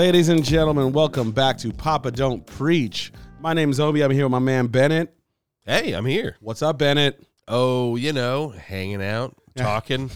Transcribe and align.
Ladies 0.00 0.30
and 0.30 0.42
gentlemen, 0.42 0.92
welcome 0.94 1.30
back 1.30 1.58
to 1.58 1.74
Papa 1.74 2.10
Don't 2.10 2.46
Preach. 2.46 3.12
My 3.38 3.52
name 3.52 3.68
is 3.68 3.78
Obi. 3.78 4.02
I'm 4.02 4.10
here 4.10 4.24
with 4.24 4.32
my 4.32 4.38
man 4.38 4.66
Bennett. 4.68 5.14
Hey, 5.66 5.92
I'm 5.92 6.06
here. 6.06 6.38
What's 6.40 6.62
up, 6.62 6.78
Bennett? 6.78 7.22
Oh, 7.46 7.96
you 7.96 8.14
know, 8.14 8.48
hanging 8.48 9.02
out, 9.02 9.36
talking. 9.56 10.10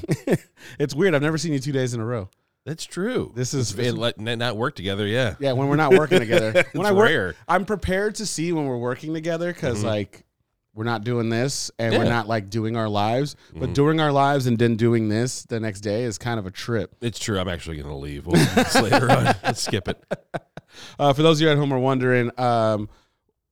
it's 0.79 0.95
weird. 0.95 1.15
I've 1.15 1.21
never 1.21 1.37
seen 1.37 1.53
you 1.53 1.59
two 1.59 1.71
days 1.73 1.93
in 1.93 2.01
a 2.01 2.05
row. 2.05 2.31
That's 2.65 2.87
true. 2.87 3.31
This 3.37 3.53
is 3.53 3.79
it 3.79 3.93
let 3.93 4.19
not 4.19 4.57
work 4.57 4.75
together. 4.75 5.07
Yeah. 5.07 5.35
yeah. 5.39 5.53
When 5.53 5.69
we're 5.69 5.77
not 5.77 5.93
working 5.93 6.19
together, 6.29 6.53
when 6.73 6.87
It's 6.87 6.89
I 6.89 6.93
work, 6.93 7.11
rare. 7.11 7.35
I'm 7.47 7.67
prepared 7.67 8.15
to 8.15 8.25
see 8.27 8.53
when 8.53 8.65
we're 8.65 8.79
working 8.79 9.13
together 9.13 9.53
because 9.53 9.83
Mhm. 9.83 9.89
like 9.89 10.25
we're 10.75 10.85
not 10.85 11.05
doing 11.05 11.29
this 11.29 11.71
and 11.79 11.97
we're 11.97 12.05
not 12.05 12.27
like 12.27 12.51
doing 12.51 12.77
our 12.77 12.89
lives. 12.89 13.37
But 13.55 13.71
Mhm. 13.71 13.75
doing 13.75 14.01
our 14.01 14.11
lives 14.13 14.47
and 14.47 14.59
then 14.59 14.77
doing 14.77 15.09
this 15.09 15.45
the 15.45 15.61
next 15.61 15.81
day 15.83 16.03
is 16.03 16.19
kind 16.19 16.39
of 16.41 16.47
a 16.47 16.51
trip. 16.51 16.95
It's 17.01 17.19
true. 17.19 17.39
I'm 17.39 17.49
actually 17.49 17.77
going 17.77 17.89
to 17.91 17.95
leave. 17.95 18.27
We'll 18.27 18.41
later 18.83 19.11
on. 19.11 19.25
Let's 19.45 19.63
skip 19.63 19.89
it. 19.89 20.03
Uh, 20.99 21.13
for 21.13 21.23
those 21.23 21.39
of 21.39 21.43
you 21.43 21.51
at 21.51 21.57
home 21.57 21.73
are 21.73 21.79
wondering, 21.79 22.33
um, 22.37 22.89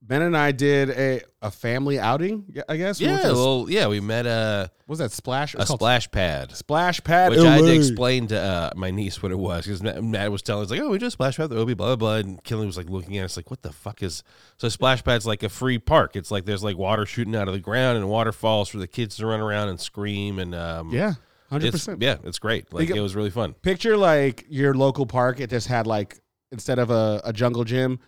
Ben 0.05 0.21
and 0.23 0.37
I 0.37 0.51
did 0.51 0.91
a, 0.91 1.21
a 1.43 1.51
family 1.53 1.97
outing. 1.99 2.53
I 2.69 2.77
guess. 2.77 3.01
We 3.01 3.07
went 3.07 3.19
Yeah. 3.19 3.29
to 3.29 3.35
the- 3.35 3.35
Well, 3.39 3.67
yeah, 3.71 3.87
we 3.87 4.01
met 4.01 4.27
a, 4.27 4.69
what 4.87 4.95
was 4.95 4.99
that 4.99 5.13
splash? 5.13 5.55
It 5.55 5.59
a 5.59 5.61
was 5.61 5.69
called 5.69 5.79
splash 5.81 6.11
pad. 6.11 6.57
Splash 6.57 7.03
Pad, 7.05 7.31
Which 7.31 7.39
I 7.39 7.53
had 7.53 7.59
to 7.59 7.65
LA. 7.67 7.71
explain 7.75 8.27
to 8.27 8.39
uh, 8.41 8.71
my 8.75 8.91
niece 8.91 9.23
what 9.23 9.31
it 9.31 9.39
was 9.39 9.65
because 9.65 9.81
Matt, 9.81 10.03
Matt 10.03 10.33
was 10.33 10.43
telling 10.43 10.65
us 10.65 10.71
like, 10.71 10.81
"Oh, 10.81 10.91
we 10.91 10.99
just 10.99 11.13
splash 11.15 11.37
pad, 11.37 11.51
the 11.51 11.57
Obi, 11.57 11.75
blah 11.75 11.95
blah 11.95 11.97
blah," 11.97 12.15
and 12.17 12.43
Killing 12.43 12.67
was 12.67 12.77
like 12.77 12.91
looking 12.91 13.17
at 13.19 13.25
us 13.27 13.37
like, 13.37 13.49
"What 13.49 13.63
the 13.63 13.73
fuck 13.73 14.03
is?" 14.03 14.25
So 14.59 14.69
splash 14.69 15.05
pad's 15.05 15.25
like 15.25 15.45
a 15.45 15.49
free 15.49 15.79
park. 15.79 16.17
It's 16.17 16.33
like 16.33 16.47
there's 16.47 16.65
like 16.65 16.77
water 16.77 17.07
shooting 17.07 17.37
out 17.37 17.47
of 17.47 17.55
the 17.55 17.61
ground 17.61 17.97
and 17.97 18.09
waterfalls 18.09 18.69
for 18.69 18.79
the 18.79 18.89
kids 18.89 19.17
to 19.19 19.27
run 19.27 19.41
around 19.41 19.69
and 19.69 19.79
scream 19.81 20.41
and 20.41 20.53
um, 20.53 20.91
Yeah, 20.93 21.15
hundred 21.49 21.69
it's, 21.69 21.77
percent. 21.77 22.03
yeah, 22.03 22.17
it's 22.25 22.41
great. 22.41 22.73
Like 22.75 22.91
it 22.91 23.01
was 23.01 23.15
really 23.15 23.31
fun. 23.31 23.53
Picture 23.55 23.97
like 23.97 24.47
your 24.49 24.75
local 24.75 25.07
park. 25.07 25.39
It 25.39 25.49
just 25.51 25.69
had 25.69 25.87
like 25.87 26.19
instead 26.51 26.79
of 26.81 26.91
a, 26.91 27.21
a 27.25 27.33
jungle 27.33 27.65
gym, 27.65 27.99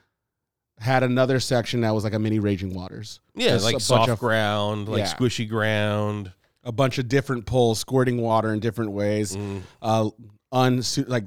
had 0.78 1.02
another 1.02 1.40
section 1.40 1.80
that 1.82 1.94
was 1.94 2.04
like 2.04 2.14
a 2.14 2.18
mini 2.18 2.38
raging 2.40 2.74
waters. 2.74 3.20
Yeah, 3.34 3.50
Just 3.50 3.64
like 3.64 3.80
soft 3.80 4.10
of- 4.10 4.18
ground, 4.18 4.88
like 4.88 4.98
Yeah. 5.00 5.12
squishy 5.14 5.48
ground. 5.48 6.32
A 6.64 6.72
bunch 6.72 6.98
of 6.98 7.08
different 7.08 7.46
pools 7.46 7.78
squirting 7.78 8.20
water 8.20 8.52
in 8.52 8.58
different 8.60 8.92
ways. 8.92 9.36
Mm. 9.36 9.62
Uh, 9.82 10.10
unsu- 10.52 11.08
like 11.08 11.24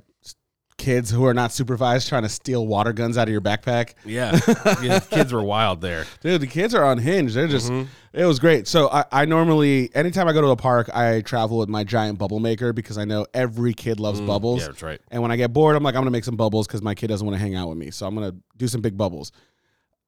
kids 0.88 1.12
who 1.12 1.26
are 1.26 1.34
not 1.34 1.52
supervised 1.52 2.08
trying 2.08 2.24
to 2.24 2.30
steal 2.30 2.66
water 2.66 2.94
guns 2.94 3.18
out 3.18 3.28
of 3.28 3.32
your 3.32 3.42
backpack. 3.42 3.94
Yeah. 4.06 4.40
yeah, 4.82 5.00
kids 5.00 5.34
were 5.34 5.44
wild 5.44 5.82
there. 5.82 6.06
Dude, 6.22 6.40
the 6.42 6.48
kids 6.48 6.74
are 6.74 6.90
unhinged. 6.92 7.36
They're 7.36 7.48
just. 7.48 7.70
Mhm. 7.72 7.88
It 8.14 8.26
was 8.26 8.40
great. 8.40 8.68
So 8.68 8.90
I, 8.90 9.04
I 9.12 9.26
normally, 9.26 9.92
anytime 9.94 10.28
I 10.28 10.34
go 10.34 10.42
to 10.42 10.48
a 10.48 10.56
park, 10.56 10.90
I 10.96 11.22
travel 11.22 11.58
with 11.60 11.70
my 11.70 11.84
giant 11.84 12.18
bubble 12.18 12.40
maker 12.40 12.74
because 12.74 12.98
I 12.98 13.06
know 13.06 13.28
every 13.34 13.74
kid 13.74 14.00
loves 14.00 14.22
Mm, 14.22 14.28
bubbles. 14.28 14.62
Yeah, 14.62 14.68
that's 14.68 14.82
right. 14.82 15.00
And 15.12 15.22
when 15.22 15.30
I 15.32 15.36
get 15.36 15.54
bored, 15.54 15.76
I'm 15.76 15.84
like, 15.84 15.94
I'm 15.94 16.02
gonna 16.02 16.10
make 16.12 16.24
some 16.24 16.38
bubbles 16.38 16.66
because 16.68 16.82
my 16.82 16.96
kid 16.96 17.08
doesn't 17.08 17.28
want 17.28 17.38
to 17.38 17.42
hang 17.42 17.54
out 17.56 17.68
with 17.70 17.78
me. 17.78 17.92
So 17.92 18.08
I'm 18.08 18.16
gonna 18.16 18.34
do 18.56 18.68
some 18.68 18.82
big 18.82 18.98
bubbles. 18.98 19.32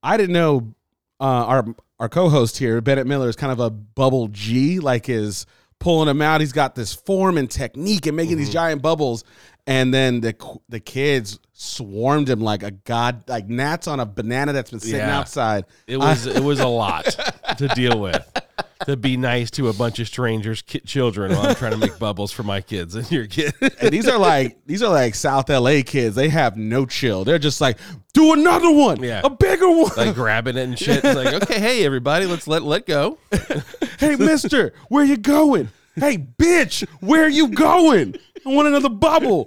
I 0.02 0.18
didn't 0.18 0.34
know 0.34 0.74
uh, 1.20 1.24
our 1.26 1.66
our 2.00 2.10
co-host 2.10 2.58
here, 2.58 2.80
Bennett 2.82 3.06
Miller, 3.06 3.28
is 3.30 3.36
kind 3.36 3.52
of 3.52 3.60
a 3.60 3.70
bubble 3.70 4.30
G, 4.30 4.80
like 4.80 5.10
is 5.10 5.46
pulling 5.80 6.08
him 6.10 6.22
out. 6.22 6.42
He's 6.42 6.54
got 6.54 6.76
this 6.76 6.94
form 6.94 7.38
and 7.38 7.50
technique 7.50 8.06
and 8.06 8.16
making 8.16 8.34
Mm-hmm. 8.34 8.40
these 8.40 8.50
giant 8.54 8.82
bubbles. 8.82 9.24
And 9.68 9.94
then 9.94 10.22
the 10.22 10.36
the 10.68 10.80
kids 10.80 11.40
swarmed 11.54 12.28
him 12.30 12.42
like 12.42 12.64
a 12.64 12.72
god, 12.72 13.24
like 13.30 13.48
gnats 13.48 13.88
on 13.88 14.00
a 14.00 14.06
banana 14.06 14.52
that's 14.54 14.72
been 14.72 14.80
sitting 14.80 14.98
Yeah. 14.98 15.20
outside. 15.20 15.66
It 15.88 15.98
was 15.98 16.26
it 16.26 16.42
was 16.44 16.60
a 16.60 16.68
lot 16.68 17.06
to 17.58 17.68
deal 17.70 18.00
with. 18.00 18.39
To 18.86 18.96
be 18.96 19.18
nice 19.18 19.52
to 19.52 19.68
a 19.68 19.74
bunch 19.74 20.00
of 20.00 20.08
strangers, 20.08 20.62
ki- 20.62 20.80
children, 20.80 21.32
while 21.34 21.48
I'm 21.48 21.56
trying 21.56 21.72
to 21.74 21.78
make 21.78 22.00
bubbles 22.00 22.32
for 22.32 22.44
my 22.44 22.62
kids 22.62 22.96
and 22.96 23.12
your 23.12 23.28
kids. 23.28 23.54
And 23.82 23.92
these 23.92 24.08
are 24.08 24.18
like 24.18 24.58
these 24.66 24.82
are 24.82 24.90
like 24.90 25.16
South 25.16 25.50
LA 25.50 25.82
kids. 25.86 26.16
They 26.16 26.30
have 26.30 26.56
no 26.56 26.86
chill. 26.86 27.26
They're 27.26 27.40
just 27.40 27.60
like, 27.60 27.78
do 28.14 28.32
another 28.34 28.72
one, 28.72 29.04
Yeah. 29.04 29.20
a 29.24 29.30
bigger 29.30 29.70
one. 29.70 29.92
like 29.98 30.16
grabbing 30.16 30.56
it 30.56 30.64
and 30.64 30.80
shit. 30.80 31.04
It's 31.04 31.16
like, 31.16 31.34
okay, 31.44 31.60
hey 31.60 31.84
everybody, 31.86 32.26
let's 32.26 32.48
let 32.48 32.64
let 32.64 32.86
go. 32.86 33.18
hey, 34.00 34.16
mister, 34.16 34.72
where 34.88 35.04
you 35.04 35.18
going? 35.18 35.68
Hey, 35.96 36.18
bitch, 36.18 36.88
where 37.02 37.26
are 37.26 37.30
you 37.30 37.50
going? 37.50 38.16
I 38.46 38.50
want 38.50 38.70
another 38.70 38.88
bubble. 38.90 39.46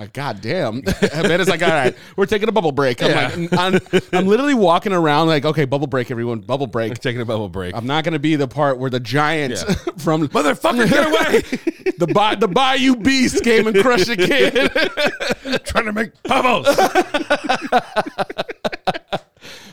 Like, 0.00 0.14
God 0.14 0.40
damn. 0.40 0.78
Is 0.86 1.48
like, 1.48 1.62
all 1.62 1.68
right, 1.68 1.94
we're 2.16 2.24
taking 2.24 2.48
a 2.48 2.52
bubble 2.52 2.72
break. 2.72 3.02
I'm 3.02 3.12
like, 3.12 3.52
I'm, 3.52 3.78
I'm 4.14 4.26
literally 4.26 4.54
walking 4.54 4.94
around 4.94 5.26
like, 5.26 5.44
okay, 5.44 5.66
bubble 5.66 5.88
break, 5.88 6.10
everyone, 6.10 6.40
bubble 6.40 6.66
break. 6.66 6.98
Taking 6.98 7.20
a 7.20 7.26
bubble 7.26 7.50
break. 7.50 7.76
I'm 7.76 7.86
not 7.86 8.04
going 8.04 8.14
to 8.14 8.18
be 8.18 8.34
the 8.36 8.48
part 8.48 8.78
where 8.78 8.88
the 8.88 8.98
giant 8.98 9.52
Yeah. 9.56 9.74
from 9.98 10.26
Motherfucker, 10.28 10.88
get 10.88 11.06
away! 11.06 11.92
the, 11.98 12.06
Bay- 12.06 12.36
the 12.36 12.48
Bayou 12.48 12.96
Beast 12.96 13.44
came 13.44 13.66
and 13.66 13.76
crushed 13.78 14.08
a 14.08 14.16
kid. 14.16 14.70
trying 15.66 15.84
to 15.84 15.92
make 15.92 16.12
bubbles. 16.22 16.66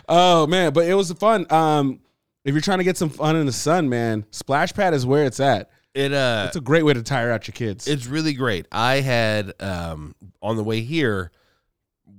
oh, 0.09 0.45
man. 0.47 0.73
But 0.73 0.87
it 0.87 0.93
was 0.93 1.09
fun. 1.13 1.45
Um, 1.49 2.01
if 2.43 2.53
you're 2.53 2.59
trying 2.59 2.79
to 2.79 2.83
get 2.83 2.97
some 2.97 3.09
fun 3.09 3.37
in 3.37 3.45
the 3.45 3.53
sun, 3.53 3.87
man, 3.87 4.25
Splash 4.31 4.73
Pad 4.73 4.93
is 4.93 5.05
where 5.05 5.23
it's 5.23 5.39
at. 5.39 5.69
It 5.97 6.13
uh 6.13 6.45
It's 6.47 6.55
a 6.55 6.61
great 6.61 6.83
way 6.83 6.93
to 6.93 7.01
tire 7.01 7.31
out 7.31 7.47
your 7.47 7.53
kids. 7.53 7.87
It's 7.87 8.05
really 8.05 8.33
great. 8.33 8.67
I 8.71 9.01
had 9.01 9.53
um 9.59 10.13
on 10.41 10.55
the 10.55 10.63
way 10.63 10.81
here 10.81 11.31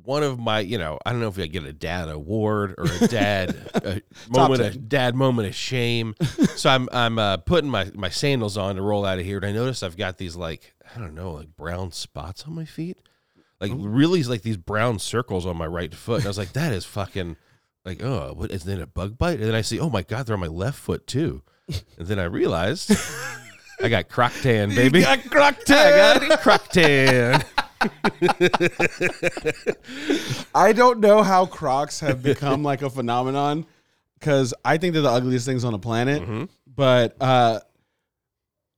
one 0.03 0.23
of 0.23 0.39
my, 0.39 0.61
you 0.61 0.79
know, 0.79 0.99
I 1.05 1.13
don't 1.13 1.21
know 1.21 1.29
if 1.29 1.39
I 1.39 1.47
get 1.47 1.65
a 1.65 1.73
dad 1.73 2.09
award 2.09 2.75
or 2.79 2.87
a 2.87 3.09
dad 3.09 3.55
a 3.75 4.01
moment 4.29 4.63
of 4.63 4.89
dad 4.89 5.15
moment 5.15 5.49
of 5.49 5.55
shame. 5.55 6.15
so 6.57 6.71
I'm 6.71 6.89
I'm 6.93 7.19
uh, 7.19 7.37
putting 7.37 7.71
my 7.71 7.91
my 7.95 8.09
sandals 8.09 8.57
on 8.57 8.77
to 8.77 8.83
roll 8.83 9.05
out 9.05 9.19
of 9.19 9.25
here, 9.25 9.37
and 9.37 9.47
I 9.47 9.53
notice 9.53 9.83
I've 9.83 9.97
got 9.97 10.19
these 10.19 10.35
like 10.35 10.75
I 10.95 10.99
don't 10.99 11.15
know 11.15 11.33
like 11.33 11.55
brown 11.57 11.93
spots 11.93 12.45
on 12.47 12.55
my 12.55 12.65
feet, 12.65 12.99
like 13.61 13.71
really 13.75 14.23
like 14.25 14.43
these 14.43 14.57
brown 14.57 14.99
circles 14.99 15.47
on 15.47 15.57
my 15.57 15.67
right 15.67 15.95
foot. 15.95 16.17
And 16.17 16.25
I 16.25 16.29
was 16.29 16.39
like, 16.39 16.55
that 16.55 16.73
is 16.73 16.85
fucking 16.85 17.37
like 17.85 18.03
oh, 18.03 18.33
what 18.35 18.51
is 18.51 18.65
that 18.65 18.81
a 18.81 18.87
bug 18.87 19.19
bite? 19.19 19.39
And 19.39 19.49
then 19.49 19.55
I 19.55 19.61
see, 19.61 19.79
oh 19.79 19.91
my 19.91 20.03
god, 20.03 20.27
they're 20.27 20.35
on 20.35 20.41
my 20.41 20.49
left 20.49 20.79
foot 20.79 21.07
too. 21.07 21.43
And 21.99 22.07
then 22.09 22.19
I 22.19 22.25
realized 22.25 22.91
I 23.81 23.89
got 23.89 24.09
croc 24.09 24.33
tan, 24.43 24.69
baby. 24.75 25.03
got 25.03 25.25
crocked 25.31 25.71
I 25.71 26.27
got 26.29 26.41
croc 26.41 26.69
tan. 26.69 27.45
I 30.55 30.73
don't 30.73 30.99
know 30.99 31.23
how 31.23 31.47
Crocs 31.47 32.01
have 32.01 32.23
become 32.23 32.65
like 32.65 32.83
a 32.83 32.91
phenomenon 32.91 33.67
because 34.19 34.53
I 34.65 34.79
think 34.79 34.95
they're 34.95 35.03
the 35.03 35.11
ugliest 35.11 35.47
things 35.47 35.65
on 35.65 35.73
the 35.73 35.79
planet. 35.79 36.23
Mm-hmm. 36.23 36.45
But 36.75 37.17
uh, 37.21 37.61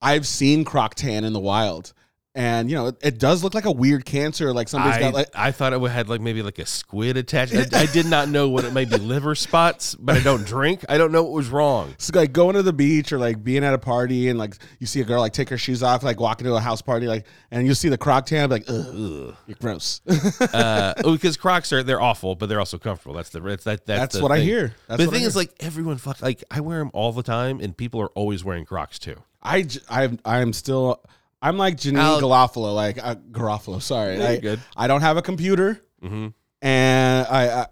I've 0.03 0.27
seen 0.27 0.65
Croc 0.65 0.97
tan 0.97 1.25
in 1.25 1.33
the 1.33 1.41
wild, 1.41 1.95
and 2.35 2.71
you 2.71 2.77
know 2.77 2.87
it, 2.89 2.97
it 3.03 3.19
does 3.19 3.43
look 3.43 3.55
like 3.55 3.65
a 3.65 3.73
weird 3.73 4.05
cancer. 4.05 4.53
Like 4.53 4.69
somebody's 4.69 4.99
I, 4.99 5.01
got 5.01 5.15
like 5.15 5.29
I 5.35 5.51
thought 5.51 5.73
it 5.73 5.81
had 5.91 6.09
like 6.09 6.21
maybe 6.21 6.43
like 6.43 6.59
a 6.59 6.67
squid 6.67 7.17
attached. 7.17 7.55
I, 7.55 7.67
I 7.73 7.87
did 7.87 8.07
not 8.07 8.29
know 8.29 8.49
what 8.49 8.65
it 8.65 8.73
might 8.73 8.89
be 8.89 8.97
liver 8.99 9.35
spots, 9.35 9.97
but 9.97 10.17
I 10.17 10.21
don't 10.21 10.47
drink. 10.47 10.85
I 10.89 10.97
don't 10.97 11.11
know 11.11 11.25
what 11.25 11.33
was 11.33 11.49
wrong. 11.49 11.91
it's 11.91 12.15
like 12.15 12.33
going 12.33 12.55
to 12.55 12.63
the 12.63 12.73
beach 12.73 13.13
or 13.13 13.19
like 13.19 13.43
being 13.43 13.65
at 13.65 13.75
a 13.75 13.79
party 13.79 14.29
and 14.29 14.39
like 14.39 14.55
you 14.79 14.87
see 14.87 15.01
a 15.01 15.05
girl 15.05 15.21
like 15.21 15.33
take 15.33 15.49
her 15.49 15.59
shoes 15.59 15.83
off 15.83 16.03
like 16.03 16.21
walking 16.21 16.47
to 16.47 16.55
a 16.55 16.61
house 16.61 16.83
party 16.83 17.09
like 17.09 17.27
and 17.51 17.67
you 17.67 17.75
see 17.75 17.89
the 17.89 17.99
Croc 17.99 18.27
tan 18.27 18.49
be 18.49 18.55
like 18.55 18.65
ugh, 18.69 19.35
you're 19.47 19.57
gross. 19.61 20.01
Uh, 20.53 20.95
because 21.05 21.37
Crocs 21.37 21.73
are 21.73 21.83
they're 21.83 22.01
awful, 22.01 22.37
but 22.37 22.49
they're 22.49 22.61
also 22.61 22.79
comfortable. 22.79 23.15
That's 23.15 23.31
the 23.31 23.41
that's 23.41 23.65
that, 23.65 23.87
that's, 23.87 24.15
That's 24.15 24.23
what 24.23 24.31
I 24.31 24.39
hear. 24.39 24.75
That's 24.87 24.97
but 24.97 24.97
the 24.99 25.07
what 25.07 25.15
I 25.15 25.19
thing 25.19 25.27
is, 25.27 25.37
like 25.37 25.53
everyone 25.59 25.97
fuck 25.97 26.23
like 26.23 26.45
I 26.51 26.61
wear 26.61 26.79
them 26.79 26.91
all 26.95 27.13
the 27.13 27.23
time, 27.25 27.61
and 27.61 27.77
people 27.77 28.01
are 28.01 28.11
always 28.11 28.45
wearing 28.45 28.65
Crocs 28.65 28.99
too. 29.01 29.17
I 29.43 29.63
j- 29.63 29.81
I'm 29.89 30.19
I'm 30.25 30.53
still 30.53 31.03
I'm 31.43 31.57
like 31.57 31.77
Janine 31.77 31.99
Al- 31.99 32.21
Garofalo 32.21 32.75
like 32.75 32.99
uh, 33.03 33.15
Garofalo. 33.31 33.81
Sorry, 33.81 34.21
I, 34.21 34.37
good. 34.39 34.61
I 34.77 34.87
don't 34.87 35.01
have 35.01 35.17
a 35.17 35.23
computer. 35.23 35.81
Mm-hmm. 36.03 36.29
and 36.63 37.27
I, 37.29 37.49
I 37.49 37.67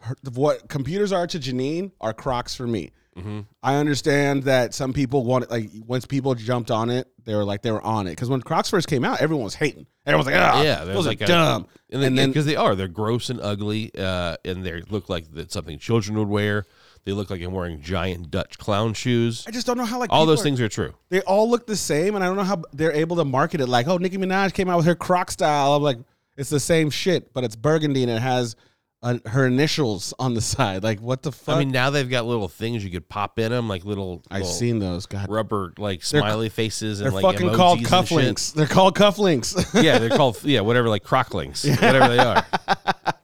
her- 0.00 0.16
what 0.34 0.68
computers 0.68 1.12
are 1.12 1.26
to 1.28 1.38
Janine 1.38 1.92
are 2.00 2.12
Crocs 2.12 2.54
for 2.54 2.66
me. 2.66 2.90
Mm-hmm. 3.16 3.40
I 3.64 3.76
understand 3.76 4.44
that 4.44 4.74
some 4.74 4.92
people 4.92 5.24
want 5.24 5.44
it, 5.44 5.50
like 5.50 5.70
once 5.86 6.06
people 6.06 6.34
jumped 6.36 6.70
on 6.70 6.88
it, 6.88 7.08
they 7.24 7.34
were 7.34 7.44
like 7.44 7.62
they 7.62 7.72
were 7.72 7.82
on 7.82 8.06
it 8.06 8.10
because 8.10 8.28
when 8.28 8.40
Crocs 8.40 8.70
first 8.70 8.86
came 8.86 9.04
out, 9.04 9.20
everyone 9.20 9.44
was 9.44 9.56
hating. 9.56 9.86
Everyone 10.06 10.24
was 10.24 10.32
like, 10.32 10.40
"Ah, 10.40 10.62
yeah, 10.62 10.84
those 10.84 11.06
like 11.06 11.20
are 11.20 11.24
a- 11.24 11.26
dumb." 11.26 11.66
and, 11.90 12.16
then 12.16 12.30
because 12.30 12.46
they 12.46 12.54
are, 12.56 12.76
they're 12.76 12.86
gross 12.88 13.28
and 13.28 13.40
ugly, 13.40 13.90
uh, 13.98 14.36
and 14.44 14.64
they 14.64 14.82
look 14.82 15.08
like 15.08 15.26
that's 15.32 15.52
something 15.52 15.78
children 15.80 16.16
would 16.18 16.28
wear. 16.28 16.64
They 17.08 17.14
look 17.14 17.30
like 17.30 17.40
I'm 17.40 17.52
wearing 17.52 17.80
giant 17.80 18.30
Dutch 18.30 18.58
clown 18.58 18.92
shoes. 18.92 19.42
I 19.48 19.50
just 19.50 19.66
don't 19.66 19.78
know 19.78 19.86
how 19.86 19.98
like 19.98 20.12
All 20.12 20.26
those 20.26 20.40
are- 20.40 20.42
things 20.42 20.60
are 20.60 20.68
true. 20.68 20.92
They 21.08 21.22
all 21.22 21.48
look 21.48 21.66
the 21.66 21.74
same, 21.74 22.14
and 22.14 22.22
I 22.22 22.26
don't 22.26 22.36
know 22.36 22.44
how 22.44 22.64
they're 22.74 22.92
able 22.92 23.16
to 23.16 23.24
market 23.24 23.62
it. 23.62 23.66
Like, 23.66 23.88
oh, 23.88 23.96
Nicki 23.96 24.18
Minaj 24.18 24.52
came 24.52 24.68
out 24.68 24.76
with 24.76 24.84
her 24.84 24.94
Croc 24.94 25.30
style. 25.30 25.72
I'm 25.72 25.82
like, 25.82 25.96
it's 26.36 26.50
the 26.50 26.60
same 26.60 26.90
shit, 26.90 27.32
but 27.32 27.44
it's 27.44 27.56
burgundy 27.56 28.02
and 28.02 28.12
it 28.12 28.20
has 28.20 28.56
uh, 29.02 29.18
her 29.26 29.46
initials 29.46 30.12
on 30.18 30.34
the 30.34 30.40
side. 30.40 30.82
Like, 30.82 31.00
what 31.00 31.22
the 31.22 31.30
fuck? 31.32 31.56
I 31.56 31.58
mean, 31.60 31.70
now 31.70 31.90
they've 31.90 32.08
got 32.08 32.26
little 32.26 32.48
things 32.48 32.84
you 32.84 32.90
could 32.90 33.08
pop 33.08 33.38
in 33.38 33.52
them, 33.52 33.68
like 33.68 33.84
little, 33.84 34.22
I've 34.30 34.42
little 34.42 34.54
seen 34.54 34.78
those. 34.80 35.06
God, 35.06 35.28
rubber 35.28 35.72
like 35.78 36.00
They're- 36.00 36.20
smiley 36.20 36.48
faces 36.48 36.98
they're 36.98 37.08
and 37.08 37.14
like 37.14 37.22
fucking 37.22 37.54
called 37.54 37.78
emojis 37.80 37.98
and 37.98 38.08
shit. 38.08 38.18
cufflinks. 38.18 38.54
They're 38.54 38.66
called 38.66 38.96
cufflinks. 38.96 39.82
yeah, 39.82 39.98
they're 39.98 40.10
called 40.10 40.42
yeah, 40.42 40.60
whatever, 40.60 40.88
like 40.88 41.04
crocklings, 41.04 41.64
whatever 41.64 42.08
they 42.08 42.18
are. 42.18 42.44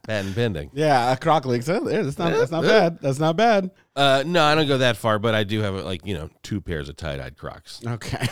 Patent 0.07 0.35
pending. 0.35 0.69
Yeah, 0.71 1.11
a 1.13 1.17
croc 1.17 1.45
link. 1.45 1.65
That's 1.65 2.17
not. 2.19 2.31
That's 2.31 2.51
not 2.51 2.61
bad. 2.63 2.99
That's 3.01 3.17
not 3.17 3.35
bad. 3.35 3.71
Uh, 3.95 4.23
no, 4.25 4.43
I 4.43 4.53
don't 4.53 4.67
go 4.67 4.77
that 4.77 4.97
far, 4.97 5.17
but 5.17 5.33
I 5.33 5.43
do 5.43 5.61
have 5.61 5.73
like 5.83 6.05
you 6.05 6.13
know 6.13 6.29
two 6.43 6.61
pairs 6.61 6.89
of 6.89 6.95
tie 6.95 7.17
dyed 7.17 7.37
Crocs. 7.37 7.81
Okay. 7.85 8.27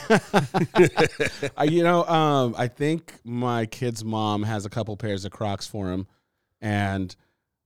I, 1.57 1.63
you 1.67 1.83
know, 1.83 2.05
um, 2.05 2.53
I 2.57 2.67
think 2.67 3.13
my 3.23 3.65
kid's 3.65 4.03
mom 4.03 4.43
has 4.43 4.65
a 4.67 4.69
couple 4.69 4.95
pairs 4.97 5.25
of 5.25 5.31
Crocs 5.31 5.65
for 5.65 5.91
him. 5.91 6.05
and 6.61 7.15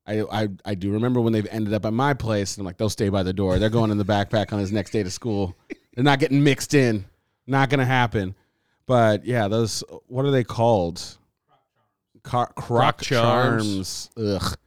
I, 0.08 0.22
I 0.44 0.48
I 0.66 0.76
do 0.76 0.92
remember 0.92 1.20
when 1.22 1.34
they've 1.34 1.48
ended 1.52 1.74
up 1.74 1.86
at 1.86 1.94
my 1.94 2.14
place. 2.14 2.56
And 2.56 2.62
I'm 2.62 2.66
like, 2.66 2.78
they'll 2.78 2.90
stay 2.90 3.10
by 3.10 3.24
the 3.24 3.34
door. 3.34 3.60
They're 3.60 3.70
going 3.70 3.92
in 3.92 3.98
the 3.98 4.06
backpack 4.06 4.54
on 4.54 4.60
his 4.60 4.72
next 4.72 4.92
day 4.92 5.04
to 5.04 5.12
school. 5.12 5.56
They're 5.96 6.04
not 6.04 6.20
getting 6.20 6.44
mixed 6.44 6.74
in. 6.74 7.06
Not 7.46 7.70
gonna 7.70 7.86
happen. 7.86 8.36
But 8.86 9.26
yeah, 9.26 9.48
those 9.48 9.84
what 10.08 10.26
are 10.26 10.32
they 10.32 10.44
called? 10.44 11.02
Car- 12.24 12.52
croc, 12.56 12.98
Croc 12.98 13.02
charms. 13.02 14.10
charms. 14.16 14.44
Ugh. 14.44 14.58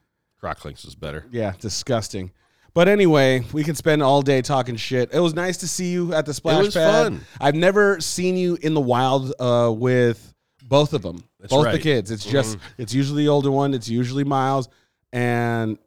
Crocklinks 0.42 0.86
is 0.86 0.94
better. 0.94 1.26
Yeah, 1.30 1.52
disgusting. 1.60 2.30
But 2.72 2.88
anyway, 2.88 3.44
we 3.52 3.64
can 3.64 3.74
spend 3.74 4.02
all 4.02 4.22
day 4.22 4.42
talking 4.42 4.76
shit. 4.76 5.12
It 5.12 5.18
was 5.20 5.34
nice 5.34 5.58
to 5.58 5.68
see 5.68 5.90
you 5.90 6.14
at 6.14 6.24
the 6.24 6.32
splash 6.32 6.60
it 6.60 6.66
was 6.66 6.74
pad. 6.74 7.04
fun. 7.04 7.20
I've 7.40 7.54
never 7.56 8.00
seen 8.00 8.36
you 8.36 8.56
in 8.62 8.74
the 8.74 8.80
wild 8.80 9.34
uh, 9.40 9.72
with 9.76 10.32
both 10.62 10.94
of 10.94 11.02
them, 11.02 11.24
That's 11.40 11.52
both 11.52 11.70
the 11.72 11.78
kids. 11.78 12.10
It's 12.10 12.24
just 12.24 12.56
it's 12.78 12.94
usually 12.94 13.24
the 13.24 13.28
older 13.28 13.50
one. 13.50 13.74
It's 13.74 13.88
usually 13.88 14.24
Miles, 14.24 14.68
and 15.12 15.78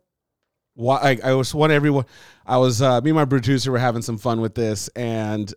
why 0.75 0.97
I, 0.97 1.31
I 1.31 1.33
was 1.33 1.53
want 1.53 1.71
everyone. 1.71 2.05
I 2.45 2.57
was 2.57 2.81
uh, 2.81 3.01
me 3.01 3.11
and 3.11 3.15
my 3.15 3.25
producer 3.25 3.71
were 3.71 3.79
having 3.79 4.01
some 4.01 4.17
fun 4.17 4.41
with 4.41 4.55
this, 4.55 4.87
and 4.89 5.53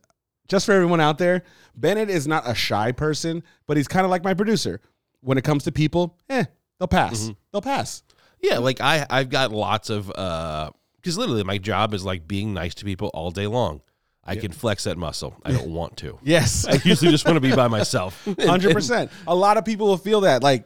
just 0.48 0.66
for 0.66 0.72
everyone 0.72 1.00
out 1.00 1.18
there, 1.18 1.42
Bennett 1.74 2.10
is 2.10 2.26
not 2.26 2.48
a 2.48 2.54
shy 2.54 2.92
person, 2.92 3.42
but 3.66 3.76
he's 3.76 3.88
kind 3.88 4.04
of 4.04 4.10
like 4.10 4.24
my 4.24 4.34
producer. 4.34 4.80
When 5.20 5.38
it 5.38 5.44
comes 5.44 5.64
to 5.64 5.72
people, 5.72 6.16
eh, 6.28 6.44
they'll 6.78 6.88
pass. 6.88 7.24
Mm-hmm. 7.24 7.32
They'll 7.52 7.62
pass. 7.62 8.02
Yeah, 8.40 8.58
like 8.58 8.80
I 8.80 9.06
I've 9.08 9.30
got 9.30 9.50
lots 9.50 9.90
of 9.90 10.10
uh 10.10 10.70
because 10.96 11.16
literally 11.16 11.44
my 11.44 11.58
job 11.58 11.94
is 11.94 12.04
like 12.04 12.28
being 12.28 12.52
nice 12.52 12.74
to 12.76 12.84
people 12.84 13.08
all 13.14 13.30
day 13.30 13.46
long. 13.46 13.80
I 14.28 14.34
can 14.34 14.50
flex 14.50 14.84
that 14.84 14.98
muscle. 14.98 15.36
I 15.44 15.52
don't 15.52 15.72
want 15.72 15.98
to. 15.98 16.18
Yes, 16.24 16.66
I 16.66 16.80
usually 16.84 17.12
just 17.12 17.24
want 17.24 17.36
to 17.36 17.40
be 17.40 17.54
by 17.54 17.68
myself. 17.68 18.26
Hundred 18.40 18.72
percent. 18.72 19.12
A 19.28 19.34
lot 19.34 19.56
of 19.56 19.64
people 19.64 19.86
will 19.86 19.96
feel 19.96 20.22
that. 20.22 20.42
Like, 20.42 20.64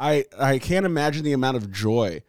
I 0.00 0.24
I 0.36 0.58
can't 0.58 0.84
imagine 0.84 1.24
the 1.24 1.32
amount 1.32 1.56
of 1.56 1.70
joy 1.70 2.22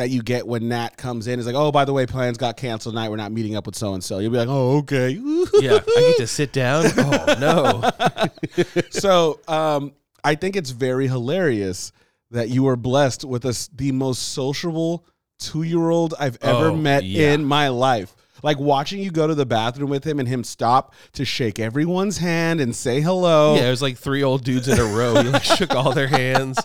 that 0.00 0.08
you 0.08 0.22
get 0.22 0.46
when 0.46 0.68
Nat 0.68 0.96
comes 0.96 1.26
in. 1.26 1.38
It's 1.38 1.46
like, 1.46 1.54
oh, 1.54 1.70
by 1.70 1.84
the 1.84 1.92
way, 1.92 2.06
plans 2.06 2.38
got 2.38 2.56
canceled 2.56 2.94
tonight. 2.94 3.10
We're 3.10 3.16
not 3.16 3.32
meeting 3.32 3.54
up 3.54 3.66
with 3.66 3.76
so 3.76 3.92
and 3.92 4.02
so. 4.02 4.18
You'll 4.18 4.32
be 4.32 4.38
like, 4.38 4.48
oh, 4.48 4.78
okay. 4.78 5.10
Yeah, 5.60 5.74
I 5.86 6.00
get 6.00 6.16
to 6.18 6.26
sit 6.26 6.52
down. 6.52 6.86
Oh 6.96 7.34
no. 7.38 8.62
so, 8.90 9.40
um, 9.46 9.92
I 10.24 10.34
think 10.36 10.56
it's 10.56 10.70
very 10.70 11.06
hilarious 11.06 11.92
that 12.30 12.48
you 12.48 12.62
were 12.62 12.76
blessed 12.76 13.24
with 13.24 13.44
us 13.44 13.68
the 13.74 13.92
most 13.92 14.32
sociable 14.32 15.04
two 15.38 15.62
year 15.64 15.90
old 15.90 16.14
I've 16.18 16.38
ever 16.40 16.68
Oh, 16.68 16.76
met 16.76 17.04
yeah. 17.04 17.32
in 17.32 17.44
my 17.44 17.68
life. 17.68 18.14
Like 18.42 18.58
watching 18.58 19.02
you 19.02 19.10
go 19.10 19.26
to 19.26 19.34
the 19.34 19.44
bathroom 19.44 19.90
with 19.90 20.04
him 20.04 20.18
and 20.18 20.26
him 20.26 20.44
stop 20.44 20.94
to 21.12 21.26
shake 21.26 21.58
everyone's 21.58 22.16
hand 22.18 22.60
and 22.60 22.74
say 22.74 23.00
hello. 23.02 23.56
Yeah, 23.56 23.66
it 23.66 23.70
was 23.70 23.82
like 23.82 23.98
three 23.98 24.22
old 24.22 24.44
dudes 24.44 24.66
in 24.68 24.78
a 24.78 24.84
row. 24.84 25.22
He 25.22 25.28
like 25.28 25.44
shook 25.44 25.74
all 25.74 25.92
their 25.92 26.08
hands. 26.08 26.58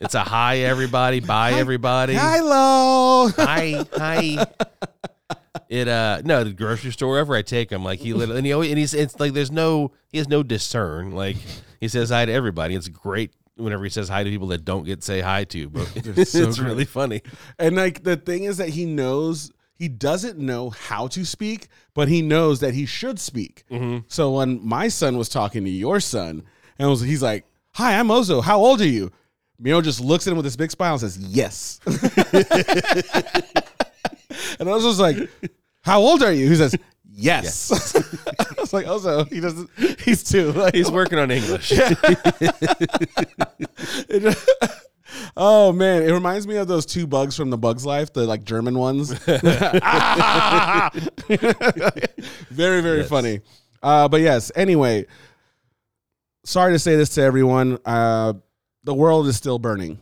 It's 0.00 0.14
a 0.14 0.20
hi 0.20 0.58
everybody, 0.58 1.20
bye 1.20 1.52
everybody. 1.52 2.14
Hi, 2.14 2.38
hello. 2.38 3.28
hi, 3.36 3.84
hi. 3.94 4.46
It 5.68 5.88
uh 5.88 6.22
no 6.24 6.42
the 6.42 6.52
grocery 6.52 6.90
store 6.90 7.10
wherever 7.10 7.34
I 7.36 7.42
take 7.42 7.70
him 7.70 7.84
like 7.84 8.00
he 8.00 8.12
literally 8.14 8.38
and 8.38 8.46
he 8.46 8.52
always 8.52 8.70
and 8.70 8.78
he's 8.78 8.94
it's 8.94 9.20
like 9.20 9.34
there's 9.34 9.50
no 9.52 9.92
he 10.08 10.18
has 10.18 10.26
no 10.28 10.42
discern 10.42 11.12
like 11.12 11.36
he 11.80 11.86
says 11.88 12.10
hi 12.10 12.24
to 12.24 12.32
everybody 12.32 12.74
it's 12.74 12.88
great 12.88 13.34
whenever 13.56 13.84
he 13.84 13.90
says 13.90 14.08
hi 14.08 14.24
to 14.24 14.30
people 14.30 14.48
that 14.48 14.64
don't 14.64 14.84
get 14.84 15.04
say 15.04 15.20
hi 15.20 15.44
to 15.44 15.68
but 15.68 15.92
it's 15.94 16.32
great. 16.34 16.58
really 16.58 16.84
funny 16.84 17.22
And 17.58 17.76
like 17.76 18.02
the 18.02 18.16
thing 18.16 18.44
is 18.44 18.56
that 18.56 18.70
he 18.70 18.84
knows 18.84 19.52
he 19.74 19.88
doesn't 19.88 20.38
know 20.38 20.70
how 20.70 21.06
to 21.08 21.24
speak, 21.24 21.68
but 21.94 22.08
he 22.08 22.20
knows 22.20 22.60
that 22.60 22.74
he 22.74 22.84
should 22.84 23.18
speak. 23.18 23.64
So 24.08 24.32
when 24.32 24.66
my 24.66 24.88
son 24.88 25.16
was 25.16 25.30
talking 25.30 25.64
to 25.64 25.70
your 25.70 26.00
son, 26.00 26.42
and 26.78 26.90
was 26.90 27.00
he's 27.00 27.22
like, 27.22 27.46
"Hi, 27.76 27.98
I'm 27.98 28.08
Ozo. 28.08 28.42
How 28.44 28.58
old 28.58 28.82
are 28.82 28.86
you?" 28.86 29.10
Mio 29.62 29.80
just 29.82 30.00
looks 30.00 30.26
at 30.26 30.30
him 30.30 30.36
with 30.38 30.44
this 30.44 30.56
big 30.56 30.70
smile 30.70 30.92
and 30.94 31.00
says, 31.02 31.18
"Yes." 31.18 31.80
and 31.86 31.94
Ozo's 34.68 34.98
like, 34.98 35.16
"How 35.82 36.00
old 36.00 36.22
are 36.22 36.32
you?" 36.32 36.48
He 36.48 36.56
says, 36.56 36.74
"Yes." 37.10 37.70
I 38.56 38.60
was 38.60 38.72
like, 38.72 38.86
"Ozo, 38.86 39.30
he 39.30 39.40
doesn't. 39.40 39.68
He's 40.00 40.22
two. 40.24 40.52
Like, 40.52 40.74
he's 40.74 40.90
working 40.90 41.18
on 41.18 41.30
English 41.30 41.72
it- 44.08 44.38
oh 45.36 45.72
man, 45.72 46.02
it 46.04 46.12
reminds 46.12 46.46
me 46.46 46.56
of 46.56 46.66
those 46.68 46.86
two 46.86 47.06
bugs 47.06 47.36
from 47.36 47.50
the 47.50 47.58
Bugs 47.58 47.84
Life, 47.84 48.12
the 48.12 48.24
like 48.26 48.44
German 48.44 48.78
ones. 48.78 49.12
Ah! 49.82 50.90
very, 52.50 52.80
very 52.80 53.00
Yes. 53.00 53.08
funny. 53.08 53.40
Uh, 53.82 54.08
but 54.08 54.20
yes, 54.20 54.52
anyway, 54.54 55.06
sorry 56.44 56.72
to 56.72 56.78
say 56.78 56.96
this 56.96 57.10
to 57.10 57.22
everyone. 57.22 57.78
Uh, 57.84 58.34
the 58.84 58.94
world 58.94 59.26
is 59.26 59.36
still 59.36 59.58
burning. 59.58 59.98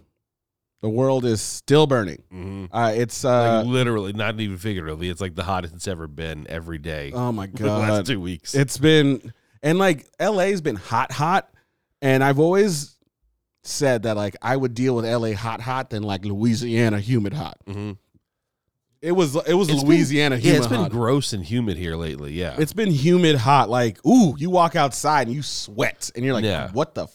The 0.80 0.88
world 0.88 1.24
is 1.24 1.40
still 1.40 1.86
burning. 1.88 2.22
Mhm. 2.32 2.68
Uh, 2.70 2.92
it's 2.94 3.24
uh, 3.24 3.58
like 3.58 3.66
literally 3.66 4.12
not 4.12 4.38
even 4.40 4.56
figuratively 4.58 5.08
it's 5.10 5.20
like 5.20 5.34
the 5.34 5.42
hottest 5.42 5.74
it's 5.74 5.88
ever 5.88 6.06
been 6.06 6.46
every 6.48 6.78
day 6.78 7.10
oh 7.12 7.32
my 7.32 7.46
the 7.52 7.66
last 7.66 7.88
god, 7.88 8.06
two 8.06 8.20
weeks 8.20 8.54
It's 8.54 8.78
been 8.78 9.32
and 9.62 9.78
like 9.78 10.06
LA's 10.20 10.60
been 10.60 10.76
hot, 10.76 11.10
hot, 11.10 11.50
and 12.00 12.22
I've 12.22 12.38
always 12.38 12.94
said 13.64 14.04
that 14.04 14.16
like 14.16 14.36
I 14.40 14.56
would 14.56 14.74
deal 14.74 14.94
with 14.94 15.04
LA 15.04 15.32
hot, 15.32 15.60
hot 15.60 15.90
than 15.90 16.04
like 16.04 16.24
Louisiana 16.24 17.00
humid 17.00 17.34
hot. 17.34 17.58
Mhm. 17.68 17.96
It 19.02 19.12
was 19.12 19.34
it 19.34 19.54
was 19.54 19.68
It's 19.68 19.80
been- 19.80 19.88
Louisiana 19.88 20.36
yeah 20.36 20.40
humid 20.42 20.58
it's 20.58 20.66
been 20.68 20.80
hot. 20.82 20.90
gross 20.92 21.32
and 21.32 21.44
humid 21.44 21.76
here 21.76 21.96
lately 21.96 22.32
yeah 22.34 22.54
it's 22.56 22.72
been 22.72 22.90
humid 22.92 23.34
hot. 23.34 23.68
Like 23.68 23.98
ooh, 24.06 24.36
you 24.38 24.48
walk 24.50 24.76
outside 24.76 25.26
and 25.26 25.34
you 25.34 25.42
sweat, 25.42 26.10
and 26.14 26.24
you're 26.24 26.34
like, 26.34 26.44
Yeah. 26.44 26.70
what 26.70 26.94
the, 26.94 27.08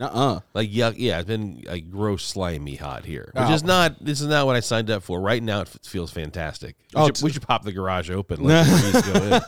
nuh-uh. 0.00 0.40
Like 0.54 0.70
yuck, 0.70 0.94
yeah, 0.96 1.18
it's 1.18 1.26
been 1.28 1.62
like 1.66 1.90
gross, 1.90 2.24
slimy 2.24 2.74
hot 2.76 3.04
here, 3.04 3.30
which 3.34 3.44
Oh. 3.48 3.52
is 3.54 3.62
not. 3.62 4.04
This 4.04 4.20
is 4.20 4.26
not 4.26 4.46
what 4.46 4.56
I 4.56 4.60
signed 4.60 4.90
up 4.90 5.02
for. 5.04 5.20
Right 5.20 5.42
now, 5.42 5.60
it 5.60 5.68
f- 5.68 5.78
feels 5.84 6.10
fantastic. 6.10 6.76
We, 6.94 7.00
Oh, 7.00 7.06
should, 7.06 7.14
t- 7.16 7.24
we 7.24 7.30
should 7.32 7.42
pop 7.46 7.62
the 7.62 7.72
garage 7.72 8.10
open. 8.10 8.42
Let 8.42 8.64
the 8.66 9.42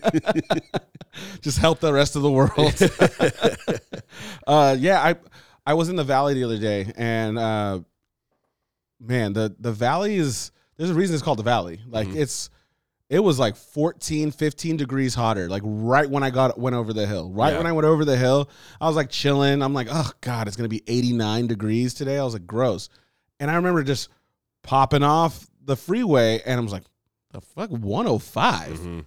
breeze 0.00 0.32
go 0.32 0.52
in. 0.52 0.60
Just 1.42 1.58
help 1.58 1.80
the 1.80 1.92
rest 1.92 2.16
of 2.16 2.22
the 2.22 2.30
world. 2.30 2.52
uh, 4.46 4.76
yeah, 4.78 5.02
I 5.02 5.16
I 5.66 5.74
was 5.74 5.88
in 5.88 5.96
the 5.96 6.04
valley 6.04 6.34
the 6.34 6.44
other 6.44 6.58
day, 6.58 6.92
and 6.96 7.38
uh, 7.38 7.80
man, 9.00 9.32
the 9.32 9.54
the 9.58 9.72
valley 9.72 10.16
is 10.16 10.52
there's 10.76 10.90
a 10.90 10.94
reason 10.94 11.14
it's 11.14 11.22
called 11.24 11.38
the 11.38 11.42
valley. 11.42 11.80
Like 11.88 12.08
Mhm. 12.08 12.16
it's 12.16 12.50
it 13.08 13.20
was 13.20 13.38
like 13.38 13.54
14, 13.56 14.30
15 14.32 14.76
degrees 14.76 15.14
hotter. 15.14 15.48
Like 15.48 15.62
right 15.64 16.08
when 16.10 16.22
I 16.22 16.30
got 16.30 16.58
went 16.58 16.74
over 16.76 16.92
the 16.92 17.06
hill. 17.06 17.30
Right 17.30 17.52
Yeah. 17.52 17.58
when 17.58 17.66
I 17.66 17.72
went 17.72 17.86
over 17.86 18.04
the 18.04 18.16
hill, 18.16 18.48
I 18.80 18.86
was 18.88 18.96
like 18.96 19.10
chilling. 19.10 19.62
I'm 19.62 19.74
like, 19.74 19.88
oh 19.90 20.10
god, 20.20 20.48
it's 20.48 20.56
gonna 20.56 20.68
be 20.68 20.82
89 20.86 21.46
degrees 21.46 21.94
today. 21.94 22.18
I 22.18 22.24
was 22.24 22.32
like, 22.34 22.46
gross. 22.46 22.88
And 23.38 23.50
I 23.50 23.54
remember 23.56 23.82
just 23.82 24.08
popping 24.62 25.02
off 25.02 25.46
the 25.64 25.76
freeway, 25.76 26.40
and 26.44 26.58
I 26.58 26.62
was 26.62 26.72
like, 26.72 26.84
the 27.32 27.40
fuck, 27.40 27.70
105. 27.70 28.78
Mhm. 28.78 29.04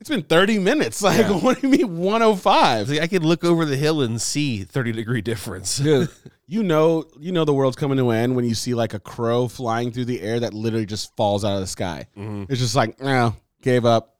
It's 0.00 0.10
been 0.10 0.22
30 0.22 0.58
minutes. 0.58 1.00
Like, 1.02 1.18
Yeah. 1.18 1.32
what 1.38 1.60
do 1.60 1.68
you 1.68 1.76
mean 1.78 1.98
105? 1.98 2.88
Like 2.90 3.00
I 3.00 3.06
could 3.06 3.24
look 3.24 3.44
over 3.44 3.64
the 3.64 3.76
hill 3.76 4.02
and 4.02 4.20
see 4.20 4.64
thirty 4.64 4.92
degree 4.92 5.20
difference. 5.22 5.78
Dude, 5.78 6.08
you 6.46 6.62
know, 6.62 7.04
you 7.18 7.32
know 7.32 7.44
the 7.44 7.54
world's 7.54 7.76
coming 7.76 7.96
to 7.98 8.10
an 8.10 8.16
end 8.18 8.36
when 8.36 8.44
you 8.44 8.54
see 8.54 8.74
like 8.74 8.94
a 8.94 8.98
crow 9.00 9.48
flying 9.48 9.90
through 9.92 10.04
the 10.06 10.20
air 10.20 10.40
that 10.40 10.52
literally 10.54 10.86
just 10.86 11.14
falls 11.16 11.44
out 11.44 11.54
of 11.54 11.60
the 11.60 11.66
sky. 11.66 12.06
Mhm. 12.16 12.46
It's 12.50 12.60
just 12.60 12.76
like, 12.76 13.00
no, 13.00 13.34
gave 13.62 13.84
up. 13.84 14.16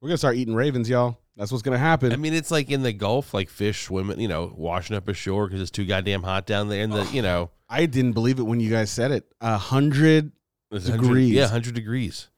We're 0.00 0.08
gonna 0.08 0.18
start 0.18 0.36
eating 0.36 0.54
ravens, 0.54 0.88
y'all. 0.88 1.18
That's 1.36 1.50
what's 1.50 1.62
gonna 1.62 1.78
happen. 1.78 2.12
I 2.12 2.16
mean, 2.16 2.34
it's 2.34 2.50
like 2.50 2.70
in 2.70 2.82
the 2.82 2.92
Gulf, 2.92 3.32
like 3.34 3.48
fish 3.48 3.84
swimming, 3.86 4.20
you 4.20 4.28
know, 4.28 4.52
washing 4.56 4.96
up 4.96 5.08
ashore 5.08 5.46
because 5.46 5.60
it's 5.60 5.70
too 5.70 5.84
goddamn 5.86 6.22
hot 6.22 6.46
down 6.46 6.68
there. 6.68 6.82
And 6.82 6.92
the, 6.92 7.04
you 7.12 7.22
know, 7.22 7.50
I 7.68 7.86
didn't 7.86 8.12
believe 8.12 8.38
it 8.38 8.42
when 8.42 8.60
you 8.60 8.70
guys 8.70 8.90
said 8.90 9.10
it. 9.10 9.24
A 9.40 9.56
hundred 9.56 10.32
Degrees. 10.72 11.30
yeah, 11.32 11.46
hundred 11.48 11.74
degrees. 11.74 12.28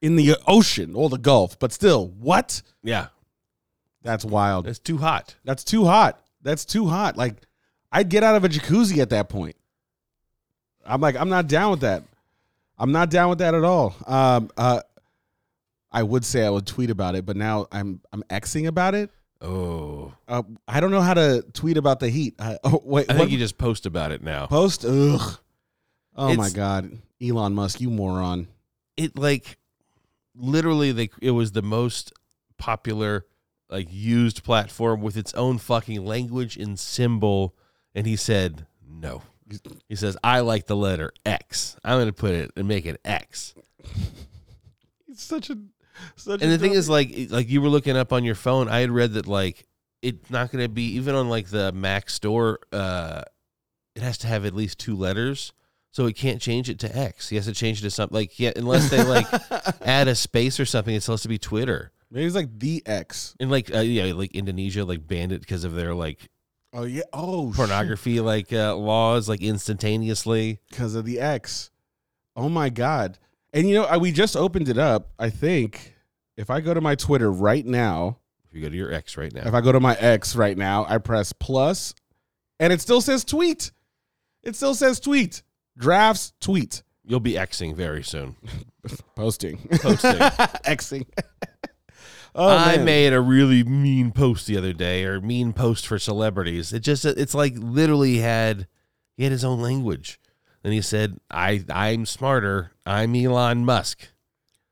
in 0.00 0.16
the 0.16 0.36
ocean 0.46 0.94
or 0.94 1.08
the 1.10 1.18
Gulf, 1.18 1.58
but 1.58 1.70
still, 1.72 2.08
what? 2.08 2.62
Yeah, 2.82 3.08
That's 4.02 4.24
wild. 4.24 4.66
it's 4.66 4.78
too 4.78 4.98
hot. 4.98 5.34
That's 5.44 5.64
too 5.64 5.84
hot. 5.84 6.20
That's 6.42 6.64
too 6.64 6.86
hot. 6.88 7.16
Like, 7.16 7.36
I'd 7.94 8.08
get 8.10 8.22
out 8.24 8.34
of 8.34 8.44
a 8.44 8.48
jacuzzi 8.48 8.98
at 8.98 9.10
that 9.10 9.28
point. 9.28 9.54
I'm 10.84 11.00
like, 11.00 11.16
I'm 11.16 11.28
not 11.30 11.46
down 11.46 11.70
with 11.70 11.80
that. 11.80 12.02
I'm 12.76 12.90
not 12.92 13.08
down 13.08 13.30
with 13.30 13.38
that 13.38 13.54
at 13.54 13.62
all. 13.64 13.94
Um, 14.06 14.50
uh, 14.56 14.80
I 15.92 16.02
would 16.02 16.24
say 16.24 16.44
I 16.44 16.50
would 16.50 16.66
tweet 16.66 16.90
about 16.90 17.14
it, 17.14 17.24
but 17.24 17.36
now 17.36 17.68
I'm 17.70 18.00
I'm 18.12 18.24
xing 18.24 18.66
about 18.66 18.94
it. 18.96 19.10
Oh, 19.40 20.12
Uh, 20.26 20.42
I 20.66 20.80
don't 20.80 20.90
know 20.90 21.02
how 21.02 21.14
to 21.14 21.44
tweet 21.52 21.76
about 21.76 22.00
the 22.00 22.08
heat. 22.10 22.34
I, 22.40 22.58
oh, 22.64 22.82
wait, 22.84 23.08
I 23.10 23.14
what 23.14 23.20
think 23.20 23.30
you 23.30 23.38
just 23.38 23.58
post 23.58 23.86
about 23.86 24.10
it 24.10 24.22
now. 24.22 24.46
post? 24.46 24.84
Ugh. 24.84 25.38
Oh 26.16 26.34
my 26.34 26.50
god, 26.50 26.98
Elon 27.22 27.54
Musk, 27.54 27.80
you 27.80 27.90
moron. 27.90 28.48
it 28.96 29.16
like 29.18 29.58
literally 30.36 30.90
they 30.92 31.10
it 31.22 31.30
was 31.30 31.52
the 31.52 31.62
most 31.62 32.12
popular 32.58 33.24
like 33.70 33.86
used 33.90 34.42
platform 34.42 35.00
with 35.00 35.16
its 35.16 35.32
own 35.34 35.58
fucking 35.58 36.04
language 36.04 36.56
and 36.56 36.78
symbol 36.78 37.54
and 37.94 38.06
he 38.06 38.16
said 38.16 38.66
no 38.88 39.22
he 39.88 39.94
says 39.96 40.16
i 40.24 40.40
like 40.40 40.66
the 40.66 40.76
letter 40.76 41.12
x 41.26 41.76
i'm 41.84 41.98
gonna 41.98 42.12
put 42.12 42.32
it 42.32 42.50
and 42.56 42.66
make 42.66 42.86
it 42.86 43.00
x 43.04 43.54
It's 45.08 45.22
such 45.22 45.50
a 45.50 45.58
such. 46.16 46.42
and 46.42 46.50
a 46.50 46.56
the 46.56 46.58
thing 46.58 46.72
is 46.72 46.88
like 46.88 47.14
like 47.30 47.48
you 47.48 47.60
were 47.60 47.68
looking 47.68 47.96
up 47.96 48.12
on 48.12 48.24
your 48.24 48.34
phone 48.34 48.68
i 48.68 48.80
had 48.80 48.90
read 48.90 49.12
that 49.12 49.26
like 49.26 49.66
it's 50.02 50.30
not 50.30 50.50
gonna 50.50 50.68
be 50.68 50.94
even 50.96 51.14
on 51.14 51.28
like 51.28 51.48
the 51.48 51.72
mac 51.72 52.10
store 52.10 52.58
uh 52.72 53.22
it 53.94 54.02
has 54.02 54.18
to 54.18 54.26
have 54.26 54.44
at 54.44 54.54
least 54.54 54.78
two 54.80 54.96
letters. 54.96 55.52
So 55.92 56.04
he 56.06 56.12
can't 56.12 56.42
change 56.42 56.68
it 56.68 56.80
to 56.80 56.96
X. 56.98 57.28
He 57.28 57.36
has 57.36 57.44
to 57.44 57.52
change 57.52 57.78
it 57.78 57.82
to 57.82 57.90
something 57.92 58.12
like 58.16 58.40
yeah, 58.40 58.50
unless 58.56 58.90
they 58.90 59.04
like 59.04 59.26
add 59.82 60.08
a 60.08 60.16
space 60.16 60.58
or 60.58 60.66
something. 60.66 60.92
It's 60.92 61.04
supposed 61.04 61.22
to 61.22 61.28
be 61.28 61.38
Twitter. 61.38 61.92
Maybe 62.10 62.26
it's 62.26 62.34
like 62.34 62.58
the 62.58 62.82
X. 62.84 63.36
And 63.38 63.52
like 63.52 63.72
uh, 63.72 63.78
yeah, 63.78 64.12
like 64.12 64.32
Indonesia 64.32 64.84
like 64.84 65.06
banned 65.06 65.30
it 65.30 65.42
because 65.42 65.62
of 65.62 65.76
their 65.76 65.94
like 65.94 66.28
Oh 66.76 66.82
yeah. 66.82 67.02
Oh, 67.12 67.52
pornography 67.54 68.20
like 68.20 68.52
uh, 68.52 68.74
laws 68.76 69.28
like 69.28 69.40
instantaneously. 69.40 70.58
because 70.70 70.94
of 70.96 71.04
the 71.04 71.20
X. 71.20 71.70
Oh 72.36 72.48
my 72.48 72.68
god! 72.68 73.18
And 73.52 73.68
you 73.68 73.76
know, 73.76 73.84
I, 73.84 73.96
we 73.96 74.10
just 74.10 74.36
opened 74.36 74.68
it 74.68 74.76
up. 74.76 75.12
I 75.18 75.30
think 75.30 75.94
if 76.36 76.50
I 76.50 76.60
go 76.60 76.74
to 76.74 76.80
my 76.80 76.96
Twitter 76.96 77.30
right 77.30 77.64
now, 77.64 78.18
If 78.48 78.56
you 78.56 78.60
go 78.62 78.68
to 78.68 78.76
your 78.76 78.92
X 78.92 79.16
right 79.16 79.32
now, 79.32 79.46
if 79.46 79.54
I 79.54 79.60
go 79.60 79.70
to 79.70 79.78
my 79.78 79.94
X 79.94 80.34
right 80.34 80.58
now, 80.58 80.84
I 80.88 80.98
press 80.98 81.32
plus, 81.32 81.94
and 82.58 82.72
it 82.72 82.80
still 82.80 83.00
says 83.00 83.24
tweet. 83.24 83.70
It 84.42 84.56
still 84.56 84.74
says 84.74 84.98
tweet. 84.98 85.42
Drafts 85.78 86.32
tweet. 86.40 86.82
you'll 87.04 87.20
be 87.20 87.34
Xing 87.34 87.74
very 87.76 88.02
soon. 88.02 88.34
Posting. 89.16 89.58
Posting. 89.80 90.10
Xing. 90.18 91.06
oh, 92.34 92.48
I 92.48 92.76
man. 92.76 92.84
made 92.84 93.12
a 93.12 93.20
really 93.20 93.64
mean 93.64 94.12
post 94.12 94.46
the 94.46 94.56
other 94.56 94.72
day, 94.72 95.04
or 95.04 95.20
mean 95.20 95.52
post 95.52 95.86
for 95.86 95.98
celebrities. 95.98 96.72
It 96.72 96.80
just 96.80 97.04
it's 97.04 97.34
like 97.34 97.54
literally 97.56 98.18
had 98.18 98.66
he 99.16 99.24
had 99.24 99.32
his 99.32 99.44
own 99.44 99.60
language, 99.60 100.20
and 100.62 100.72
he 100.72 100.80
said, 100.80 101.18
"I 101.30 101.64
I'm 101.70 102.06
smarter. 102.06 102.72
I'm 102.84 103.14
Elon 103.14 103.64
Musk." 103.64 104.08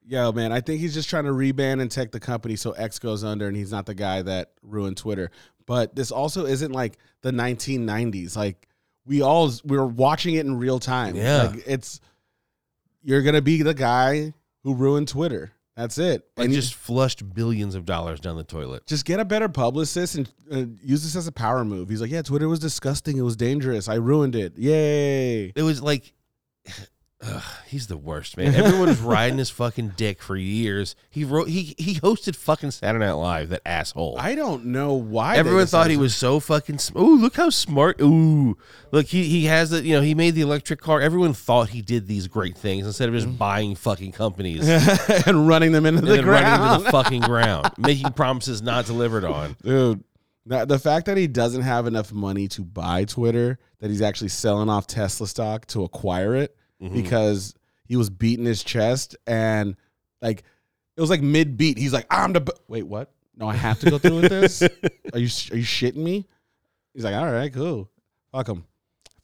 Yo, 0.05 0.33
man, 0.33 0.53
I 0.53 0.61
think 0.61 0.81
he's 0.81 0.95
just 0.95 1.09
trying 1.09 1.25
to 1.25 1.31
reban 1.31 1.81
and 1.81 1.91
tech 1.91 2.11
the 2.11 2.21
company 2.21 2.57
so 2.57 2.73
X 2.73 2.99
goes 2.99 3.23
under 3.23 3.47
and 3.47 3.57
he's 3.57 3.71
not 3.71 3.87
the 3.87 3.95
guy 3.95 4.21
that 4.23 4.51
ruined 4.61 4.97
Twitter. 4.97 5.31
But 5.65 5.95
this 5.95 6.11
also 6.11 6.45
isn't 6.45 6.73
like 6.73 6.99
the 7.23 7.31
1990s. 7.31 8.37
Like 8.37 8.69
we 9.07 9.23
all 9.23 9.51
we're 9.65 9.87
watching 9.87 10.35
it 10.35 10.45
in 10.45 10.59
real 10.59 10.81
time. 10.81 11.15
Yeah. 11.15 11.45
like 11.45 11.63
it's 11.67 12.01
you're 13.03 13.23
gonna 13.23 13.43
be 13.43 13.63
the 13.63 13.75
guy 13.75 14.35
who 14.65 14.75
ruined 14.75 15.09
Twitter. 15.09 15.53
That's 15.77 15.97
it. 15.97 16.25
Like 16.37 16.47
and 16.47 16.55
just 16.55 16.75
flushed 16.75 17.35
billions 17.35 17.75
of 17.75 17.87
dollars 17.87 18.21
down 18.21 18.37
the 18.37 18.45
toilet. 18.45 18.87
just 18.87 19.05
get 19.07 19.21
a 19.21 19.25
better 19.25 19.49
publicist 19.49 20.17
and 20.17 20.31
uh, 20.53 20.65
use 20.83 21.03
this 21.03 21.17
as 21.17 21.27
a 21.27 21.33
power 21.33 21.65
move. 21.65 21.89
He's 21.89 22.01
like, 22.01 22.11
yeah, 22.11 22.23
Twitter 22.23 22.49
was 22.49 22.59
disgusting. 22.59 23.17
It 23.17 23.23
was 23.23 23.37
dangerous. 23.37 23.89
I 23.89 23.95
ruined 23.95 24.37
it. 24.37 24.59
Yay. 24.59 25.53
It 25.55 25.63
was 25.63 25.83
like. 25.83 26.13
Ugh, 27.25 27.43
he's 27.67 27.87
the 27.87 27.97
worst, 27.97 28.37
man. 28.37 28.53
Everyone 28.53 28.89
was 28.89 29.01
riding 29.01 29.39
his 29.39 29.49
fucking 29.49 29.93
dick 29.97 30.21
for 30.21 30.37
years. 30.37 30.97
He 31.09 31.25
wrote 31.25 31.49
he 31.49 31.75
he 31.79 31.95
hosted 31.97 32.35
fucking 32.35 32.73
Saturday 32.73 33.05
Night 33.05 33.13
Live, 33.13 33.49
that 33.51 33.63
asshole. 33.65 34.17
I 34.19 34.35
don't 34.35 34.67
know 34.67 34.95
why. 34.95 35.35
they 35.35 35.41
Everyone 35.41 35.67
thought 35.67 35.87
he 35.87 35.95
decided- 35.95 36.01
was 36.01 36.17
so 36.17 36.41
fucking. 36.41 36.79
Sm- 36.79 36.99
Ooh, 36.99 37.17
look 37.17 37.37
how 37.37 37.51
smart! 37.51 38.01
Ooh, 38.01 38.57
look 38.91 39.07
he 39.07 39.25
he 39.25 39.45
has 39.45 39.71
the 39.71 39.85
you 39.85 39.95
know 39.95 40.01
he 40.01 40.15
made 40.17 40.35
the 40.35 40.41
electric 40.41 40.81
car. 40.81 41.01
Everyone 41.01 41.33
thought 41.33 41.69
he 41.69 41.81
did 41.81 42.09
these 42.09 42.27
great 42.27 42.59
things 42.59 42.87
instead 42.87 43.09
of 43.09 43.15
just 43.15 43.29
mm. 43.29 43.39
buying 43.39 43.77
fucking 43.77 44.13
companies 44.13 44.69
and 44.69 45.27
and 45.27 45.47
running 45.47 45.71
them 45.71 45.87
into 45.87 46.01
the 46.01 46.17
then 46.17 46.27
running 46.27 46.45
ground. 46.45 46.73
into 46.73 46.85
the 46.85 46.91
fucking 46.91 47.21
ground, 47.23 47.71
making 47.79 48.13
promises 48.15 48.63
not 48.63 48.87
delivered 48.87 49.25
on. 49.25 49.57
Dude, 49.63 50.03
that, 50.47 50.67
the 50.67 50.79
fact 50.79 51.07
that 51.07 51.17
he 51.17 51.29
doesn't 51.29 51.63
have 51.63 51.87
enough 51.87 52.13
money 52.13 52.49
to 52.49 52.63
buy 52.63 53.05
Twitter, 53.05 53.61
that 53.79 53.91
he's 53.91 54.03
actually 54.03 54.29
selling 54.29 54.69
off 54.69 54.89
Tesla 54.89 55.29
stock 55.29 55.67
to 55.67 55.85
acquire 55.85 56.35
it 56.35 56.57
Mhm. 56.83 56.93
because 56.93 57.55
he 57.87 57.97
was 57.97 58.11
beating 58.11 58.45
his 58.45 58.63
chest 58.65 59.17
and 59.27 59.77
like 60.21 60.43
it 60.97 61.01
was 61.01 61.11
like 61.11 61.23
mid 61.23 61.57
beat. 61.57 61.79
He's 61.79 61.93
like, 61.93 62.07
I'm 62.11 62.33
the 62.33 62.41
b-. 62.41 62.53
wait, 62.69 62.83
what? 62.87 63.11
No, 63.37 63.49
I 63.49 63.55
have 63.55 63.81
to 63.81 63.91
go 63.91 63.99
through 63.99 64.21
with 64.23 64.31
this. 64.31 64.63
Are 65.13 65.19
you 65.19 65.29
are 65.53 65.57
you 65.57 65.65
shitting 65.65 65.97
me? 65.97 66.27
He's 66.95 67.05
like, 67.05 67.15
all 67.15 67.31
right, 67.33 67.53
cool. 67.53 67.89
Fuck 68.33 68.49
him, 68.49 68.65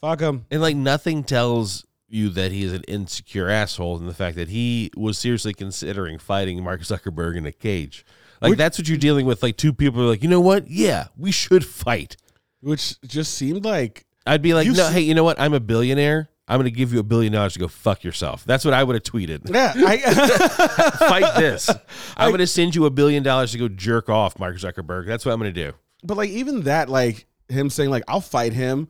fuck 0.01 0.21
him. 0.21 0.47
And 0.51 0.61
like 0.63 0.77
nothing 0.77 1.25
tells 1.25 1.85
you 2.09 2.31
that 2.31 2.53
he 2.53 2.63
is 2.65 2.73
an 2.73 2.85
insecure 2.89 3.49
asshole 3.51 3.99
than 3.99 4.07
the 4.07 4.15
fact 4.15 4.37
that 4.37 4.49
he 4.49 4.91
was 4.97 5.19
seriously 5.19 5.53
considering 5.53 6.19
fighting 6.19 6.63
Mark 6.65 6.81
Zuckerberg 6.81 7.37
in 7.37 7.45
a 7.45 7.53
cage. 7.53 8.05
Like 8.41 8.51
Which- 8.51 8.59
that's 8.59 8.79
what 8.79 8.89
you're 8.89 8.97
dealing 8.99 9.27
with. 9.27 9.43
Like 9.43 9.57
two 9.59 9.73
people 9.75 10.01
are 10.03 10.07
like, 10.07 10.23
you 10.23 10.29
know 10.29 10.41
what? 10.41 10.71
Yeah, 10.71 11.09
we 11.17 11.31
should 11.33 11.67
fight. 11.67 12.17
Which 12.61 12.99
just 13.03 13.35
seemed 13.35 13.65
like 13.65 14.07
I'd 14.27 14.43
be 14.43 14.55
like, 14.55 14.67
no, 14.69 14.89
hey, 14.89 15.01
you 15.01 15.15
know 15.15 15.25
what? 15.25 15.39
I'm 15.41 15.53
a 15.55 15.61
billionaire. 15.61 16.29
I'm 16.49 16.57
going 16.59 16.65
to 16.65 16.71
give 16.77 16.93
you 16.93 16.99
a 16.99 17.03
billion 17.03 17.33
dollars 17.33 17.53
to 17.53 17.59
go 17.59 17.69
fuck 17.69 18.03
yourself. 18.03 18.45
That's 18.45 18.65
what 18.65 18.73
I 18.75 18.83
would 18.83 18.95
have 18.95 19.03
tweeted. 19.03 19.51
yeah. 19.53 19.73
I, 19.77 19.99
Fight 20.99 21.39
this. 21.39 21.69
I'm 22.17 22.31
going 22.31 22.39
to 22.39 22.47
send 22.47 22.75
you 22.75 22.87
a 22.87 22.91
billion 22.91 23.23
dollars 23.23 23.53
to 23.53 23.59
go 23.59 23.69
jerk 23.69 24.09
off, 24.09 24.39
Mark 24.39 24.57
Zuckerberg. 24.57 25.07
That's 25.07 25.27
what 25.27 25.33
I'm 25.33 25.39
going 25.41 25.53
to 25.53 25.65
do. 25.71 25.77
but 26.03 26.17
like 26.17 26.31
even 26.31 26.63
that, 26.63 26.89
like 26.89 27.27
him 27.49 27.69
saying 27.71 27.91
like 27.91 28.05
I'll 28.09 28.21
fight 28.23 28.53
him. 28.55 28.89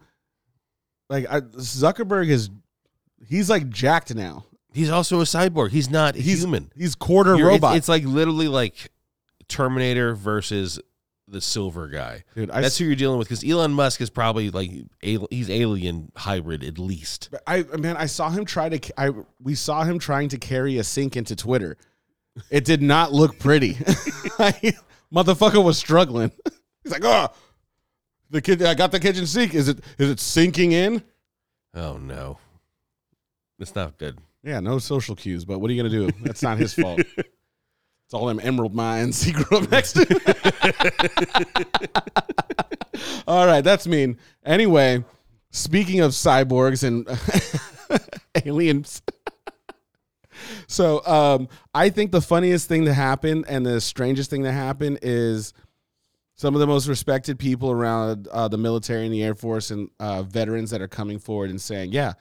Like 1.11 1.27
I, 1.31 1.41
Zuckerberg 1.41 2.29
is, 2.29 2.51
he's 3.27 3.49
like 3.51 3.69
jacked 3.71 4.15
now. 4.15 4.45
He's 4.73 4.91
also 4.91 5.21
a 5.21 5.25
cyborg. 5.25 5.71
He's 5.71 5.91
not 5.91 6.15
He's 6.15 6.41
human. 6.43 6.71
He's 6.77 6.95
quarter 6.95 7.31
You're- 7.35 7.55
it's- 7.55 7.63
robot. 7.63 7.77
It's, 7.77 7.89
like 7.89 8.05
literally 8.05 8.47
like 8.49 8.93
Terminator 9.49 10.15
versus 10.15 10.79
the 11.31 11.41
silver 11.41 11.89
guy. 11.89 12.25
Dude, 12.35 12.51
I, 12.51 12.61
That's 12.61 12.79
who 12.79 12.85
you're 12.85 12.97
dealing 12.97 13.19
with 13.19 13.29
because 13.29 13.49
Elon 13.49 13.73
Musk 13.73 14.01
is 14.01 14.11
probably 14.11 14.51
like 14.51 14.71
al- 15.03 15.29
he's 15.31 15.51
alien 15.51 16.11
hybrid 16.17 16.65
at 16.65 16.79
least. 16.79 17.35
I 17.47 17.63
man, 17.79 17.97
I 17.97 18.07
saw 18.07 18.31
him 18.31 18.45
try 18.45 18.69
to. 18.69 19.01
I 19.01 19.13
we 19.41 19.55
saw 19.55 19.85
him 19.85 19.99
trying 19.99 20.29
to 20.31 20.39
carry 20.39 20.79
a 20.79 20.85
sink 20.85 21.17
into 21.17 21.37
Twitter. 21.37 21.77
It 22.51 22.65
did 22.65 22.83
not 22.83 23.13
look 23.13 23.39
pretty. 23.39 23.75
Motherfucker 25.13 25.63
was 25.63 25.79
struggling. 25.79 26.31
He's 26.83 26.93
like, 26.93 27.05
oh, 27.05 27.29
the 28.31 28.41
kid. 28.41 28.63
I 28.63 28.75
got 28.75 28.93
the 28.93 29.01
kitchen 29.01 29.27
sink. 29.27 29.55
Is 29.55 29.69
it 29.69 29.81
is 29.99 30.11
it 30.11 30.21
sinking 30.21 30.73
in? 30.73 31.03
Oh 31.75 31.97
no, 31.99 32.39
it's 33.59 33.75
not 33.75 33.99
good. 33.99 34.19
Yeah, 34.43 34.61
no 34.61 34.79
social 34.79 35.17
cues. 35.17 35.45
But 35.45 35.59
what 35.59 35.71
are 35.71 35.75
you 35.75 35.83
gonna 35.83 35.95
do? 35.95 36.11
That's 36.23 36.43
not 36.43 36.59
his 36.59 36.75
fault. 36.75 37.01
It's 38.09 38.15
all 38.15 38.25
them 38.25 38.41
emerald 38.43 38.75
mines 38.75 39.23
he 39.25 39.33
grew 39.33 39.59
up 39.59 39.71
next 39.71 39.93
to. 39.93 40.07
all 43.29 43.47
right, 43.47 43.61
that's 43.61 43.87
mean. 43.87 44.17
Anyway, 44.47 45.05
speaking 45.51 46.01
of 46.01 46.13
cyborgs 46.13 46.85
and 46.85 47.07
aliens. 48.47 49.03
so 50.69 51.05
um, 51.05 51.51
I 51.75 51.91
think 51.91 52.11
the 52.11 52.23
funniest 52.23 52.67
thing 52.67 52.87
to 52.87 52.95
happen 52.95 53.45
and 53.47 53.67
the 53.67 53.79
strangest 53.79 54.31
thing 54.31 54.45
to 54.45 54.53
happen 54.53 54.99
is 55.03 55.53
some 56.35 56.55
of 56.55 56.61
the 56.61 56.67
most 56.67 56.89
respected 56.89 57.39
people 57.39 57.71
around 57.71 58.27
uh, 58.29 58.49
the 58.49 58.57
military 58.57 59.05
and 59.05 59.13
the 59.13 59.23
Air 59.23 59.35
Force 59.35 59.71
and 59.71 59.91
uh, 60.01 60.23
veterans 60.23 60.71
that 60.71 60.81
are 60.81 60.89
coming 60.89 61.19
forward 61.19 61.51
and 61.51 61.61
saying, 61.61 61.93
yeah, 61.93 62.15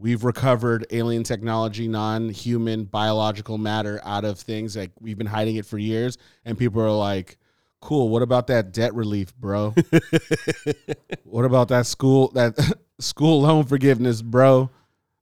we've 0.00 0.24
recovered 0.24 0.86
alien 0.90 1.22
technology, 1.22 1.86
non 1.86 2.30
human 2.30 2.84
biological 2.84 3.58
matter 3.58 4.00
out 4.04 4.24
of 4.24 4.38
things. 4.38 4.76
Like 4.76 4.90
we've 4.98 5.18
been 5.18 5.26
hiding 5.26 5.56
it 5.56 5.66
for 5.66 5.78
years. 5.78 6.18
And 6.44 6.58
people 6.58 6.80
are 6.82 6.90
like, 6.90 7.36
cool. 7.80 8.08
What 8.08 8.22
about 8.22 8.46
that 8.48 8.72
debt 8.72 8.94
relief, 8.94 9.34
bro? 9.36 9.74
what 11.24 11.44
about 11.44 11.68
that 11.68 11.86
school, 11.86 12.30
that 12.32 12.58
school 12.98 13.42
loan 13.42 13.64
forgiveness, 13.64 14.22
bro? 14.22 14.70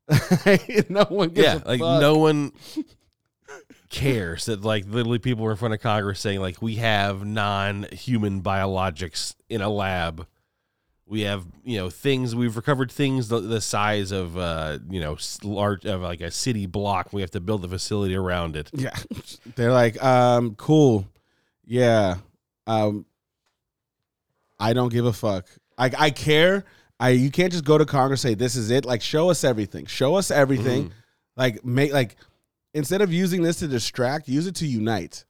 no 0.88 1.04
one 1.08 1.28
gives 1.30 1.46
yeah, 1.46 1.60
like 1.66 1.80
fuck. 1.80 2.00
no 2.00 2.16
one 2.16 2.50
cares 3.90 4.46
that 4.46 4.62
like 4.62 4.86
literally 4.86 5.18
people 5.18 5.44
were 5.44 5.50
in 5.50 5.56
front 5.56 5.74
of 5.74 5.80
Congress 5.80 6.20
saying 6.20 6.40
like 6.40 6.62
we 6.62 6.76
have 6.76 7.26
non-human 7.26 8.42
biologics 8.42 9.34
in 9.50 9.60
a 9.60 9.68
lab. 9.68 10.26
We 11.08 11.22
have 11.22 11.46
you 11.64 11.78
know 11.78 11.88
things 11.88 12.34
we've 12.36 12.54
recovered 12.54 12.92
things 12.92 13.28
the, 13.28 13.40
the 13.40 13.62
size 13.62 14.12
of 14.12 14.36
uh 14.36 14.78
you 14.90 15.00
know 15.00 15.16
large 15.42 15.86
of 15.86 16.02
like 16.02 16.20
a 16.20 16.30
city 16.30 16.66
block. 16.66 17.12
We 17.14 17.22
have 17.22 17.30
to 17.30 17.40
build 17.40 17.62
the 17.62 17.68
facility 17.68 18.14
around 18.14 18.56
it. 18.56 18.70
Yeah. 18.74 18.94
They're 19.56 19.72
like, 19.72 20.02
um, 20.04 20.54
cool. 20.56 21.08
Yeah. 21.64 22.16
Um 22.66 23.06
I 24.60 24.74
don't 24.74 24.92
give 24.92 25.06
a 25.06 25.12
fuck. 25.12 25.46
I 25.78 25.90
I 25.98 26.10
care. 26.10 26.64
I 27.00 27.10
you 27.10 27.30
can't 27.30 27.52
just 27.52 27.64
go 27.64 27.78
to 27.78 27.86
Congress 27.86 28.24
and 28.24 28.32
say 28.32 28.34
this 28.34 28.54
is 28.54 28.70
it. 28.70 28.84
Like 28.84 29.00
show 29.00 29.30
us 29.30 29.44
everything. 29.44 29.86
Show 29.86 30.14
us 30.16 30.30
everything. 30.30 30.92
Like 31.36 31.64
make 31.64 31.92
like 31.92 32.16
instead 32.74 33.00
of 33.00 33.12
using 33.12 33.42
this 33.42 33.60
to 33.60 33.68
distract, 33.68 34.28
use 34.28 34.46
it 34.46 34.56
to 34.56 34.66
unite. 34.66 35.24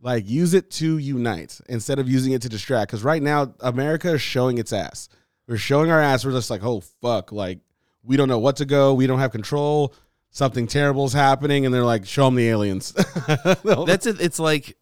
Like 0.00 0.28
use 0.28 0.52
it 0.52 0.70
to 0.72 0.98
unite 0.98 1.60
instead 1.68 1.98
of 1.98 2.08
using 2.08 2.32
it 2.32 2.42
to 2.42 2.48
distract. 2.48 2.90
Because 2.90 3.02
right 3.02 3.22
now 3.22 3.54
America 3.60 4.12
is 4.12 4.22
showing 4.22 4.58
its 4.58 4.72
ass. 4.72 5.08
We're 5.46 5.56
showing 5.58 5.90
our 5.90 6.00
ass. 6.00 6.24
We're 6.24 6.32
just 6.32 6.50
like, 6.50 6.64
oh 6.64 6.80
fuck, 7.02 7.32
like 7.32 7.58
we 8.02 8.16
don't 8.16 8.28
know 8.28 8.38
what 8.38 8.56
to 8.56 8.64
go. 8.64 8.94
We 8.94 9.06
don't 9.06 9.18
have 9.18 9.32
control. 9.32 9.94
Something 10.30 10.66
terrible 10.66 11.04
is 11.04 11.12
happening, 11.12 11.64
and 11.64 11.72
they're 11.74 11.84
like, 11.84 12.06
show 12.06 12.24
them 12.24 12.34
the 12.34 12.48
aliens. 12.48 12.92
That's 13.64 14.06
it. 14.06 14.20
It's 14.20 14.38
like 14.40 14.76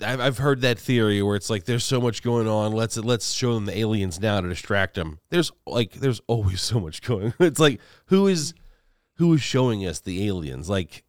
I've 0.00 0.20
I've 0.20 0.38
heard 0.38 0.62
that 0.62 0.78
theory 0.78 1.22
where 1.22 1.36
it's 1.36 1.50
like 1.50 1.64
there's 1.66 1.84
so 1.84 2.00
much 2.00 2.22
going 2.22 2.48
on. 2.48 2.72
Let's 2.72 2.96
let's 2.96 3.32
show 3.32 3.54
them 3.54 3.66
the 3.66 3.78
aliens 3.78 4.20
now 4.20 4.40
to 4.40 4.48
distract 4.48 4.94
them. 4.94 5.20
There's 5.30 5.52
like 5.66 5.92
there's 5.92 6.20
always 6.26 6.60
so 6.62 6.80
much 6.80 7.00
going. 7.02 7.32
It's 7.40 7.60
like 7.60 7.80
who 8.06 8.26
is 8.26 8.54
who 9.18 9.32
is 9.34 9.42
showing 9.42 9.86
us 9.86 10.00
the 10.00 10.26
aliens? 10.26 10.68
Like 10.68 11.04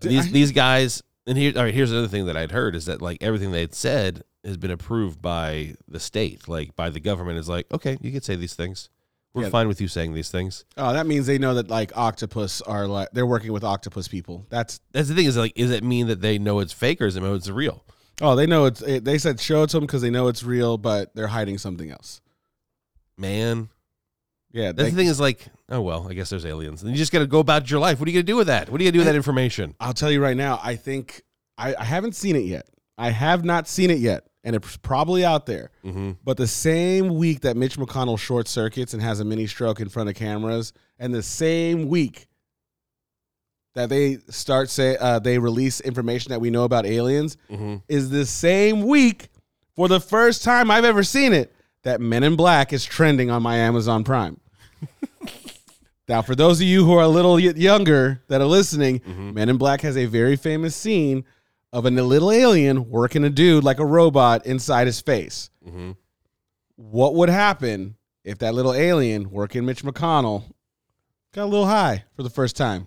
these 0.00 0.26
I- 0.26 0.30
these 0.30 0.52
guys. 0.52 1.02
And 1.26 1.38
here, 1.38 1.52
all 1.56 1.62
right. 1.62 1.72
Here's 1.72 1.90
another 1.90 2.08
thing 2.08 2.26
that 2.26 2.36
I'd 2.36 2.50
heard 2.50 2.74
is 2.76 2.84
that 2.86 3.00
like 3.00 3.22
everything 3.22 3.50
they 3.52 3.60
had 3.62 3.74
said 3.74 4.24
has 4.44 4.56
been 4.56 4.70
approved 4.70 5.20
by 5.22 5.74
the 5.88 5.98
state, 6.00 6.48
like 6.48 6.76
by 6.76 6.90
the 6.90 7.00
government. 7.00 7.38
Is 7.38 7.48
like 7.48 7.66
okay, 7.72 7.96
you 8.00 8.12
can 8.12 8.20
say 8.20 8.36
these 8.36 8.54
things. 8.54 8.88
We're 9.32 9.44
Yeah. 9.44 9.48
fine 9.48 9.66
with 9.66 9.80
you 9.80 9.88
saying 9.88 10.14
these 10.14 10.30
things. 10.30 10.64
Oh, 10.76 10.92
that 10.92 11.06
means 11.08 11.26
they 11.26 11.38
know 11.38 11.54
that 11.54 11.68
like 11.68 11.96
octopus 11.96 12.60
are 12.62 12.86
like 12.86 13.08
they're 13.12 13.26
working 13.26 13.52
with 13.52 13.64
octopus 13.64 14.06
people. 14.06 14.46
That's 14.48 14.78
That's 14.92 15.08
the 15.08 15.14
thing 15.16 15.26
is 15.26 15.36
like, 15.36 15.52
is 15.56 15.70
it 15.72 15.82
mean 15.82 16.06
that 16.06 16.20
they 16.20 16.38
know 16.38 16.60
it's 16.60 16.72
fake 16.72 17.00
or 17.00 17.06
does 17.06 17.16
it 17.16 17.20
mean 17.22 17.34
it's 17.34 17.48
real? 17.48 17.82
oh, 18.22 18.36
they 18.36 18.46
know 18.46 18.66
it's. 18.66 18.80
It, 18.82 19.04
they 19.04 19.18
said 19.18 19.40
show 19.40 19.64
it 19.64 19.70
to 19.70 19.78
them 19.78 19.86
because 19.86 20.00
they 20.02 20.10
know 20.10 20.28
it's 20.28 20.44
real, 20.44 20.78
but 20.78 21.12
they're 21.16 21.26
hiding 21.26 21.58
something 21.58 21.90
else. 21.90 22.20
Man, 23.16 23.68
Yeah, 24.52 24.66
that's 24.72 24.84
they- 24.86 24.90
the 24.90 24.96
thing 24.96 25.06
is 25.08 25.18
like, 25.20 25.46
oh 25.68 25.80
well, 25.80 26.06
I 26.08 26.14
guess 26.14 26.30
there's 26.30 26.46
aliens. 26.46 26.82
And 26.82 26.92
you 26.92 26.96
just 26.96 27.10
got 27.12 27.20
to 27.20 27.26
go 27.26 27.40
about 27.40 27.68
your 27.70 27.80
life. 27.80 27.98
What 27.98 28.06
are 28.08 28.10
you 28.12 28.16
gonna 28.18 28.22
do 28.24 28.36
with 28.36 28.46
that? 28.48 28.70
What 28.70 28.80
are 28.80 28.84
you 28.84 28.90
gonna 28.90 28.92
do 28.92 28.98
with 29.00 29.06
that 29.08 29.16
information? 29.16 29.74
I'll 29.80 29.94
tell 29.94 30.10
you 30.12 30.22
right 30.22 30.36
now. 30.36 30.60
I 30.62 30.76
think 30.76 31.22
I, 31.58 31.74
I 31.74 31.84
haven't 31.84 32.14
seen 32.14 32.36
it 32.36 32.44
yet. 32.44 32.66
I 32.96 33.10
have 33.10 33.44
not 33.44 33.66
seen 33.66 33.90
it 33.90 33.98
yet, 33.98 34.26
and 34.44 34.54
it's 34.54 34.76
probably 34.76 35.24
out 35.24 35.46
there. 35.46 35.70
Mm-hmm. 35.84 36.12
But 36.22 36.36
the 36.36 36.46
same 36.46 37.16
week 37.16 37.40
that 37.40 37.56
Mitch 37.56 37.76
McConnell 37.76 38.18
short 38.18 38.46
circuits 38.46 38.92
and 38.94 39.02
has 39.02 39.18
a 39.20 39.24
mini 39.24 39.46
stroke 39.46 39.80
in 39.80 39.88
front 39.88 40.08
of 40.10 40.14
cameras, 40.14 40.72
and 40.98 41.12
the 41.14 41.22
same 41.22 41.88
week 41.88 42.26
that 43.74 43.88
they 43.88 44.18
start 44.28 44.70
say 44.70 44.96
uh, 44.98 45.18
they 45.18 45.38
release 45.38 45.80
information 45.80 46.30
that 46.30 46.40
we 46.40 46.50
know 46.50 46.62
about 46.64 46.86
aliens, 46.86 47.36
Mm-hmm. 47.50 47.76
is 47.88 48.10
the 48.10 48.24
same 48.26 48.82
week 48.82 49.28
for 49.74 49.88
the 49.88 49.98
first 49.98 50.44
time 50.44 50.70
I've 50.70 50.84
ever 50.84 51.02
seen 51.02 51.32
it 51.32 51.52
that 51.82 52.00
Men 52.00 52.22
in 52.22 52.36
Black 52.36 52.72
is 52.72 52.84
trending 52.84 53.30
on 53.30 53.42
my 53.42 53.56
Amazon 53.56 54.04
Prime. 54.04 54.38
now, 56.08 56.22
for 56.22 56.34
those 56.34 56.60
of 56.60 56.66
you 56.66 56.84
who 56.84 56.92
are 56.94 57.02
a 57.02 57.08
little 57.08 57.38
younger 57.40 58.22
that 58.28 58.40
are 58.40 58.46
listening, 58.46 59.00
Men 59.34 59.48
in 59.48 59.56
Black 59.58 59.80
has 59.80 59.96
a 59.96 60.06
very 60.06 60.36
famous 60.36 60.76
scene 60.76 61.24
of 61.74 61.86
a 61.86 61.90
little 61.90 62.30
alien 62.30 62.88
working 62.88 63.24
a 63.24 63.30
dude 63.30 63.64
like 63.64 63.80
a 63.80 63.84
robot 63.84 64.46
inside 64.46 64.86
his 64.86 65.00
face. 65.00 65.50
Mm-hmm. 65.66 65.90
What 66.76 67.16
would 67.16 67.28
happen 67.28 67.96
if 68.22 68.38
that 68.38 68.54
little 68.54 68.72
alien 68.72 69.28
working 69.32 69.66
Mitch 69.66 69.82
McConnell 69.82 70.44
got 71.32 71.44
a 71.44 71.46
little 71.46 71.66
high 71.66 72.04
for 72.14 72.22
the 72.22 72.30
first 72.30 72.56
time? 72.56 72.86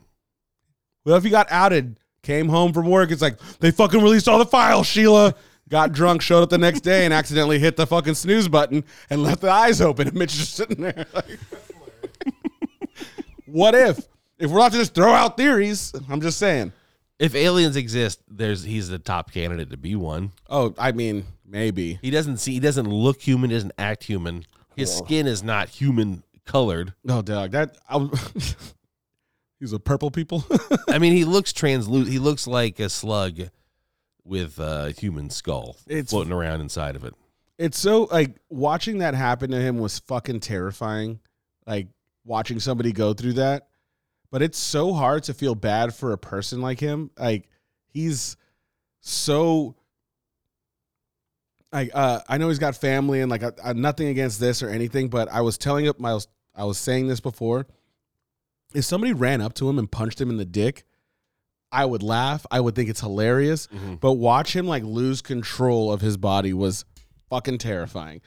Well, 1.03 1.17
if 1.17 1.25
he 1.25 1.29
got 1.29 1.47
outed, 1.51 1.99
came 2.23 2.47
home 2.47 2.71
from 2.71 2.89
work, 2.89 3.11
it's 3.11 3.21
like 3.21 3.37
they 3.59 3.71
fucking 3.71 4.01
released 4.01 4.29
all 4.29 4.39
the 4.39 4.45
files, 4.45 4.87
Sheila. 4.87 5.35
Got 5.69 5.91
drunk, 5.91 6.21
showed 6.21 6.43
up 6.43 6.49
the 6.49 6.57
next 6.57 6.79
day, 6.79 7.03
and 7.03 7.13
accidentally 7.13 7.59
hit 7.59 7.75
the 7.75 7.85
fucking 7.85 8.13
snooze 8.13 8.47
button 8.47 8.85
and 9.09 9.21
left 9.21 9.41
the 9.41 9.51
eyes 9.51 9.81
open. 9.81 10.07
And 10.07 10.17
Mitch 10.17 10.31
is 10.31 10.39
just 10.39 10.55
sitting 10.55 10.81
there. 10.81 11.05
Like, 11.13 11.39
what 13.45 13.75
if? 13.75 13.99
If 14.39 14.49
we're 14.49 14.59
not 14.59 14.71
to 14.71 14.77
just 14.77 14.95
throw 14.95 15.11
out 15.11 15.35
theories, 15.35 15.93
I'm 16.09 16.21
just 16.21 16.37
saying. 16.37 16.71
If 17.19 17.33
aliens 17.33 17.75
exist, 17.75 18.21
there's 18.27 18.63
he's 18.63 18.89
the 18.89 18.99
top 18.99 19.31
candidate 19.31 19.71
to 19.71 19.77
be 19.77 19.95
one. 19.95 20.31
Oh, 20.49 20.73
I 20.77 20.91
mean, 20.91 21.25
maybe. 21.45 21.97
He 22.01 22.11
doesn't 22.11 22.37
see. 22.37 22.53
He 22.53 22.59
doesn't 22.59 22.87
look 22.87 23.21
human. 23.21 23.49
Doesn't 23.49 23.71
act 23.77 24.03
human. 24.03 24.45
His 24.75 24.91
Cool. 24.93 25.05
skin 25.05 25.27
is 25.27 25.41
not 25.41 25.69
human 25.69 26.23
colored. 26.45 26.93
No, 27.03 27.21
dog. 27.23 27.51
That 27.51 27.75
I 27.89 27.97
was, 27.97 28.55
he's 29.59 29.73
a 29.73 29.79
purple 29.79 30.11
people. 30.11 30.45
I 30.87 30.99
mean, 30.99 31.13
he 31.13 31.25
looks 31.25 31.53
translucent. 31.53 32.11
He 32.11 32.19
looks 32.19 32.45
like 32.45 32.79
a 32.79 32.89
slug 32.89 33.39
with 34.23 34.59
a 34.59 34.91
human 34.91 35.29
skull 35.29 35.77
It's- 35.87 36.09
floating 36.11 36.33
around 36.33 36.61
inside 36.61 36.95
of 36.95 37.03
it. 37.05 37.13
it's 37.57 37.79
so 37.79 38.03
like 38.11 38.35
watching 38.49 38.99
that 38.99 39.15
happen 39.15 39.49
to 39.51 39.57
him 39.59 39.79
was 39.79 39.97
fucking 39.99 40.41
terrifying. 40.41 41.19
Like 41.65 41.87
watching 42.25 42.59
somebody 42.59 42.91
go 42.91 43.13
through 43.13 43.33
that. 43.33 43.69
But 44.31 44.41
it's 44.41 44.57
so 44.57 44.93
hard 44.93 45.23
to 45.23 45.33
feel 45.33 45.55
bad 45.55 45.93
for 45.93 46.11
a 46.11 46.17
person 46.17 46.61
like 46.61 46.79
him. 46.79 47.11
Like 47.17 47.47
he's 47.85 48.35
so 48.99 49.75
like 51.71 51.91
uh 51.93 52.21
I 52.27 52.37
know 52.37 52.49
he's 52.49 52.59
got 52.59 52.75
family 52.75 53.21
and 53.21 53.29
like 53.29 53.43
I, 53.43 53.51
I, 53.63 53.73
nothing 53.73 54.07
against 54.07 54.39
this 54.39 54.61
or 54.63 54.69
anything, 54.69 55.09
but 55.09 55.29
I 55.31 55.41
was 55.41 55.57
telling 55.57 55.85
him 55.85 55.93
I 56.03 56.13
was 56.13 56.27
I 56.55 56.63
was 56.65 56.77
saying 56.77 57.07
this 57.07 57.19
before. 57.19 57.67
If 58.73 58.83
somebody 58.85 59.13
ran 59.13 59.41
up 59.41 59.53
to 59.55 59.69
him 59.69 59.79
and 59.79 59.89
punched 59.89 60.19
him 60.19 60.29
in 60.29 60.37
the 60.37 60.45
dick, 60.45 60.83
I 61.71 61.85
would 61.85 62.03
laugh. 62.03 62.45
I 62.51 62.59
would 62.59 62.75
think 62.75 62.89
it's 62.89 62.99
hilarious. 63.01 63.67
But 64.01 64.13
watch 64.13 64.55
him 64.55 64.67
like 64.67 64.83
lose 64.83 65.21
control 65.21 65.91
of 65.91 66.01
his 66.01 66.17
body 66.17 66.53
was 66.53 66.83
fucking 67.29 67.59
terrifying. 67.59 68.21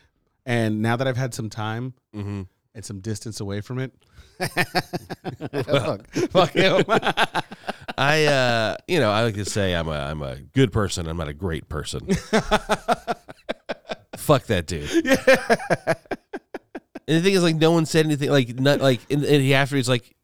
And 0.46 0.80
now 0.80 0.96
that 0.96 1.06
I've 1.06 1.16
had 1.18 1.34
some 1.34 1.50
time 1.50 1.94
Mm-hmm. 2.14 2.42
and 2.74 2.84
some 2.84 3.00
distance 3.00 3.40
away 3.40 3.60
from 3.60 3.78
it, 3.78 3.92
fuck, 5.64 6.10
fuck 6.30 6.50
him. 6.52 6.84
I, 7.98 8.24
uh, 8.24 8.76
you 8.88 9.00
know, 9.00 9.10
I 9.10 9.24
like 9.24 9.34
to 9.34 9.44
say 9.44 9.74
I'm 9.74 9.88
a 9.88 9.92
I'm 9.92 10.22
a 10.22 10.36
good 10.36 10.72
person. 10.72 11.06
I'm 11.06 11.16
not 11.16 11.28
a 11.28 11.34
great 11.34 11.68
person. 11.68 12.06
Fuck 14.16 14.44
that 14.46 14.66
dude. 14.66 14.90
And 17.10 17.18
the 17.18 17.22
thing 17.22 17.34
is, 17.34 17.42
like, 17.42 17.56
no 17.56 17.72
one 17.72 17.86
said 17.86 18.06
anything. 18.06 18.30
Like, 18.30 18.56
not 18.60 18.80
like, 18.80 19.00
and, 19.10 19.24
and 19.24 19.42
he 19.42 19.52
after 19.52 19.74
he's 19.74 19.88
like, 19.88 20.14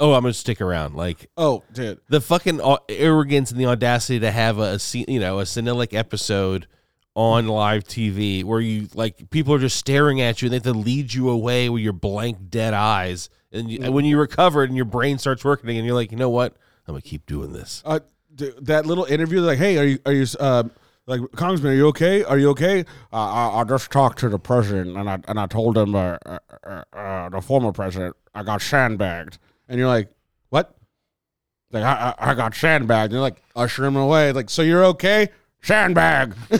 "Oh, 0.00 0.14
I'm 0.14 0.22
gonna 0.22 0.32
stick 0.32 0.62
around." 0.62 0.94
Like 0.94 1.30
oh, 1.36 1.62
dude. 1.74 2.00
the 2.08 2.22
fucking 2.22 2.60
au- 2.62 2.78
arrogance 2.88 3.50
and 3.50 3.60
the 3.60 3.66
audacity 3.66 4.20
to 4.20 4.30
have 4.30 4.58
a, 4.58 4.78
se- 4.78 5.04
you 5.08 5.20
know 5.20 5.40
a 5.40 5.42
senilic 5.42 5.92
episode 5.92 6.66
on 7.14 7.48
live 7.48 7.84
TV 7.84 8.44
where 8.44 8.60
you 8.60 8.88
like 8.94 9.28
people 9.30 9.52
are 9.52 9.58
just 9.58 9.76
staring 9.76 10.20
at 10.20 10.40
you 10.40 10.46
and 10.46 10.52
they 10.52 10.56
have 10.56 10.62
to 10.62 10.72
lead 10.72 11.12
you 11.12 11.28
away 11.28 11.68
with 11.68 11.82
your 11.82 11.92
blank 11.92 12.48
dead 12.48 12.72
eyes. 12.72 13.28
And, 13.52 13.70
you, 13.70 13.78
and 13.82 13.94
when 13.94 14.04
you 14.04 14.18
recover 14.18 14.62
and 14.62 14.76
your 14.76 14.84
brain 14.84 15.18
starts 15.18 15.44
working 15.44 15.70
and 15.70 15.86
you're 15.86 15.94
like, 15.94 16.10
you 16.10 16.18
know 16.18 16.30
what? 16.30 16.52
I'm 16.86 16.94
gonna 16.94 17.02
keep 17.02 17.26
doing 17.26 17.52
this. 17.52 17.82
Uh, 17.84 18.00
that 18.62 18.86
little 18.86 19.04
interview, 19.04 19.40
like, 19.40 19.58
hey, 19.58 19.78
are 19.78 19.84
you, 19.84 19.98
are 20.04 20.12
you, 20.12 20.26
uh, 20.38 20.64
like, 21.06 21.20
Congressman, 21.32 21.72
are 21.72 21.76
you 21.76 21.86
okay? 21.88 22.24
Are 22.24 22.38
you 22.38 22.50
okay? 22.50 22.80
Uh, 23.12 23.16
I, 23.16 23.60
I 23.60 23.64
just 23.64 23.90
talked 23.90 24.18
to 24.20 24.28
the 24.28 24.38
president 24.38 24.96
and 24.96 25.08
I, 25.08 25.18
and 25.28 25.38
I 25.38 25.46
told 25.46 25.78
him, 25.78 25.94
uh, 25.94 26.18
uh, 26.26 26.38
uh, 26.64 26.82
uh, 26.92 27.28
the 27.28 27.40
former 27.40 27.72
president, 27.72 28.16
I 28.34 28.42
got 28.42 28.60
sandbagged. 28.60 29.38
And 29.68 29.78
you're 29.78 29.88
like, 29.88 30.10
what? 30.50 30.76
Like, 31.70 31.84
I, 31.84 32.14
I, 32.18 32.30
I 32.30 32.34
got 32.34 32.54
sandbagged. 32.54 33.12
And 33.12 33.14
you're 33.14 33.22
like, 33.22 33.42
usher 33.54 33.84
him 33.84 33.96
away. 33.96 34.32
Like, 34.32 34.50
so 34.50 34.62
you're 34.62 34.84
okay? 34.86 35.28
Sandbag. 35.62 36.34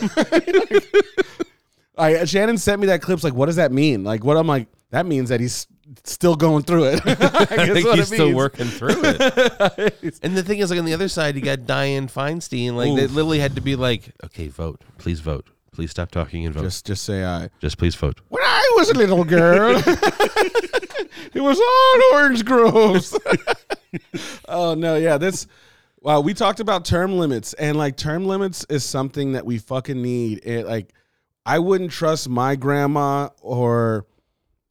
I, 1.97 2.25
Shannon 2.25 2.57
sent 2.57 2.79
me 2.79 2.87
that 2.87 3.01
clip. 3.01 3.23
Like, 3.23 3.33
what 3.33 3.47
does 3.47 3.55
that 3.57 3.71
mean? 3.71 4.03
Like, 4.03 4.23
what 4.23 4.37
I'm 4.37 4.47
like, 4.47 4.67
that 4.91 5.05
means 5.05 5.29
that 5.29 5.39
he's 5.39 5.67
still 6.03 6.35
going 6.35 6.63
through 6.63 6.85
it. 6.85 7.01
aye 7.05 7.11
I 7.49 7.73
think 7.73 7.87
he's 7.89 8.07
still 8.07 8.33
working 8.33 8.67
through 8.67 9.01
it. 9.03 10.19
and 10.23 10.35
the 10.35 10.43
thing 10.43 10.59
is, 10.59 10.69
like 10.69 10.79
on 10.79 10.85
the 10.85 10.93
other 10.93 11.07
side, 11.07 11.35
you 11.35 11.41
got 11.41 11.65
Diane 11.65 12.07
Feinstein. 12.07 12.73
Like 12.75 12.95
they 12.95 13.07
literally 13.07 13.39
had 13.39 13.55
to 13.55 13.61
be 13.61 13.75
like, 13.75 14.11
okay, 14.25 14.47
vote, 14.47 14.81
please 14.97 15.19
vote, 15.19 15.47
please 15.71 15.91
stop 15.91 16.11
talking 16.11 16.45
and 16.45 16.53
vote, 16.53 16.63
just, 16.63 16.85
Just, 16.85 16.87
just 16.87 17.05
say 17.05 17.23
I. 17.23 17.49
Just 17.61 17.77
please 17.77 17.95
vote. 17.95 18.19
When 18.29 18.43
I 18.43 18.73
was 18.77 18.89
a 18.89 18.93
little 18.93 19.23
girl, 19.23 19.81
it 21.33 21.41
was 21.41 21.59
all 21.59 22.19
orange 22.19 22.45
groves. 22.45 23.17
oh 24.47 24.73
no, 24.75 24.95
yeah, 24.95 25.17
this. 25.17 25.47
Wow, 26.01 26.21
we 26.21 26.33
talked 26.33 26.59
about 26.59 26.85
term 26.85 27.17
limits, 27.17 27.53
and 27.53 27.77
like 27.77 27.97
term 27.97 28.25
limits 28.25 28.65
is 28.69 28.83
something 28.85 29.33
that 29.33 29.45
we 29.45 29.57
fucking 29.57 30.01
need. 30.01 30.45
It 30.45 30.65
like, 30.65 30.93
I 31.45 31.59
wouldn't 31.59 31.91
trust 31.91 32.29
my 32.29 32.55
grandma 32.55 33.29
or 33.41 34.05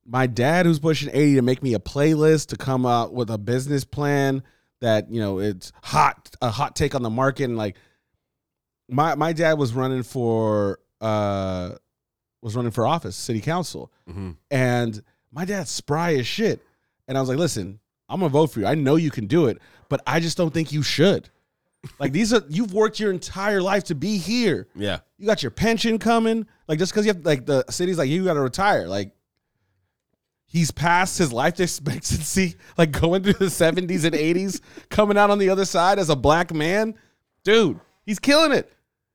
my 0.09 0.27
dad, 0.27 0.67
who's 0.67 0.79
pushing 0.79 1.11
eighty, 1.13 1.35
to 1.37 1.43
make 1.43 1.63
me 1.63 1.75
a 1.75 1.79
playlist 1.79 2.49
to 2.49 2.57
come 2.57 2.87
out 2.87 3.13
with 3.13 3.31
a 3.31 3.39
business 3.39 3.85
plan 3.85 4.43
that 4.81 5.11
you 5.11 5.21
know 5.21 5.39
it's 5.39 5.73
hot, 5.83 6.31
a 6.43 6.51
hot 6.51 6.77
take 6.77 6.95
on 6.95 7.03
the 7.03 7.11
market, 7.11 7.45
and 7.45 7.57
like, 7.57 7.77
my 8.89 9.15
my 9.15 9.33
dad 9.33 9.55
was 9.59 9.73
running 9.73 10.03
for 10.03 10.79
uh 11.01 11.73
was 12.43 12.55
running 12.55 12.71
for 12.71 12.87
office, 12.87 13.17
city 13.17 13.41
council, 13.41 13.91
Mm-hmm. 14.09 14.33
and 14.51 15.03
my 15.33 15.45
dad's 15.45 15.71
spry 15.71 16.15
as 16.15 16.27
shit. 16.27 16.61
And 17.09 17.17
I 17.19 17.21
was 17.21 17.29
like, 17.29 17.39
listen, 17.39 17.81
I'm 18.09 18.21
gonna 18.21 18.31
vote 18.31 18.49
for 18.53 18.61
you. 18.61 18.67
I 18.67 18.75
know 18.75 18.97
you 18.97 19.11
can 19.11 19.27
do 19.27 19.47
it, 19.47 19.59
but 19.89 20.01
I 20.07 20.21
just 20.21 20.37
don't 20.37 20.53
think 20.55 20.73
you 20.73 20.83
should. 20.83 21.29
Like 21.99 22.13
these 22.13 22.33
are 22.33 22.43
you've 22.49 22.73
worked 22.73 22.99
your 23.01 23.11
entire 23.13 23.61
life 23.63 23.85
to 23.85 23.95
be 23.95 24.19
here. 24.19 24.67
Yeah, 24.75 24.99
You 25.19 25.27
got 25.27 25.43
your 25.43 25.51
pension 25.53 25.99
coming. 25.99 26.47
Like 26.69 26.79
just 26.79 26.93
because 26.93 27.07
you 27.07 27.13
have 27.13 27.25
like 27.25 27.47
the 27.47 27.65
city's 27.71 27.97
like 27.99 28.09
you 28.09 28.25
got 28.25 28.35
to 28.35 28.41
retire. 28.41 28.87
Like 28.89 29.13
he's 30.47 30.71
past 30.71 31.19
his 31.19 31.33
life 31.33 31.61
expectancy. 31.61 32.57
Like 32.79 32.93
going 32.93 33.23
through 33.23 33.35
the 33.35 33.47
70s 33.47 34.05
and 34.05 34.15
80s, 34.15 34.61
coming 34.89 35.19
out 35.19 35.31
on 35.31 35.39
the 35.39 35.51
other 35.51 35.65
side 35.65 35.99
as 35.99 36.09
a 36.11 36.17
black 36.17 36.53
man, 36.55 36.95
dude. 37.45 37.81
He's 38.05 38.19
killing 38.19 38.53
it. 38.53 38.73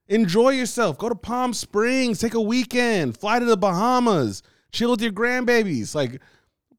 Enjoy 0.07 0.49
yourself. 0.49 0.97
Go 0.97 1.07
to 1.07 1.15
Palm 1.15 1.53
Springs. 1.53 2.19
Take 2.19 2.33
a 2.33 2.41
weekend. 2.41 3.17
Fly 3.17 3.39
to 3.39 3.45
the 3.45 3.55
Bahamas. 3.55 4.43
Chill 4.73 4.91
with 4.91 5.01
your 5.01 5.13
grandbabies. 5.13 5.95
Like, 5.95 6.21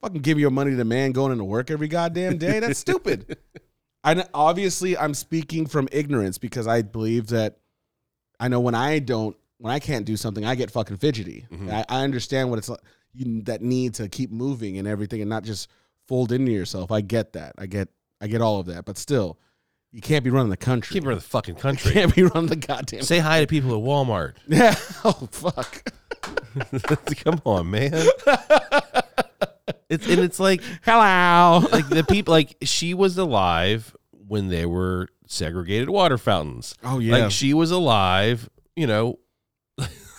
fucking 0.02 0.20
give 0.20 0.38
your 0.38 0.50
money 0.50 0.72
to 0.72 0.76
the 0.76 0.84
man 0.84 1.12
going 1.12 1.32
into 1.32 1.44
work 1.44 1.70
every 1.70 1.88
goddamn 1.88 2.36
day. 2.36 2.60
That's 2.60 2.78
stupid. 2.78 3.38
I 4.04 4.24
obviously 4.34 4.98
I'm 4.98 5.14
speaking 5.14 5.66
from 5.66 5.88
ignorance 5.92 6.36
because 6.36 6.66
I 6.66 6.82
believe 6.82 7.28
that 7.28 7.58
I 8.40 8.48
know 8.48 8.60
when 8.60 8.74
I 8.74 8.98
don't 8.98 9.36
when 9.58 9.72
I 9.72 9.78
can't 9.78 10.04
do 10.04 10.16
something, 10.16 10.44
I 10.44 10.56
get 10.56 10.72
fucking 10.72 10.96
fidgety. 10.96 11.46
Mm-hmm. 11.50 11.70
I, 11.70 11.84
I 11.88 12.02
understand 12.02 12.50
what 12.50 12.58
it's 12.58 12.68
like 12.68 12.80
you, 13.14 13.42
that 13.42 13.62
need 13.62 13.94
to 13.94 14.08
keep 14.08 14.30
moving 14.30 14.78
and 14.78 14.86
everything 14.88 15.20
and 15.20 15.28
not 15.30 15.44
just 15.44 15.68
fold 16.08 16.32
into 16.32 16.50
yourself. 16.52 16.90
I 16.90 17.00
get 17.00 17.32
that. 17.34 17.54
I 17.58 17.66
get 17.66 17.88
I 18.20 18.26
get 18.28 18.40
all 18.40 18.60
of 18.60 18.66
that, 18.66 18.84
but 18.84 18.96
still, 18.98 19.38
you 19.90 20.00
can't 20.00 20.22
be 20.24 20.30
running 20.30 20.50
the 20.50 20.56
country. 20.56 20.94
keep 20.94 21.04
in 21.04 21.14
the 21.14 21.20
fucking 21.20 21.56
You 21.56 21.60
country. 21.60 21.92
can't 21.92 22.14
be 22.14 22.22
running 22.22 22.48
the 22.48 22.56
goddamn. 22.56 23.02
Say 23.02 23.18
hi 23.18 23.40
to 23.40 23.46
people 23.46 23.70
at 23.76 23.82
Walmart. 23.82 24.34
Yeah. 24.48 24.74
Oh 25.04 25.28
fuck. 25.30 25.92
Come 27.24 27.40
on, 27.44 27.70
man. 27.70 27.92
It's 29.88 30.06
and 30.08 30.20
it's 30.20 30.40
like 30.40 30.62
Hello. 30.82 31.66
like 31.70 31.88
the 31.88 32.04
people 32.08 32.32
like 32.32 32.56
she 32.62 32.94
was 32.94 33.18
alive 33.18 33.94
when 34.26 34.48
they 34.48 34.64
were 34.66 35.08
segregated 35.26 35.90
water 35.90 36.16
fountains. 36.18 36.74
Oh 36.82 36.98
yeah. 36.98 37.16
Like 37.18 37.30
she 37.30 37.52
was 37.54 37.70
alive, 37.70 38.48
you 38.74 38.86
know. 38.86 39.18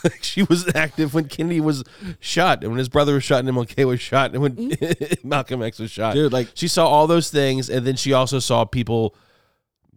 Like 0.03 0.19
she 0.23 0.43
was 0.43 0.73
active 0.75 1.13
when 1.13 1.27
Kennedy 1.27 1.59
was 1.59 1.83
shot, 2.19 2.63
and 2.63 2.71
when 2.71 2.79
his 2.79 2.89
brother 2.89 3.13
was 3.13 3.23
shot, 3.23 3.39
and 3.39 3.49
MLK 3.49 3.85
was 3.85 4.01
shot, 4.01 4.31
and 4.33 4.41
when 4.41 4.55
mm-hmm. 4.55 5.27
Malcolm 5.27 5.61
X 5.61 5.79
was 5.79 5.91
shot. 5.91 6.15
Dude, 6.15 6.33
like 6.33 6.49
She 6.53 6.67
saw 6.67 6.87
all 6.87 7.07
those 7.07 7.29
things, 7.29 7.69
and 7.69 7.85
then 7.85 7.95
she 7.95 8.13
also 8.13 8.39
saw 8.39 8.65
people, 8.65 9.15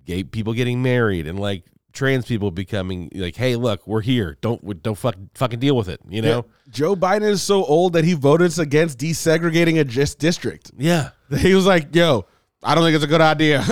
gay 0.05 0.25
people 0.25 0.53
getting 0.53 0.83
married, 0.83 1.27
and 1.27 1.39
like 1.39 1.65
trans 1.93 2.27
people 2.27 2.51
becoming 2.51 3.11
like, 3.15 3.37
"Hey, 3.37 3.57
look, 3.57 3.87
we're 3.87 4.03
here. 4.03 4.37
Don't 4.41 4.83
don't 4.83 4.97
fuck, 4.99 5.17
fucking 5.35 5.61
deal 5.61 5.77
with 5.77 5.89
it." 5.89 6.01
You 6.09 6.23
know? 6.23 6.47
Joe 6.71 6.97
Biden 6.97 7.31
is 7.31 7.43
so 7.43 7.65
old 7.65 7.93
that 7.95 8.05
he 8.05 8.15
voted 8.15 8.59
against 8.59 8.99
desegregating 8.99 9.81
a 9.81 9.85
just 9.85 10.19
district. 10.19 10.73
Yeah. 10.77 11.11
He 11.39 11.55
was 11.55 11.67
like, 11.67 11.93
"Yo, 11.95 12.27
I 12.63 12.77
don't 12.77 12.85
think 12.85 12.95
it's 12.95 13.05
a 13.05 13.09
good 13.09 13.21
idea." 13.21 13.65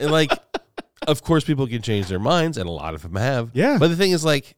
And 0.00 0.10
like, 0.10 0.32
of 1.06 1.22
course, 1.22 1.44
people 1.44 1.66
can 1.66 1.82
change 1.82 2.08
their 2.08 2.18
minds, 2.18 2.56
and 2.56 2.68
a 2.68 2.72
lot 2.72 2.94
of 2.94 3.02
them 3.02 3.14
have. 3.16 3.50
Yeah. 3.52 3.76
But 3.78 3.88
the 3.88 3.96
thing 3.96 4.10
is, 4.12 4.24
like, 4.24 4.56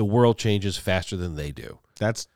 the 0.00 0.04
world 0.06 0.38
changes 0.38 0.78
faster 0.78 1.14
than 1.14 1.36
they 1.36 1.50
do. 1.52 1.78
That's 1.98 2.26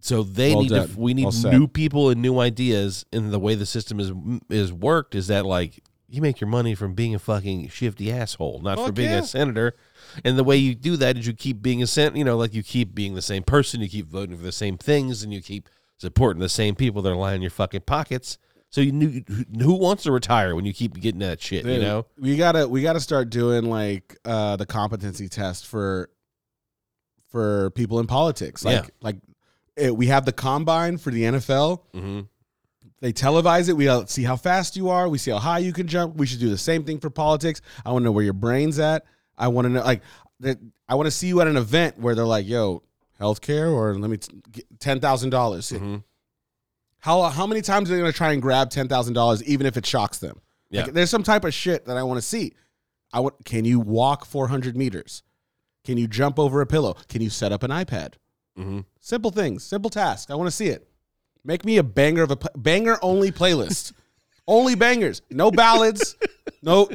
So 0.00 0.22
they 0.22 0.52
Well 0.52 0.62
need 0.64 0.68
done. 0.68 0.88
to. 0.88 1.00
We 1.00 1.14
need 1.14 1.24
Well 1.24 1.52
new 1.52 1.66
people 1.66 2.10
and 2.10 2.20
new 2.20 2.38
ideas. 2.38 3.06
And 3.10 3.32
the 3.32 3.38
way 3.38 3.54
the 3.54 3.64
system 3.64 3.98
is 3.98 4.12
is 4.50 4.74
worked 4.74 5.14
is 5.14 5.28
that 5.28 5.46
like 5.46 5.82
you 6.06 6.20
make 6.20 6.38
your 6.38 6.48
money 6.50 6.74
from 6.74 6.92
being 6.92 7.14
a 7.14 7.18
fucking 7.18 7.68
shifty 7.68 8.12
asshole, 8.12 8.60
not 8.62 8.76
Fuck 8.76 8.88
for 8.88 8.92
being 8.92 9.08
yeah. 9.10 9.20
a 9.20 9.22
senator. 9.22 9.74
And 10.22 10.36
the 10.36 10.44
way 10.44 10.58
you 10.58 10.74
do 10.74 10.98
that 10.98 11.16
is 11.16 11.26
you 11.26 11.32
keep 11.32 11.62
being 11.62 11.82
a 11.82 11.86
sen. 11.86 12.14
You 12.14 12.24
know, 12.24 12.36
like 12.36 12.52
you 12.52 12.62
keep 12.62 12.94
being 12.94 13.14
the 13.14 13.22
same 13.22 13.42
person. 13.42 13.80
You 13.80 13.88
keep 13.88 14.06
voting 14.08 14.36
for 14.36 14.42
the 14.42 14.52
same 14.52 14.76
things, 14.76 15.22
and 15.22 15.32
you 15.32 15.40
keep 15.40 15.70
supporting 15.96 16.40
the 16.42 16.50
same 16.50 16.74
people 16.74 17.00
that 17.00 17.10
are 17.10 17.16
lining 17.16 17.40
your 17.40 17.50
fucking 17.50 17.82
pockets. 17.86 18.36
So 18.68 18.82
you 18.82 18.92
knew 18.92 19.22
who 19.58 19.72
wants 19.78 20.02
to 20.02 20.12
retire 20.12 20.54
when 20.54 20.66
you 20.66 20.74
keep 20.74 20.92
getting 21.00 21.20
that 21.20 21.40
shit. 21.40 21.64
You 21.64 21.78
know. 21.78 22.04
we 22.18 22.36
gotta 22.36 22.68
we 22.68 22.82
gotta 22.82 23.00
start 23.00 23.30
doing 23.30 23.64
like 23.64 24.18
uh 24.26 24.56
the 24.56 24.66
competency 24.66 25.30
test 25.30 25.66
for 25.66 26.10
for 27.32 27.70
people 27.70 27.98
in 27.98 28.06
politics. 28.06 28.64
Like 28.64 28.84
Yeah. 28.84 28.90
like 29.00 29.16
it, 29.76 29.96
we 29.96 30.06
have 30.06 30.24
the 30.24 30.32
combine 30.32 30.98
for 30.98 31.10
the 31.10 31.22
NFL. 31.24 31.80
Mm-hmm. 31.94 32.20
They 33.00 33.12
televise 33.12 33.68
it. 33.68 33.72
We 33.72 33.88
see 34.06 34.22
how 34.22 34.36
fast 34.36 34.76
you 34.76 34.90
are. 34.90 35.08
We 35.08 35.18
see 35.18 35.32
how 35.32 35.38
high 35.38 35.58
you 35.58 35.72
can 35.72 35.88
jump. 35.88 36.14
We 36.16 36.26
should 36.26 36.38
do 36.38 36.50
the 36.50 36.58
same 36.58 36.84
thing 36.84 37.00
for 37.00 37.10
politics. 37.10 37.60
I 37.84 37.90
want 37.90 38.02
to 38.02 38.04
know 38.04 38.12
where 38.12 38.22
your 38.22 38.32
brain's 38.34 38.78
at. 38.78 39.04
I 39.36 39.48
want 39.48 39.64
to 39.64 39.70
know 39.70 39.82
like 39.82 40.02
that. 40.40 40.58
I 40.88 40.94
want 40.94 41.06
to 41.06 41.10
see 41.10 41.26
you 41.26 41.40
at 41.40 41.48
an 41.48 41.56
event 41.56 41.98
where 41.98 42.14
they're 42.14 42.24
like, 42.26 42.46
"Yo, 42.46 42.82
healthcare," 43.18 43.72
or 43.72 43.94
let 43.96 44.08
me 44.10 44.18
t- 44.18 44.40
get 44.52 44.66
ten 44.78 45.00
thousand 45.00 45.30
dollars. 45.30 45.70
Mm-hmm. 45.72 45.96
How 46.98 47.22
how 47.22 47.46
many 47.46 47.62
times 47.62 47.90
are 47.90 47.94
they 47.94 48.00
going 48.00 48.12
to 48.12 48.16
try 48.16 48.32
and 48.32 48.40
grab 48.42 48.70
ten 48.70 48.86
thousand 48.88 49.14
dollars, 49.14 49.42
even 49.44 49.66
if 49.66 49.76
it 49.76 49.84
shocks 49.86 50.18
them? 50.18 50.40
Yeah. 50.70 50.82
Like, 50.84 50.92
there's 50.92 51.10
some 51.10 51.22
type 51.24 51.44
of 51.44 51.52
shit 51.52 51.86
that 51.86 51.96
I 51.96 52.02
want 52.04 52.18
to 52.18 52.22
see. 52.26 52.52
I 53.12 53.20
want. 53.20 53.44
Can 53.44 53.64
you 53.64 53.80
walk 53.80 54.24
400 54.24 54.76
meters? 54.76 55.22
Can 55.84 55.98
you 55.98 56.06
jump 56.06 56.38
over 56.38 56.60
a 56.60 56.66
pillow? 56.66 56.94
Can 57.08 57.22
you 57.22 57.30
set 57.30 57.52
up 57.52 57.62
an 57.62 57.70
iPad? 57.70 58.14
Mm-hmm. 58.58 58.80
Simple 59.00 59.30
things, 59.30 59.64
simple 59.64 59.90
task. 59.90 60.30
I 60.30 60.34
want 60.34 60.46
to 60.48 60.54
see 60.54 60.66
it. 60.66 60.86
Make 61.44 61.64
me 61.64 61.78
a 61.78 61.82
banger 61.82 62.22
of 62.22 62.30
a 62.30 62.36
banger 62.56 62.98
only 63.02 63.32
playlist. 63.32 63.92
only 64.46 64.74
bangers. 64.76 65.22
No 65.30 65.50
ballads. 65.50 66.16
no 66.62 66.88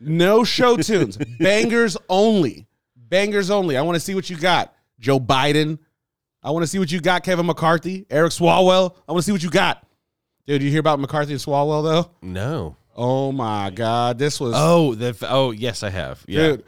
no 0.00 0.44
show 0.44 0.76
tunes. 0.76 1.16
Bangers 1.38 1.96
only. 2.08 2.66
Bangers 2.94 3.50
only. 3.50 3.76
I 3.76 3.82
want 3.82 3.96
to 3.96 4.00
see 4.00 4.14
what 4.14 4.28
you 4.28 4.36
got. 4.36 4.74
Joe 4.98 5.18
Biden. 5.20 5.78
I 6.42 6.50
want 6.50 6.62
to 6.62 6.66
see 6.66 6.78
what 6.78 6.92
you 6.92 7.00
got, 7.00 7.24
Kevin 7.24 7.46
McCarthy, 7.46 8.06
Eric 8.10 8.30
Swalwell. 8.32 8.94
I 9.08 9.12
want 9.12 9.22
to 9.22 9.26
see 9.26 9.32
what 9.32 9.42
you 9.42 9.50
got. 9.50 9.84
Dude, 10.46 10.62
you 10.62 10.70
hear 10.70 10.78
about 10.80 11.00
McCarthy 11.00 11.32
and 11.32 11.40
Swalwell 11.40 11.82
though? 11.82 12.10
No. 12.22 12.76
Oh 12.94 13.32
my 13.32 13.70
god, 13.70 14.18
this 14.18 14.38
was 14.40 14.54
Oh, 14.56 14.94
the 14.94 15.16
oh 15.28 15.50
yes, 15.52 15.82
I 15.82 15.90
have. 15.90 16.24
Yeah. 16.28 16.48
dude. 16.48 16.64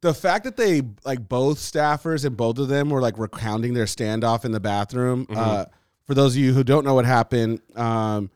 The 0.00 0.14
fact 0.14 0.44
that 0.44 0.56
they 0.56 0.82
like 1.04 1.28
both 1.28 1.58
staffers 1.58 2.24
and 2.24 2.36
both 2.36 2.58
of 2.58 2.68
them 2.68 2.90
were 2.90 3.00
like 3.00 3.18
recounting 3.18 3.74
their 3.74 3.86
standoff 3.86 4.44
in 4.44 4.52
the 4.52 4.60
bathroom. 4.60 5.26
Mm-hmm. 5.26 5.36
Uh, 5.36 5.64
for 6.04 6.14
those 6.14 6.34
of 6.34 6.40
you 6.40 6.54
who 6.54 6.64
don't 6.64 6.84
know 6.84 6.94
what 6.94 7.04
happened, 7.04 7.60
um, 7.76 8.30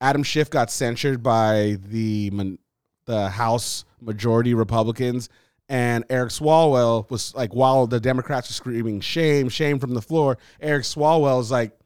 Adam 0.00 0.22
Schiff 0.22 0.50
got 0.50 0.70
censured 0.70 1.22
by 1.22 1.78
the 1.82 2.58
the 3.06 3.30
House 3.30 3.84
majority 4.00 4.54
Republicans, 4.54 5.28
and 5.68 6.04
Eric 6.10 6.30
Swalwell 6.30 7.10
was 7.10 7.34
like, 7.34 7.54
while 7.54 7.86
the 7.86 7.98
Democrats 7.98 8.48
were 8.48 8.54
screaming 8.54 9.00
"shame, 9.00 9.48
shame" 9.48 9.78
from 9.78 9.94
the 9.94 10.02
floor, 10.02 10.38
Eric 10.60 10.84
Swalwell 10.84 11.40
is 11.40 11.50
like, 11.50 11.76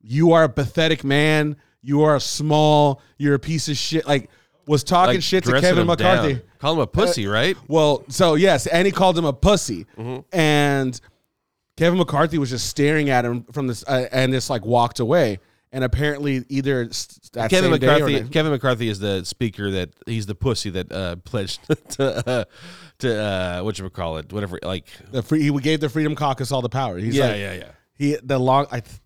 "You 0.00 0.32
are 0.32 0.44
a 0.44 0.48
pathetic 0.48 1.04
man. 1.04 1.56
You 1.82 2.02
are 2.02 2.20
small. 2.20 3.02
You're 3.18 3.34
a 3.34 3.38
piece 3.38 3.68
of 3.68 3.76
shit." 3.76 4.06
Like, 4.06 4.30
was 4.70 4.84
talking 4.84 5.16
Like, 5.16 5.22
shit 5.22 5.44
to 5.44 5.50
dressing 5.50 5.68
Kevin 5.70 5.82
him 5.82 5.86
McCarthy. 5.88 6.32
down. 6.34 6.42
Call 6.58 6.72
him 6.74 6.78
a 6.80 6.86
pussy, 6.86 7.26
right? 7.26 7.56
Well, 7.68 8.04
so 8.08 8.34
yes, 8.34 8.66
and 8.66 8.86
he 8.86 8.92
called 8.92 9.18
him 9.18 9.24
a 9.24 9.32
pussy, 9.32 9.86
Mm-hmm. 9.98 10.20
and 10.36 11.00
Kevin 11.76 11.98
McCarthy 11.98 12.38
was 12.38 12.50
just 12.50 12.66
staring 12.68 13.08
at 13.10 13.24
him 13.24 13.44
from 13.52 13.66
this, 13.66 13.82
uh, 13.86 14.06
and 14.12 14.32
just 14.32 14.50
like 14.50 14.64
walked 14.64 15.00
away. 15.00 15.38
And 15.72 15.84
apparently, 15.84 16.44
either 16.48 16.82
s- 16.90 17.20
that 17.32 17.48
Kevin 17.48 17.70
same 17.70 17.78
day 17.80 17.86
or 17.86 18.06
McCarthy. 18.08 18.28
Kevin 18.30 18.50
McCarthy 18.52 18.88
is 18.88 18.98
the 18.98 19.24
speaker 19.24 19.70
that 19.70 19.90
he's 20.04 20.26
the 20.26 20.34
pussy 20.34 20.68
that 20.70 20.90
uh, 20.90 21.14
pledged 21.16 21.60
to 21.90 22.28
uh, 22.28 22.44
to 22.98 23.22
uh, 23.22 23.60
what 23.62 23.78
you 23.78 23.84
would 23.84 23.92
call 23.92 24.16
it, 24.18 24.32
whatever. 24.32 24.58
Like 24.64 24.86
the 25.12 25.22
free, 25.22 25.42
he 25.42 25.50
gave 25.60 25.78
the 25.80 25.88
Freedom 25.88 26.14
Caucus 26.16 26.50
all 26.52 26.60
the 26.60 26.68
power. 26.68 26.98
He's 26.98 27.14
yeah, 27.16 27.26
like, 27.28 27.36
yeah, 27.38 27.52
yeah. 27.54 27.70
he 27.96 28.16
the 28.22 28.38
long 28.38 28.66
I 28.72 28.80
th- 28.80 29.00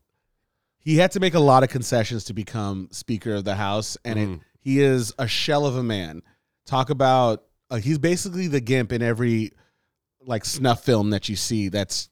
he 0.78 0.96
had 0.96 1.12
to 1.12 1.20
make 1.20 1.34
a 1.34 1.40
lot 1.40 1.62
of 1.64 1.68
concessions 1.68 2.24
to 2.24 2.32
become 2.34 2.88
Speaker 2.92 3.34
of 3.34 3.44
the 3.44 3.54
House, 3.54 3.96
and 4.04 4.18
it, 4.18 4.40
he 4.64 4.80
is 4.80 5.14
a 5.18 5.28
shell 5.28 5.66
of 5.66 5.76
a 5.76 5.82
man. 5.84 6.22
Talk 6.66 6.90
about 6.90 7.44
uh, 7.70 7.76
he's 7.76 7.98
basically 7.98 8.48
the 8.48 8.60
gimp 8.60 8.90
in 8.90 9.02
every 9.02 9.52
like 10.26 10.44
snuff 10.44 10.82
film 10.84 11.10
that 11.10 11.28
you 11.28 11.36
see. 11.36 11.68
That's 11.68 12.08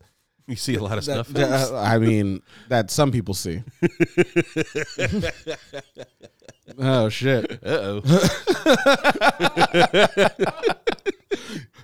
You 0.47 0.55
see 0.57 0.75
a 0.77 0.83
lot 0.83 0.99
of 0.99 1.05
that, 1.07 1.27
stuff. 1.27 1.29
that- 1.29 1.73
I 1.75 1.99
mean 1.99 2.43
that 2.69 2.91
some 2.91 3.11
people 3.11 3.35
see. 3.35 3.63
oh 6.79 7.09
shit! 7.09 7.51
Uh 7.65 8.01
oh. 8.03 8.03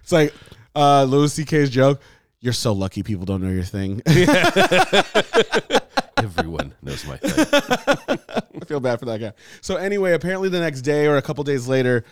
It's 0.02 0.12
like 0.12 0.33
uh, 0.74 1.04
Louis 1.04 1.31
C.K.'s 1.33 1.70
joke. 1.70 2.00
You're 2.40 2.52
so 2.54 2.72
lucky 2.72 3.02
people 3.02 3.24
don't 3.26 3.42
know 3.42 3.50
your 3.50 3.62
thing. 3.64 4.00
Everyone 6.18 6.74
knows 6.83 7.07
my 7.07 7.16
thing. 7.22 8.18
I 8.61 8.64
feel 8.66 8.81
bad 8.81 8.98
for 8.98 9.07
that 9.07 9.20
guy. 9.20 9.33
So 9.61 9.76
anyway, 9.76 10.12
apparently 10.12 10.48
the 10.48 10.61
next 10.61 10.83
day 10.83 11.07
or 11.07 11.16
a 11.16 11.22
couple 11.22 11.44
days 11.44 11.68
later, 11.68 12.04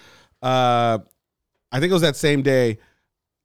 uh, 0.43 0.99
I 1.73 1.81
think 1.81 1.91
it 1.91 1.95
was 1.95 2.03
that 2.03 2.17
same 2.17 2.43
day. 2.43 2.79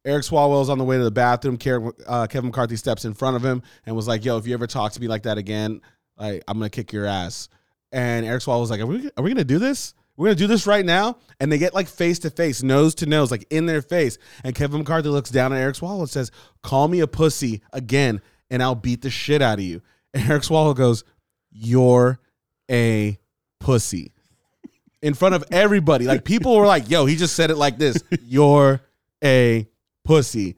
Eric 0.06 0.24
Swalwell's 0.24 0.69
on 0.69 0.78
the 0.78 0.84
way 0.84 0.97
to 0.97 1.04
the 1.04 1.12
bathroom. 1.12 1.58
Karen- 1.58 1.91
Uh, 2.08 2.26
Kevin 2.28 2.47
McCarthy 2.50 2.76
steps 2.76 3.06
in 3.06 3.13
front 3.13 3.36
of 3.36 3.45
him 3.45 3.62
and 3.86 3.95
was 3.95 4.08
like, 4.08 4.26
"Yo, 4.26 4.38
if 4.38 4.47
you 4.47 4.54
ever 4.54 4.65
talk 4.67 4.91
to 4.93 5.00
me 5.02 5.08
like 5.08 5.24
that 5.24 5.38
again, 5.38 5.82
like 6.17 6.43
I'm 6.47 6.58
gonna 6.58 6.69
kick 6.69 6.91
your 6.91 7.06
ass." 7.06 7.50
And 7.91 8.26
Eric 8.26 8.41
Swalwell 8.41 8.62
was 8.62 8.71
like, 8.71 8.80
"Are 8.82 8.86
we? 8.88 9.10
Are 9.17 9.24
we 9.24 9.30
gonna 9.30 9.43
do 9.43 9.60
this? 9.60 9.93
We're 10.17 10.28
gonna 10.28 10.36
do 10.36 10.47
this 10.47 10.65
right 10.65 10.86
now?" 10.86 11.17
And 11.39 11.52
they 11.52 11.58
get 11.60 11.76
like 11.76 11.88
face 11.88 12.17
to 12.19 12.30
face, 12.32 12.63
nose 12.63 12.95
to 12.95 13.06
nose, 13.06 13.30
like 13.30 13.45
in 13.52 13.67
their 13.67 13.82
face. 13.84 14.17
And 14.43 14.56
Kevin 14.56 14.80
McCarthy 14.80 15.10
looks 15.10 15.30
down 15.30 15.54
at 15.54 15.58
Eric 15.58 15.76
Swalwell 15.76 16.00
and 16.00 16.10
says, 16.10 16.32
"Call 16.63 16.88
me 16.88 17.00
a 17.02 17.08
pussy 17.08 17.62
again, 17.71 18.21
and 18.50 18.63
I'll 18.63 18.74
beat 18.76 19.02
the 19.04 19.10
shit 19.12 19.41
out 19.43 19.60
of 19.60 19.65
you." 19.65 19.82
And 20.13 20.30
Eric 20.30 20.43
Swalwell 20.43 20.76
goes, 20.76 21.04
"You're 21.52 22.19
a 22.69 23.17
pussy." 23.60 24.13
In 25.02 25.13
front 25.13 25.34
of 25.34 25.43
everybody, 25.52 26.06
like 26.06 26.24
people 26.24 26.56
were 26.56 26.67
like, 26.67 26.89
"Yo, 26.89 27.06
he 27.06 27.15
just 27.15 27.36
said 27.36 27.50
it 27.50 27.56
like 27.58 27.78
this. 27.78 27.97
You're 28.24 28.82
a 29.24 29.67
pussy." 30.04 30.58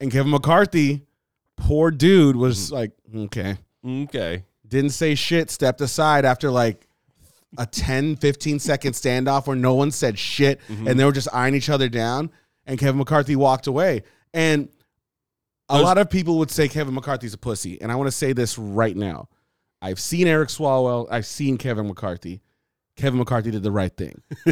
And 0.00 0.10
Kevin 0.10 0.30
McCarthy, 0.30 1.06
poor 1.56 1.90
dude, 1.90 2.36
was 2.36 2.66
mm-hmm. 2.66 2.74
like, 2.74 2.92
"Okay." 3.14 3.56
Okay. 3.86 4.44
didn't 4.66 4.90
say 4.90 5.14
shit, 5.14 5.50
stepped 5.50 5.80
aside 5.80 6.24
after 6.24 6.50
like 6.50 6.86
a 7.58 7.66
10, 7.66 8.16
15 8.16 8.58
second 8.58 8.92
standoff 8.92 9.46
where 9.46 9.56
no 9.56 9.74
one 9.74 9.90
said 9.90 10.18
shit 10.18 10.60
mm-hmm. 10.68 10.86
and 10.86 10.98
they 10.98 11.04
were 11.04 11.12
just 11.12 11.28
eyeing 11.32 11.54
each 11.54 11.68
other 11.68 11.88
down. 11.88 12.30
And 12.66 12.78
Kevin 12.78 12.98
McCarthy 12.98 13.36
walked 13.36 13.66
away. 13.66 14.02
And 14.32 14.68
a 15.70 15.80
lot 15.80 15.98
of 15.98 16.10
people 16.10 16.38
would 16.38 16.50
say 16.50 16.68
Kevin 16.68 16.94
McCarthy's 16.94 17.34
a 17.34 17.38
pussy. 17.38 17.80
And 17.80 17.90
I 17.90 17.96
want 17.96 18.08
to 18.08 18.16
say 18.16 18.32
this 18.32 18.58
right 18.58 18.96
now. 18.96 19.28
I've 19.82 20.00
seen 20.00 20.26
Eric 20.26 20.50
Swalwell, 20.50 21.06
I've 21.10 21.26
seen 21.26 21.56
Kevin 21.56 21.86
McCarthy. 21.86 22.42
Kevin 22.96 23.18
McCarthy 23.18 23.50
did 23.50 23.62
the 23.62 23.72
right 23.72 23.96
thing. 23.96 24.20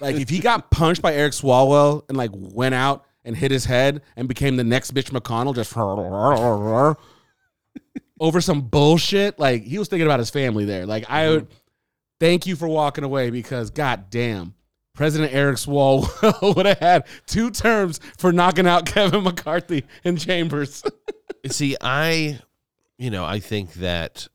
like 0.00 0.16
if 0.16 0.30
he 0.30 0.38
got 0.38 0.70
punched 0.70 1.02
by 1.02 1.14
Eric 1.14 1.32
Swalwell 1.32 2.02
and 2.08 2.16
like 2.16 2.30
went 2.32 2.74
out 2.74 3.04
and 3.24 3.36
hit 3.36 3.50
his 3.50 3.66
head 3.66 4.00
and 4.16 4.26
became 4.26 4.56
the 4.56 4.64
next 4.64 4.94
bitch 4.94 5.10
McConnell, 5.10 5.54
just 5.54 5.76
over 8.20 8.40
some 8.40 8.62
bullshit. 8.62 9.38
Like 9.38 9.64
he 9.64 9.78
was 9.78 9.88
thinking 9.88 10.06
about 10.06 10.18
his 10.18 10.30
family 10.30 10.64
there. 10.64 10.86
Like 10.86 11.04
I 11.10 11.28
would 11.28 11.44
mm-hmm. 11.44 11.58
thank 12.20 12.46
you 12.46 12.56
for 12.56 12.68
walking 12.68 13.04
away 13.04 13.28
because 13.28 13.70
god 13.70 14.08
damn. 14.08 14.54
President 14.98 15.32
Eric 15.32 15.58
Swalwell 15.58 16.56
would 16.56 16.66
have 16.66 16.80
had 16.80 17.06
two 17.24 17.52
terms 17.52 18.00
for 18.18 18.32
knocking 18.32 18.66
out 18.66 18.84
Kevin 18.92 19.22
McCarthy 19.22 19.84
in 20.02 20.16
chambers. 20.16 20.82
See, 21.46 21.76
I, 21.80 22.40
you 22.98 23.08
know, 23.08 23.24
I 23.24 23.38
think 23.38 23.74
that 23.74 24.26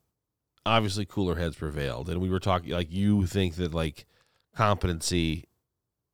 obviously 0.65 1.04
cooler 1.04 1.36
heads 1.36 1.58
prevailed, 1.58 2.10
and 2.10 2.21
we 2.21 2.30
were 2.30 2.39
talking 2.39 2.71
like 2.71 2.89
you 2.89 3.26
think 3.26 3.56
that 3.56 3.73
like 3.73 4.06
competency 4.56 5.49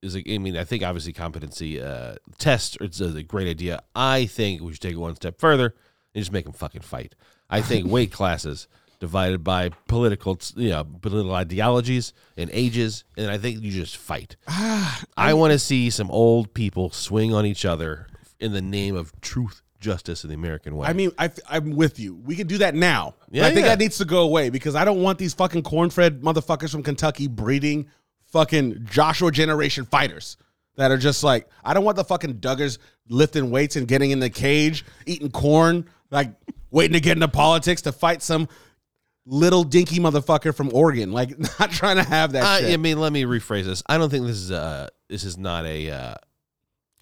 is. 0.02 0.16
like. 0.16 0.26
I 0.28 0.40
mean, 0.40 0.58
I 0.58 0.64
think 0.64 0.82
obviously 0.82 1.14
competency 1.14 1.80
uh, 1.80 2.16
test 2.40 2.76
is 2.82 3.02
a 3.02 3.22
great 3.22 3.48
idea. 3.48 3.84
I 3.94 4.26
think 4.26 4.64
we 4.64 4.72
should 4.72 4.82
take 4.82 4.94
it 4.94 4.98
one 4.98 5.16
step 5.16 5.40
further 5.40 5.76
and 6.16 6.22
just 6.24 6.32
make 6.32 6.46
them 6.46 6.54
fucking 6.54 6.82
fight. 6.82 7.14
I 7.52 7.62
think 7.62 7.86
weight 7.86 8.12
classes 8.12 8.68
divided 9.00 9.44
by 9.44 9.70
political, 9.88 10.40
you 10.56 10.70
know, 10.70 10.84
political 10.84 11.34
ideologies 11.34 12.14
and 12.38 12.50
ages, 12.54 13.04
and 13.18 13.32
I 13.32 13.38
think 13.38 13.62
you 13.62 13.72
just 13.72 13.98
fight. 13.98 14.36
I 14.48 15.34
want 15.34 15.54
to 15.54 15.60
see 15.60 15.90
some 15.90 16.12
old 16.12 16.54
people 16.54 16.90
swing 16.90 17.34
on 17.34 17.46
each 17.46 17.66
other 17.66 18.08
in 18.40 18.52
the 18.52 18.62
name 18.62 18.96
of 18.96 19.20
truth, 19.22 19.62
justice, 19.80 20.24
and 20.24 20.32
the 20.32 20.36
American 20.36 20.76
way. 20.76 20.88
I 20.88 20.94
mean, 20.94 21.12
I, 21.18 21.32
I'm 21.50 21.76
with 21.76 22.00
you. 22.00 22.16
We 22.16 22.36
can 22.36 22.48
do 22.48 22.58
that 22.60 22.76
now. 22.76 23.16
Yeah, 23.32 23.46
I 23.46 23.48
think 23.48 23.62
yeah. 23.62 23.70
that 23.70 23.80
needs 23.80 23.98
to 24.00 24.06
go 24.06 24.22
away 24.22 24.50
because 24.50 24.76
I 24.76 24.86
don't 24.86 25.02
want 25.02 25.18
these 25.18 25.34
fucking 25.34 25.64
corn-fed 25.64 26.22
motherfuckers 26.22 26.72
from 26.72 26.84
Kentucky 26.84 27.28
breeding 27.28 27.88
fucking 28.28 28.86
Joshua 28.90 29.32
generation 29.32 29.86
fighters 29.86 30.38
that 30.76 30.92
are 30.92 30.98
just 30.98 31.24
like, 31.24 31.48
I 31.64 31.74
don't 31.74 31.84
want 31.84 31.98
the 31.98 32.04
fucking 32.04 32.36
Duggars 32.36 32.78
lifting 33.10 33.52
weights 33.52 33.76
and 33.76 33.88
getting 33.88 34.12
in 34.12 34.20
the 34.20 34.30
cage, 34.30 34.86
eating 35.06 35.32
corn, 35.32 35.90
like 36.12 36.32
waiting 36.72 36.94
to 36.94 37.00
get 37.00 37.18
into 37.18 37.28
politics 37.28 37.82
to 37.84 37.92
fight 37.92 38.22
some 38.22 38.48
little 39.32 39.63
dinky 39.63 40.00
motherfucker 40.00 40.54
from 40.56 40.72
Oregon. 40.74 41.12
Like, 41.12 41.38
not 41.60 41.72
trying 41.72 41.98
to 41.98 42.04
have 42.04 42.32
that 42.34 42.44
Uh, 42.44 42.60
shit. 42.60 42.74
I 42.74 42.78
mean, 42.78 43.00
let 43.00 43.13
me 43.13 43.24
rephrase 43.24 43.65
this. 43.65 43.84
I 43.88 43.98
don't 43.98 44.10
think 44.10 44.26
this 44.26 44.38
is 44.38 44.52
a 44.52 44.89
this 45.08 45.24
is 45.24 45.38
not 45.38 45.65
a 45.65 45.92
uh, 45.92 46.15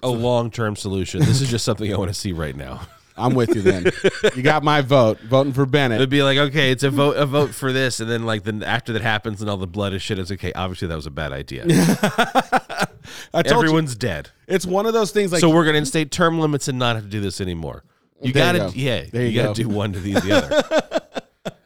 a 0.04 0.10
long 0.10 0.52
term 0.52 0.76
solution. 0.76 1.22
This 1.22 1.42
is 1.42 1.50
just 1.52 1.66
something 1.66 1.92
I 1.92 1.98
want 1.98 2.10
to 2.10 2.14
see 2.14 2.34
right 2.34 2.56
now. 2.56 2.82
I'm 3.20 3.34
with 3.34 3.56
you 3.56 3.64
then. 3.64 3.92
you 4.36 4.44
got 4.44 4.64
my 4.64 4.82
vote. 4.82 5.20
Voting 5.22 5.52
for 5.52 5.66
Bennett. 5.66 5.96
It'd 5.96 6.08
be 6.12 6.22
like, 6.22 6.38
okay, 6.38 6.70
it's 6.70 6.84
a 6.84 6.92
vote 6.92 7.18
a 7.18 7.26
vote 7.26 7.50
for 7.56 7.74
this, 7.74 8.00
and 8.00 8.08
then 8.08 8.28
like 8.28 8.44
then 8.44 8.62
after 8.62 8.94
that 8.94 9.02
happens 9.02 9.42
and 9.42 9.50
all 9.50 9.58
the 9.58 9.66
blood 9.66 9.94
is 9.94 10.04
shit, 10.04 10.20
it's 10.20 10.30
okay. 10.32 10.54
Obviously, 10.54 10.88
that 10.90 10.96
was 10.96 11.08
a 11.08 11.12
bad 11.12 11.32
idea. 11.34 11.66
I 13.34 13.42
told 13.42 13.64
Everyone's 13.64 13.96
dead, 13.96 14.30
it's 14.48 14.66
one 14.66 14.86
of 14.86 14.94
those 14.94 15.12
things 15.12 15.32
like 15.32 15.42
so 15.42 15.50
we're 15.50 15.66
gonna 15.66 15.78
instate 15.80 16.12
term 16.12 16.40
limits 16.40 16.68
and 16.68 16.78
not 16.78 16.96
have 16.96 17.06
to 17.06 17.10
do 17.10 17.20
this 17.22 17.42
anymore. 17.42 17.84
You 18.22 18.34
There 18.34 18.44
gotta, 18.54 18.60
go. 18.60 18.72
yeah, 18.76 19.06
There 19.12 19.24
you, 19.24 19.30
you 19.30 19.36
gotta 19.42 19.48
go. 19.50 19.54
do 19.54 19.70
one 19.70 19.94
to 19.94 20.00
the, 20.00 20.14
the 20.14 20.32
other. 20.32 21.02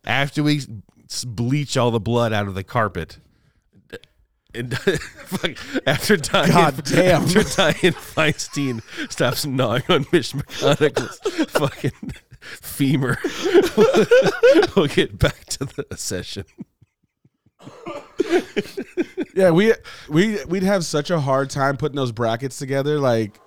After 0.06 0.44
we 0.44 0.62
bleach 1.26 1.78
all 1.78 1.92
the 1.92 2.00
blood 2.00 2.34
out 2.34 2.48
of 2.48 2.56
the 2.56 2.64
carpet. 2.64 3.18
And 4.54 4.74
after 5.88 6.18
Diane, 6.18 6.52
God 6.52 6.84
damn. 6.84 7.22
after 7.24 7.44
Diane 7.44 7.94
Feinstein 7.94 8.82
stops 9.12 9.46
gnawing 9.46 9.84
on 9.90 10.06
Mitch 10.12 10.34
McConnell's 10.34 11.20
fucking 11.52 12.14
femur, 12.42 13.18
we'll 14.76 14.88
get 14.88 15.18
back 15.18 15.46
to 15.46 15.66
the 15.66 15.86
session. 15.96 16.46
Yeah, 19.36 19.52
we 19.52 19.74
we 20.10 20.44
we'd 20.46 20.64
have 20.64 20.84
such 20.86 21.10
a 21.10 21.20
hard 21.20 21.50
time 21.50 21.78
putting 21.78 21.96
those 21.96 22.12
brackets 22.12 22.58
together. 22.58 23.00
Like, 23.00 23.40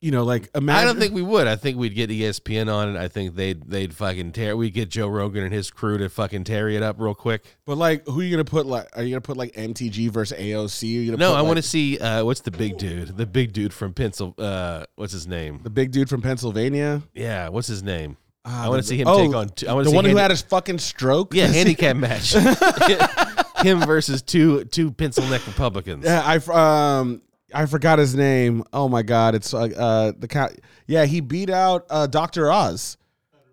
you 0.00 0.10
know, 0.10 0.24
like 0.24 0.48
imagine. 0.54 0.82
I 0.82 0.84
don't 0.84 0.98
think 0.98 1.12
we 1.12 1.22
would. 1.22 1.46
I 1.46 1.56
think 1.56 1.76
we'd 1.76 1.94
get 1.94 2.08
ESPN 2.08 2.72
on 2.72 2.96
it. 2.96 2.98
I 2.98 3.08
think 3.08 3.34
they'd 3.34 3.62
they'd 3.68 3.94
fucking 3.94 4.32
tear. 4.32 4.56
We'd 4.56 4.72
get 4.72 4.88
Joe 4.88 5.08
Rogan 5.08 5.44
and 5.44 5.52
his 5.52 5.70
crew 5.70 5.98
to 5.98 6.08
fucking 6.08 6.44
tear 6.44 6.68
it 6.70 6.82
up 6.82 6.96
real 6.98 7.14
quick. 7.14 7.44
But 7.66 7.76
like, 7.76 8.06
who 8.06 8.20
are 8.20 8.22
you 8.22 8.30
gonna 8.30 8.44
put? 8.44 8.64
Like, 8.64 8.88
are 8.96 9.02
you 9.02 9.10
gonna 9.10 9.20
put 9.20 9.36
like 9.36 9.52
MTG 9.52 10.10
versus 10.10 10.38
AOC? 10.38 10.82
Are 10.82 10.86
you 10.86 11.06
gonna 11.12 11.18
No, 11.18 11.30
put, 11.30 11.36
I 11.36 11.40
like, 11.40 11.46
want 11.48 11.56
to 11.58 11.62
see 11.62 11.98
uh, 11.98 12.24
what's 12.24 12.40
the 12.40 12.50
big 12.50 12.78
dude? 12.78 13.16
The 13.16 13.26
big 13.26 13.52
dude 13.52 13.74
from 13.74 13.92
Pencil. 13.92 14.34
Uh, 14.38 14.84
what's 14.96 15.12
his 15.12 15.26
name? 15.26 15.60
the 15.62 15.70
big 15.70 15.90
dude 15.92 16.08
from 16.08 16.22
Pennsylvania. 16.22 17.02
Yeah, 17.14 17.48
what's 17.50 17.68
his 17.68 17.82
name? 17.82 18.16
Ah, 18.46 18.64
I 18.64 18.68
want 18.70 18.80
to 18.82 18.88
see 18.88 18.96
him 18.96 19.06
oh, 19.06 19.26
take 19.26 19.36
on. 19.36 19.48
Two, 19.50 19.68
I 19.68 19.74
want 19.74 19.86
the 19.86 19.94
one 19.94 20.06
who 20.06 20.16
had 20.16 20.30
his 20.30 20.40
fucking 20.40 20.78
stroke. 20.78 21.34
yeah 21.34 21.46
handicap 21.52 21.96
match. 21.96 22.34
him 23.62 23.80
versus 23.80 24.22
two 24.22 24.64
two 24.64 24.90
pencil 24.92 25.24
neck 25.26 25.46
Republicans. 25.46 26.06
yeah. 26.06 26.22
I 26.24 26.36
um 27.00 27.20
I 27.54 27.66
forgot 27.66 27.98
his 27.98 28.14
name. 28.14 28.64
Oh 28.72 28.88
my 28.88 29.02
god, 29.02 29.34
it's 29.34 29.52
uh, 29.54 29.58
uh 29.60 30.12
the 30.18 30.28
cat. 30.28 30.52
Yeah, 30.86 31.04
he 31.04 31.20
beat 31.20 31.50
out 31.50 31.86
uh 31.90 32.06
Doctor 32.06 32.50
Oz. 32.50 32.96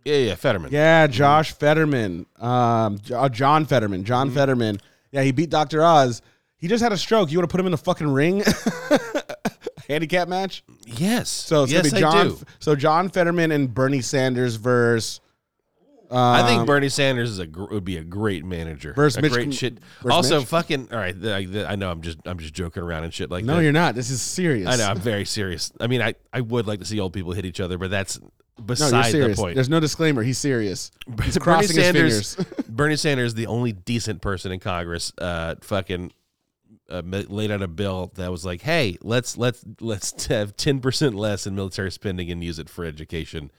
yeah, 0.06 0.16
yeah. 0.18 0.36
Fetterman. 0.36 0.72
Yeah, 0.72 1.08
Josh 1.08 1.52
Fetterman. 1.54 2.26
Um, 2.40 2.98
J- 3.00 3.14
uh, 3.16 3.30
John 3.30 3.66
Fetterman. 3.66 4.04
John 4.04 4.28
Mm-hmm. 4.28 4.36
Fetterman. 4.38 4.80
Yeah, 5.12 5.24
he 5.24 5.32
beat 5.32 5.50
Doctor 5.50 5.84
Oz. 5.84 6.22
He 6.58 6.68
just 6.68 6.84
had 6.84 6.92
a 6.92 6.98
stroke. 6.98 7.32
You 7.32 7.38
want 7.40 7.50
to 7.50 7.52
put 7.54 7.60
him 7.60 7.68
in 7.68 7.72
the 7.72 7.78
fucking 7.78 8.08
ring? 8.12 8.44
Handicap 9.88 10.28
match. 10.28 10.64
Yes. 10.86 11.30
So 11.30 11.64
it's 11.64 11.72
yes, 11.72 11.90
gonna 11.92 12.02
be 12.02 12.04
I 12.06 12.12
John. 12.12 12.28
do. 12.30 12.40
So 12.60 12.76
John 12.76 13.10
Fetterman 13.10 13.52
and 13.52 13.74
Bernie 13.74 14.02
Sanders 14.02 14.56
versus. 14.56 15.22
I 16.10 16.48
think 16.48 16.62
um, 16.62 16.66
Bernie 16.66 16.90
Sanders 16.90 17.30
is 17.32 17.40
a 17.40 17.46
gr- 17.48 17.66
would 17.74 17.84
be 17.84 17.98
a 17.98 18.04
great 18.04 18.46
manager. 18.46 18.94
Versus 18.94 19.18
a 19.18 19.22
Mitch- 19.22 19.32
great 19.34 19.54
shit. 19.54 19.80
versus 20.02 20.12
Also, 20.16 20.40
Mitch? 20.40 20.48
fucking 20.50 20.88
all 20.92 20.98
right. 20.98 21.20
the- 21.20 21.36
I, 21.36 21.46
the- 21.46 21.70
I 21.70 21.76
know 21.76 21.92
I'm 21.92 22.02
just 22.02 22.18
I'm 22.26 22.38
just 22.40 22.54
joking 22.54 22.84
around 22.84 23.04
and 23.04 23.14
shit 23.14 23.30
like 23.30 23.44
No, 23.44 23.58
that. 23.58 23.64
you're 23.64 23.72
not. 23.74 23.94
This 23.96 24.10
is 24.10 24.22
serious. 24.22 24.68
I 24.70 24.78
know 24.78 24.88
I'm 24.88 25.00
very 25.00 25.26
serious. 25.26 25.72
I 25.82 25.88
mean, 25.88 26.02
I 26.02 26.16
I 26.32 26.42
would 26.42 26.66
like 26.68 26.80
to 26.80 26.86
see 26.86 27.00
old 27.00 27.14
people 27.14 27.34
hit 27.34 27.46
each 27.46 27.60
other, 27.60 27.78
but 27.78 27.90
that's 27.92 28.20
No, 28.22 28.30
you're 28.58 28.66
beside 28.68 29.06
the 29.06 29.12
serious. 29.12 29.40
point. 29.40 29.56
There's 29.56 29.70
no 29.70 29.80
disclaimer. 29.80 30.24
He's 30.24 30.38
serious. 30.38 30.92
He's 31.24 31.38
Bernie 31.38 31.44
crossing 31.44 31.76
his 31.76 31.86
Sanders, 31.86 32.36
fingers. 32.36 32.54
Bernie 32.70 32.96
Sanders, 32.96 33.34
the 33.34 33.48
only 33.48 33.74
decent 33.74 34.22
person 34.22 34.52
in 34.54 34.60
Congress, 34.60 35.12
uh, 35.18 35.56
fucking 35.62 36.12
uh, 36.90 37.02
ma- 37.04 37.24
laid 37.28 37.52
out 37.52 37.62
a 37.62 37.68
bill 37.68 38.14
that 38.16 38.32
was 38.32 38.46
like, 38.46 38.62
"Hey, 38.62 38.98
let's 39.02 39.38
let's 39.38 39.66
let's 39.82 40.26
have 40.28 40.56
ten 40.56 40.80
percent 40.80 41.16
less 41.16 41.46
in 41.46 41.54
military 41.54 41.92
spending 41.92 42.32
and 42.32 42.42
use 42.42 42.60
it 42.60 42.70
for 42.70 42.86
education." 42.86 43.52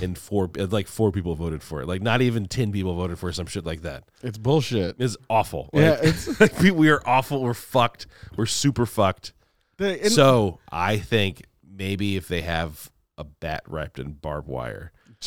And 0.00 0.16
four, 0.16 0.48
uh, 0.58 0.66
like 0.70 0.86
four 0.86 1.10
people 1.12 1.34
voted 1.34 1.62
for 1.62 1.82
it. 1.82 1.86
Like 1.88 2.00
not 2.00 2.22
even 2.22 2.46
ten 2.46 2.70
people 2.72 2.94
voted 2.94 3.18
for 3.18 3.30
some 3.32 3.46
shit 3.46 3.66
like 3.66 3.82
that. 3.82 4.04
It's 4.22 4.38
bullshit. 4.38 4.96
It's 4.98 5.16
awful. 5.28 5.68
Yeah, 5.72 5.94
it's- 6.02 6.40
like, 6.40 6.58
we, 6.60 6.70
we 6.70 6.88
are 6.90 7.02
awful. 7.04 7.42
We're 7.42 7.52
fucked. 7.54 8.06
We're 8.36 8.46
super 8.46 8.86
fucked. 8.86 9.32
The- 9.78 10.02
and- 10.04 10.12
so 10.12 10.60
I 10.70 10.98
think 10.98 11.42
maybe 11.68 12.16
if 12.16 12.28
they 12.28 12.42
have 12.42 12.90
a 13.18 13.24
bat 13.24 13.64
wrapped 13.66 13.98
in 13.98 14.12
barbed 14.12 14.48
wire 14.48 14.92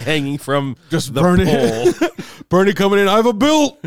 hanging 0.00 0.36
from 0.38 0.76
Just 0.90 1.14
the 1.14 1.20
burn 1.22 1.44
pole. 1.44 2.10
Bernie 2.48 2.72
coming 2.74 2.98
in. 2.98 3.08
I 3.08 3.16
have 3.16 3.26
a 3.26 3.32
bill, 3.32 3.78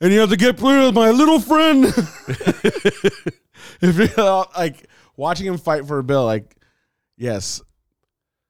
and 0.00 0.12
you 0.12 0.20
have 0.20 0.30
to 0.30 0.36
get 0.36 0.60
rid 0.60 0.84
of 0.84 0.94
my 0.94 1.10
little 1.10 1.40
friend. 1.40 1.84
if 3.80 3.98
you 4.16 4.24
like 4.56 4.88
watching 5.16 5.46
him 5.46 5.56
fight 5.58 5.86
for 5.86 5.98
a 5.98 6.04
bill, 6.04 6.24
like 6.24 6.56
yes, 7.16 7.62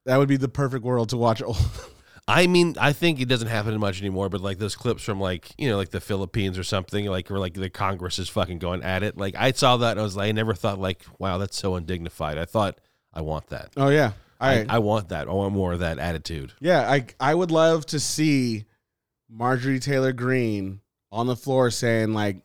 that 0.07 0.17
would 0.17 0.29
be 0.29 0.37
the 0.37 0.49
perfect 0.49 0.85
world 0.85 1.11
to 1.11 1.17
watch. 1.17 1.43
I 2.29 2.47
mean, 2.47 2.77
I 2.81 2.93
think 2.93 3.21
it 3.21 3.29
doesn't 3.29 3.49
happen 3.49 3.79
much 3.81 4.01
anymore, 4.01 4.29
but 4.29 4.41
like 4.41 4.59
those 4.59 4.77
clips 4.77 5.03
from 5.03 5.21
like, 5.21 5.51
you 5.59 5.69
know, 5.69 5.77
like 5.77 5.91
the 5.91 6.01
Philippines 6.01 6.59
or 6.59 6.63
something, 6.63 7.07
like 7.07 7.29
where 7.29 7.41
like 7.41 7.55
the 7.55 7.71
Congress 7.71 8.19
is 8.19 8.29
fucking 8.29 8.59
going 8.59 8.83
at 8.83 9.03
it. 9.03 9.17
Like 9.17 9.35
I 9.37 9.53
saw 9.53 9.79
that 9.79 9.93
and 9.93 10.01
I 10.01 10.03
was 10.03 10.17
like, 10.17 10.29
I 10.29 10.33
never 10.33 10.55
thought 10.55 10.79
like, 10.79 11.05
wow, 11.19 11.39
that's 11.39 11.57
so 11.57 11.75
undignified. 11.75 12.39
I 12.39 12.45
thought 12.45 12.81
I 13.13 13.23
want 13.23 13.49
that. 13.49 13.73
oh 13.77 13.89
yeah, 13.89 14.13
I, 14.41 14.61
I, 14.61 14.67
I 14.69 14.79
want 14.79 15.09
that. 15.09 15.29
I 15.29 15.33
want 15.33 15.53
more 15.53 15.73
of 15.73 15.81
that 15.81 15.99
attitude. 15.99 16.53
yeah, 16.61 16.89
I 16.89 17.07
I 17.19 17.35
would 17.35 17.51
love 17.51 17.85
to 17.87 17.99
see 17.99 18.65
Marjorie 19.29 19.81
Taylor 19.81 20.13
Greene 20.13 20.81
on 21.11 21.27
the 21.27 21.37
floor 21.37 21.71
saying 21.71 22.15
like. 22.15 22.43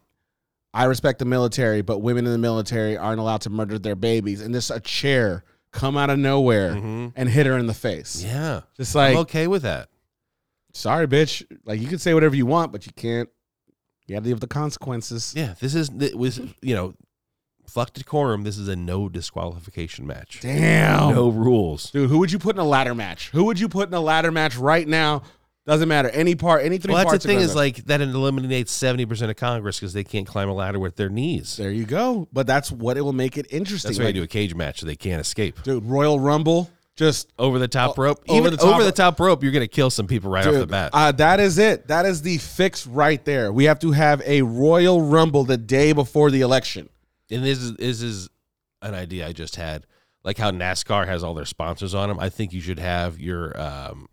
I 0.74 0.84
respect 0.86 1.20
the 1.20 1.26
military, 1.26 1.82
but 1.84 2.00
women 2.00 2.26
in 2.26 2.34
the 2.34 2.38
military 2.38 2.98
aren't 2.98 3.22
allowed 3.22 3.40
to 3.42 3.50
murder 3.50 3.80
their 3.80 3.96
babies. 3.96 4.42
And 4.42 4.54
this 4.54 4.70
a 4.70 4.82
chair 4.82 5.46
come 5.76 5.98
out 5.98 6.10
of 6.10 6.18
nowhere 6.18 6.74
Mhm. 6.74 7.12
and 7.16 7.30
hit 7.30 7.46
her 7.46 7.58
in 7.58 7.68
the 7.68 7.74
face. 7.74 8.24
Yeah. 8.24 8.62
Just 8.78 8.96
like 8.96 9.12
I'm 9.12 9.18
okay 9.22 9.46
with 9.48 9.62
that. 9.64 9.90
sorry, 10.74 11.08
bitch. 11.08 11.46
Like 11.66 11.80
you 11.80 11.88
can 11.88 12.00
say 12.00 12.14
whatever 12.14 12.36
you 12.36 12.46
want, 12.46 12.72
but 12.72 12.86
you 12.86 12.92
can't. 12.96 13.30
You 14.08 14.16
got 14.16 14.20
to 14.20 14.26
deal 14.26 14.36
with 14.36 14.42
the 14.42 14.48
consequences. 14.48 15.34
Yeah. 15.36 15.56
This 15.60 15.74
is, 15.74 15.90
it 16.00 16.16
was, 16.18 16.40
you 16.62 16.76
know, 16.76 16.94
fuck 17.68 17.92
decorum. 17.94 18.44
This 18.44 18.58
is 18.58 18.68
a 18.68 18.76
no 18.76 19.10
disqualification 19.10 20.06
match. 20.06 20.40
Damn, 20.42 21.14
No 21.16 21.30
rules. 21.30 21.90
dude. 21.92 22.10
Who 22.10 22.20
would 22.20 22.32
you 22.32 22.38
put 22.40 22.56
in 22.56 22.60
a 22.60 22.66
ladder 22.66 22.94
match? 22.94 23.30
Who 23.32 23.46
would 23.46 23.60
you 23.60 23.68
put 23.68 23.88
in 23.90 23.94
a 23.96 24.00
ladder 24.02 24.32
match 24.32 24.56
right 24.58 24.88
now? 24.88 25.24
Doesn't 25.68 25.88
matter. 25.90 26.10
Any 26.10 26.36
part, 26.36 26.64
any 26.64 26.78
three 26.78 26.94
Well, 26.94 27.06
that's 27.10 27.24
the 27.24 27.28
thing 27.30 27.40
is 27.40 27.56
like 27.56 27.78
that 27.86 28.00
it 28.00 28.10
eliminates 28.10 28.72
70% 28.78 29.30
of 29.32 29.36
Congress 29.36 29.80
because 29.80 29.94
they 29.94 30.04
can't 30.04 30.28
climb 30.28 30.48
a 30.48 30.54
ladder 30.54 30.78
with 30.80 30.96
their 30.96 31.10
knees. 31.10 31.58
there 31.58 31.72
you 31.72 31.86
go. 31.86 32.28
But 32.32 32.46
that's 32.46 32.72
what 32.72 32.98
it 32.98 33.02
will 33.02 33.14
make 33.14 33.36
it 33.38 33.48
interesting. 33.50 33.90
That's 33.90 34.00
why 34.00 34.08
you 34.08 34.14
do 34.14 34.24
a 34.24 34.28
cage 34.28 34.54
match 34.54 34.82
so 34.82 34.86
they 34.86 34.96
can't 34.96 35.20
escape. 35.20 35.64
dude. 35.64 35.84
Royal 35.86 36.20
Rumble, 36.20 36.70
just 36.96 37.34
over 37.40 37.58
the 37.58 37.68
top 37.68 37.98
O- 37.98 38.04
rope. 38.04 38.24
over 38.28 38.38
Even 38.38 38.52
the 38.52 38.58
top 38.58 38.68
over 38.68 38.84
the 38.84 38.90
rope. 38.90 38.96
top 38.96 39.20
rope, 39.20 39.42
you're 39.44 39.52
gonna 39.52 39.68
kill 39.68 39.90
some 39.90 40.06
people 40.06 40.30
right 40.30 40.46
off 40.46 40.54
the 40.54 40.68
bat. 40.68 40.92
uh, 40.94 41.12
that 41.14 41.40
is 41.40 41.58
it. 41.58 41.88
That 41.88 42.06
is 42.06 42.22
the 42.22 42.38
fix 42.38 42.86
right 42.86 43.24
there. 43.26 43.52
We 43.52 43.64
have 43.64 43.80
to 43.80 43.92
have 43.92 44.22
a 44.24 44.44
Royal 44.44 45.02
Rumble 45.02 45.46
the 45.46 45.58
day 45.58 45.94
before 45.94 46.30
the 46.30 46.42
election. 46.42 46.90
and 47.32 47.44
this 47.44 47.58
is 47.58 47.74
this 47.78 48.04
is 48.04 48.30
an 48.84 48.94
idea 48.94 49.28
I 49.28 49.34
just 49.34 49.56
had. 49.56 49.88
Like 50.24 50.38
how 50.38 50.52
NASCAR 50.52 51.08
has 51.08 51.24
all 51.24 51.34
their 51.34 51.46
sponsors 51.46 51.96
on 51.96 52.10
them. 52.10 52.20
I 52.20 52.30
think 52.30 52.54
you 52.54 52.62
should 52.62 52.78
have 52.80 53.20
your 53.20 53.60
um, 53.60 54.08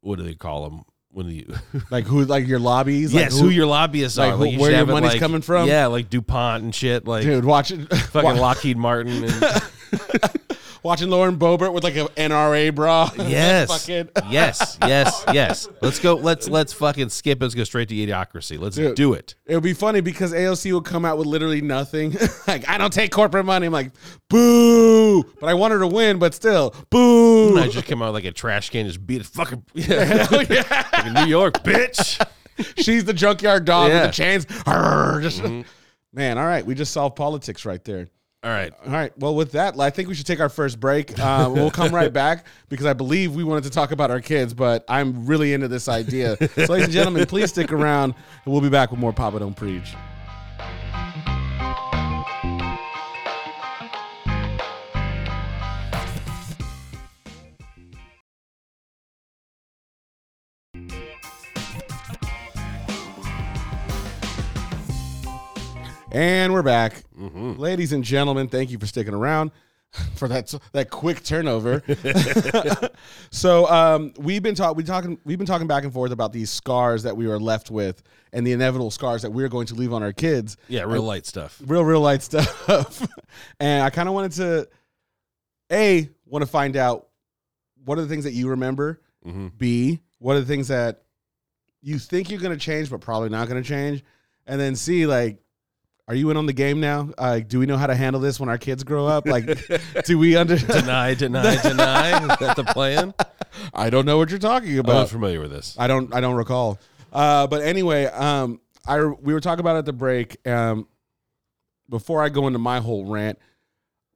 what 0.00 0.16
do 0.18 0.22
they 0.24 0.34
call 0.34 0.68
them 0.70 0.82
when 1.12 1.26
you? 1.28 1.54
Like 1.90 2.06
who? 2.06 2.24
Like 2.24 2.46
your 2.46 2.58
lobbies? 2.58 3.12
yes, 3.12 3.32
like 3.34 3.42
who, 3.42 3.50
your 3.50 3.66
lobbyists 3.66 4.18
like 4.18 4.32
are. 4.32 4.36
who- 4.36 4.44
you 4.46 4.58
where 4.58 4.72
your 4.72 4.86
money's 4.86 5.12
like- 5.12 5.20
coming 5.20 5.42
from? 5.42 5.68
Yeah, 5.68 5.86
like 5.86 6.08
Dupont 6.10 6.62
and 6.64 6.74
shit. 6.74 7.06
Like 7.06 7.22
dude? 7.24 7.44
Watch 7.44 7.70
it. 7.70 7.86
fucking 7.94 8.36
Lockheed 8.40 8.76
Martin. 8.76 9.24
And, 9.24 9.62
watching 10.82 11.08
Lauren 11.10 11.36
Boebert 11.38 11.72
with 11.72 11.84
like 11.84 11.96
an 11.96 12.08
NRA 12.16 12.74
bra. 12.74 13.10
Yes. 13.18 13.68
Fucking- 13.70 14.10
yes. 14.30 14.78
Yes. 14.82 15.24
Yes. 15.32 15.68
Let's 15.80 15.98
go. 15.98 16.14
Let's 16.14 16.48
let's 16.48 16.72
fucking 16.72 17.08
skip. 17.08 17.40
Let's 17.40 17.54
go 17.54 17.64
straight 17.64 17.88
to 17.88 17.94
idiocracy. 17.94 18.58
Let's 18.58 18.76
Dude. 18.76 18.94
do 18.96 19.12
it. 19.14 19.34
It 19.46 19.54
would 19.54 19.62
be 19.64 19.72
funny 19.74 20.00
because 20.00 20.32
AOC 20.32 20.72
would 20.74 20.84
come 20.84 21.04
out 21.04 21.18
with 21.18 21.26
literally 21.26 21.60
nothing. 21.60 22.14
like, 22.46 22.68
I 22.68 22.78
don't 22.78 22.92
take 22.92 23.10
corporate 23.12 23.46
money. 23.46 23.66
I'm 23.66 23.72
like, 23.72 23.92
boo. 24.28 25.22
But 25.40 25.48
I 25.48 25.54
want 25.54 25.72
her 25.72 25.78
to 25.80 25.86
win, 25.86 26.18
but 26.18 26.34
still, 26.34 26.74
boo. 26.90 27.58
I 27.58 27.68
just 27.68 27.86
come 27.86 28.02
out 28.02 28.12
like 28.12 28.24
a 28.24 28.32
trash 28.32 28.70
can, 28.70 28.86
just 28.86 29.06
beat 29.06 29.20
it. 29.20 29.26
Fucking 29.26 29.64
yeah. 29.74 30.24
Fucking 30.26 31.12
New 31.14 31.26
York, 31.26 31.54
bitch. 31.62 32.24
She's 32.76 33.04
the 33.04 33.14
junkyard 33.14 33.64
dog 33.64 33.88
Yeah. 33.90 34.02
with 34.06 34.10
the 34.10 34.22
chains. 34.22 34.44
Just- 34.46 35.42
mm-hmm. 35.42 35.62
Man, 36.14 36.36
all 36.36 36.44
right. 36.44 36.64
We 36.66 36.74
just 36.74 36.92
solved 36.92 37.16
politics 37.16 37.64
right 37.64 37.82
there. 37.84 38.08
All 38.44 38.50
right. 38.50 38.72
All 38.84 38.92
right. 38.92 39.16
Well, 39.18 39.36
with 39.36 39.52
that, 39.52 39.78
I 39.78 39.90
think 39.90 40.08
we 40.08 40.14
should 40.14 40.26
take 40.26 40.40
our 40.40 40.48
first 40.48 40.80
break. 40.80 41.16
Uh, 41.16 41.48
we'll 41.54 41.70
come 41.70 41.94
right 41.94 42.12
back 42.12 42.46
because 42.68 42.86
I 42.86 42.92
believe 42.92 43.36
we 43.36 43.44
wanted 43.44 43.64
to 43.64 43.70
talk 43.70 43.92
about 43.92 44.10
our 44.10 44.20
kids, 44.20 44.52
but 44.52 44.84
I'm 44.88 45.26
really 45.26 45.52
into 45.52 45.68
this 45.68 45.88
idea. 45.88 46.36
So, 46.54 46.64
ladies 46.64 46.86
and 46.86 46.92
gentlemen, 46.92 47.24
please 47.26 47.50
stick 47.50 47.70
around, 47.70 48.14
and 48.44 48.52
we'll 48.52 48.60
be 48.60 48.68
back 48.68 48.90
with 48.90 48.98
more 48.98 49.12
Papa 49.12 49.38
Don't 49.38 49.54
Preach. 49.54 49.94
And 66.12 66.52
we're 66.52 66.62
back. 66.62 67.04
Ladies 67.16 67.94
and 67.94 68.04
gentlemen, 68.04 68.46
thank 68.46 68.70
you 68.70 68.78
for 68.78 68.84
sticking 68.84 69.14
around 69.14 69.50
for 70.14 70.28
that 70.28 70.54
that 70.72 70.90
quick 70.90 71.24
turnover. 71.24 71.82
so 73.30 73.66
um, 73.66 74.12
we've 74.18 74.42
been 74.42 74.54
talking 74.54 74.76
we 74.76 74.82
talking 74.84 75.18
we've 75.24 75.38
been 75.38 75.46
talking 75.46 75.66
back 75.66 75.84
and 75.84 75.92
forth 75.92 76.12
about 76.12 76.30
these 76.30 76.50
scars 76.50 77.04
that 77.04 77.16
we 77.16 77.26
were 77.26 77.40
left 77.40 77.70
with 77.70 78.02
and 78.34 78.46
the 78.46 78.52
inevitable 78.52 78.90
scars 78.90 79.22
that 79.22 79.30
we're 79.30 79.48
going 79.48 79.66
to 79.68 79.74
leave 79.74 79.94
on 79.94 80.02
our 80.02 80.12
kids. 80.12 80.58
Yeah, 80.68 80.82
real 80.82 81.02
light 81.02 81.24
stuff. 81.24 81.58
Real 81.64 81.82
real 81.82 82.02
light 82.02 82.20
stuff. 82.20 83.08
and 83.58 83.82
I 83.82 83.88
kind 83.88 84.06
of 84.06 84.14
wanted 84.14 84.32
to 84.32 84.68
A 85.72 86.10
want 86.26 86.42
to 86.42 86.50
find 86.50 86.76
out 86.76 87.08
what 87.86 87.96
are 87.96 88.02
the 88.02 88.08
things 88.08 88.24
that 88.24 88.34
you 88.34 88.50
remember? 88.50 89.00
Mm-hmm. 89.26 89.48
B, 89.56 90.00
what 90.18 90.36
are 90.36 90.40
the 90.40 90.46
things 90.46 90.68
that 90.68 91.04
you 91.80 91.98
think 91.98 92.30
you're 92.30 92.38
going 92.38 92.52
to 92.52 92.62
change 92.62 92.90
but 92.90 93.00
probably 93.00 93.30
not 93.30 93.48
going 93.48 93.62
to 93.62 93.66
change? 93.66 94.04
And 94.46 94.60
then 94.60 94.76
C 94.76 95.06
like 95.06 95.38
are 96.08 96.14
you 96.14 96.30
in 96.30 96.36
on 96.36 96.46
the 96.46 96.52
game 96.52 96.80
now? 96.80 97.10
Uh, 97.16 97.38
do 97.38 97.58
we 97.58 97.66
know 97.66 97.76
how 97.76 97.86
to 97.86 97.94
handle 97.94 98.20
this 98.20 98.40
when 98.40 98.48
our 98.48 98.58
kids 98.58 98.82
grow 98.82 99.06
up? 99.06 99.26
Like, 99.26 99.46
do 100.04 100.18
we 100.18 100.36
under? 100.36 100.56
Deny, 100.58 101.14
deny, 101.14 101.62
deny. 101.62 102.22
Is 102.22 102.38
that 102.38 102.56
the 102.56 102.64
plan? 102.64 103.14
I 103.72 103.88
don't 103.90 104.04
know 104.04 104.18
what 104.18 104.30
you're 104.30 104.38
talking 104.38 104.78
about. 104.78 104.92
I'm 104.92 105.02
not 105.02 105.10
familiar 105.10 105.40
with 105.40 105.50
this. 105.50 105.76
I 105.78 105.86
don't. 105.86 106.12
I 106.14 106.20
don't 106.20 106.34
recall. 106.34 106.78
Uh, 107.12 107.46
but 107.46 107.62
anyway, 107.62 108.06
um, 108.06 108.60
I 108.86 109.02
we 109.04 109.32
were 109.32 109.40
talking 109.40 109.60
about 109.60 109.76
at 109.76 109.84
the 109.84 109.92
break. 109.92 110.46
Um, 110.46 110.88
before 111.88 112.22
I 112.22 112.30
go 112.30 112.46
into 112.46 112.58
my 112.58 112.80
whole 112.80 113.04
rant, 113.04 113.38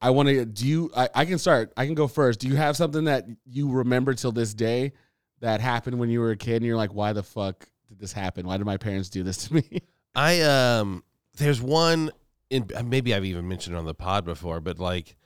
I 0.01 0.11
want 0.11 0.29
to. 0.29 0.45
Do 0.45 0.67
you? 0.67 0.91
I, 0.97 1.09
I 1.15 1.25
can 1.25 1.39
start. 1.39 1.73
I 1.77 1.87
can 1.87 1.95
go 1.95 2.09
first. 2.09 2.41
Do 2.41 2.49
you 2.49 2.57
have 2.57 2.77
something 2.77 3.05
that 3.05 3.27
you 3.45 3.71
remember 3.71 4.15
till 4.15 4.33
this 4.33 4.55
day 4.55 4.93
that 5.41 5.61
happened 5.61 5.99
when 5.99 6.09
you 6.09 6.21
were 6.21 6.31
a 6.31 6.37
kid, 6.37 6.57
and 6.57 6.65
you're 6.65 6.77
like, 6.77 6.95
why 6.95 7.13
the 7.13 7.23
fuck 7.23 7.69
did 7.89 7.99
this 8.01 8.13
happen? 8.13 8.47
Why 8.47 8.57
did 8.57 8.67
my 8.67 8.77
parents 8.77 9.09
do 9.09 9.23
this 9.23 9.49
to 9.49 9.55
me? 9.55 9.83
I 10.15 10.41
um 10.41 11.05
there's 11.37 11.61
one 11.61 12.11
in 12.51 12.69
maybe 12.85 13.15
I've 13.15 13.25
even 13.25 13.49
mentioned 13.49 13.75
it 13.77 13.79
on 13.79 13.85
the 13.87 13.95
pod 13.95 14.25
before, 14.25 14.61
but 14.61 14.79
like 14.79 15.17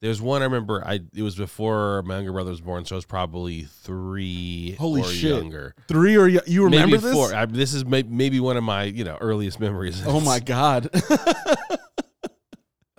there's 0.00 0.20
one 0.22 0.40
I 0.40 0.46
remember 0.46 0.82
I 0.86 1.00
it 1.14 1.22
was 1.22 1.36
before 1.36 2.02
my 2.04 2.16
younger 2.16 2.32
brother 2.32 2.50
was 2.50 2.60
born, 2.62 2.84
so 2.86 2.94
I 2.94 2.98
was 2.98 3.04
probably 3.04 3.64
three 3.64 4.76
Holy 4.78 5.02
or 5.02 5.04
shit. 5.04 5.30
younger. 5.42 5.74
Three 5.88 6.16
or 6.16 6.24
y- 6.28 6.38
you 6.46 6.64
remember 6.64 6.86
maybe 6.96 6.98
this? 7.02 7.12
four. 7.12 7.34
I, 7.34 7.44
this 7.46 7.74
is 7.74 7.84
may, 7.84 8.02
maybe 8.02 8.40
one 8.40 8.56
of 8.56 8.64
my 8.64 8.84
you 8.84 9.04
know 9.04 9.18
earliest 9.20 9.60
memories. 9.60 10.02
Oh 10.06 10.20
my 10.20 10.40
god! 10.44 10.88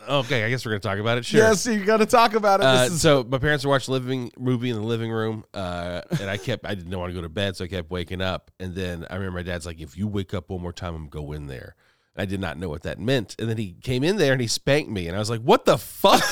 okay, 0.08 0.44
I 0.44 0.50
guess 0.50 0.66
we're 0.66 0.72
gonna 0.72 0.80
talk 0.80 1.00
about 1.00 1.18
it. 1.18 1.26
Sure. 1.26 1.40
yes, 1.42 1.66
you 1.66 1.84
got 1.84 1.98
to 1.98 2.06
talk 2.06 2.34
about 2.34 2.60
it. 2.60 2.66
Uh, 2.66 2.84
is- 2.86 3.02
so 3.02 3.24
my 3.24 3.38
parents 3.38 3.64
were 3.66 3.72
watching 3.72 3.94
living 3.94 4.32
movie 4.38 4.70
in 4.70 4.76
the 4.76 4.82
living 4.84 5.12
room, 5.12 5.44
uh, 5.54 6.02
and 6.20 6.30
I 6.30 6.38
kept 6.38 6.66
I 6.66 6.76
didn't 6.76 6.98
want 6.98 7.10
to 7.10 7.16
go 7.16 7.22
to 7.22 7.30
bed, 7.30 7.56
so 7.56 7.64
I 7.66 7.68
kept 7.68 7.90
waking 7.92 8.22
up. 8.22 8.52
And 8.60 8.76
then 8.76 9.06
I 9.10 9.16
remember 9.16 9.38
my 9.40 9.44
dad's 9.44 9.66
like, 9.66 9.80
"If 9.80 9.98
you 9.98 10.08
wake 10.08 10.34
up 10.34 10.50
one 10.50 10.62
more 10.62 10.74
time, 10.74 10.96
I'm 10.96 11.08
go 11.10 11.32
in 11.32 11.48
there." 11.48 11.76
I 12.16 12.26
did 12.26 12.40
not 12.40 12.58
know 12.58 12.70
what 12.70 12.84
that 12.84 13.00
meant. 13.00 13.36
And 13.40 13.50
then 13.50 13.58
he 13.58 13.76
came 13.82 14.04
in 14.04 14.18
there 14.18 14.34
and 14.34 14.42
he 14.42 14.48
spanked 14.48 14.92
me, 14.92 15.08
and 15.08 15.16
I 15.16 15.20
was 15.20 15.30
like, 15.30 15.42
"What 15.42 15.66
the 15.66 15.78
fuck?" 15.78 16.22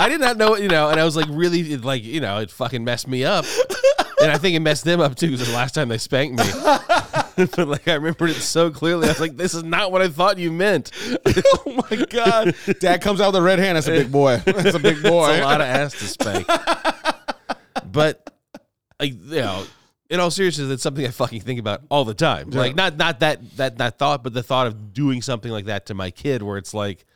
I 0.00 0.08
did 0.08 0.20
not 0.20 0.38
know, 0.38 0.56
you 0.56 0.68
know, 0.68 0.88
and 0.88 0.98
I 0.98 1.04
was 1.04 1.14
like, 1.14 1.26
really, 1.28 1.60
it, 1.60 1.84
like, 1.84 2.02
you 2.02 2.22
know, 2.22 2.38
it 2.38 2.50
fucking 2.50 2.82
messed 2.82 3.06
me 3.06 3.22
up. 3.22 3.44
And 4.22 4.30
I 4.30 4.38
think 4.38 4.56
it 4.56 4.60
messed 4.60 4.84
them 4.84 4.98
up 4.98 5.14
too, 5.14 5.30
because 5.30 5.46
the 5.46 5.52
last 5.52 5.74
time 5.74 5.88
they 5.88 5.98
spanked 5.98 6.38
me. 6.38 6.44
but 7.36 7.68
like, 7.68 7.86
I 7.86 7.94
remembered 7.94 8.30
it 8.30 8.40
so 8.40 8.70
clearly. 8.70 9.06
I 9.06 9.10
was 9.10 9.20
like, 9.20 9.36
this 9.36 9.52
is 9.52 9.62
not 9.62 9.92
what 9.92 10.00
I 10.00 10.08
thought 10.08 10.38
you 10.38 10.52
meant. 10.52 10.90
oh 11.26 11.84
my 11.90 11.96
god! 12.06 12.54
Dad 12.80 13.02
comes 13.02 13.20
out 13.20 13.28
with 13.28 13.36
a 13.36 13.42
red 13.42 13.58
hand. 13.58 13.76
That's 13.76 13.88
a 13.88 13.92
big 13.92 14.10
boy. 14.10 14.38
That's 14.38 14.74
a 14.74 14.78
big 14.78 15.02
boy. 15.02 15.30
It's 15.30 15.40
a 15.40 15.44
lot 15.44 15.60
of 15.60 15.66
ass 15.66 15.92
to 15.98 16.04
spank. 16.06 16.46
but 17.90 18.30
like 18.98 19.12
you 19.12 19.40
know, 19.40 19.64
in 20.10 20.20
all 20.20 20.30
seriousness, 20.30 20.70
it's 20.70 20.82
something 20.82 21.06
I 21.06 21.10
fucking 21.10 21.40
think 21.40 21.58
about 21.58 21.82
all 21.88 22.04
the 22.04 22.14
time. 22.14 22.50
Like 22.50 22.74
not 22.74 22.96
not 22.96 23.20
that 23.20 23.56
that 23.56 23.78
that 23.78 23.98
thought, 23.98 24.22
but 24.22 24.34
the 24.34 24.42
thought 24.42 24.66
of 24.66 24.92
doing 24.92 25.22
something 25.22 25.50
like 25.50 25.66
that 25.66 25.86
to 25.86 25.94
my 25.94 26.10
kid, 26.10 26.42
where 26.42 26.58
it's 26.58 26.74
like, 26.74 27.06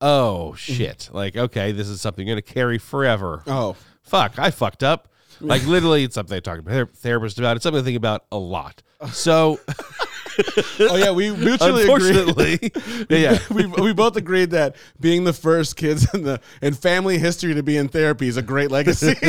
oh 0.00 0.54
mm-hmm. 0.54 0.56
shit, 0.56 1.10
like 1.12 1.36
okay, 1.36 1.72
this 1.72 1.88
is 1.88 2.00
something 2.00 2.26
you're 2.26 2.34
gonna 2.34 2.42
carry 2.42 2.78
forever. 2.78 3.42
Oh, 3.46 3.76
Fuck, 4.06 4.38
I 4.38 4.50
fucked 4.52 4.84
up. 4.84 5.08
Like 5.40 5.66
literally, 5.66 6.04
it's 6.04 6.14
something 6.14 6.36
I 6.36 6.40
talk 6.40 6.58
to 6.58 6.64
my 6.64 6.70
ther- 6.70 6.86
therapist 6.86 7.38
about. 7.38 7.56
It's 7.56 7.64
something 7.64 7.82
I 7.82 7.84
think 7.84 7.96
about 7.96 8.24
a 8.32 8.38
lot. 8.38 8.82
So 9.12 9.60
oh 10.80 10.96
yeah. 10.96 11.10
We 11.10 11.30
mutually 11.30 11.82
agreed. 11.82 12.16
unfortunately, 12.16 12.72
yeah, 13.10 13.38
we, 13.50 13.66
we 13.66 13.92
both 13.92 14.16
agreed 14.16 14.50
that 14.50 14.76
being 14.98 15.24
the 15.24 15.32
first 15.34 15.76
kids 15.76 16.06
in 16.14 16.22
the 16.22 16.40
in 16.62 16.72
family 16.72 17.18
history 17.18 17.52
to 17.54 17.62
be 17.62 17.76
in 17.76 17.88
therapy 17.88 18.28
is 18.28 18.36
a 18.38 18.42
great 18.42 18.70
legacy. 18.70 19.14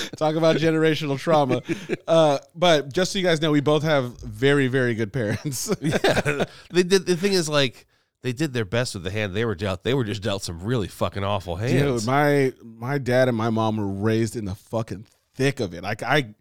Talk 0.16 0.36
about 0.36 0.56
generational 0.56 1.18
trauma. 1.18 1.62
Uh, 2.06 2.38
but 2.54 2.92
just 2.92 3.12
so 3.12 3.18
you 3.18 3.24
guys 3.24 3.40
know, 3.40 3.50
we 3.50 3.60
both 3.60 3.82
have 3.82 4.18
very, 4.20 4.68
very 4.68 4.94
good 4.94 5.12
parents. 5.12 5.74
yeah. 5.80 6.44
They 6.70 6.82
did. 6.82 7.06
The 7.06 7.16
thing 7.16 7.32
is, 7.32 7.48
like, 7.48 7.86
they 8.22 8.32
did 8.32 8.52
their 8.52 8.64
best 8.64 8.94
with 8.94 9.04
the 9.04 9.10
hand 9.10 9.34
they 9.34 9.44
were 9.44 9.54
dealt. 9.54 9.84
They 9.84 9.94
were 9.94 10.04
just 10.04 10.22
dealt 10.22 10.42
some 10.42 10.62
really 10.62 10.88
fucking 10.88 11.24
awful 11.24 11.56
hands. 11.56 12.04
Dude, 12.04 12.06
my 12.06 12.52
my 12.62 12.98
dad 12.98 13.28
and 13.28 13.36
my 13.36 13.50
mom 13.50 13.76
were 13.76 13.86
raised 13.86 14.36
in 14.36 14.44
the 14.44 14.54
fucking 14.54 15.06
thick 15.34 15.60
of 15.60 15.74
it. 15.74 15.82
Like 15.82 16.02
I 16.02 16.34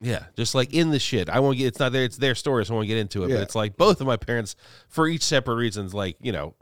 yeah, 0.00 0.24
just 0.36 0.54
like 0.54 0.72
in 0.72 0.90
the 0.90 1.00
shit. 1.00 1.28
I 1.28 1.40
won't 1.40 1.58
get. 1.58 1.66
It's 1.66 1.80
not 1.80 1.92
there. 1.92 2.04
It's 2.04 2.16
their 2.16 2.36
story. 2.36 2.64
So 2.64 2.74
I 2.74 2.76
won't 2.76 2.88
get 2.88 2.98
into 2.98 3.24
it. 3.24 3.30
Yeah. 3.30 3.36
But 3.36 3.42
it's 3.42 3.54
like 3.54 3.76
both 3.76 4.00
of 4.00 4.06
my 4.06 4.16
parents, 4.16 4.54
for 4.88 5.08
each 5.08 5.24
separate 5.24 5.56
reasons. 5.56 5.92
Like 5.92 6.16
you 6.20 6.30
know, 6.30 6.54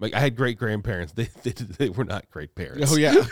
like 0.00 0.14
I 0.14 0.20
had 0.20 0.36
great 0.36 0.58
grandparents. 0.58 1.12
They, 1.16 1.28
they 1.44 1.50
they 1.52 1.88
were 1.90 2.04
not 2.04 2.28
great 2.30 2.54
parents. 2.56 2.92
Oh 2.92 2.96
yeah. 2.96 3.24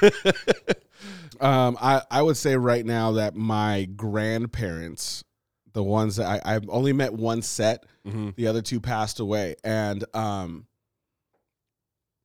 Um, 1.40 1.76
I 1.80 2.02
I 2.10 2.22
would 2.22 2.36
say 2.36 2.56
right 2.56 2.84
now 2.84 3.12
that 3.12 3.34
my 3.34 3.84
grandparents, 3.84 5.24
the 5.72 5.82
ones 5.82 6.16
that 6.16 6.26
I 6.26 6.54
I've 6.54 6.68
only 6.68 6.92
met 6.92 7.12
one 7.12 7.42
set, 7.42 7.84
hmm 8.04 8.30
the 8.36 8.46
other 8.46 8.62
two 8.62 8.80
passed 8.80 9.20
away, 9.20 9.56
and 9.64 10.04
um. 10.14 10.66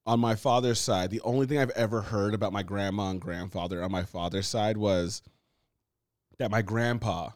On 0.08 0.20
my 0.20 0.34
father's 0.34 0.80
side, 0.80 1.12
the 1.12 1.22
only 1.22 1.46
thing 1.46 1.60
I've 1.60 1.70
ever 1.72 2.02
heard 2.02 2.34
about 2.34 2.52
my 2.52 2.64
grandma 2.64 3.12
and 3.12 3.22
grandfather 3.22 3.84
on 3.84 3.92
my 3.92 4.02
father's 4.02 4.48
side 4.48 4.76
was 4.76 5.22
that 6.40 6.50
my 6.50 6.64
grandpa 6.64 7.30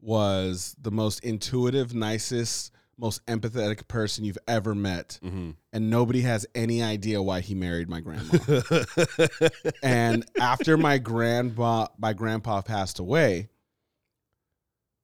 was 0.00 0.76
the 0.80 0.92
most 0.92 1.24
intuitive, 1.24 1.92
nicest, 1.92 2.70
most 3.00 3.24
empathetic 3.26 3.88
person 3.88 4.24
you've 4.24 4.38
ever 4.46 4.74
met. 4.74 5.18
hmm 5.22 5.50
And 5.72 5.88
nobody 5.90 6.20
has 6.20 6.46
any 6.54 6.82
idea 6.82 7.22
why 7.22 7.40
he 7.40 7.54
married 7.54 7.88
my 7.88 8.00
grandma. 8.00 8.38
and 9.82 10.24
after 10.38 10.76
my 10.76 10.98
grandpa 10.98 11.86
my 11.98 12.12
grandpa 12.12 12.60
passed 12.60 12.98
away 12.98 13.48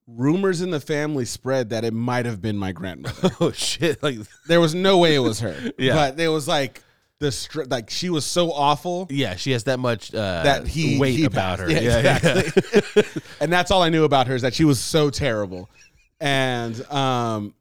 rumors 0.06 0.60
in 0.60 0.70
the 0.70 0.78
family 0.80 1.24
spread 1.24 1.70
that 1.70 1.84
it 1.84 1.92
might 1.92 2.26
have 2.26 2.40
been 2.40 2.56
my 2.56 2.72
grandmother 2.72 3.30
oh 3.40 3.50
shit! 3.52 4.00
Like 4.02 4.18
there 4.46 4.60
was 4.60 4.74
no 4.74 4.98
way 4.98 5.14
it 5.14 5.18
was 5.20 5.40
her 5.40 5.56
Yeah. 5.78 5.94
but 5.94 6.16
there 6.16 6.30
was 6.30 6.46
like 6.46 6.82
the 7.18 7.32
str- 7.32 7.64
like 7.64 7.90
she 7.90 8.08
was 8.10 8.24
so 8.24 8.52
awful 8.52 9.06
yeah, 9.10 9.34
she 9.36 9.50
has 9.52 9.64
that 9.64 9.80
much 9.80 10.14
uh, 10.14 10.42
that 10.44 10.66
he 10.68 10.98
weight 10.98 11.16
he 11.16 11.24
about 11.24 11.58
her. 11.58 11.68
yeah, 11.70 11.80
yeah, 11.80 12.16
exactly 12.16 13.02
and 13.40 13.52
that's 13.52 13.70
all 13.70 13.82
i 13.82 13.88
knew 13.88 14.04
about 14.04 14.26
her 14.28 14.34
is 14.34 14.42
that 14.42 14.54
she 14.54 14.64
was 14.64 14.78
so 14.78 15.08
terrible 15.10 15.68
and 16.20 16.80
um 16.90 17.52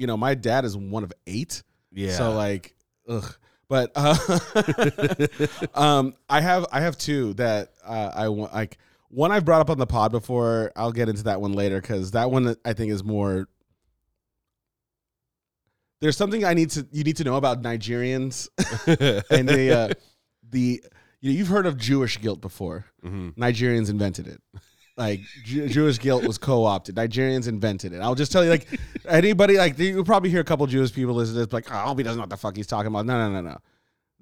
you 0.00 0.06
know 0.06 0.16
my 0.16 0.34
dad 0.34 0.64
is 0.64 0.76
one 0.76 1.04
of 1.04 1.12
eight 1.26 1.62
yeah. 1.92 2.12
so 2.12 2.32
like, 2.32 2.74
ugh. 3.08 3.36
But 3.68 3.92
uh, 3.94 4.16
um, 5.74 6.14
I 6.28 6.40
have 6.40 6.66
I 6.72 6.80
have 6.80 6.98
two 6.98 7.34
that 7.34 7.72
uh, 7.84 8.10
I 8.12 8.28
want 8.28 8.52
like 8.52 8.78
one 9.10 9.30
I've 9.30 9.44
brought 9.44 9.60
up 9.60 9.70
on 9.70 9.78
the 9.78 9.86
pod 9.86 10.10
before. 10.10 10.72
I'll 10.74 10.90
get 10.90 11.08
into 11.08 11.24
that 11.24 11.40
one 11.40 11.52
later 11.52 11.80
because 11.80 12.10
that 12.12 12.32
one 12.32 12.56
I 12.64 12.72
think 12.72 12.90
is 12.90 13.04
more. 13.04 13.46
there's 16.00 16.16
something 16.16 16.44
I 16.44 16.54
need 16.54 16.70
to 16.70 16.84
you 16.90 17.04
need 17.04 17.18
to 17.18 17.24
know 17.24 17.36
about 17.36 17.62
Nigerians 17.62 18.48
and 19.30 19.48
the 19.48 19.72
uh, 19.72 19.94
the 20.50 20.82
you 21.20 21.30
know, 21.30 21.38
you've 21.38 21.48
heard 21.48 21.66
of 21.66 21.76
Jewish 21.76 22.20
guilt 22.20 22.40
before. 22.40 22.86
Mhm. 23.04 23.36
Nigerians 23.36 23.88
invented 23.88 24.26
it. 24.26 24.42
Like 25.00 25.22
Jew- 25.44 25.66
Jewish 25.66 25.98
guilt 25.98 26.26
was 26.26 26.36
co-opted. 26.36 26.94
Nigerians 26.94 27.48
invented 27.48 27.94
it. 27.94 28.02
I'll 28.02 28.14
just 28.14 28.30
tell 28.30 28.44
you, 28.44 28.50
like 28.50 28.68
anybody, 29.08 29.56
like 29.56 29.78
you'll 29.78 30.04
probably 30.04 30.28
hear 30.28 30.42
a 30.42 30.44
couple 30.44 30.66
Jewish 30.66 30.92
people 30.92 31.14
listen 31.14 31.36
to 31.36 31.46
this, 31.46 31.52
like, 31.54 31.68
oh, 31.72 31.94
he 31.94 32.02
doesn't 32.02 32.18
know 32.18 32.24
what 32.24 32.28
the 32.28 32.36
fuck 32.36 32.54
he's 32.54 32.66
talking 32.66 32.88
about. 32.88 33.06
No, 33.06 33.16
no, 33.16 33.32
no, 33.32 33.40
no, 33.40 33.56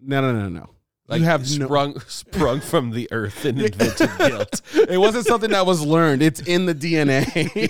no, 0.00 0.20
no, 0.20 0.40
no, 0.40 0.48
no. 0.48 0.70
Like 1.08 1.18
you 1.18 1.24
have 1.24 1.40
no. 1.58 1.66
sprung 1.66 1.98
sprung 2.06 2.60
from 2.60 2.92
the 2.92 3.08
earth 3.10 3.44
and 3.44 3.60
invented 3.60 4.08
guilt. 4.18 4.62
It 4.72 4.98
wasn't 4.98 5.26
something 5.26 5.50
that 5.50 5.66
was 5.66 5.84
learned. 5.84 6.22
It's 6.22 6.42
in 6.42 6.66
the 6.66 6.76
DNA. 6.76 7.68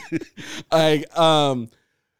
like, 0.70 1.18
um, 1.18 1.70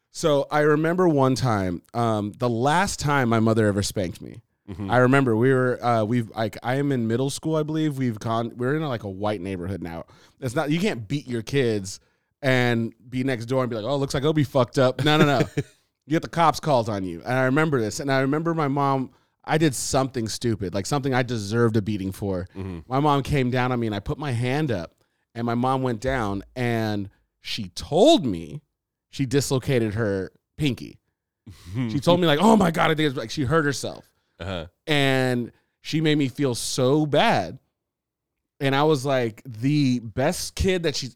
so 0.09 0.47
I 0.49 0.61
remember 0.61 1.07
one 1.07 1.35
time, 1.35 1.83
um, 1.93 2.31
the 2.39 2.49
last 2.49 2.99
time 2.99 3.29
my 3.29 3.39
mother 3.39 3.67
ever 3.67 3.83
spanked 3.83 4.21
me. 4.21 4.41
Mhm. 4.69 4.91
I 4.91 4.97
remember 4.97 5.35
we 5.35 5.51
were 5.53 5.83
uh 5.83 6.03
we've 6.03 6.29
like 6.31 6.57
I 6.63 6.75
am 6.75 6.91
in 6.91 7.07
middle 7.07 7.29
school, 7.29 7.55
I 7.55 7.63
believe. 7.63 7.97
We've 7.97 8.19
gone 8.19 8.51
we're 8.55 8.75
in 8.75 8.83
like 8.83 9.03
a 9.03 9.09
white 9.09 9.41
neighborhood 9.41 9.81
now. 9.81 10.05
It's 10.39 10.55
not 10.55 10.69
you 10.69 10.79
can't 10.79 11.07
beat 11.07 11.27
your 11.27 11.41
kids 11.41 11.99
and 12.41 12.93
be 13.09 13.23
next 13.23 13.45
door 13.47 13.63
and 13.63 13.69
be 13.69 13.75
like, 13.75 13.85
Oh, 13.85 13.97
looks 13.97 14.13
like 14.13 14.23
I'll 14.23 14.33
be 14.33 14.43
fucked 14.43 14.77
up. 14.77 15.03
No, 15.03 15.17
no, 15.17 15.25
no. 15.25 15.39
you 15.57 16.11
get 16.11 16.21
the 16.21 16.29
cops 16.29 16.59
called 16.59 16.87
on 16.89 17.03
you. 17.03 17.21
And 17.25 17.33
I 17.33 17.43
remember 17.45 17.79
this. 17.81 17.99
And 17.99 18.11
I 18.11 18.19
remember 18.21 18.53
my 18.53 18.67
mom 18.67 19.11
I 19.43 19.57
did 19.57 19.73
something 19.73 20.27
stupid, 20.27 20.73
like 20.75 20.85
something 20.85 21.13
I 21.13 21.23
deserved 21.23 21.75
a 21.77 21.81
beating 21.81 22.11
for. 22.11 22.47
Mhm. 22.55 22.83
My 22.87 22.99
mom 22.99 23.23
came 23.23 23.49
down 23.49 23.71
on 23.71 23.79
me 23.79 23.87
and 23.87 23.95
I 23.95 23.99
put 23.99 24.17
my 24.19 24.31
hand 24.31 24.71
up 24.71 24.93
and 25.33 25.45
my 25.45 25.55
mom 25.55 25.81
went 25.81 25.99
down 26.01 26.43
and 26.55 27.09
she 27.41 27.69
told 27.69 28.25
me 28.25 28.61
she 29.09 29.25
dislocated 29.25 29.95
her 29.95 30.31
pinky. 30.57 30.99
She 31.89 31.99
told 31.99 32.19
me 32.19 32.27
like, 32.27 32.39
"Oh 32.41 32.55
my 32.55 32.69
god, 32.69 32.91
I 32.91 32.95
think 32.95 33.07
it's 33.09 33.17
like 33.17 33.31
she 33.31 33.43
hurt 33.43 33.65
herself." 33.65 34.08
Uh-huh. 34.39 34.67
and 34.87 35.51
she 35.81 36.01
made 36.01 36.17
me 36.17 36.27
feel 36.27 36.55
so 36.55 37.05
bad. 37.05 37.59
And 38.61 38.75
i 38.75 38.83
was 38.83 39.05
like 39.05 39.41
the 39.45 39.99
best 39.99 40.55
kid 40.55 40.83
that 40.83 40.95
she's 40.95 41.15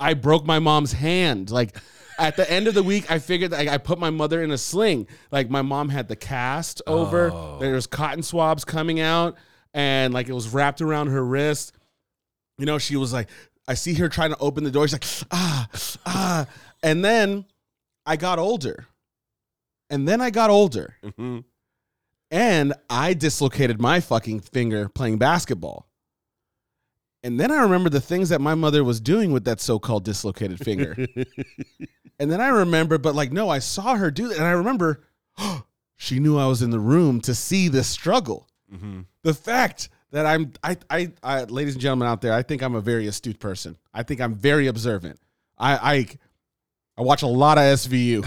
i 0.00 0.14
broke 0.14 0.44
my 0.44 0.58
mom's 0.58 0.92
hand. 0.92 1.50
Like 1.50 1.76
at 2.18 2.36
the 2.36 2.48
end 2.50 2.66
of 2.68 2.74
the 2.74 2.82
week 2.82 3.10
i 3.10 3.18
figured 3.18 3.50
that 3.52 3.68
i 3.68 3.78
put 3.78 3.98
my 3.98 4.10
mother 4.10 4.42
in 4.42 4.50
a 4.50 4.58
sling. 4.58 5.06
Like 5.30 5.48
my 5.50 5.62
mom 5.62 5.88
had 5.88 6.08
the 6.08 6.16
cast 6.16 6.82
over. 6.86 7.30
Oh. 7.32 7.58
there 7.60 7.72
was 7.74 7.86
cotton 7.86 8.22
swabs 8.22 8.64
coming 8.64 9.00
out 9.00 9.36
and 9.72 10.12
like 10.14 10.28
it 10.28 10.32
was 10.32 10.48
wrapped 10.48 10.80
around 10.80 11.08
her 11.08 11.24
wrist. 11.24 11.72
You 12.58 12.66
know 12.66 12.78
she 12.78 12.96
was 12.96 13.12
like 13.12 13.28
i 13.66 13.74
see 13.74 13.94
her 13.94 14.08
trying 14.08 14.30
to 14.30 14.38
open 14.38 14.64
the 14.64 14.70
door. 14.70 14.86
She's 14.88 14.92
like 14.94 15.28
ah 15.32 15.68
ah. 16.06 16.46
And 16.82 17.04
then 17.04 17.44
i 18.06 18.16
got 18.16 18.38
older. 18.38 18.86
And 19.90 20.08
then 20.08 20.20
i 20.20 20.30
got 20.30 20.50
older. 20.50 20.96
Mhm. 21.04 21.44
And 22.34 22.74
I 22.90 23.14
dislocated 23.14 23.80
my 23.80 24.00
fucking 24.00 24.40
finger 24.40 24.88
playing 24.88 25.18
basketball. 25.18 25.86
And 27.22 27.38
then 27.38 27.52
I 27.52 27.62
remember 27.62 27.88
the 27.90 28.00
things 28.00 28.30
that 28.30 28.40
my 28.40 28.56
mother 28.56 28.82
was 28.82 29.00
doing 29.00 29.30
with 29.30 29.44
that 29.44 29.60
so-called 29.60 30.04
dislocated 30.04 30.58
finger. 30.58 30.96
and 32.18 32.30
then 32.32 32.40
I 32.40 32.48
remember, 32.48 32.98
but 32.98 33.14
like, 33.14 33.30
no, 33.30 33.48
I 33.48 33.60
saw 33.60 33.94
her 33.94 34.10
do 34.10 34.26
that. 34.28 34.36
And 34.36 34.44
I 34.44 34.50
remember 34.50 35.04
she 35.96 36.18
knew 36.18 36.36
I 36.36 36.48
was 36.48 36.60
in 36.60 36.70
the 36.70 36.80
room 36.80 37.20
to 37.20 37.36
see 37.36 37.68
this 37.68 37.86
struggle. 37.86 38.48
Mhm. 38.70 39.06
The 39.22 39.32
fact 39.32 39.88
that 40.10 40.26
I'm, 40.26 40.52
I, 40.64 40.76
I, 40.90 41.12
I, 41.22 41.44
ladies 41.44 41.74
and 41.74 41.82
gentlemen 41.82 42.08
out 42.08 42.20
there, 42.20 42.32
I 42.32 42.42
think 42.42 42.62
I'm 42.62 42.74
a 42.74 42.80
very 42.80 43.06
astute 43.06 43.38
person. 43.38 43.78
I 43.94 44.02
think 44.02 44.20
I'm 44.20 44.34
very 44.34 44.66
observant. 44.66 45.20
I, 45.56 45.76
I, 45.76 46.08
I 46.98 47.02
watch 47.02 47.22
a 47.22 47.28
lot 47.28 47.58
of 47.58 47.64
SVU. 47.64 48.24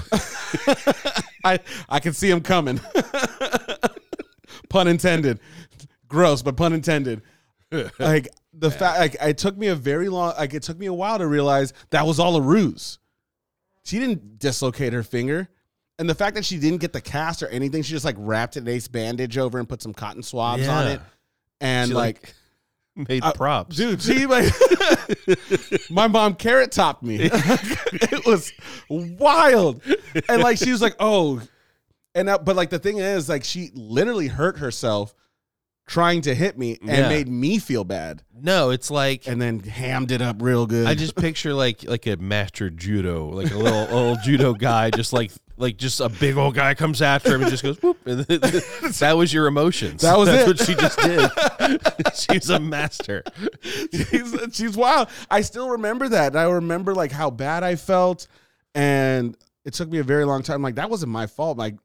I, 1.43 1.59
I 1.89 1.99
can 1.99 2.13
see 2.13 2.29
them 2.29 2.41
coming. 2.41 2.79
pun 4.69 4.87
intended. 4.87 5.39
Gross, 6.07 6.41
but 6.41 6.55
pun 6.57 6.73
intended. 6.73 7.21
Like 7.99 8.29
the 8.53 8.71
fact, 8.71 8.99
like 8.99 9.15
it 9.21 9.37
took 9.37 9.57
me 9.57 9.67
a 9.67 9.75
very 9.75 10.07
long, 10.07 10.33
like 10.37 10.53
it 10.53 10.63
took 10.63 10.77
me 10.77 10.85
a 10.85 10.93
while 10.93 11.17
to 11.17 11.27
realize 11.27 11.73
that 11.89 12.05
was 12.07 12.17
all 12.17 12.37
a 12.37 12.41
ruse. 12.41 12.97
She 13.83 13.99
didn't 13.99 14.39
dislocate 14.39 14.93
her 14.93 15.03
finger, 15.03 15.49
and 15.99 16.09
the 16.09 16.15
fact 16.15 16.35
that 16.35 16.45
she 16.45 16.57
didn't 16.59 16.79
get 16.79 16.93
the 16.93 17.01
cast 17.01 17.43
or 17.43 17.47
anything, 17.49 17.83
she 17.83 17.91
just 17.91 18.05
like 18.05 18.15
wrapped 18.17 18.55
an 18.55 18.69
ace 18.69 18.87
bandage 18.87 19.37
over 19.37 19.59
and 19.59 19.67
put 19.67 19.81
some 19.81 19.93
cotton 19.93 20.23
swabs 20.23 20.65
on 20.67 20.87
it, 20.87 21.01
and 21.59 21.89
She, 21.89 21.93
like, 21.93 22.33
made 22.95 23.21
uh, 23.23 23.33
props. 23.33 23.75
dude, 23.75 24.01
she 24.01 24.25
like, 24.25 24.51
my 25.89 26.07
mom 26.07 26.35
carrot 26.35 26.71
topped 26.71 27.03
me. 27.03 27.17
it 27.31 28.25
was 28.25 28.51
wild, 28.89 29.81
and 30.29 30.41
like 30.41 30.57
she 30.57 30.71
was 30.71 30.81
like, 30.81 30.95
oh, 30.99 31.41
and 32.17 32.27
that, 32.27 32.43
but 32.45 32.55
like 32.55 32.69
the 32.69 32.79
thing 32.79 32.97
is, 32.97 33.29
like 33.29 33.43
she 33.43 33.69
literally 33.73 34.27
hurt 34.27 34.57
herself 34.57 35.13
trying 35.87 36.19
to 36.21 36.35
hit 36.35 36.57
me 36.57 36.77
and 36.81 36.89
Yeah. 36.89 37.07
made 37.07 37.29
me 37.29 37.59
feel 37.59 37.85
bad, 37.85 38.21
No, 38.37 38.71
it's 38.71 38.91
like 38.91 39.25
and 39.27 39.41
then 39.41 39.59
hammed 39.61 40.11
it 40.11 40.21
up 40.21 40.41
real 40.41 40.65
good. 40.65 40.85
I 40.85 40.95
just 40.95 41.15
picture 41.27 41.53
like 41.53 41.83
like 41.87 42.05
a 42.07 42.17
master 42.17 42.69
judo, 42.69 43.29
like 43.29 43.51
a 43.51 43.57
little 43.57 43.87
old 43.95 44.19
judo 44.23 44.53
guy, 44.53 44.89
just 44.89 45.13
like 45.13 45.31
like 45.59 45.77
just 45.77 46.01
a 46.01 46.09
big 46.09 46.35
old 46.37 46.53
guy 46.55 46.73
comes 46.73 47.01
after 47.01 47.33
him 47.33 47.41
and 47.41 47.49
just 47.49 47.63
goes 47.63 47.81
whoop. 47.81 47.97
And 48.05 48.19
that 48.25 49.13
was 49.17 49.33
your 49.33 49.47
emotions. 49.47 50.01
That 50.01 50.17
was 50.17 50.27
That's 50.27 50.43
it. 50.43 50.47
what 50.47 50.59
she 50.59 50.75
just 50.75 50.99
did. 50.99 52.11
She's 52.15 52.49
a 52.49 52.59
master. 52.59 53.23
she's, 53.93 54.35
she's 54.51 54.75
wild. 54.77 55.07
I 55.31 55.41
still 55.41 55.69
remember 55.69 56.09
that. 56.09 56.27
And 56.33 56.39
I 56.39 56.43
remember 56.49 56.93
like 56.93 57.11
how 57.11 57.29
bad 57.31 57.63
I 57.63 57.75
felt, 57.75 58.27
and 58.75 59.35
it 59.65 59.73
took 59.73 59.89
me 59.89 59.97
a 59.99 60.03
very 60.03 60.25
long 60.25 60.43
time. 60.43 60.61
Like 60.61 60.75
that 60.75 60.89
wasn't 60.89 61.11
my 61.11 61.27
fault. 61.27 61.57
Like 61.57 61.75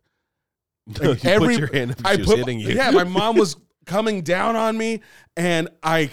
you 1.03 1.16
every- 1.24 1.55
put 1.55 1.59
your 1.59 1.72
hand 1.72 1.91
up. 1.93 1.99
I 2.05 2.16
put 2.16 2.39
hitting 2.39 2.61
you. 2.61 2.70
yeah, 2.70 2.91
my 2.91 3.05
mom 3.05 3.37
was 3.37 3.57
coming 3.87 4.22
down 4.22 4.57
on 4.57 4.76
me, 4.76 5.01
and 5.37 5.68
I 5.83 6.11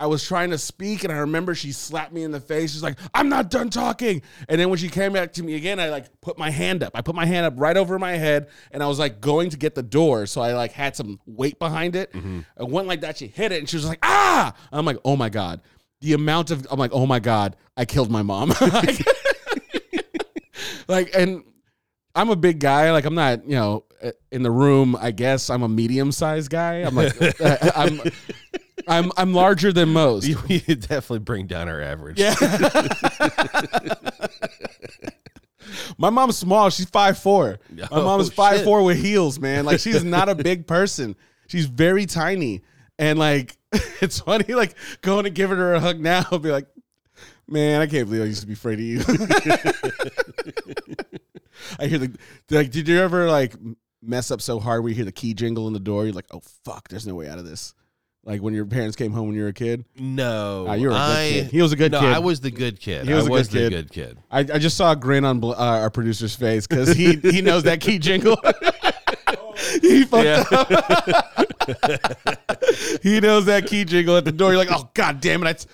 I 0.00 0.06
was 0.06 0.24
trying 0.24 0.50
to 0.50 0.58
speak, 0.58 1.04
and 1.04 1.12
I 1.12 1.18
remember 1.18 1.54
she 1.54 1.70
slapped 1.70 2.12
me 2.12 2.24
in 2.24 2.32
the 2.32 2.40
face. 2.40 2.72
She's 2.72 2.82
like, 2.82 2.98
"I'm 3.14 3.28
not 3.28 3.50
done 3.50 3.70
talking." 3.70 4.22
And 4.48 4.60
then 4.60 4.68
when 4.68 4.78
she 4.78 4.88
came 4.88 5.12
back 5.12 5.32
to 5.34 5.44
me 5.44 5.54
again, 5.54 5.78
I 5.78 5.90
like 5.90 6.06
put 6.20 6.36
my 6.36 6.50
hand 6.50 6.82
up. 6.82 6.90
I 6.96 7.02
put 7.02 7.14
my 7.14 7.24
hand 7.24 7.46
up 7.46 7.54
right 7.56 7.76
over 7.76 7.98
my 8.00 8.12
head, 8.12 8.48
and 8.72 8.82
I 8.82 8.86
was 8.88 8.98
like 8.98 9.20
going 9.20 9.50
to 9.50 9.56
get 9.56 9.76
the 9.76 9.82
door, 9.82 10.26
so 10.26 10.40
I 10.40 10.54
like 10.54 10.72
had 10.72 10.96
some 10.96 11.20
weight 11.24 11.60
behind 11.60 11.94
it. 11.94 12.12
Mm-hmm. 12.12 12.40
I 12.58 12.64
went 12.64 12.88
like 12.88 13.02
that. 13.02 13.18
She 13.18 13.28
hit 13.28 13.52
it, 13.52 13.60
and 13.60 13.68
she 13.68 13.76
was 13.76 13.86
like, 13.86 14.00
"Ah!" 14.02 14.54
I'm 14.72 14.84
like, 14.84 14.98
"Oh 15.04 15.14
my 15.16 15.28
god." 15.28 15.60
The 16.00 16.14
amount 16.14 16.50
of 16.50 16.66
I'm 16.68 16.80
like, 16.80 16.90
oh 16.92 17.06
my 17.06 17.20
god, 17.20 17.54
I 17.76 17.84
killed 17.84 18.10
my 18.10 18.22
mom. 18.22 18.48
like, 18.60 19.06
like, 20.88 21.10
and 21.14 21.44
I'm 22.14 22.30
a 22.30 22.36
big 22.36 22.58
guy. 22.60 22.92
Like 22.92 23.04
I'm 23.04 23.14
not, 23.14 23.44
you 23.46 23.56
know, 23.56 23.84
eh, 24.00 24.12
in 24.30 24.42
the 24.42 24.50
room. 24.50 24.96
I 24.98 25.10
guess 25.12 25.48
I'm 25.50 25.62
a 25.62 25.68
medium 25.68 26.12
sized 26.12 26.50
guy. 26.50 26.76
I'm 26.82 26.94
like, 26.94 27.14
I'm, 27.76 28.00
I'm, 28.88 29.12
I'm 29.16 29.32
larger 29.34 29.72
than 29.72 29.90
most. 29.90 30.26
You, 30.26 30.38
you 30.48 30.60
definitely 30.76 31.20
bring 31.20 31.46
down 31.46 31.68
our 31.68 31.80
average. 31.80 32.18
Yeah. 32.20 32.34
My 35.98 36.10
mom's 36.10 36.36
small. 36.36 36.68
She's 36.70 36.88
five 36.90 37.16
four. 37.18 37.58
My 37.74 37.86
Oh, 37.90 38.02
mom's 38.04 38.32
five 38.32 38.56
shit. 38.56 38.64
four 38.64 38.82
with 38.82 38.98
heels, 38.98 39.38
man. 39.38 39.64
Like 39.64 39.80
she's 39.80 40.04
not 40.04 40.28
a 40.28 40.34
big 40.34 40.66
person. 40.66 41.16
She's 41.46 41.66
very 41.66 42.04
tiny. 42.06 42.62
And 42.98 43.18
like 43.18 43.56
it's 44.00 44.20
funny, 44.20 44.52
like 44.54 44.74
going 45.00 45.24
to 45.24 45.30
give 45.30 45.50
her 45.50 45.74
a 45.74 45.80
hug 45.80 45.98
now, 46.00 46.24
I'll 46.30 46.38
be 46.38 46.50
like, 46.50 46.66
man, 47.48 47.80
I 47.80 47.86
can't 47.86 48.06
believe 48.06 48.22
I 48.22 48.26
used 48.26 48.40
to 48.42 48.46
be 48.46 48.52
afraid 48.54 48.78
of 48.80 48.84
you. 48.84 49.00
I 51.78 51.86
hear 51.86 51.98
the 51.98 52.16
like, 52.50 52.70
did 52.70 52.88
you 52.88 53.00
ever 53.00 53.28
like 53.30 53.54
mess 54.02 54.30
up 54.30 54.40
so 54.40 54.58
hard 54.60 54.82
where 54.82 54.88
you 54.90 54.96
hear 54.96 55.04
the 55.04 55.12
key 55.12 55.34
jingle 55.34 55.66
in 55.66 55.72
the 55.72 55.80
door? 55.80 56.04
You're 56.04 56.14
like, 56.14 56.26
oh 56.32 56.42
fuck, 56.64 56.88
there's 56.88 57.06
no 57.06 57.14
way 57.14 57.28
out 57.28 57.38
of 57.38 57.44
this. 57.44 57.74
Like 58.24 58.40
when 58.40 58.54
your 58.54 58.66
parents 58.66 58.94
came 58.94 59.10
home 59.12 59.26
when 59.28 59.36
you 59.36 59.42
were 59.42 59.48
a 59.48 59.52
kid. 59.52 59.84
No, 59.98 60.66
Ah, 60.68 60.74
you 60.74 60.88
were 60.88 60.94
a 60.94 60.96
good 60.98 61.00
I, 61.02 61.28
kid. 61.30 61.46
He 61.50 61.60
was 61.60 61.72
a 61.72 61.76
good 61.76 61.90
no, 61.92 61.98
kid. 62.00 62.08
I 62.12 62.20
was 62.20 62.40
the 62.40 62.52
good 62.52 62.78
kid. 62.78 63.06
He 63.08 63.12
was 63.14 63.24
I 63.24 63.26
a 63.26 63.28
good 63.28 63.32
was 63.32 63.48
the 63.48 63.58
kid. 63.58 63.70
good 63.70 63.90
kid. 63.90 64.18
I, 64.30 64.38
I 64.40 64.58
just 64.58 64.76
saw 64.76 64.92
a 64.92 64.96
grin 64.96 65.24
on 65.24 65.40
Bl- 65.40 65.52
uh, 65.52 65.80
our 65.80 65.90
producer's 65.90 66.36
face 66.36 66.66
because 66.68 66.92
he 66.94 67.16
he 67.16 67.42
knows 67.42 67.64
that 67.64 67.80
key 67.80 67.98
jingle. 67.98 68.36
he 69.82 70.04
fucked 70.04 70.24
Yeah. 70.24 70.44
up. 70.52 70.68
he 73.02 73.20
knows 73.20 73.46
that 73.46 73.66
key 73.66 73.84
jingle 73.84 74.16
at 74.16 74.24
the 74.24 74.32
door. 74.32 74.50
You're 74.50 74.58
like, 74.58 74.70
oh 74.72 74.88
god 74.94 75.20
damn 75.20 75.42
it! 75.42 75.48
I 75.48 75.52
t- 75.54 75.68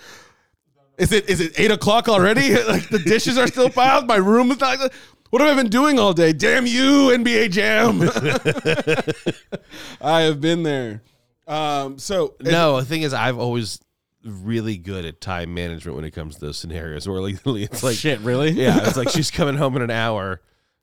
is 0.99 1.13
it 1.13 1.29
is 1.29 1.41
it 1.41 1.53
eight 1.59 1.71
o'clock 1.71 2.09
already? 2.09 2.55
like 2.65 2.89
the 2.89 2.99
dishes 2.99 3.37
are 3.39 3.47
still 3.47 3.71
piled. 3.71 4.07
My 4.07 4.17
room 4.17 4.51
is 4.51 4.61
not. 4.61 4.93
What 5.31 5.43
have 5.43 5.59
I 5.59 5.63
been 5.63 5.71
doing 5.71 5.99
all 5.99 6.15
day? 6.15 6.33
Damn 6.33 6.67
you, 6.67 7.11
NBA 7.11 7.51
Jam! 7.51 8.01
I 10.01 10.23
have 10.23 10.41
been 10.41 10.63
there. 10.63 11.03
Um, 11.47 11.99
so 11.99 12.35
No, 12.41 12.79
the 12.81 12.87
thing 12.87 13.03
is, 13.03 13.13
I've 13.13 13.39
always 13.39 13.81
really 14.25 14.77
good 14.79 15.05
at 15.05 15.21
time 15.21 15.55
management 15.55 15.97
when 15.97 16.05
it 16.05 16.11
comes 16.13 16.37
to 16.37 16.41
those 16.47 16.59
scenarios 16.59 17.09
where 17.09 17.21
literally 17.21 17.63
it's 17.65 17.83
like, 17.83 17.97
shit, 17.97 18.21
really? 18.21 18.51
yeah, 18.51 18.79
it's 18.87 18.97
like 18.97 19.11
she's 19.11 19.31
coming 19.31 19.57
home 19.57 19.77
in 19.77 19.83
an 19.83 19.91
hour. 19.91 20.41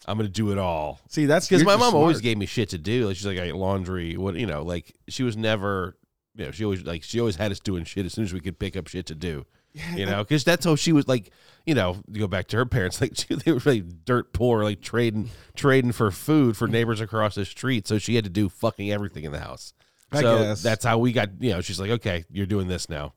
I'm 0.07 0.17
gonna 0.17 0.29
do 0.29 0.51
it 0.51 0.59
all 0.59 0.99
See, 1.09 1.25
that's 1.25 1.47
because 1.47 1.63
my 1.63 1.71
mom 1.75 1.89
smart. 1.89 1.95
always 1.95 2.21
gave 2.21 2.37
me 2.37 2.45
shit 2.45 2.69
to 2.69 2.77
do. 2.77 3.07
Like 3.07 3.15
she's 3.15 3.25
like, 3.25 3.39
I 3.39 3.49
laundry. 3.51 4.17
What 4.17 4.35
you 4.35 4.45
know, 4.45 4.61
like 4.61 4.93
she 5.07 5.23
was 5.23 5.35
never, 5.35 5.97
you 6.35 6.45
know, 6.45 6.51
she 6.51 6.63
always 6.63 6.83
like 6.83 7.01
she 7.01 7.19
always 7.19 7.37
had 7.37 7.51
us 7.51 7.59
doing 7.59 7.85
shit 7.85 8.05
as 8.05 8.13
soon 8.13 8.25
as 8.25 8.31
we 8.31 8.39
could 8.39 8.59
pick 8.59 8.77
up 8.77 8.87
shit 8.87 9.07
to 9.07 9.15
do. 9.15 9.47
Yeah, 9.73 9.95
you 9.95 10.05
know, 10.05 10.23
because 10.23 10.43
that's 10.43 10.65
how 10.65 10.75
she 10.75 10.91
was 10.91 11.07
like. 11.07 11.31
You 11.65 11.73
know, 11.75 11.97
you 12.11 12.19
go 12.19 12.27
back 12.27 12.47
to 12.47 12.57
her 12.57 12.65
parents, 12.65 13.01
like 13.01 13.13
she, 13.15 13.35
they 13.35 13.51
were 13.51 13.59
really 13.59 13.81
dirt 13.81 14.33
poor, 14.33 14.63
like 14.63 14.81
trading 14.81 15.29
trading 15.55 15.91
for 15.91 16.11
food 16.11 16.57
for 16.57 16.67
neighbors 16.67 17.01
across 17.01 17.35
the 17.35 17.45
street. 17.45 17.87
So 17.87 17.97
she 17.97 18.15
had 18.15 18.23
to 18.23 18.29
do 18.29 18.49
fucking 18.49 18.91
everything 18.91 19.23
in 19.23 19.31
the 19.31 19.39
house. 19.39 19.73
I 20.11 20.21
so 20.21 20.37
guess. 20.37 20.63
that's 20.63 20.85
how 20.85 20.97
we 20.97 21.11
got. 21.11 21.29
You 21.41 21.53
know, 21.53 21.61
she's 21.61 21.79
like, 21.79 21.91
okay, 21.91 22.25
you're 22.29 22.45
doing 22.45 22.67
this 22.67 22.89
now, 22.89 23.13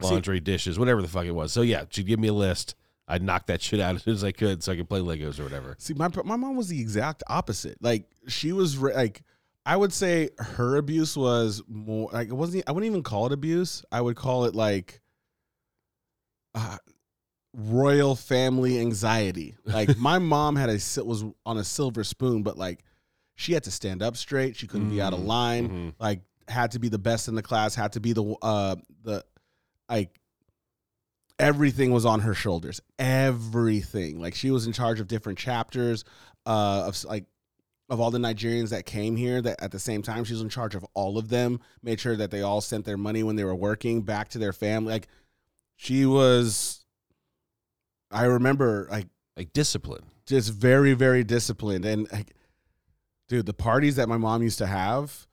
laundry, 0.00 0.40
dishes, 0.40 0.78
whatever 0.78 1.02
the 1.02 1.08
fuck 1.08 1.24
it 1.24 1.32
was. 1.32 1.52
So 1.52 1.62
yeah, 1.62 1.84
she'd 1.90 2.06
give 2.06 2.18
me 2.18 2.28
a 2.28 2.32
list. 2.32 2.74
I'd 3.08 3.22
knock 3.22 3.46
that 3.46 3.60
shit 3.60 3.80
out 3.80 3.94
as 3.96 4.02
soon 4.02 4.14
as 4.14 4.24
I 4.24 4.32
could, 4.32 4.62
so 4.62 4.72
I 4.72 4.76
could 4.76 4.88
play 4.88 5.00
Legos 5.00 5.38
or 5.38 5.44
whatever. 5.44 5.76
See, 5.78 5.94
my 5.94 6.08
my 6.24 6.36
mom 6.36 6.56
was 6.56 6.68
the 6.68 6.80
exact 6.80 7.22
opposite. 7.28 7.78
Like 7.80 8.06
she 8.28 8.52
was 8.52 8.76
re- 8.76 8.94
like, 8.94 9.22
I 9.64 9.76
would 9.76 9.92
say 9.92 10.30
her 10.38 10.76
abuse 10.76 11.16
was 11.16 11.62
more 11.68 12.10
like 12.12 12.28
it 12.28 12.34
wasn't. 12.34 12.64
I 12.66 12.72
wouldn't 12.72 12.90
even 12.90 13.02
call 13.02 13.26
it 13.26 13.32
abuse. 13.32 13.84
I 13.92 14.00
would 14.00 14.16
call 14.16 14.44
it 14.44 14.54
like, 14.54 15.00
uh, 16.54 16.78
royal 17.54 18.16
family 18.16 18.78
anxiety. 18.80 19.56
Like 19.64 19.96
my 19.98 20.18
mom 20.18 20.56
had 20.56 20.68
a 20.70 21.04
was 21.04 21.24
on 21.46 21.58
a 21.58 21.64
silver 21.64 22.04
spoon, 22.04 22.42
but 22.42 22.56
like 22.58 22.84
she 23.34 23.52
had 23.52 23.64
to 23.64 23.70
stand 23.70 24.02
up 24.02 24.16
straight. 24.16 24.56
She 24.56 24.66
couldn't 24.66 24.90
be 24.90 25.00
out 25.00 25.12
of 25.12 25.20
Mm, 25.20 25.26
line. 25.26 25.68
mhm. 25.68 25.94
Like 25.98 26.20
had 26.48 26.72
to 26.72 26.78
be 26.78 26.88
the 26.88 26.98
best 26.98 27.28
in 27.28 27.34
the 27.34 27.42
class. 27.42 27.74
Had 27.74 27.92
to 27.92 28.00
be 28.00 28.12
the 28.12 28.34
uh 28.42 28.76
the 29.04 29.24
like 29.88 30.18
everything 31.38 31.90
was 31.92 32.04
on 32.04 32.20
her 32.20 32.34
shoulders 32.34 32.80
everything 32.98 34.20
like 34.20 34.34
she 34.34 34.50
was 34.50 34.66
in 34.66 34.72
charge 34.72 35.00
of 35.00 35.08
different 35.08 35.36
chapters 35.38 36.04
uh 36.46 36.84
of 36.86 37.02
like 37.04 37.24
of 37.88 38.00
all 38.00 38.10
the 38.12 38.18
nigerians 38.18 38.68
that 38.70 38.86
came 38.86 39.16
here 39.16 39.42
that 39.42 39.60
at 39.60 39.72
the 39.72 39.78
same 39.78 40.02
time 40.02 40.22
she 40.24 40.34
was 40.34 40.42
in 40.42 40.48
charge 40.48 40.74
of 40.74 40.84
all 40.94 41.18
of 41.18 41.28
them 41.28 41.58
made 41.82 41.98
sure 41.98 42.14
that 42.16 42.30
they 42.30 42.42
all 42.42 42.60
sent 42.60 42.84
their 42.84 42.96
money 42.98 43.22
when 43.24 43.34
they 43.34 43.44
were 43.44 43.54
working 43.56 44.02
back 44.02 44.28
to 44.28 44.38
their 44.38 44.52
family 44.52 44.92
like 44.92 45.08
she 45.74 46.06
was 46.06 46.81
i 48.12 48.24
remember 48.24 48.86
like 48.90 49.06
Like 49.36 49.52
discipline. 49.52 50.04
just 50.26 50.50
very 50.52 50.92
very 50.94 51.24
disciplined. 51.24 51.84
And 51.84 52.06
like 52.12 52.34
dude 53.28 53.46
the 53.46 53.54
parties 53.54 53.96
that 53.96 54.08
my 54.08 54.16
mom 54.18 54.42
used 54.42 54.58
to 54.58 54.66
have 54.66 55.26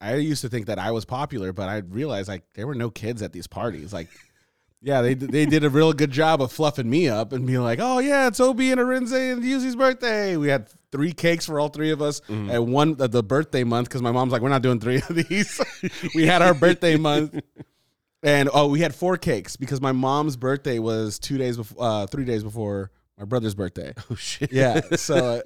i 0.00 0.14
used 0.14 0.42
to 0.42 0.48
think 0.48 0.66
that 0.66 0.78
i 0.78 0.90
was 0.90 1.04
popular 1.04 1.52
but 1.52 1.68
i 1.68 1.76
realized 1.78 2.28
like 2.28 2.44
there 2.54 2.66
were 2.66 2.74
no 2.74 2.90
kids 2.90 3.22
at 3.22 3.32
these 3.32 3.46
parties. 3.46 3.92
Like 3.92 4.08
yeah 4.84 5.00
they 5.00 5.14
they 5.14 5.46
did 5.46 5.62
a 5.64 5.70
real 5.70 5.92
good 5.92 6.10
job 6.10 6.42
of 6.42 6.50
fluffing 6.52 6.90
me 6.90 7.08
up 7.08 7.32
and 7.32 7.46
being 7.46 7.62
like 7.62 7.78
oh 7.80 7.98
yeah 8.00 8.26
it's 8.26 8.40
obi 8.40 8.70
and 8.72 8.80
arinze 8.80 9.12
and 9.12 9.42
Yuzi's 9.42 9.76
birthday. 9.76 10.36
We 10.36 10.48
had 10.48 10.68
three 10.90 11.12
cakes 11.12 11.46
for 11.46 11.58
all 11.60 11.68
three 11.68 11.90
of 11.90 12.02
us 12.02 12.20
Mhm. 12.28 12.52
at 12.52 12.64
one 12.66 12.94
the 12.96 13.22
birthday 13.22 13.64
month 13.64 13.88
because 13.88 14.02
my 14.02 14.10
mom's 14.12 14.32
like 14.32 14.42
we're 14.42 14.48
not 14.48 14.62
doing 14.62 14.80
three 14.80 14.96
of 14.96 15.08
these. 15.14 15.60
We 16.14 16.26
had 16.26 16.42
our 16.42 16.52
birthday 16.54 16.96
month 16.96 17.40
and 18.22 18.48
oh 18.52 18.68
we 18.68 18.80
had 18.80 18.94
four 18.94 19.16
cakes 19.16 19.56
because 19.56 19.80
my 19.80 19.92
mom's 19.92 20.36
birthday 20.36 20.78
was 20.78 21.18
two 21.18 21.38
days 21.38 21.56
before 21.56 21.84
uh 21.84 22.06
three 22.06 22.24
days 22.24 22.42
before 22.42 22.90
my 23.18 23.24
brother's 23.24 23.54
birthday 23.54 23.92
Oh 24.10 24.14
shit. 24.14 24.52
yeah. 24.52 24.80
So 24.96 25.42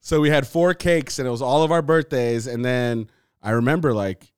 so 0.00 0.20
we 0.20 0.30
had 0.30 0.46
four 0.46 0.74
cakes 0.74 1.18
and 1.18 1.26
it 1.26 1.30
was 1.30 1.42
all 1.42 1.62
of 1.62 1.72
our 1.72 1.82
birthdays 1.82 2.46
and 2.46 2.64
then 2.64 3.08
I 3.42 3.50
remember 3.52 3.94
like 3.94 4.30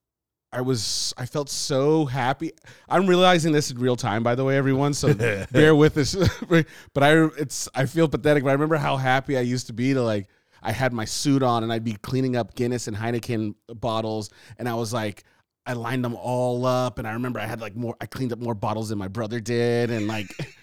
I 0.53 0.61
was 0.63 1.13
I 1.19 1.27
felt 1.27 1.51
so 1.51 2.07
happy. 2.07 2.53
I'm 2.89 3.07
realizing 3.07 3.53
this 3.53 3.71
in 3.71 3.79
real 3.79 3.97
time 3.97 4.23
by 4.23 4.35
the 4.37 4.45
way 4.45 4.57
everyone, 4.57 4.95
so 4.95 5.13
bear 5.53 5.75
with 5.75 5.95
this. 5.95 6.15
but 6.95 7.03
I 7.03 7.25
it's 7.37 7.69
I 7.75 7.85
feel 7.87 8.09
pathetic, 8.09 8.43
but 8.45 8.51
I 8.51 8.53
remember 8.53 8.77
how 8.77 8.97
happy 8.97 9.37
I 9.37 9.43
used 9.43 9.67
to 9.67 9.73
be 9.73 9.93
to 9.93 10.03
like 10.03 10.29
I 10.63 10.73
had 10.73 10.93
my 10.93 11.05
suit 11.05 11.43
on 11.43 11.63
and 11.63 11.73
I'd 11.73 11.85
be 11.85 11.95
cleaning 11.95 12.37
up 12.37 12.55
Guinness 12.55 12.89
and 12.89 12.97
Heineken 12.97 13.55
bottles 13.69 14.31
and 14.59 14.69
I 14.69 14.75
was 14.75 14.93
like 14.93 15.25
I 15.67 15.73
lined 15.73 16.05
them 16.05 16.15
all 16.15 16.65
up 16.65 16.99
and 16.99 17.07
I 17.07 17.13
remember 17.13 17.41
I 17.41 17.47
had 17.47 17.61
like 17.61 17.75
more 17.75 17.97
I 18.01 18.07
cleaned 18.07 18.33
up 18.33 18.39
more 18.39 18.55
bottles 18.55 18.91
than 18.91 18.99
my 18.99 19.09
brother 19.09 19.41
did 19.41 19.91
and 19.91 20.07
like 20.07 20.29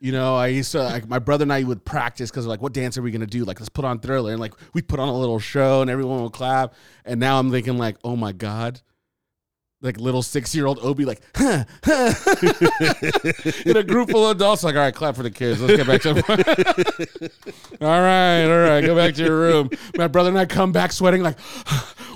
you 0.00 0.12
know, 0.12 0.36
I 0.36 0.48
used 0.48 0.72
to 0.72 0.82
like 0.82 1.08
my 1.08 1.18
brother 1.18 1.42
and 1.42 1.52
I 1.52 1.62
would 1.62 1.84
practice 1.84 2.30
because 2.30 2.46
like, 2.46 2.60
what 2.60 2.72
dance 2.72 2.98
are 2.98 3.02
we 3.02 3.10
gonna 3.10 3.26
do? 3.26 3.44
Like, 3.44 3.58
let's 3.60 3.68
put 3.68 3.84
on 3.84 3.98
Thriller, 3.98 4.32
and 4.32 4.40
like 4.40 4.54
we 4.74 4.82
put 4.82 5.00
on 5.00 5.08
a 5.08 5.16
little 5.16 5.38
show, 5.38 5.80
and 5.80 5.90
everyone 5.90 6.20
will 6.20 6.30
clap. 6.30 6.74
And 7.04 7.18
now 7.18 7.38
I'm 7.38 7.50
thinking 7.50 7.78
like, 7.78 7.96
oh 8.04 8.16
my 8.16 8.32
god, 8.32 8.80
like 9.86 9.98
little 9.98 10.22
six 10.22 10.54
year 10.54 10.66
old 10.66 10.78
Obi, 10.80 11.04
like, 11.04 11.22
huh, 11.34 11.64
huh. 11.84 12.12
in 13.64 13.76
a 13.76 13.82
group 13.82 14.10
full 14.10 14.28
of 14.28 14.36
adults, 14.36 14.62
like, 14.62 14.74
all 14.74 14.82
right, 14.82 14.94
clap 14.94 15.16
for 15.16 15.22
the 15.22 15.30
kids. 15.30 15.60
Let's 15.60 15.76
get 15.76 15.86
back 15.86 16.02
to. 16.02 16.10
all 17.80 18.00
right, 18.00 18.44
all 18.44 18.68
right, 18.68 18.80
go 18.84 18.94
back 18.94 19.14
to 19.14 19.24
your 19.24 19.38
room. 19.38 19.70
My 19.96 20.08
brother 20.08 20.28
and 20.28 20.38
I 20.38 20.46
come 20.46 20.72
back 20.72 20.92
sweating, 20.92 21.22
like, 21.22 21.38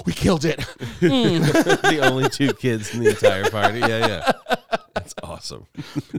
we 0.07 0.13
killed 0.13 0.45
it. 0.45 0.59
the 1.01 2.01
only 2.03 2.29
two 2.29 2.53
kids 2.55 2.95
in 2.95 3.01
the 3.03 3.11
entire 3.11 3.49
party. 3.51 3.81
Yeah, 3.81 4.07
yeah. 4.07 4.33
That's 4.95 5.15
awesome. 5.23 5.67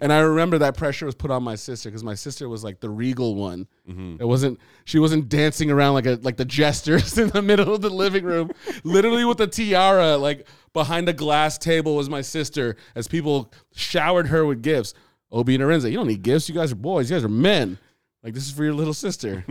and 0.02 0.12
I 0.12 0.20
remember 0.20 0.58
that 0.60 0.78
pressure 0.78 1.06
was 1.06 1.16
put 1.16 1.30
on 1.32 1.44
my 1.44 1.56
sister 1.56 1.90
because 1.90 2.04
my 2.04 2.16
sister 2.16 2.48
was 2.48 2.64
like 2.64 2.80
the 2.80 2.90
regal 2.90 3.36
one. 3.36 3.68
Mhm. 3.90 4.20
It 4.20 4.26
wasn't. 4.26 4.60
She 4.86 4.98
wasn't 5.00 5.30
dancing 5.30 5.70
around 5.70 5.94
like 5.94 6.06
a 6.06 6.20
like 6.22 6.38
the 6.38 6.46
jesters 6.46 7.18
in 7.18 7.30
the 7.30 7.42
middle 7.42 7.74
of 7.74 7.82
the 7.82 7.90
living 7.90 8.24
room, 8.24 8.52
literally 8.84 9.26
with 9.26 9.40
a 9.42 9.48
tiara. 9.48 10.18
Like 10.18 10.48
behind 10.74 11.08
a 11.10 11.14
glass 11.14 11.58
table 11.58 11.96
was 11.96 12.10
my 12.10 12.22
sister 12.22 12.76
as 12.96 13.08
people 13.08 13.52
showered 13.74 14.28
her 14.28 14.46
with 14.46 14.62
gifts. 14.62 14.94
Obi 15.32 15.56
and 15.56 15.64
Arinze, 15.64 15.90
you 15.90 15.98
don't 15.98 16.08
need 16.08 16.22
gifts. 16.24 16.50
You 16.50 16.56
guys 16.56 16.72
are 16.72 16.76
boys. 16.76 17.10
You 17.10 17.16
guys 17.16 17.24
are 17.24 17.30
men. 17.30 17.78
Like 18.24 18.34
this 18.34 18.46
is 18.46 18.52
for 18.52 18.64
your 18.64 18.74
little 18.74 18.94
sister. 18.94 19.46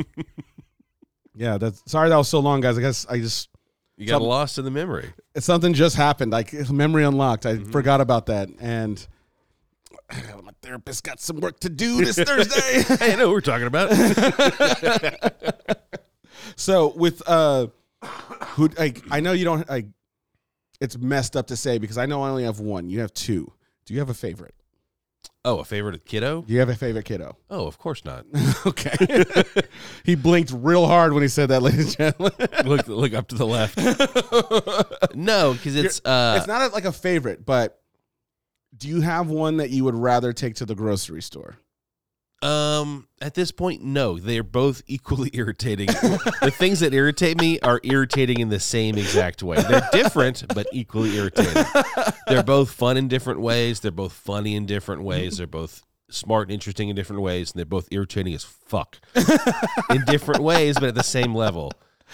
yeah, 1.34 1.58
that's 1.58 1.82
sorry 1.90 2.08
that 2.10 2.16
was 2.16 2.28
so 2.28 2.40
long, 2.40 2.60
guys. 2.60 2.76
I 2.78 2.80
guess 2.82 3.06
I 3.08 3.18
just 3.18 3.48
You 3.96 4.06
got 4.06 4.16
Some- 4.18 4.22
lost 4.28 4.58
in 4.58 4.64
the 4.64 4.70
memory. 4.70 5.12
something 5.38 5.72
just 5.74 5.96
happened. 5.96 6.32
Like 6.32 6.52
memory 6.70 7.04
unlocked. 7.04 7.46
I 7.46 7.58
forgot 7.58 8.00
about 8.00 8.26
that, 8.26 8.48
and 8.60 9.04
my 10.12 10.52
therapist 10.62 11.02
got 11.04 11.18
some 11.20 11.40
work 11.40 11.58
to 11.60 11.68
do 11.70 12.04
this 12.04 12.16
Thursday. 12.22 12.84
I 13.04 13.16
know 13.16 13.28
what 13.28 13.32
we're 13.34 13.40
talking 13.40 13.66
about. 13.66 13.90
so 16.56 16.88
with 16.94 17.22
uh, 17.26 17.68
who 18.54 18.68
like 18.78 19.02
I 19.10 19.20
know 19.20 19.32
you 19.32 19.44
don't 19.44 19.68
like. 19.68 19.86
It's 20.80 20.96
messed 20.96 21.36
up 21.36 21.46
to 21.48 21.56
say 21.56 21.78
because 21.78 21.98
I 21.98 22.06
know 22.06 22.22
I 22.22 22.30
only 22.30 22.44
have 22.44 22.60
one. 22.60 22.88
You 22.88 23.00
have 23.00 23.12
two. 23.12 23.52
Do 23.84 23.94
you 23.94 24.00
have 24.00 24.10
a 24.10 24.14
favorite? 24.14 24.54
Oh, 25.44 25.58
a 25.58 25.64
favorite 25.64 26.04
kiddo? 26.04 26.42
Do 26.42 26.52
you 26.52 26.58
have 26.60 26.68
a 26.68 26.74
favorite 26.74 27.06
kiddo? 27.06 27.36
Oh, 27.48 27.66
of 27.66 27.78
course 27.78 28.04
not. 28.04 28.26
okay. 28.66 29.24
he 30.04 30.14
blinked 30.14 30.52
real 30.54 30.86
hard 30.86 31.14
when 31.14 31.22
he 31.22 31.28
said 31.28 31.48
that, 31.48 31.62
ladies 31.62 31.96
and 31.96 32.14
gentlemen. 32.18 32.48
look, 32.64 32.88
look 32.88 33.14
up 33.14 33.28
to 33.28 33.34
the 33.34 33.46
left. 33.46 33.76
No, 35.14 35.54
because 35.54 35.76
it's 35.76 36.00
uh, 36.04 36.34
it's 36.38 36.46
not 36.46 36.70
a, 36.70 36.74
like 36.74 36.84
a 36.84 36.92
favorite, 36.92 37.46
but 37.46 37.80
do 38.76 38.88
you 38.88 39.00
have 39.00 39.28
one 39.28 39.58
that 39.58 39.70
you 39.70 39.84
would 39.84 39.94
rather 39.94 40.32
take 40.32 40.56
to 40.56 40.66
the 40.66 40.74
grocery 40.74 41.22
store? 41.22 41.56
Um, 42.42 43.06
at 43.20 43.34
this 43.34 43.52
point, 43.52 43.82
no. 43.82 44.18
They're 44.18 44.42
both 44.42 44.82
equally 44.86 45.30
irritating. 45.34 45.86
the 45.86 46.52
things 46.54 46.80
that 46.80 46.94
irritate 46.94 47.38
me 47.40 47.60
are 47.60 47.80
irritating 47.84 48.40
in 48.40 48.48
the 48.48 48.60
same 48.60 48.96
exact 48.96 49.42
way. 49.42 49.60
They're 49.62 49.88
different, 49.92 50.44
but 50.54 50.66
equally 50.72 51.16
irritating. 51.16 51.64
They're 52.26 52.42
both 52.42 52.70
fun 52.70 52.96
in 52.96 53.08
different 53.08 53.40
ways. 53.40 53.80
They're 53.80 53.90
both 53.90 54.12
funny 54.12 54.56
in 54.56 54.66
different 54.66 55.02
ways. 55.02 55.36
They're 55.36 55.46
both 55.46 55.82
smart 56.10 56.48
and 56.48 56.52
interesting 56.54 56.88
in 56.88 56.96
different 56.96 57.22
ways, 57.22 57.52
and 57.52 57.58
they're 57.58 57.66
both 57.66 57.88
irritating 57.90 58.34
as 58.34 58.44
fuck 58.44 58.98
in 59.90 60.04
different 60.06 60.42
ways, 60.42 60.74
but 60.74 60.84
at 60.84 60.94
the 60.94 61.02
same 61.02 61.34
level. 61.34 61.72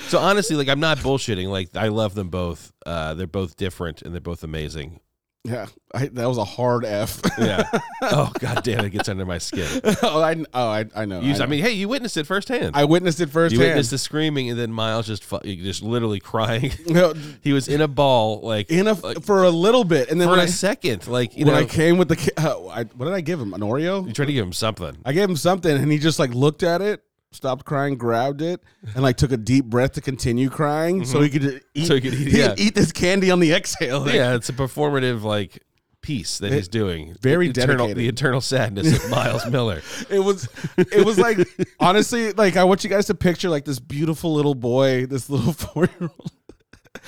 So 0.08 0.18
honestly, 0.18 0.56
like 0.56 0.68
I'm 0.68 0.80
not 0.80 0.98
bullshitting. 0.98 1.48
Like 1.48 1.74
I 1.74 1.88
love 1.88 2.14
them 2.14 2.28
both. 2.28 2.72
Uh, 2.84 3.14
they're 3.14 3.26
both 3.26 3.56
different 3.56 4.02
and 4.02 4.12
they're 4.12 4.20
both 4.20 4.44
amazing. 4.44 5.00
Yeah, 5.46 5.66
I, 5.94 6.06
that 6.08 6.26
was 6.26 6.38
a 6.38 6.44
hard 6.44 6.84
F. 6.84 7.20
Yeah. 7.38 7.64
oh 8.02 8.32
god 8.38 8.64
damn, 8.64 8.86
it 8.86 8.90
gets 8.90 9.10
under 9.10 9.26
my 9.26 9.36
skin. 9.36 9.68
oh, 10.02 10.22
I, 10.22 10.36
oh, 10.54 10.68
I, 10.68 10.86
I 10.96 11.04
know. 11.04 11.20
You, 11.20 11.32
I, 11.32 11.34
I, 11.34 11.38
know. 11.40 11.46
mean, 11.48 11.62
hey, 11.62 11.72
you 11.72 11.86
witnessed 11.86 12.16
it 12.16 12.26
firsthand. 12.26 12.74
I 12.74 12.84
witnessed 12.84 13.20
it 13.20 13.28
firsthand. 13.28 13.60
You 13.60 13.66
witnessed 13.68 13.90
the 13.90 13.98
screaming, 13.98 14.48
and 14.48 14.58
then 14.58 14.72
Miles 14.72 15.06
just 15.06 15.22
fu- 15.22 15.40
just 15.40 15.82
literally 15.82 16.18
crying. 16.18 16.72
No, 16.86 17.12
he 17.42 17.52
was 17.52 17.68
in 17.68 17.82
a 17.82 17.88
ball, 17.88 18.40
like 18.40 18.70
in 18.70 18.86
a 18.88 18.94
like, 18.94 19.22
for 19.22 19.44
a 19.44 19.50
little 19.50 19.84
bit, 19.84 20.10
and 20.10 20.18
then 20.18 20.28
for 20.28 20.36
a 20.36 20.42
I 20.42 20.46
second, 20.46 21.06
like 21.08 21.36
you 21.36 21.44
when 21.44 21.54
know, 21.54 21.60
I 21.60 21.64
came 21.66 21.98
with 21.98 22.08
the 22.08 22.32
uh, 22.38 22.66
I, 22.68 22.84
what 22.84 23.04
did 23.06 23.14
I 23.14 23.20
give 23.20 23.38
him? 23.38 23.52
An 23.52 23.60
Oreo? 23.60 24.06
you 24.06 24.14
tried 24.14 24.26
to 24.26 24.32
give 24.32 24.46
him 24.46 24.54
something. 24.54 24.96
I 25.04 25.12
gave 25.12 25.28
him 25.28 25.36
something, 25.36 25.76
and 25.76 25.92
he 25.92 25.98
just 25.98 26.18
like 26.18 26.32
looked 26.32 26.62
at 26.62 26.80
it, 26.80 27.04
stopped 27.32 27.64
crying, 27.64 27.96
grabbed 27.96 28.42
it, 28.42 28.60
and 28.94 29.02
like 29.02 29.16
took 29.16 29.32
a 29.32 29.36
deep 29.36 29.66
breath 29.66 29.92
to 29.92 30.00
continue 30.00 30.48
crying, 30.48 31.04
so 31.04 31.20
he 31.20 31.28
could 31.30 31.44
eat. 31.44 31.62
Mm-hmm. 31.74 31.84
So 31.84 31.94
he 31.94 32.00
could 32.00 32.14
eat- 32.14 32.32
yeah. 32.32 32.54
eat 32.56 32.74
this 32.74 32.92
candy 32.92 33.30
on 33.30 33.40
the 33.40 33.52
exhale. 33.52 34.00
Like, 34.00 34.14
yeah, 34.14 34.34
it's 34.34 34.48
a 34.48 34.52
performative 34.52 35.22
like 35.22 35.62
piece 36.06 36.38
that 36.38 36.52
he's 36.52 36.68
doing. 36.68 37.16
very 37.20 37.48
eternal, 37.48 37.88
dedicated. 37.88 37.96
The 37.96 38.08
eternal 38.08 38.40
sadness 38.40 39.04
of 39.04 39.10
Miles 39.10 39.44
Miller. 39.50 39.82
It 40.08 40.20
was, 40.20 40.48
it 40.76 41.04
was 41.04 41.18
like 41.18 41.38
honestly, 41.80 42.32
like 42.32 42.56
I 42.56 42.64
want 42.64 42.84
you 42.84 42.90
guys 42.90 43.06
to 43.06 43.14
picture 43.14 43.48
like 43.48 43.64
this 43.64 43.80
beautiful 43.80 44.32
little 44.32 44.54
boy, 44.54 45.06
this 45.06 45.28
little 45.28 45.52
four 45.52 45.86
year 45.86 46.10
old, 46.18 46.30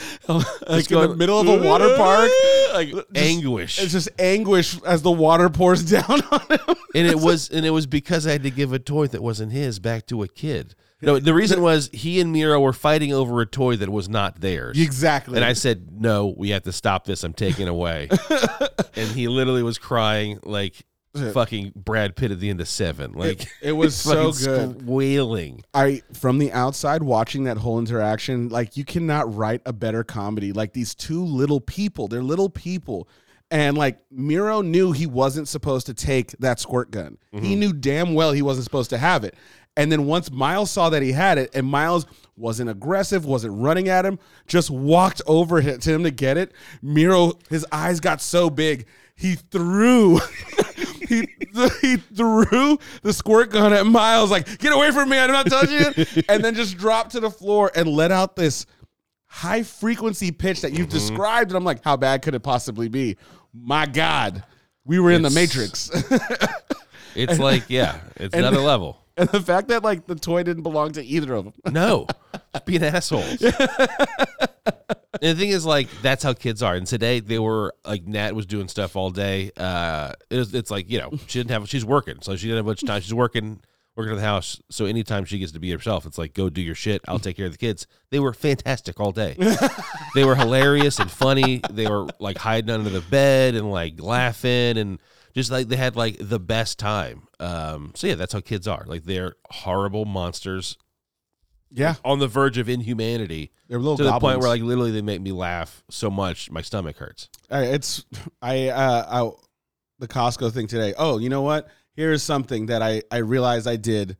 like 0.29 0.45
Just 0.69 0.91
in 0.93 1.01
the 1.11 1.17
middle 1.17 1.41
of 1.41 1.49
a 1.49 1.67
water 1.67 1.97
park. 1.97 2.31
like 2.75 2.93
anguish. 3.15 3.81
It's 3.81 3.93
just 3.93 4.09
anguish 4.19 4.81
as 4.83 5.03
the 5.03 5.11
water 5.11 5.49
pours 5.49 5.83
down 5.91 6.23
on 6.31 6.41
him. 6.51 6.77
and 6.95 7.07
it 7.07 7.19
was 7.19 7.51
and 7.51 7.65
it 7.65 7.71
was 7.71 7.87
because 7.87 8.27
I 8.27 8.33
had 8.33 8.43
to 8.43 8.51
give 8.51 8.73
a 8.73 8.79
toy 8.79 9.07
that 9.09 9.23
wasn't 9.23 9.53
his 9.53 9.79
back 9.79 10.07
to 10.09 10.23
a 10.23 10.29
kid. 10.29 10.75
No, 11.01 11.21
the 11.21 11.33
reason 11.33 11.63
was 11.63 11.89
he 11.93 12.21
and 12.21 12.33
Miro 12.33 12.59
were 12.59 12.73
fighting 12.73 13.13
over 13.13 13.41
a 13.41 13.47
toy 13.47 13.77
that 13.77 13.89
was 13.89 14.09
not 14.09 14.41
theirs. 14.41 14.77
Exactly. 14.81 15.37
And 15.37 15.45
I 15.45 15.53
said, 15.53 15.93
"No, 15.93 16.35
we 16.37 16.51
have 16.51 16.65
to 16.65 16.73
stop 16.73 17.05
this. 17.05 17.23
I'm 17.23 17.35
taking 17.35 17.69
it 17.69 17.71
away." 17.71 18.09
and 18.97 19.09
he 19.13 19.29
literally 19.29 19.63
was 19.63 19.79
crying 19.79 20.41
like 20.43 20.85
fucking 21.15 21.73
Brad 21.75 22.17
Pitt 22.17 22.31
at 22.31 22.41
the 22.41 22.51
end 22.51 22.61
of 22.61 22.69
Seven. 22.69 23.13
Like 23.13 23.43
it, 23.43 23.49
it 23.63 23.73
was 23.73 23.97
so 23.97 24.33
good. 24.33 24.81
squealing. 24.81 25.63
I 25.75 26.03
from 26.15 26.39
the 26.39 26.53
outside 26.53 27.03
watching 27.03 27.45
that 27.45 27.59
whole 27.59 27.79
interaction, 27.79 28.49
like 28.49 28.77
you 28.77 28.85
cannot 28.85 29.35
write 29.35 29.63
a 29.67 29.73
better 29.73 30.05
comedy. 30.05 30.53
Like 30.53 30.73
these 30.73 30.95
two 30.95 31.25
little 31.25 31.61
people, 31.61 32.09
they're 32.09 32.23
little 32.23 32.51
people. 32.51 33.09
And 33.51 33.79
like 33.79 33.99
Miro 34.11 34.61
knew 34.61 34.93
he 34.93 35.07
wasn't 35.07 35.49
supposed 35.49 35.87
to 35.87 35.95
take 35.95 36.33
that 36.39 36.61
squirt 36.61 36.91
gun. 36.91 37.17
He 37.33 37.39
mm-hmm. 37.39 37.61
knew 37.61 37.73
damn 37.73 38.15
well 38.15 38.33
he 38.33 38.43
wasn't 38.43 38.65
supposed 38.65 38.91
to 38.91 38.99
have 38.99 39.25
it. 39.25 39.35
And 39.79 39.93
then 39.93 40.07
once 40.07 40.31
Miles 40.31 40.73
saw 40.73 40.91
that 40.91 41.03
he 41.03 41.13
had 41.13 41.39
it, 41.39 41.51
and 41.55 41.65
Miles 41.65 42.05
wasn't 42.37 42.69
aggressive, 42.69 43.25
wasn't 43.25 43.55
running 43.55 43.89
at 43.89 44.05
him, 44.05 44.19
just 44.49 44.71
walked 44.71 45.23
over 45.25 45.63
to 45.63 45.93
him 45.93 46.03
to 46.03 46.11
get 46.11 46.37
it. 46.37 46.53
Miro, 46.83 47.39
his 47.49 47.65
eyes 47.71 48.01
got 48.01 48.21
so 48.21 48.51
big, 48.51 48.87
he 49.15 49.37
threw. 49.37 50.19
he, 51.09 51.29
he 51.81 51.97
threw 51.97 52.79
the 53.03 53.13
squirt 53.13 53.51
gun 53.51 53.73
at 53.73 53.87
Miles, 53.87 54.31
like, 54.31 54.59
get 54.59 54.73
away 54.73 54.91
from 54.91 55.09
me, 55.09 55.19
I'm 55.19 55.31
not 55.31 55.47
touching 55.47 55.79
it. 55.97 56.25
and 56.29 56.45
then 56.45 56.55
just 56.55 56.77
dropped 56.77 57.13
to 57.13 57.21
the 57.21 57.31
floor 57.31 57.71
and 57.75 57.89
let 57.89 58.13
out 58.13 58.37
this 58.37 58.67
high 59.27 59.63
frequency 59.63 60.31
pitch 60.31 60.63
that 60.63 60.73
you've 60.73 60.89
mm-hmm. 60.89 60.99
described. 60.99 61.51
And 61.51 61.57
I'm 61.57 61.65
like, 61.65 61.83
how 61.85 61.97
bad 61.97 62.23
could 62.23 62.35
it 62.35 62.41
possibly 62.41 62.89
be? 62.89 63.17
My 63.53 63.87
God, 63.87 64.45
we 64.85 64.99
were 64.99 65.11
in 65.11 65.23
the 65.23 65.31
Matrix. 65.31 65.91
It's 67.15 67.39
like, 67.39 67.65
yeah, 67.69 67.99
it's 68.17 68.35
and- 68.35 68.47
another 68.47 68.61
level. 68.61 68.97
and 69.17 69.29
the 69.31 69.41
fact 69.41 69.69
that 69.69 69.83
like 69.83 70.07
the 70.07 70.15
toy 70.15 70.45
didn't 70.45 70.63
belong 70.63 70.93
to 70.93 71.05
either 71.05 71.35
of 71.35 71.47
them. 71.47 71.55
No, 71.73 72.07
being 72.65 72.85
assholes. 72.85 73.43
and 73.43 73.53
the 75.21 75.35
thing 75.35 75.51
is, 75.51 75.65
like, 75.65 75.89
that's 76.03 76.23
how 76.23 76.33
kids 76.33 76.63
are. 76.63 76.75
And 76.75 76.87
today 76.87 77.21
they 77.21 77.39
were 77.39 77.75
like, 77.85 78.07
Nat 78.07 78.35
was 78.35 78.47
doing 78.47 78.69
stuff 78.69 78.97
all 78.97 79.11
day. 79.11 79.51
Uh, 79.57 80.13
it 80.31 80.37
was, 80.37 80.55
it's 80.55 80.71
like 80.71 80.91
you 80.91 80.99
know, 80.99 81.11
she 81.27 81.39
didn't 81.39 81.51
have, 81.51 81.69
she's 81.69 81.85
working, 81.85 82.19
so 82.23 82.37
she 82.37 82.47
didn't 82.47 82.59
have 82.59 82.67
much 82.67 82.85
time. 82.85 83.01
She's 83.01 83.15
working, 83.15 83.61
working 83.97 84.13
at 84.13 84.17
the 84.17 84.23
house. 84.23 84.61
So 84.71 84.87
anytime 84.87 85.25
she 85.25 85.39
gets 85.39 85.53
to 85.53 85.59
be 85.59 85.71
herself, 85.71 86.07
it's 86.07 86.19
like, 86.19 86.35
go 86.35 86.49
do 86.49 86.63
your 86.63 86.75
shit. 86.75 87.03
I'll 87.09 87.19
take 87.19 87.37
care 87.37 87.47
of 87.47 87.53
the 87.53 87.59
kids. 87.59 87.87
They 88.11 88.21
were 88.21 88.33
fantastic 88.33 89.01
all 89.01 89.13
day. 89.13 89.37
they 90.15 90.25
were 90.25 90.37
hilarious 90.37 90.99
and 90.99 91.11
funny. 91.11 91.61
They 91.71 91.87
were 91.87 92.07
like 92.19 92.39
hiding 92.39 92.71
under 92.71 92.91
the 92.91 93.01
bed 93.01 93.55
and 93.55 93.71
like 93.71 94.01
laughing 94.01 94.79
and 94.79 94.99
just 95.35 95.51
like 95.51 95.69
they 95.69 95.77
had 95.77 95.97
like 95.97 96.17
the 96.21 96.41
best 96.41 96.79
time. 96.79 97.29
Um, 97.41 97.93
so 97.95 98.07
yeah, 98.07 98.15
that's 98.15 98.33
how 98.33 98.41
kids 98.41 98.67
are. 98.67 98.85
Like 98.87 99.05
they're 99.05 99.35
horrible 99.51 100.05
monsters 100.05 100.77
Yeah, 101.71 101.95
on 102.05 102.19
the 102.19 102.29
verge 102.29 102.57
of 102.59 102.69
inhumanity 102.69 103.53
they're 103.69 103.79
little 103.79 103.97
to 103.99 104.03
the 104.05 104.11
goblins. 104.11 104.33
point 104.35 104.41
where 104.41 104.49
like 104.49 104.63
literally 104.63 104.91
they 104.91 105.03
make 105.03 105.21
me 105.21 105.33
laugh 105.33 105.85
so 105.91 106.11
much 106.11 106.51
my 106.51 106.63
stomach 106.63 106.97
hurts. 106.97 107.29
It's 107.51 108.05
I 108.41 108.69
uh 108.69 109.07
I, 109.09 109.31
the 109.99 110.09
Costco 110.09 110.53
thing 110.53 110.67
today. 110.67 110.95
Oh, 110.97 111.19
you 111.19 111.29
know 111.29 111.43
what? 111.43 111.69
Here 111.95 112.13
is 112.13 112.23
something 112.23 112.67
that 112.67 112.81
I 112.83 113.03
I 113.11 113.19
realized 113.19 113.67
I 113.67 113.77
did 113.77 114.17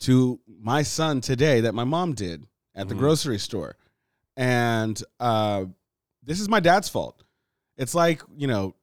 to 0.00 0.38
my 0.60 0.82
son 0.82 1.20
today 1.20 1.62
that 1.62 1.74
my 1.74 1.84
mom 1.84 2.12
did 2.12 2.44
at 2.74 2.88
the 2.88 2.94
Mhm. 2.94 2.98
grocery 2.98 3.38
store, 3.38 3.76
and 4.36 5.02
uh, 5.18 5.64
this 6.22 6.38
is 6.40 6.48
my 6.48 6.60
dad's 6.60 6.88
fault. 6.88 7.22
It's 7.76 7.94
like 7.94 8.22
you 8.36 8.46
know, 8.46 8.74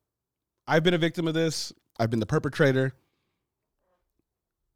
I've 0.67 0.83
been 0.83 0.93
a 0.95 0.97
victim 0.99 1.27
of 1.27 1.33
this. 1.35 1.71
I've 1.99 2.09
been 2.09 2.19
the 2.19 2.25
perpetrator. 2.25 2.93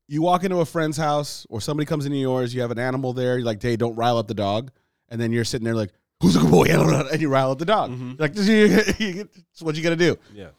You 0.08 0.22
walk 0.22 0.44
into 0.44 0.58
a 0.60 0.66
friend's 0.66 0.98
house 0.98 1.46
or 1.50 1.60
somebody 1.60 1.86
comes 1.86 2.06
into 2.06 2.18
yours, 2.18 2.54
you 2.54 2.62
have 2.62 2.72
an 2.72 2.80
animal 2.80 3.14
there, 3.14 3.38
you're 3.38 3.46
like, 3.46 3.62
hey, 3.62 3.76
don't 3.76 3.96
rile 3.96 4.18
up 4.18 4.28
the 4.28 4.34
dog. 4.34 4.72
And 5.10 5.20
then 5.20 5.32
you're 5.32 5.44
sitting 5.44 5.66
there 5.66 5.76
like, 5.76 5.92
who's 6.22 6.36
a 6.36 6.40
good 6.40 6.52
boy? 6.52 6.66
And 7.12 7.22
you 7.22 7.30
rile 7.30 7.52
up 7.52 7.60
the 7.60 7.66
dog. 7.66 7.92
Mhm. 7.92 8.20
Like, 8.20 8.34
this 8.34 8.48
is 8.48 9.28
what 9.62 9.76
you 9.76 9.84
got 9.84 9.90
to 9.90 9.96
do. 9.96 10.18
Yeah. 10.34 10.50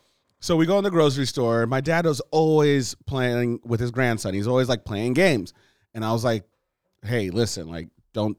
So 0.40 0.54
we 0.56 0.66
go 0.66 0.78
in 0.78 0.84
the 0.84 0.90
grocery 0.90 1.26
store. 1.26 1.66
My 1.66 1.80
dad 1.80 2.04
was 2.06 2.20
always 2.30 2.94
playing 3.06 3.60
with 3.64 3.80
his 3.80 3.90
grandson. 3.90 4.34
He's 4.34 4.46
always 4.46 4.68
like 4.68 4.84
playing 4.84 5.14
games. 5.14 5.52
And 5.94 6.04
I 6.04 6.12
was 6.12 6.24
like, 6.24 6.44
hey, 7.02 7.30
listen, 7.30 7.68
like, 7.68 7.88
don't 8.12 8.36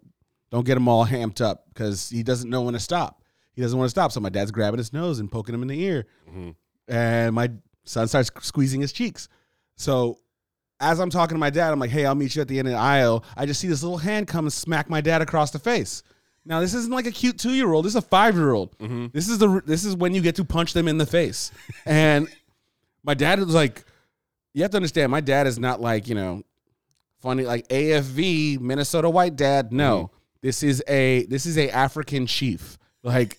don't 0.51 0.65
get 0.65 0.77
him 0.77 0.87
all 0.87 1.03
hamped 1.03 1.41
up 1.41 1.65
because 1.69 2.09
he 2.09 2.23
doesn't 2.23 2.49
know 2.49 2.61
when 2.61 2.73
to 2.73 2.79
stop. 2.79 3.21
He 3.53 3.61
doesn't 3.61 3.77
want 3.77 3.87
to 3.87 3.91
stop. 3.91 4.11
So 4.11 4.19
my 4.19 4.29
dad's 4.29 4.51
grabbing 4.51 4.77
his 4.77 4.93
nose 4.93 5.19
and 5.19 5.29
poking 5.31 5.53
him 5.53 5.61
in 5.61 5.67
the 5.67 5.79
ear. 5.83 6.05
Mhm. 6.31 6.55
And 6.87 7.35
my 7.35 7.51
son 7.83 8.07
starts 8.07 8.31
squeezing 8.41 8.79
his 8.81 8.91
cheeks. 8.93 9.27
So 9.75 10.19
as 10.79 10.99
I'm 10.99 11.09
talking 11.09 11.35
to 11.35 11.39
my 11.39 11.49
dad, 11.49 11.71
I'm 11.71 11.79
like, 11.79 11.89
hey, 11.89 12.05
I'll 12.05 12.15
meet 12.15 12.35
you 12.35 12.41
at 12.41 12.47
the 12.47 12.57
end 12.57 12.67
of 12.67 12.73
the 12.73 12.79
aisle. 12.79 13.23
I 13.35 13.45
just 13.45 13.59
see 13.59 13.67
this 13.67 13.83
little 13.83 13.97
hand 13.97 14.27
come 14.27 14.45
and 14.45 14.53
smack 14.53 14.89
my 14.89 15.01
dad 15.01 15.21
across 15.21 15.51
the 15.51 15.59
face. 15.59 16.03
Now 16.45 16.61
this 16.61 16.73
isn't 16.73 16.91
like 16.91 17.05
a 17.05 17.11
cute 17.11 17.37
two 17.37 17.53
year 17.53 17.71
old. 17.71 17.85
This 17.85 17.91
is 17.91 17.97
a 17.97 18.01
five 18.01 18.35
year 18.35 18.51
old. 18.51 18.77
Mm-hmm. 18.79 19.07
This 19.13 19.29
is 19.29 19.37
the 19.37 19.61
this 19.65 19.85
is 19.85 19.95
when 19.95 20.15
you 20.15 20.21
get 20.21 20.35
to 20.35 20.45
punch 20.45 20.73
them 20.73 20.87
in 20.87 20.97
the 20.97 21.05
face. 21.05 21.51
and 21.85 22.27
my 23.03 23.13
dad 23.13 23.39
was 23.39 23.53
like, 23.53 23.83
you 24.53 24.63
have 24.63 24.71
to 24.71 24.77
understand, 24.77 25.11
my 25.11 25.21
dad 25.21 25.47
is 25.47 25.59
not 25.59 25.81
like 25.81 26.07
you 26.07 26.15
know, 26.15 26.43
funny 27.19 27.43
like 27.43 27.67
AFV 27.67 28.59
Minnesota 28.59 29.09
white 29.09 29.35
dad. 29.35 29.71
No, 29.71 29.97
mm-hmm. 29.97 30.15
this 30.41 30.63
is 30.63 30.81
a 30.87 31.25
this 31.25 31.45
is 31.45 31.57
a 31.57 31.69
African 31.69 32.25
chief. 32.25 32.77
Like 33.03 33.37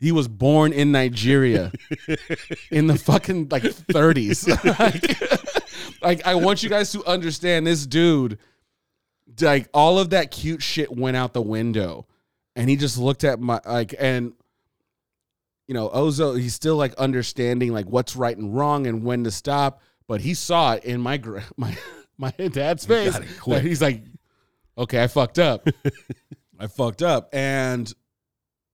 he 0.00 0.12
was 0.12 0.28
born 0.28 0.72
in 0.72 0.92
Nigeria 0.92 1.72
in 2.70 2.86
the 2.86 2.96
fucking 2.96 3.48
like 3.50 3.62
30s. 3.62 4.46
like, 4.78 5.47
like 6.02 6.26
I 6.26 6.34
want 6.34 6.62
you 6.62 6.68
guys 6.68 6.92
to 6.92 7.04
understand 7.04 7.66
this 7.66 7.86
dude 7.86 8.38
like 9.40 9.68
all 9.74 9.98
of 9.98 10.10
that 10.10 10.30
cute 10.30 10.62
shit 10.62 10.90
went 10.90 11.16
out 11.16 11.32
the 11.32 11.42
window. 11.42 12.06
And 12.56 12.68
he 12.68 12.76
just 12.76 12.98
looked 12.98 13.24
at 13.24 13.38
my 13.40 13.60
like 13.64 13.94
and 13.98 14.32
you 15.68 15.74
know 15.74 15.88
ozo 15.90 16.38
he's 16.40 16.54
still 16.54 16.76
like 16.76 16.94
understanding 16.94 17.72
like 17.72 17.86
what's 17.86 18.16
right 18.16 18.36
and 18.36 18.54
wrong 18.56 18.86
and 18.86 19.04
when 19.04 19.24
to 19.24 19.30
stop. 19.30 19.80
But 20.08 20.20
he 20.20 20.34
saw 20.34 20.72
it 20.72 20.84
in 20.84 21.00
my 21.00 21.20
my 21.56 21.76
my 22.16 22.30
dad's 22.32 22.84
face. 22.84 23.16
he's 23.62 23.80
like 23.82 24.02
okay 24.76 25.02
i 25.02 25.06
fucked 25.06 25.38
up. 25.38 25.68
I 26.60 26.66
fucked 26.66 27.02
up. 27.02 27.28
And 27.32 27.92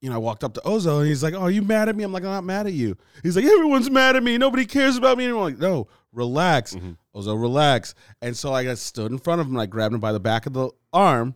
you 0.00 0.08
know 0.08 0.14
i 0.16 0.18
walked 0.18 0.44
up 0.44 0.54
to 0.54 0.60
ozo 0.60 1.00
and 1.00 1.06
he's 1.08 1.22
like 1.22 1.34
oh 1.34 1.40
are 1.40 1.50
you 1.50 1.60
mad 1.62 1.88
at 1.90 1.96
me? 1.96 2.04
I'm 2.04 2.12
like 2.12 2.22
i'm 2.24 2.30
not 2.30 2.44
mad 2.44 2.66
at 2.66 2.72
you. 2.72 2.96
He's 3.22 3.36
like 3.36 3.44
everyone's 3.44 3.90
mad 3.90 4.16
at 4.16 4.22
me. 4.22 4.38
Nobody 4.38 4.64
cares 4.64 4.96
about 4.96 5.18
me 5.18 5.24
anymore. 5.24 5.48
I'm 5.48 5.52
like 5.54 5.60
no 5.60 5.88
relax. 6.12 6.74
Mhm. 6.74 6.96
Ozo, 7.14 7.40
relax. 7.40 7.94
And 8.20 8.36
so 8.36 8.52
I 8.52 8.64
got 8.64 8.78
stood 8.78 9.12
in 9.12 9.18
front 9.18 9.40
of 9.40 9.46
him, 9.46 9.54
and 9.54 9.62
I 9.62 9.66
grabbed 9.66 9.94
him 9.94 10.00
by 10.00 10.12
the 10.12 10.20
back 10.20 10.46
of 10.46 10.52
the 10.52 10.70
arm, 10.92 11.34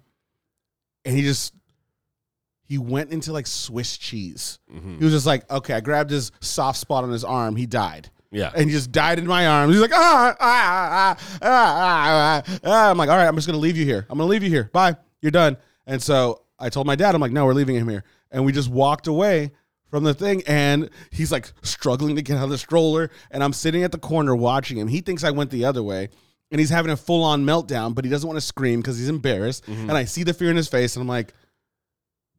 and 1.04 1.16
he 1.16 1.22
just 1.22 1.54
he 2.64 2.76
went 2.76 3.10
into 3.12 3.32
like 3.32 3.46
Swiss 3.46 3.96
cheese. 3.96 4.58
Mhm. 4.70 4.98
He 4.98 5.04
was 5.04 5.12
just 5.14 5.24
like, 5.26 5.50
okay, 5.50 5.72
I 5.74 5.80
grabbed 5.80 6.10
his 6.10 6.32
soft 6.40 6.78
spot 6.78 7.02
on 7.04 7.10
his 7.10 7.24
arm, 7.24 7.56
he 7.56 7.64
died. 7.64 8.10
Yeah. 8.30 8.50
And 8.54 8.66
he 8.66 8.72
just 8.72 8.92
died 8.92 9.18
in 9.18 9.26
my 9.26 9.46
arms. 9.46 9.72
He's 9.72 9.80
like, 9.80 9.94
ah, 9.94 10.36
ah, 10.38 11.16
ah, 11.18 11.18
ah, 11.40 11.42
ah, 11.42 12.42
ah, 12.46 12.58
ah. 12.64 12.90
I'm 12.90 12.98
like, 12.98 13.08
all 13.08 13.16
right, 13.16 13.26
I'm 13.26 13.34
just 13.36 13.46
gonna 13.46 13.56
leave 13.58 13.76
you 13.78 13.86
here. 13.86 14.06
I'm 14.10 14.18
gonna 14.18 14.28
leave 14.28 14.42
you 14.42 14.50
here. 14.50 14.68
Bye. 14.72 14.96
You're 15.22 15.30
done. 15.30 15.56
And 15.86 16.02
so 16.02 16.42
I 16.58 16.68
told 16.68 16.86
my 16.86 16.94
dad, 16.94 17.14
I'm 17.14 17.20
like, 17.22 17.32
no, 17.32 17.46
we're 17.46 17.54
leaving 17.54 17.76
him 17.76 17.88
here. 17.88 18.04
And 18.30 18.44
we 18.44 18.52
just 18.52 18.68
walked 18.68 19.06
away 19.06 19.52
from 19.90 20.04
the 20.04 20.14
thing, 20.14 20.42
and 20.46 20.90
he's 21.10 21.32
like 21.32 21.52
struggling 21.62 22.16
to 22.16 22.22
get 22.22 22.36
out 22.36 22.44
of 22.44 22.50
the 22.50 22.58
stroller. 22.58 23.10
And 23.30 23.42
I'm 23.42 23.52
sitting 23.52 23.82
at 23.84 23.92
the 23.92 23.98
corner 23.98 24.34
watching 24.36 24.76
him. 24.78 24.88
He 24.88 25.00
thinks 25.00 25.24
I 25.24 25.30
went 25.30 25.50
the 25.50 25.64
other 25.64 25.82
way. 25.82 26.08
And 26.50 26.58
he's 26.58 26.70
having 26.70 26.90
a 26.90 26.96
full 26.96 27.24
on 27.24 27.44
meltdown, 27.44 27.94
but 27.94 28.06
he 28.06 28.10
doesn't 28.10 28.26
want 28.26 28.38
to 28.38 28.46
scream 28.46 28.80
because 28.80 28.96
he's 28.98 29.10
embarrassed. 29.10 29.66
Mm-hmm. 29.66 29.90
And 29.90 29.92
I 29.92 30.06
see 30.06 30.22
the 30.22 30.32
fear 30.32 30.50
in 30.50 30.56
his 30.56 30.66
face, 30.68 30.96
and 30.96 31.02
I'm 31.02 31.08
like, 31.08 31.34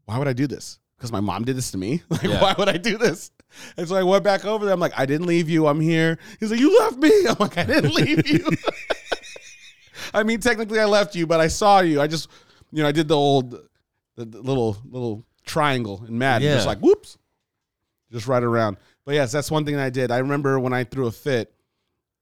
why 0.05 0.17
would 0.17 0.27
I 0.27 0.33
do 0.33 0.47
this? 0.47 0.79
Because 0.97 1.11
my 1.11 1.19
mom 1.19 1.43
did 1.45 1.55
this 1.55 1.69
to 1.71 1.77
me. 1.77 2.01
Like, 2.09 2.23
Yeah. 2.23 2.41
why 2.41 2.55
would 2.57 2.69
I 2.69 2.77
do 2.77 2.97
this? 2.97 3.29
And 3.77 3.87
so 3.87 3.95
I 3.95 4.01
went 4.01 4.23
back 4.23 4.45
over 4.45 4.65
there. 4.65 4.73
I'm 4.73 4.79
like, 4.79 4.97
I 4.97 5.05
didn't 5.05 5.27
leave 5.27 5.47
you. 5.47 5.67
I'm 5.67 5.79
here. 5.79 6.17
He's 6.39 6.49
like, 6.49 6.59
you 6.59 6.75
left 6.79 6.97
me. 6.97 7.11
I'm 7.29 7.35
like, 7.39 7.55
I 7.59 7.65
didn't 7.65 7.93
leave 7.93 8.27
you. 8.27 8.47
I 10.13 10.23
mean, 10.23 10.39
technically, 10.39 10.79
I 10.79 10.85
left 10.85 11.15
you, 11.15 11.27
but 11.27 11.39
I 11.39 11.47
saw 11.47 11.81
you. 11.81 12.01
I 12.01 12.07
just, 12.07 12.29
you 12.71 12.81
know, 12.81 12.89
I 12.89 12.91
did 12.91 13.07
the 13.07 13.15
old, 13.15 13.51
the, 14.15 14.25
the 14.25 14.41
little 14.41 14.77
little 14.89 15.23
triangle 15.45 16.03
in 16.07 16.17
Madden, 16.17 16.47
just 16.51 16.65
Yeah. 16.65 16.67
like 16.69 16.79
whoops, 16.79 17.17
just 18.11 18.27
right 18.27 18.43
around. 18.43 18.77
But 19.05 19.15
yes, 19.15 19.31
that's 19.31 19.49
one 19.51 19.65
thing 19.65 19.75
I 19.77 19.89
did. 19.89 20.11
I 20.11 20.17
remember 20.19 20.59
when 20.59 20.73
I 20.73 20.83
threw 20.83 21.07
a 21.07 21.11
fit, 21.11 21.53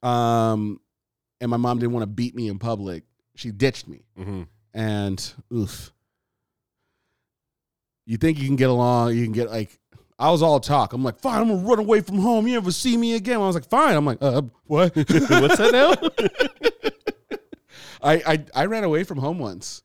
um, 0.04 0.80
and 1.42 1.50
my 1.52 1.58
mom 1.58 1.80
didn't 1.80 1.94
want 1.94 2.04
to 2.04 2.08
beat 2.08 2.36
me 2.36 2.48
in 2.48 2.60
public. 2.60 3.04
She 3.36 3.52
ditched 3.52 3.88
me 3.88 4.04
Mhm. 4.20 4.48
and 4.74 5.34
oof. 5.54 5.92
You 8.06 8.18
think 8.18 8.40
you 8.40 8.46
can 8.48 8.56
get 8.56 8.70
along? 8.70 9.16
You 9.16 9.24
can 9.24 9.34
get 9.34 9.50
like. 9.50 9.78
I 10.20 10.32
was 10.32 10.42
all 10.42 10.60
talk. 10.60 10.94
I'm 10.94 11.04
like, 11.04 11.20
fine. 11.20 11.42
I'm 11.42 11.48
gonna 11.50 11.68
run 11.68 11.78
away 11.78 12.02
from 12.02 12.18
home. 12.18 12.48
You 12.48 12.54
never 12.56 12.72
see 12.72 12.98
me 12.98 13.14
again. 13.14 13.36
I 13.36 13.46
was 13.46 13.54
like, 13.54 13.70
fine. 13.70 13.96
I'm 13.96 14.06
like, 14.06 14.18
uh, 14.20 14.42
what? 14.64 14.96
What's 14.96 15.08
that 15.58 15.72
now? 15.72 16.90
I, 18.02 18.14
I 18.34 18.46
I 18.56 18.66
ran 18.66 18.84
away 18.84 19.04
from 19.04 19.20
home 19.20 19.38
once. 19.38 19.84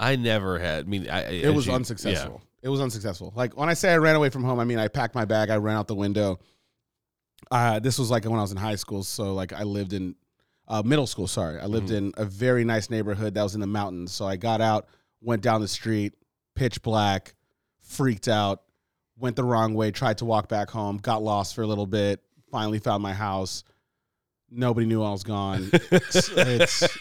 I 0.00 0.16
never 0.16 0.58
had. 0.58 0.86
I 0.86 0.88
mean, 0.88 1.08
I, 1.08 1.30
It 1.30 1.54
was 1.54 1.68
unsuccessful. 1.68 2.42
It 2.62 2.68
was 2.68 2.80
unsuccessful. 2.80 3.32
Like 3.34 3.56
when 3.56 3.68
I 3.68 3.74
say 3.74 3.92
I 3.92 3.96
ran 3.96 4.14
away 4.14 4.30
from 4.30 4.44
home, 4.44 4.60
I 4.60 4.64
mean 4.64 4.78
I 4.78 4.88
packed 4.88 5.14
my 5.14 5.24
bag. 5.24 5.50
I 5.50 5.56
ran 5.56 5.76
out 5.76 5.88
the 5.88 5.94
window. 5.94 6.38
Uh, 7.50 7.80
this 7.80 7.98
was 7.98 8.10
like 8.10 8.24
when 8.24 8.38
I 8.38 8.42
was 8.42 8.52
in 8.52 8.56
high 8.56 8.76
school. 8.76 9.02
So 9.02 9.34
like 9.34 9.52
I 9.52 9.64
lived 9.64 9.92
in 9.92 10.14
uh, 10.68 10.82
middle 10.84 11.06
school. 11.06 11.26
Sorry, 11.26 11.58
I 11.60 11.66
lived 11.66 11.90
in 11.90 12.12
a 12.16 12.24
very 12.24 12.64
nice 12.64 12.88
neighborhood 12.88 13.34
that 13.34 13.42
was 13.42 13.54
in 13.54 13.60
the 13.60 13.66
mountains. 13.66 14.12
So 14.12 14.26
I 14.26 14.36
got 14.36 14.60
out, 14.60 14.86
went 15.20 15.42
down 15.42 15.60
the 15.60 15.68
street, 15.68 16.14
pitch 16.54 16.82
black, 16.82 17.34
freaked 17.80 18.28
out, 18.28 18.62
went 19.18 19.36
the 19.36 19.44
wrong 19.44 19.74
way, 19.74 19.90
tried 19.90 20.18
to 20.18 20.24
walk 20.24 20.48
back 20.48 20.70
home, 20.70 20.98
got 20.98 21.22
lost 21.22 21.54
for 21.54 21.62
a 21.62 21.66
little 21.66 21.86
bit, 21.86 22.22
finally 22.50 22.78
found 22.78 23.02
my 23.02 23.12
house. 23.12 23.64
Nobody 24.50 24.86
knew 24.86 25.02
I 25.02 25.10
was 25.10 25.24
gone. 25.24 25.68
it's, 25.72 26.28
it's 26.28 26.98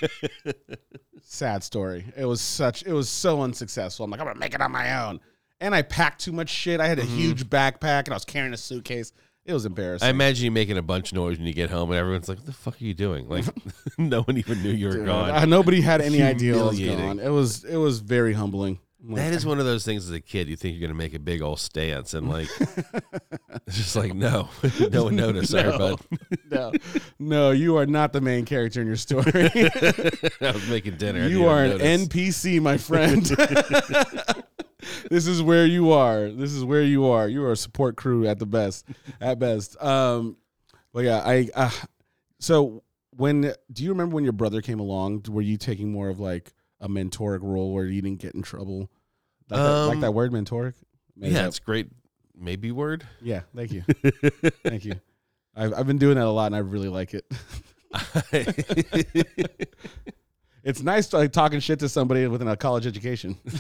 sad 1.21 1.63
story. 1.63 2.05
It 2.15 2.25
was 2.25 2.41
such. 2.41 2.83
It 2.83 2.93
was 2.93 3.09
so 3.09 3.41
unsuccessful. 3.41 4.05
I'm 4.05 4.11
like, 4.11 4.21
I'm 4.21 4.25
gonna 4.27 4.39
make 4.39 4.53
it 4.55 4.61
on 4.61 4.71
my 4.71 5.05
own. 5.05 5.19
And 5.61 5.73
I 5.75 5.83
packed 5.83 6.21
too 6.21 6.31
much 6.33 6.49
shit. 6.49 6.79
I 6.81 6.87
had 6.87 6.99
a 6.99 7.03
Mhm. 7.03 7.15
huge 7.15 7.49
backpack, 7.49 8.05
and 8.05 8.09
I 8.09 8.15
was 8.15 8.25
carrying 8.25 8.53
a 8.53 8.57
suitcase. 8.57 9.13
It 9.45 9.53
was 9.53 9.65
embarrassing. 9.65 10.05
I 10.07 10.09
imagine 10.09 10.43
you 10.45 10.51
making 10.51 10.77
a 10.77 10.81
bunch 10.81 11.11
of 11.11 11.15
noise 11.15 11.37
when 11.37 11.47
you 11.47 11.53
get 11.53 11.69
home, 11.69 11.89
and 11.91 11.97
everyone's 11.99 12.27
like, 12.27 12.37
"What 12.39 12.47
the 12.47 12.53
fuck 12.53 12.81
are 12.81 12.83
you 12.83 12.93
doing?" 12.93 13.29
Like, 13.29 13.45
no 13.97 14.23
one 14.23 14.37
even 14.37 14.61
knew 14.63 14.71
you 14.71 14.87
were 14.87 14.93
Dude, 14.97 15.05
gone. 15.05 15.29
uh, 15.29 15.45
nobody 15.45 15.81
had 15.81 16.01
any 16.01 16.21
idea 16.21 16.59
I 16.59 16.63
was 16.63 16.79
gone. 16.79 17.19
It 17.19 17.29
was. 17.29 17.63
It 17.63 17.77
was 17.77 17.99
very 17.99 18.33
humbling. 18.33 18.79
Like, 19.03 19.15
That 19.15 19.33
is 19.33 19.45
one 19.45 19.59
of 19.59 19.65
those 19.65 19.83
things 19.83 20.05
as 20.07 20.11
a 20.11 20.19
kid. 20.21 20.47
You 20.47 20.55
think 20.55 20.73
you're 20.75 20.81
going 20.87 20.95
to 20.95 21.03
make 21.03 21.15
a 21.15 21.19
big 21.19 21.41
old 21.41 21.59
stance, 21.59 22.13
and 22.13 22.29
like, 22.29 22.47
it's 23.67 23.77
just 23.77 23.95
like, 23.95 24.13
no, 24.13 24.49
no 24.91 25.05
one 25.05 25.15
noticed. 25.15 25.53
No. 25.61 25.77
bud. 25.77 25.99
no, 26.51 26.71
no, 27.17 27.51
you 27.51 27.77
are 27.77 27.85
not 27.87 28.13
the 28.13 28.21
main 28.21 28.45
character 28.45 28.79
in 28.81 28.87
your 28.87 28.95
story. 28.95 29.23
I 29.25 30.51
was 30.51 30.67
making 30.69 30.97
dinner. 30.97 31.27
You 31.27 31.47
are 31.47 31.63
an 31.63 31.77
notice. 31.77 32.07
NPC, 32.07 32.61
my 32.61 32.77
friend. 32.77 33.25
this 35.09 35.25
is 35.27 35.41
where 35.41 35.65
you 35.65 35.91
are. 35.91 36.29
This 36.29 36.51
is 36.51 36.63
where 36.63 36.83
you 36.83 37.05
are. 37.07 37.27
You 37.27 37.43
are 37.45 37.53
a 37.53 37.57
support 37.57 37.95
crew 37.97 38.27
at 38.27 38.37
the 38.39 38.45
best. 38.45 38.85
At 39.19 39.39
best. 39.39 39.81
Um, 39.81 40.37
but 40.93 41.05
yeah, 41.05 41.21
I. 41.25 41.49
Uh, 41.55 41.71
so 42.39 42.83
when 43.15 43.53
do 43.71 43.83
you 43.83 43.89
remember 43.89 44.15
when 44.15 44.23
your 44.23 44.33
brother 44.33 44.61
came 44.61 44.79
along? 44.79 45.25
Were 45.29 45.41
you 45.41 45.57
taking 45.57 45.91
more 45.91 46.09
of 46.09 46.19
like 46.19 46.53
a 46.81 46.89
mentoric 46.89 47.39
role 47.41 47.73
where 47.73 47.85
you 47.85 48.01
didn't 48.01 48.19
get 48.19 48.35
in 48.35 48.41
trouble? 48.41 48.89
Like, 49.49 49.59
that, 49.61 49.85
like 49.87 49.95
Um, 49.95 50.01
that 50.01 50.13
word 50.13 50.31
mentoric. 50.33 50.73
Made 51.15 51.31
Yeah, 51.31 51.41
up. 51.43 51.47
it's 51.47 51.59
great. 51.59 51.87
Maybe 52.35 52.71
word. 52.71 53.05
yeah. 53.21 53.41
Thank 53.55 53.71
you. 53.71 53.83
Thank 54.65 54.83
you. 54.85 54.95
I've 55.55 55.73
I've 55.73 55.87
been 55.87 55.97
doing 55.99 56.15
that 56.15 56.25
a 56.25 56.29
lot, 56.31 56.47
and 56.47 56.55
I 56.55 56.59
really 56.59 56.89
like 56.89 57.13
it. 57.13 57.25
It's 60.63 60.83
nice 60.83 61.07
to, 61.07 61.17
like 61.17 61.31
talking 61.31 61.59
shit 61.59 61.79
to 61.79 61.89
somebody 61.89 62.27
with 62.27 62.39
a 62.43 62.55
college 62.55 62.85
education. 62.85 63.35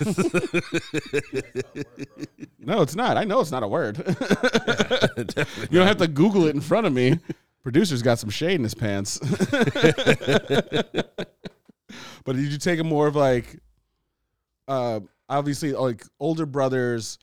no, 2.59 2.83
it's 2.83 2.95
not. 2.95 3.17
I 3.17 3.23
know 3.23 3.39
it's 3.39 3.49
not 3.49 3.63
a 3.63 3.67
word. 3.67 3.95
Definitely 3.95 5.67
you 5.71 5.79
don't 5.79 5.87
have 5.87 5.97
to 5.97 6.07
Google 6.07 6.45
it 6.45 6.53
in 6.53 6.61
front 6.61 6.85
of 6.85 6.93
me. 6.93 7.17
Producer's 7.63 8.03
got 8.03 8.19
some 8.19 8.29
shade 8.29 8.53
in 8.53 8.61
his 8.63 8.75
pants. 8.75 9.19
But 12.25 12.35
did 12.35 12.51
you 12.51 12.57
take 12.57 12.79
a 12.79 12.83
more 12.83 13.07
of 13.07 13.15
like, 13.15 13.59
uh, 14.67 14.99
obviously 15.29 15.73
like 15.73 16.03
older 16.19 16.45
brothers 16.45 17.17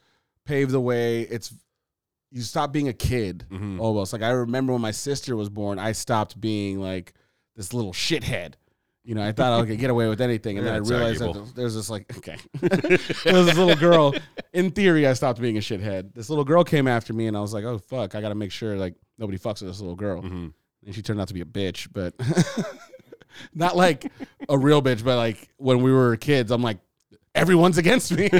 pave 0.45 0.71
the 0.71 0.79
way. 0.81 1.21
It's 1.21 1.53
you 2.31 2.41
stop 2.41 2.71
being 2.71 2.87
a 2.87 2.93
kid 2.93 3.45
Mhm. 3.51 3.79
almost. 3.79 4.13
Like 4.13 4.21
I 4.21 4.29
remember 4.29 4.73
when 4.73 4.81
my 4.81 4.91
sister 4.91 5.35
was 5.35 5.49
born, 5.49 5.79
I 5.79 5.91
stopped 5.93 6.39
being 6.39 6.79
like 6.79 7.13
this 7.55 7.73
little 7.73 7.93
shithead. 7.93 8.53
You 9.03 9.15
know, 9.15 9.23
I 9.25 9.31
thought 9.31 9.59
I 9.59 9.65
could 9.65 9.79
get 9.79 9.89
away 9.89 10.07
with 10.07 10.21
anything, 10.21 10.57
and 10.57 10.65
Yeah, 10.67 10.73
then 10.73 10.83
I 10.85 10.87
realized 10.89 11.21
arguable. 11.21 11.45
that 11.45 11.55
there's 11.55 11.73
this 11.75 11.89
like 11.89 12.15
okay, 12.17 12.37
there 12.61 13.33
was 13.33 13.45
this 13.47 13.57
little 13.57 13.75
girl. 13.75 14.13
In 14.53 14.69
theory, 14.71 15.07
I 15.07 15.13
stopped 15.13 15.41
being 15.41 15.57
a 15.57 15.61
shithead. 15.61 16.13
This 16.13 16.29
little 16.29 16.43
girl 16.45 16.63
came 16.63 16.87
after 16.87 17.13
me, 17.13 17.25
and 17.27 17.35
I 17.35 17.39
was 17.41 17.53
like, 17.53 17.63
oh 17.63 17.77
fuck, 17.79 18.13
I 18.13 18.21
got 18.21 18.29
to 18.29 18.35
make 18.35 18.51
sure 18.51 18.75
like 18.77 18.93
nobody 19.17 19.37
fucks 19.39 19.61
with 19.61 19.69
this 19.71 19.79
little 19.79 19.95
girl. 19.95 20.21
Mhm. 20.21 20.53
And 20.85 20.93
she 20.95 21.01
turned 21.01 21.19
out 21.19 21.27
to 21.29 21.33
be 21.33 21.41
a 21.41 21.45
bitch, 21.45 21.87
but 21.91 22.13
not 23.53 23.75
like 23.75 24.11
a 24.47 24.57
real 24.57 24.81
bitch, 24.81 25.03
but 25.03 25.17
like 25.17 25.49
when 25.57 25.81
we 25.81 25.91
were 25.91 26.15
kids, 26.17 26.51
I'm 26.51 26.61
like, 26.61 26.79
everyone's 27.35 27.77
against 27.77 28.11
me. 28.11 28.29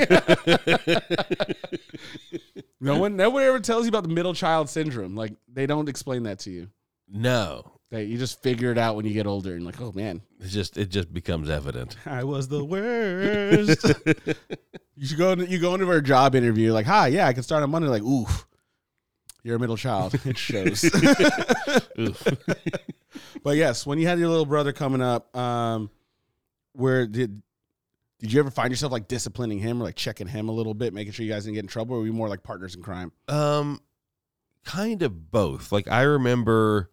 no 2.80 2.98
one, 2.98 3.16
nobody 3.16 3.46
ever 3.46 3.60
tells 3.60 3.84
you 3.86 3.90
about 3.90 4.04
the 4.04 4.10
middle 4.10 4.34
child 4.34 4.70
syndrome. 4.70 5.16
Like 5.16 5.34
they 5.52 5.66
don't 5.66 5.90
explain 5.90 6.24
that 6.24 6.40
to 6.40 6.52
you. 6.52 6.70
No, 7.12 7.72
That 7.90 8.06
you 8.06 8.20
just 8.20 8.44
figure 8.44 8.72
it 8.72 8.78
out 8.78 8.96
when 8.96 9.06
you 9.06 9.14
get 9.14 9.26
older 9.26 9.56
and 9.56 9.66
like, 9.66 9.82
oh 9.82 9.92
man, 9.94 10.22
it 10.40 10.48
just 10.48 10.78
it 10.78 10.90
just 10.90 11.12
becomes 11.12 11.50
evident. 11.50 11.98
I 12.06 12.24
was 12.24 12.48
the 12.48 12.64
worst. 12.64 13.84
you 14.96 15.08
should 15.08 15.18
go. 15.18 15.34
You 15.34 15.58
go 15.60 15.74
into 15.74 15.90
our 15.90 16.02
job 16.02 16.36
interview 16.36 16.72
like, 16.72 16.86
hi, 16.86 17.08
yeah, 17.08 17.28
I 17.28 17.34
can 17.34 17.42
start 17.42 17.64
on 17.64 17.72
Monday. 17.72 17.88
Like, 17.88 18.04
oof, 18.04 18.46
you're 19.44 19.56
a 19.56 19.60
middle 19.60 19.78
child. 19.78 20.14
It 20.26 20.38
shows. 20.38 20.84
But 23.44 23.58
yes, 23.58 23.86
when 23.86 24.00
you 24.00 24.08
had 24.08 24.20
your 24.20 24.30
little 24.30 24.46
brother 24.46 24.72
coming 24.72 25.02
up, 25.02 25.36
um, 25.36 25.90
where 26.74 27.08
did 27.08 27.42
did 28.20 28.34
you 28.34 28.40
ever 28.40 28.52
find 28.52 28.72
yourself 28.72 28.92
like 28.92 29.08
disciplining 29.08 29.60
him 29.60 29.82
or 29.82 29.86
like 29.86 29.96
checking 29.96 30.28
him 30.28 30.50
a 30.50 30.52
little 30.52 30.74
bit, 30.74 30.94
making 30.94 31.14
sure 31.14 31.26
you 31.26 31.32
guys 31.32 31.46
didn't 31.46 31.56
get 31.56 31.64
in 31.64 31.68
trouble, 31.68 31.96
or 31.96 32.00
were 32.00 32.06
you 32.06 32.14
more 32.14 32.28
like 32.28 32.44
partners 32.44 32.76
in 32.76 32.84
crime? 32.84 33.12
Um, 33.28 33.80
kind 34.66 35.02
of 35.02 35.32
both. 35.32 35.72
Like 35.72 35.88
I 35.88 36.02
remember, 36.02 36.92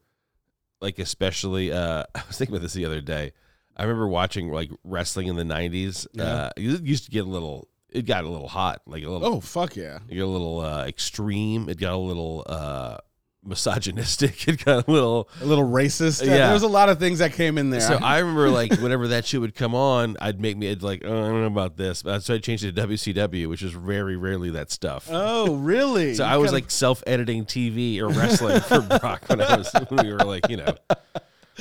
like 0.80 0.98
especially, 0.98 1.72
uh, 1.72 2.04
I 2.14 2.22
was 2.28 2.38
thinking 2.38 2.54
about 2.54 2.62
this 2.62 2.74
the 2.74 2.84
other 2.84 3.00
day. 3.00 3.32
I 3.76 3.82
remember 3.82 4.08
watching 4.08 4.50
like 4.50 4.70
wrestling 4.84 5.26
in 5.26 5.36
the 5.36 5.42
'90s. 5.44 6.06
Yeah. 6.12 6.24
Uh, 6.24 6.50
it 6.56 6.82
used 6.82 7.04
to 7.06 7.10
get 7.10 7.24
a 7.24 7.28
little. 7.28 7.68
It 7.90 8.04
got 8.04 8.24
a 8.24 8.28
little 8.28 8.48
hot, 8.48 8.82
like 8.86 9.02
a 9.02 9.08
little. 9.08 9.26
Oh 9.26 9.40
fuck 9.40 9.76
yeah! 9.76 9.98
It 10.08 10.16
got 10.16 10.24
a 10.24 10.26
little 10.26 10.60
uh, 10.60 10.86
extreme. 10.86 11.68
It 11.68 11.78
got 11.78 11.94
a 11.94 11.98
little 11.98 12.44
uh, 12.46 12.98
misogynistic. 13.46 14.46
It 14.48 14.64
got 14.64 14.86
a 14.86 14.90
little. 14.90 15.28
A 15.40 15.44
little 15.46 15.64
racist. 15.68 16.24
Yeah. 16.24 16.36
there 16.36 16.52
was 16.52 16.62
a 16.62 16.68
lot 16.68 16.88
of 16.88 16.98
things 16.98 17.18
that 17.18 17.32
came 17.32 17.58
in 17.58 17.70
there. 17.70 17.80
So 17.80 17.94
I 18.02 18.18
remember 18.18 18.48
like 18.50 18.72
whenever 18.78 19.08
that 19.08 19.24
shit 19.24 19.40
would 19.40 19.54
come 19.54 19.74
on, 19.74 20.16
I'd 20.20 20.40
make 20.40 20.56
me 20.56 20.70
I'd 20.70 20.82
like, 20.82 21.02
oh, 21.04 21.08
I 21.08 21.28
don't 21.28 21.40
know 21.40 21.46
about 21.46 21.76
this. 21.76 22.04
So 22.20 22.34
I 22.34 22.38
changed 22.38 22.64
it 22.64 22.76
to 22.76 22.86
WCW, 22.86 23.48
which 23.48 23.62
is 23.62 23.72
very 23.72 24.16
rarely 24.16 24.50
that 24.50 24.70
stuff. 24.70 25.08
oh 25.10 25.54
really? 25.54 26.14
So 26.14 26.24
You 26.24 26.30
I 26.30 26.36
was 26.36 26.52
like 26.52 26.70
self-editing 26.70 27.46
TV 27.46 28.00
or 28.00 28.08
wrestling 28.08 28.60
for 28.60 28.80
Brock 29.00 29.24
when 29.28 29.40
I 29.40 29.56
was 29.56 29.70
when 29.88 30.06
we 30.06 30.12
were 30.12 30.20
like 30.20 30.48
you 30.48 30.58
know, 30.58 30.74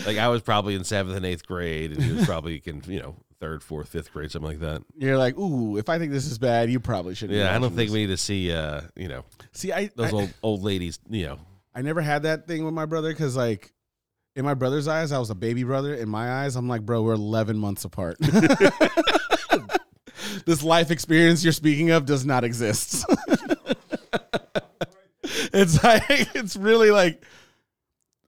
like 0.05 0.17
I 0.17 0.27
was 0.27 0.41
probably 0.41 0.75
in 0.75 0.83
seventh 0.83 1.15
and 1.15 1.25
eighth 1.25 1.45
grade, 1.45 1.91
and 1.91 2.03
he 2.03 2.11
was 2.11 2.25
probably 2.25 2.61
in 2.65 2.81
you 2.87 2.99
know 2.99 3.15
third, 3.39 3.61
fourth, 3.63 3.89
fifth 3.89 4.11
grade, 4.11 4.31
something 4.31 4.49
like 4.49 4.59
that. 4.59 4.81
you're 4.97 5.17
like, 5.17 5.37
ooh, 5.37 5.77
if 5.77 5.89
I 5.89 5.99
think 5.99 6.11
this 6.11 6.25
is 6.25 6.37
bad, 6.37 6.71
you 6.71 6.79
probably 6.79 7.15
shouldn't. 7.15 7.37
Yeah, 7.37 7.55
I 7.55 7.59
don't 7.59 7.75
think 7.75 7.89
this." 7.89 7.93
we 7.93 8.01
need 8.01 8.07
to 8.07 8.17
see 8.17 8.51
uh 8.51 8.81
you 8.95 9.07
know 9.07 9.23
see. 9.51 9.71
I 9.71 9.89
those 9.95 10.13
I, 10.13 10.15
old 10.15 10.33
old 10.41 10.63
ladies 10.63 10.99
you 11.09 11.25
know 11.25 11.39
I 11.75 11.81
never 11.81 12.01
had 12.01 12.23
that 12.23 12.47
thing 12.47 12.65
with 12.65 12.73
my 12.73 12.85
brother 12.85 13.09
because 13.09 13.35
like. 13.35 13.71
In 14.37 14.43
my 14.43 14.53
brother's 14.53 14.89
eyes, 14.89 15.13
I 15.13 15.17
was 15.17 15.29
a 15.29 15.35
baby 15.35 15.63
brother. 15.63 15.95
In 15.95 16.09
my 16.09 16.43
eyes, 16.43 16.57
I'm 16.57 16.67
like, 16.67 16.81
bro, 16.81 17.03
we're 17.03 17.13
11 17.13 17.57
months 17.57 17.85
apart. 17.85 18.17
this 20.45 20.63
life 20.63 20.91
experience 20.91 21.43
you're 21.43 21.53
speaking 21.53 21.91
of 21.91 22.05
does 22.05 22.25
not 22.25 22.43
exist. 22.43 23.05
it's 25.23 25.83
like 25.83 26.03
it's 26.35 26.55
really 26.55 26.91
like 26.91 27.23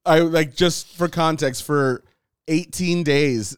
I 0.06 0.20
like 0.20 0.56
just 0.56 0.96
for 0.96 1.08
context 1.08 1.64
for 1.64 2.04
18 2.48 3.04
days 3.04 3.58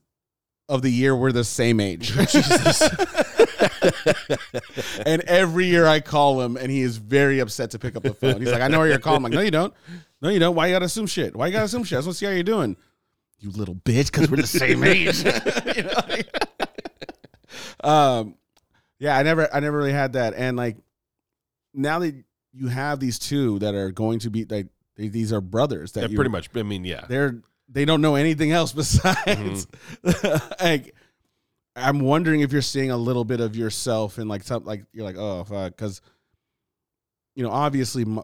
of 0.67 0.81
the 0.81 0.89
year 0.89 1.15
we're 1.15 1.31
the 1.31 1.43
same 1.43 1.79
age. 1.79 2.11
and 5.05 5.21
every 5.23 5.65
year 5.67 5.85
I 5.85 5.99
call 5.99 6.41
him 6.41 6.57
and 6.57 6.71
he 6.71 6.81
is 6.81 6.97
very 6.97 7.39
upset 7.39 7.71
to 7.71 7.79
pick 7.79 7.95
up 7.95 8.03
the 8.03 8.13
phone. 8.13 8.41
He's 8.41 8.51
like, 8.51 8.61
I 8.61 8.67
know 8.67 8.79
where 8.79 8.87
you're 8.87 8.99
calling. 8.99 9.17
I'm 9.17 9.23
like, 9.23 9.33
no, 9.33 9.41
you 9.41 9.51
don't. 9.51 9.73
No, 10.21 10.29
you 10.29 10.39
don't. 10.39 10.55
Why 10.55 10.67
you 10.67 10.75
gotta 10.75 10.85
assume 10.85 11.07
shit? 11.07 11.35
Why 11.35 11.47
you 11.47 11.53
gotta 11.53 11.65
assume 11.65 11.83
shit? 11.83 11.97
I 11.97 11.99
just 11.99 12.07
want 12.07 12.15
to 12.15 12.19
see 12.19 12.25
how 12.25 12.31
you're 12.31 12.43
doing. 12.43 12.75
You 13.39 13.51
little 13.51 13.75
bitch, 13.75 14.11
because 14.11 14.29
we're 14.29 14.37
the 14.37 14.47
same 14.47 14.83
age. 14.85 15.23
You 15.75 15.83
know, 15.83 15.93
like- 16.07 16.29
um, 17.83 18.35
yeah, 18.99 19.17
I 19.17 19.23
never, 19.23 19.53
I 19.53 19.59
never 19.61 19.77
really 19.77 19.93
had 19.93 20.13
that. 20.13 20.33
And 20.33 20.57
like, 20.57 20.77
now 21.73 21.99
that 21.99 22.13
you 22.51 22.67
have 22.67 22.99
these 22.99 23.17
two 23.17 23.59
that 23.59 23.75
are 23.75 23.91
going 23.91 24.19
to 24.19 24.29
be 24.29 24.45
like, 24.45 24.67
they, 24.97 25.07
these 25.07 25.31
are 25.31 25.39
brothers 25.39 25.93
that 25.93 26.01
yeah, 26.01 26.07
you 26.09 26.15
pretty 26.15 26.31
much. 26.31 26.49
I 26.53 26.63
mean, 26.63 26.83
yeah, 26.83 27.05
they're 27.07 27.41
they 27.69 27.85
don't 27.85 28.01
know 28.01 28.15
anything 28.15 28.51
else 28.51 28.73
besides 28.73 29.67
like 30.59 30.93
i'm 31.75 31.99
wondering 31.99 32.41
if 32.41 32.51
you're 32.51 32.61
seeing 32.61 32.91
a 32.91 32.97
little 32.97 33.23
bit 33.23 33.39
of 33.39 33.55
yourself 33.55 34.17
and 34.17 34.29
like 34.29 34.43
something 34.43 34.67
like 34.67 34.83
you're 34.93 35.05
like 35.05 35.17
oh 35.17 35.43
fuck 35.43 35.75
because 35.75 36.01
you 37.35 37.43
know 37.43 37.51
obviously 37.51 38.05
Mi- 38.05 38.21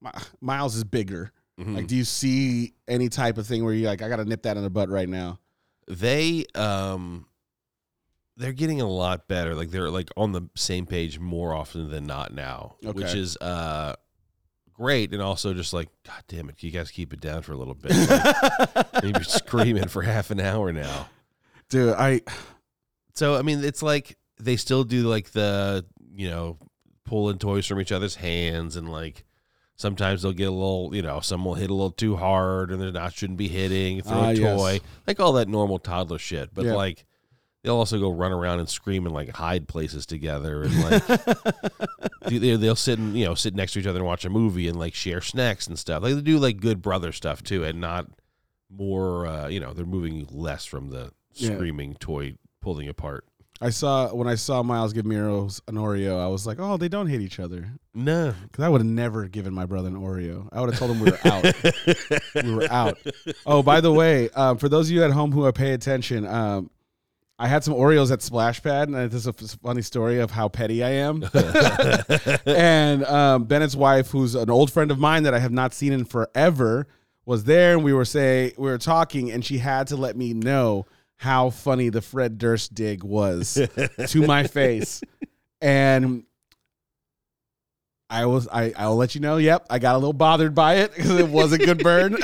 Mi- 0.00 0.10
miles 0.40 0.76
is 0.76 0.84
bigger. 0.84 1.32
Mhm. 1.60 1.74
like 1.76 1.86
do 1.86 1.96
you 1.96 2.04
see 2.04 2.74
any 2.88 3.08
type 3.08 3.38
of 3.38 3.46
thing 3.46 3.64
where 3.64 3.72
you're 3.72 3.88
like 3.88 4.02
i 4.02 4.08
gotta 4.08 4.24
nip 4.24 4.42
that 4.42 4.56
in 4.56 4.62
the 4.62 4.70
butt 4.70 4.88
right 4.90 5.08
now 5.08 5.38
they 5.88 6.44
um 6.54 7.26
they're 8.38 8.52
getting 8.52 8.82
a 8.82 8.86
lot 8.86 9.28
better. 9.28 9.54
Like 9.54 9.70
they're 9.70 9.88
like 9.88 10.10
on 10.14 10.32
the 10.32 10.42
same 10.54 10.84
page 10.84 11.18
more 11.18 11.54
often 11.54 11.88
than 11.88 12.04
not 12.04 12.34
now 12.34 12.76
which 12.82 13.14
is 13.14 13.36
uh 13.38 13.94
great 14.74 15.14
and 15.14 15.22
also 15.22 15.54
just 15.54 15.72
like 15.72 15.88
god 16.04 16.22
damn 16.28 16.50
it 16.50 16.62
you 16.62 16.70
guys 16.70 16.90
keep 16.90 17.14
it 17.14 17.20
down 17.20 17.40
for 17.40 17.52
a 17.52 17.56
little 17.56 17.72
bit? 17.74 17.92
Like, 18.92 19.04
you're 19.14 19.22
screaming 19.24 19.88
for 19.88 20.02
half 20.02 20.30
an 20.30 20.40
hour 20.40 20.70
now. 20.72 21.08
Dude 21.70 21.94
i 21.94 22.20
so 23.16 23.34
i 23.36 23.42
mean 23.42 23.64
it's 23.64 23.82
like 23.82 24.16
they 24.38 24.56
still 24.56 24.84
do 24.84 25.02
like 25.08 25.30
the 25.32 25.84
you 26.14 26.28
know 26.30 26.56
pulling 27.04 27.38
toys 27.38 27.66
from 27.66 27.80
each 27.80 27.92
other's 27.92 28.14
hands 28.16 28.76
and 28.76 28.88
like 28.90 29.24
sometimes 29.76 30.22
they'll 30.22 30.32
get 30.32 30.48
a 30.48 30.50
little 30.50 30.90
you 30.94 31.02
know 31.02 31.20
some 31.20 31.44
will 31.44 31.54
hit 31.54 31.70
a 31.70 31.74
little 31.74 31.90
too 31.90 32.16
hard 32.16 32.70
and 32.70 32.80
they're 32.80 32.92
not 32.92 33.12
shouldn't 33.12 33.38
be 33.38 33.48
hitting 33.48 34.00
throw 34.02 34.16
Ah, 34.16 34.28
a 34.28 34.32
yes. 34.34 34.58
toy 34.58 34.80
like 35.06 35.20
all 35.20 35.32
that 35.34 35.48
normal 35.48 35.78
toddler 35.78 36.18
shit 36.18 36.52
but 36.54 36.64
Yeah. 36.64 36.74
like 36.74 37.04
they'll 37.62 37.76
also 37.76 37.98
go 37.98 38.10
run 38.10 38.32
around 38.32 38.60
and 38.60 38.68
scream 38.68 39.06
and 39.06 39.14
like 39.14 39.30
hide 39.36 39.66
places 39.68 40.06
together 40.06 40.62
and 40.62 40.82
like 40.84 41.06
they- 42.28 42.56
they'll 42.56 42.76
sit 42.76 42.98
and 42.98 43.16
you 43.16 43.24
know 43.24 43.34
sit 43.34 43.54
next 43.54 43.72
to 43.72 43.80
each 43.80 43.86
other 43.86 43.98
and 43.98 44.06
watch 44.06 44.24
a 44.24 44.30
movie 44.30 44.68
and 44.68 44.78
like 44.78 44.94
share 44.94 45.20
snacks 45.20 45.66
and 45.66 45.78
stuff 45.78 46.02
like 46.02 46.14
they 46.14 46.20
do 46.22 46.38
like 46.38 46.60
good 46.60 46.80
brother 46.82 47.12
stuff 47.12 47.42
too 47.42 47.64
and 47.64 47.80
not 47.80 48.06
more 48.70 49.26
uh 49.26 49.48
you 49.48 49.60
know 49.60 49.72
they're 49.72 49.84
moving 49.86 50.26
less 50.30 50.64
from 50.64 50.90
the 50.90 51.12
Yeah. 51.34 51.54
screaming 51.54 51.94
toy 51.94 52.34
pulling 52.66 52.88
apart 52.88 53.24
I 53.60 53.70
saw 53.70 54.12
when 54.12 54.28
I 54.28 54.34
saw 54.34 54.62
Miles 54.62 54.92
give 54.92 55.06
Miros 55.06 55.60
an 55.66 55.76
Oreo, 55.76 56.20
I 56.20 56.26
was 56.28 56.46
like, 56.46 56.58
oh, 56.60 56.76
they 56.76 56.88
don't 56.88 57.06
hate 57.06 57.22
each 57.22 57.40
other. 57.40 57.70
no 57.94 58.34
Because 58.42 58.64
I 58.64 58.68
would 58.68 58.82
have 58.82 58.86
never 58.86 59.28
given 59.28 59.54
my 59.54 59.64
brother 59.64 59.88
an 59.88 59.96
Oreo. 59.96 60.48
I 60.52 60.60
would 60.60 60.70
have 60.70 60.78
told 60.78 60.90
him 60.90 61.00
we 61.00 61.10
were 61.10 61.18
out. 61.24 61.44
we 62.44 62.54
were 62.54 62.70
out. 62.70 62.98
Oh, 63.46 63.62
by 63.62 63.80
the 63.80 63.92
way, 63.92 64.28
um, 64.30 64.58
for 64.58 64.68
those 64.68 64.88
of 64.88 64.94
you 64.94 65.04
at 65.04 65.10
home 65.10 65.32
who 65.32 65.44
are 65.46 65.52
pay 65.52 65.72
attention, 65.72 66.26
um, 66.26 66.70
I 67.38 67.48
had 67.48 67.64
some 67.64 67.72
Oreos 67.72 68.10
at 68.12 68.20
Splash 68.20 68.62
Pad, 68.62 68.88
and 68.88 69.10
this 69.10 69.26
is 69.26 69.26
a 69.26 69.58
funny 69.58 69.82
story 69.82 70.20
of 70.20 70.30
how 70.30 70.48
petty 70.48 70.82
I 70.82 70.90
am. 70.90 71.24
and 72.46 73.04
um, 73.04 73.44
Bennett's 73.44 73.76
wife, 73.76 74.10
who's 74.10 74.34
an 74.34 74.50
old 74.50 74.70
friend 74.70 74.90
of 74.90 74.98
mine 74.98 75.22
that 75.22 75.32
I 75.32 75.38
have 75.38 75.52
not 75.52 75.72
seen 75.72 75.94
in 75.94 76.04
forever, 76.04 76.88
was 77.24 77.44
there, 77.44 77.74
and 77.74 77.84
we 77.84 77.94
were 77.94 78.04
say 78.04 78.52
we 78.58 78.68
were 78.68 78.78
talking, 78.78 79.30
and 79.30 79.42
she 79.44 79.58
had 79.58 79.86
to 79.86 79.96
let 79.96 80.16
me 80.16 80.34
know 80.34 80.86
how 81.16 81.50
funny 81.50 81.88
the 81.88 82.02
Fred 82.02 82.38
Durst 82.38 82.74
dig 82.74 83.02
was 83.02 83.54
to 84.08 84.26
my 84.26 84.46
face, 84.46 85.02
and 85.60 86.24
I 88.08 88.26
was 88.26 88.46
I 88.48 88.72
I'll 88.76 88.96
let 88.96 89.14
you 89.14 89.20
know. 89.20 89.36
Yep, 89.36 89.66
I 89.70 89.78
got 89.78 89.94
a 89.94 89.98
little 89.98 90.12
bothered 90.12 90.54
by 90.54 90.76
it 90.76 90.94
because 90.94 91.10
it 91.12 91.28
was 91.28 91.52
a 91.52 91.58
good 91.58 91.78
burn. 91.82 92.16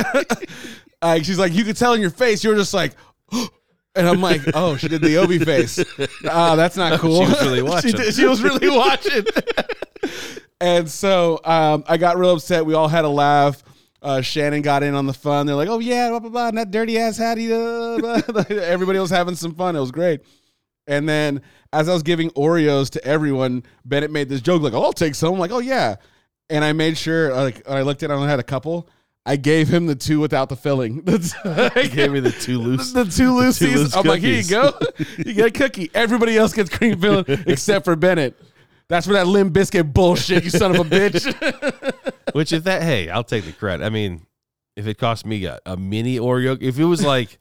like 1.02 1.24
she's 1.24 1.38
like, 1.38 1.52
you 1.52 1.64
could 1.64 1.76
tell 1.76 1.94
in 1.94 2.00
your 2.00 2.10
face, 2.10 2.44
you're 2.44 2.54
just 2.54 2.74
like, 2.74 2.92
and 3.32 4.08
I'm 4.08 4.20
like, 4.20 4.40
oh, 4.54 4.76
she 4.76 4.88
did 4.88 5.02
the 5.02 5.16
Obi 5.16 5.38
face. 5.38 5.82
Oh, 6.24 6.56
that's 6.56 6.76
not 6.76 7.00
cool. 7.00 7.24
She 7.24 7.32
was 7.32 7.42
really 7.42 7.62
watching. 7.62 7.90
she, 7.90 7.96
did- 7.96 8.14
she 8.14 8.26
was 8.26 8.42
really 8.42 8.70
watching. 8.70 9.24
and 10.60 10.88
so 10.88 11.40
um, 11.44 11.84
I 11.88 11.96
got 11.96 12.16
real 12.18 12.34
upset. 12.34 12.64
We 12.64 12.74
all 12.74 12.88
had 12.88 13.04
a 13.04 13.08
laugh. 13.08 13.62
Uh, 14.02 14.20
Shannon 14.20 14.62
got 14.62 14.82
in 14.82 14.94
on 14.94 15.06
the 15.06 15.12
fun. 15.12 15.46
They're 15.46 15.54
like, 15.54 15.68
"Oh 15.68 15.78
yeah, 15.78 16.10
blah 16.10 16.18
blah 16.18 16.30
blah." 16.30 16.48
And 16.48 16.58
that 16.58 16.70
dirty 16.72 16.98
ass 16.98 17.16
Hattie. 17.16 17.52
Uh, 17.52 17.98
blah, 18.00 18.20
blah. 18.20 18.44
Everybody 18.50 18.98
was 18.98 19.10
having 19.10 19.36
some 19.36 19.54
fun. 19.54 19.76
It 19.76 19.80
was 19.80 19.92
great. 19.92 20.22
And 20.88 21.08
then 21.08 21.42
as 21.72 21.88
I 21.88 21.92
was 21.92 22.02
giving 22.02 22.30
Oreos 22.30 22.90
to 22.90 23.04
everyone, 23.04 23.62
Bennett 23.84 24.10
made 24.10 24.28
this 24.28 24.40
joke 24.40 24.60
like, 24.60 24.72
"Oh, 24.72 24.82
I'll 24.82 24.92
take 24.92 25.14
some." 25.14 25.34
I'm 25.34 25.38
like, 25.38 25.52
"Oh 25.52 25.60
yeah," 25.60 25.96
and 26.50 26.64
I 26.64 26.72
made 26.72 26.98
sure 26.98 27.32
like 27.32 27.68
I 27.68 27.82
looked 27.82 28.02
at 28.02 28.10
and 28.10 28.20
I 28.20 28.28
had 28.28 28.40
a 28.40 28.44
couple. 28.44 28.88
I 29.24 29.36
gave 29.36 29.68
him 29.68 29.86
the 29.86 29.94
two 29.94 30.18
without 30.18 30.48
the 30.48 30.56
filling. 30.56 31.04
I 31.44 31.86
gave 31.86 32.10
me 32.10 32.18
the 32.18 32.32
two 32.32 32.58
loose 32.58 32.92
the 32.92 33.04
two 33.04 33.30
loosies. 33.30 33.76
loose 33.76 33.96
I'm 33.96 34.04
like, 34.04 34.20
here 34.20 34.40
you 34.40 34.50
go. 34.50 34.76
You 35.16 35.32
get 35.32 35.46
a 35.46 35.50
cookie. 35.52 35.92
Everybody 35.94 36.36
else 36.36 36.52
gets 36.52 36.68
cream 36.68 37.00
filling 37.00 37.24
except 37.46 37.84
for 37.84 37.94
Bennett. 37.94 38.36
That's 38.92 39.06
for 39.06 39.14
that 39.14 39.26
Limp 39.26 39.54
Bizkit 39.54 39.94
bullshit, 39.94 40.44
you 40.44 40.50
son 40.50 40.72
of 40.72 40.80
a 40.80 40.84
bitch. 40.84 41.24
Which 42.34 42.52
if 42.52 42.64
that 42.64 42.82
hey, 42.82 43.08
I'll 43.08 43.24
take 43.24 43.46
the 43.46 43.52
credit. 43.52 43.82
I 43.82 43.88
mean, 43.88 44.26
if 44.76 44.86
it 44.86 44.98
cost 44.98 45.24
me 45.24 45.46
a, 45.46 45.58
a 45.64 45.78
mini 45.78 46.18
Oreo, 46.18 46.60
if 46.60 46.78
it 46.78 46.84
was 46.84 47.02
like 47.02 47.40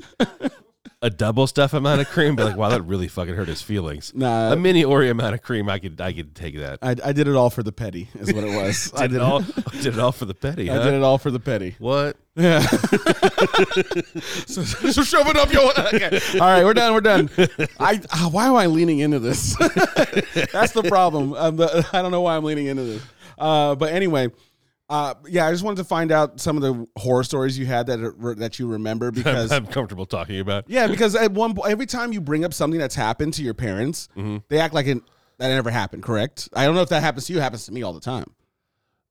a 1.03 1.09
double 1.09 1.47
stuff 1.47 1.73
amount 1.73 1.99
of 1.99 2.07
cream, 2.09 2.35
but 2.35 2.45
like, 2.45 2.55
wow, 2.55 2.69
that 2.69 2.83
really 2.83 3.07
fucking 3.07 3.33
hurt 3.33 3.47
his 3.47 3.61
feelings. 3.61 4.13
Nah, 4.13 4.51
A 4.51 4.55
mini 4.55 4.83
Oreo 4.83 5.09
amount 5.11 5.33
of 5.33 5.41
cream, 5.41 5.67
I 5.67 5.79
could 5.79 5.99
I 5.99 6.13
could 6.13 6.35
take 6.35 6.57
that. 6.59 6.79
I, 6.81 6.91
I 7.03 7.11
did 7.11 7.27
it 7.27 7.35
all 7.35 7.49
for 7.49 7.63
the 7.63 7.71
petty, 7.71 8.07
is 8.19 8.31
what 8.33 8.43
it 8.43 8.55
was. 8.55 8.93
I 8.97 9.07
Did 9.07 9.15
it 9.17 9.21
all 9.21 9.39
did 9.71 9.87
it 9.87 9.99
all 9.99 10.11
for 10.11 10.25
the 10.25 10.35
petty, 10.35 10.69
I 10.69 10.75
huh? 10.75 10.83
did 10.83 10.93
it 10.93 11.01
all 11.03 11.17
for 11.17 11.31
the 11.31 11.39
petty. 11.39 11.75
What? 11.79 12.17
Yeah. 12.35 12.59
so, 14.45 14.63
so 14.63 15.03
shove 15.03 15.27
it 15.27 15.35
up 15.37 15.51
your. 15.51 15.71
Okay. 15.93 16.19
All 16.35 16.47
right, 16.47 16.63
we're 16.63 16.73
done. 16.73 16.93
We're 16.93 17.01
done. 17.01 17.29
I. 17.79 17.99
ah, 18.11 18.29
why 18.31 18.47
am 18.47 18.55
I 18.55 18.67
leaning 18.67 18.99
into 18.99 19.19
this? 19.19 19.55
That's 19.57 20.71
the 20.73 20.83
problem. 20.87 21.33
Um, 21.33 21.57
the, 21.57 21.87
I 21.93 22.01
don't 22.01 22.11
know 22.11 22.21
why 22.21 22.37
I'm 22.37 22.43
leaning 22.43 22.67
into 22.67 22.83
this. 22.83 23.03
Uh, 23.37 23.75
but 23.75 23.91
anyway, 23.91 24.27
uh, 24.91 25.13
yeah, 25.27 25.47
I 25.47 25.51
just 25.51 25.63
wanted 25.63 25.77
to 25.77 25.85
find 25.85 26.11
out 26.11 26.39
some 26.39 26.57
of 26.57 26.61
the 26.63 26.85
horror 26.99 27.23
stories 27.23 27.57
you 27.57 27.65
had 27.65 27.87
that 27.87 27.99
are, 28.01 28.35
that 28.35 28.59
you 28.59 28.67
remember 28.67 29.09
because. 29.11 29.51
I'm 29.51 29.65
comfortable 29.65 30.05
talking 30.05 30.39
about. 30.39 30.65
yeah, 30.67 30.85
because 30.87 31.15
at 31.15 31.31
one 31.31 31.55
po- 31.55 31.63
every 31.63 31.85
time 31.87 32.11
you 32.13 32.19
bring 32.21 32.43
up 32.45 32.53
something 32.53 32.79
that's 32.79 32.93
happened 32.95 33.33
to 33.35 33.41
your 33.43 33.53
parents, 33.55 34.09
they 34.49 34.59
act 34.59 34.73
like 34.73 34.85
it, 34.87 34.99
that 35.37 35.47
never 35.47 35.71
happened. 35.71 36.03
Correct? 36.03 36.49
I 36.53 36.65
don't 36.65 36.75
know 36.75 36.81
if 36.81 36.89
that 36.89 37.01
happens 37.01 37.25
to 37.27 37.33
you. 37.33 37.39
It 37.39 37.41
happens 37.41 37.65
to 37.67 37.71
me 37.71 37.81
all 37.83 37.93
the 37.93 37.99
time. 38.01 38.25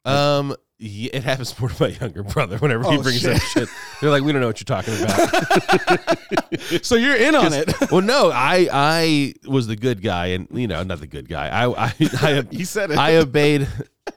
Um, 0.04 0.54
yeah, 0.78 1.10
it 1.12 1.24
happens 1.24 1.58
more 1.60 1.68
to 1.68 1.82
my 1.82 1.88
younger 1.90 2.22
brother 2.22 2.56
whenever 2.58 2.86
Oh, 2.86 2.90
he 2.92 2.98
brings 3.02 3.20
shit. 3.20 3.36
up 3.36 3.42
shit. 3.42 3.68
They're 4.00 4.08
like, 4.10 4.22
we 4.22 4.32
don't 4.32 4.40
know 4.40 4.46
what 4.46 4.60
you're 4.60 4.82
talking 4.82 4.94
about. 5.02 6.18
So 6.82 6.94
you're 6.96 7.16
in 7.16 7.34
on 7.34 7.52
it. 7.52 7.72
well, 7.90 8.00
no, 8.02 8.30
I 8.32 8.68
I 8.72 9.34
was 9.48 9.66
the 9.66 9.76
good 9.76 10.02
guy, 10.02 10.26
and 10.28 10.46
you 10.52 10.66
know, 10.68 10.82
not 10.82 11.00
the 11.00 11.06
good 11.06 11.28
guy. 11.28 11.48
I 11.48 11.66
I 11.86 11.92
I, 12.00 12.46
You 12.50 12.64
said 12.64 12.90
it. 12.90 12.98
I 12.98 13.16
obeyed. 13.16 13.68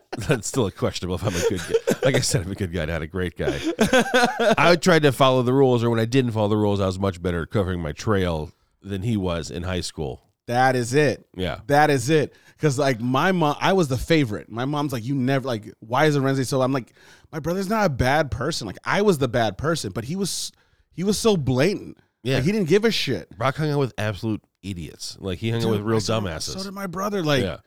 That's 0.28 0.48
still 0.48 0.66
a 0.66 0.72
questionable 0.72 1.16
if 1.16 1.24
I'm 1.24 1.34
a 1.34 1.48
good 1.48 1.60
guy. 1.60 1.96
Like 2.04 2.14
I 2.14 2.20
said, 2.20 2.42
I'm 2.42 2.52
a 2.52 2.54
good 2.54 2.72
guy, 2.72 2.84
not 2.84 3.02
a 3.02 3.06
great 3.06 3.36
guy. 3.36 3.58
I 4.58 4.76
tried 4.76 5.02
to 5.02 5.12
follow 5.12 5.42
the 5.42 5.52
rules, 5.52 5.82
or 5.82 5.90
when 5.90 6.00
I 6.00 6.04
didn't 6.04 6.32
follow 6.32 6.48
the 6.48 6.56
rules, 6.56 6.80
I 6.80 6.86
was 6.86 6.98
much 6.98 7.20
better 7.20 7.42
at 7.42 7.50
covering 7.50 7.80
my 7.80 7.92
trail 7.92 8.52
than 8.82 9.02
he 9.02 9.16
was 9.16 9.50
in 9.50 9.62
high 9.62 9.80
school. 9.80 10.22
That 10.46 10.76
is 10.76 10.94
it. 10.94 11.26
Yeah. 11.36 11.60
That 11.68 11.90
is 11.90 12.10
it. 12.10 12.34
Because 12.56 12.78
like 12.78 13.00
my 13.00 13.32
mom, 13.32 13.56
I 13.60 13.72
was 13.72 13.88
the 13.88 13.96
favorite. 13.96 14.50
My 14.50 14.66
mom's 14.66 14.92
like, 14.92 15.04
you 15.04 15.14
never 15.14 15.46
like. 15.46 15.72
Why 15.80 16.04
is 16.06 16.16
Lorenzi 16.16 16.46
so? 16.46 16.60
I'm 16.60 16.72
like, 16.72 16.92
my 17.32 17.40
brother's 17.40 17.68
not 17.68 17.86
a 17.86 17.90
bad 17.90 18.30
person. 18.30 18.66
Like 18.66 18.78
I 18.84 19.02
was 19.02 19.18
the 19.18 19.28
bad 19.28 19.56
person, 19.56 19.92
but 19.92 20.04
he 20.04 20.16
was, 20.16 20.52
he 20.92 21.02
was 21.02 21.18
so 21.18 21.36
blatant. 21.36 21.98
Yeah. 22.22 22.36
Like, 22.36 22.44
he 22.44 22.52
didn't 22.52 22.68
give 22.68 22.84
a 22.84 22.90
shit. 22.90 23.36
Brock 23.36 23.56
hung 23.56 23.70
out 23.70 23.78
with 23.78 23.94
absolute 23.96 24.42
idiots. 24.62 25.16
Like 25.18 25.38
he 25.38 25.50
hung 25.50 25.64
out 25.64 25.70
with 25.70 25.80
real 25.80 25.98
dumbasses. 25.98 26.58
So 26.58 26.62
did 26.62 26.72
my 26.72 26.86
brother. 26.86 27.22
Like 27.22 27.42
yeah. 27.42 27.58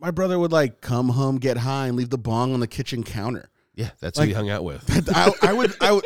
My 0.00 0.10
brother 0.10 0.38
would 0.38 0.52
like 0.52 0.80
come 0.80 1.10
home, 1.10 1.36
get 1.38 1.56
high, 1.58 1.86
and 1.88 1.96
leave 1.96 2.10
the 2.10 2.18
bong 2.18 2.54
on 2.54 2.60
the 2.60 2.66
kitchen 2.66 3.02
counter. 3.02 3.50
Yeah, 3.74 3.90
that's 4.00 4.18
Like- 4.18 4.26
who 4.26 4.28
he 4.30 4.34
hung 4.34 4.50
out 4.50 4.64
with. 4.64 5.10
I, 5.14 5.32
I 5.42 5.52
would, 5.52 5.74
I 5.80 5.92
would. 5.92 6.04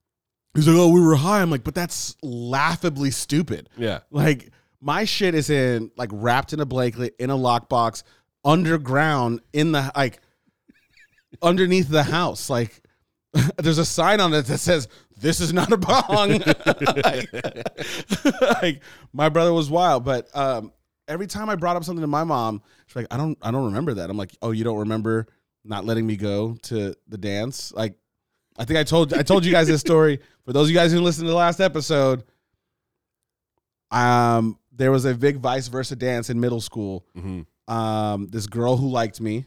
He's 0.54 0.66
like, 0.66 0.76
oh, 0.76 0.88
we 0.88 1.00
were 1.00 1.14
high. 1.14 1.40
I'm 1.40 1.50
like, 1.50 1.62
but 1.62 1.74
that's 1.74 2.16
laughably 2.22 3.10
stupid. 3.10 3.68
Yeah. 3.76 4.00
Like 4.10 4.50
my 4.80 5.04
shit 5.04 5.34
is 5.34 5.50
in 5.50 5.90
like 5.96 6.10
wrapped 6.12 6.52
in 6.52 6.60
a 6.60 6.66
blanket 6.66 7.14
in 7.18 7.30
a 7.30 7.36
lockbox 7.36 8.02
underground 8.44 9.40
in 9.52 9.72
the 9.72 9.92
like 9.94 10.20
underneath 11.42 11.88
the 11.88 12.02
house. 12.02 12.50
Like 12.50 12.82
there's 13.58 13.78
a 13.78 13.84
sign 13.84 14.20
on 14.20 14.32
it 14.34 14.46
that 14.46 14.58
says 14.58 14.88
this 15.16 15.40
is 15.40 15.52
not 15.52 15.70
a 15.70 15.76
bong. 15.76 16.40
like, 17.04 17.28
like, 18.62 18.82
my 19.12 19.28
brother 19.28 19.52
was 19.52 19.70
wild, 19.70 20.04
but 20.04 20.34
um 20.34 20.72
every 21.08 21.26
time 21.26 21.48
I 21.48 21.56
brought 21.56 21.74
up 21.76 21.82
something 21.84 22.02
to 22.02 22.06
my 22.06 22.22
mom, 22.24 22.62
she's 22.86 22.96
like, 22.96 23.06
I 23.10 23.16
don't 23.16 23.36
I 23.42 23.50
don't 23.50 23.64
remember 23.66 23.94
that. 23.94 24.10
I'm 24.10 24.16
like, 24.16 24.36
oh, 24.42 24.50
you 24.52 24.62
don't 24.64 24.78
remember 24.78 25.26
not 25.64 25.84
letting 25.84 26.06
me 26.06 26.16
go 26.16 26.56
to 26.62 26.94
the 27.08 27.18
dance? 27.18 27.72
Like 27.72 27.94
I 28.56 28.64
think 28.64 28.78
I 28.78 28.84
told 28.84 29.12
I 29.14 29.22
told 29.22 29.44
you 29.44 29.52
guys 29.52 29.66
this 29.66 29.80
story. 29.80 30.20
For 30.44 30.52
those 30.52 30.66
of 30.66 30.70
you 30.70 30.76
guys 30.76 30.92
who 30.92 31.00
listened 31.00 31.26
to 31.26 31.30
the 31.30 31.36
last 31.36 31.60
episode, 31.60 32.22
um, 33.90 34.58
there 34.72 34.90
was 34.90 35.04
a 35.04 35.14
big 35.14 35.38
vice 35.38 35.68
versa 35.68 35.96
dance 35.96 36.30
in 36.30 36.40
middle 36.40 36.60
school. 36.60 37.04
hmm 37.14 37.42
Um, 37.66 38.28
this 38.28 38.46
girl 38.46 38.76
who 38.76 38.88
liked 38.88 39.20
me, 39.20 39.44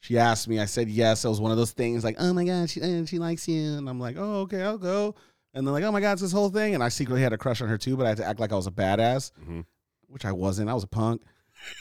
she 0.00 0.18
asked 0.18 0.48
me. 0.48 0.58
I 0.58 0.66
said 0.66 0.88
yes. 0.88 1.24
It 1.24 1.28
was 1.28 1.40
one 1.40 1.50
of 1.50 1.56
those 1.56 1.72
things 1.72 2.04
like, 2.04 2.16
oh 2.18 2.32
my 2.32 2.44
god, 2.44 2.68
she 2.70 2.80
and 2.80 3.08
she 3.08 3.18
likes 3.18 3.48
you, 3.48 3.74
and 3.78 3.88
I'm 3.88 4.00
like, 4.00 4.16
oh 4.18 4.40
okay, 4.42 4.62
I'll 4.62 4.78
go. 4.78 5.14
And 5.54 5.66
then 5.66 5.72
like, 5.72 5.84
oh 5.84 5.92
my 5.92 6.00
god, 6.00 6.12
it's 6.12 6.22
this 6.22 6.32
whole 6.32 6.50
thing, 6.50 6.74
and 6.74 6.82
I 6.84 6.88
secretly 6.90 7.22
had 7.22 7.32
a 7.32 7.38
crush 7.38 7.60
on 7.62 7.68
her 7.68 7.78
too, 7.78 7.96
but 7.96 8.04
I 8.06 8.10
had 8.10 8.18
to 8.18 8.24
act 8.26 8.38
like 8.40 8.52
I 8.52 8.56
was 8.56 8.66
a 8.66 8.70
badass, 8.70 9.32
Mhm. 9.48 9.64
Which 10.08 10.24
I 10.24 10.32
wasn't. 10.32 10.68
I 10.70 10.74
was 10.74 10.84
a 10.84 10.88
punk, 10.88 11.22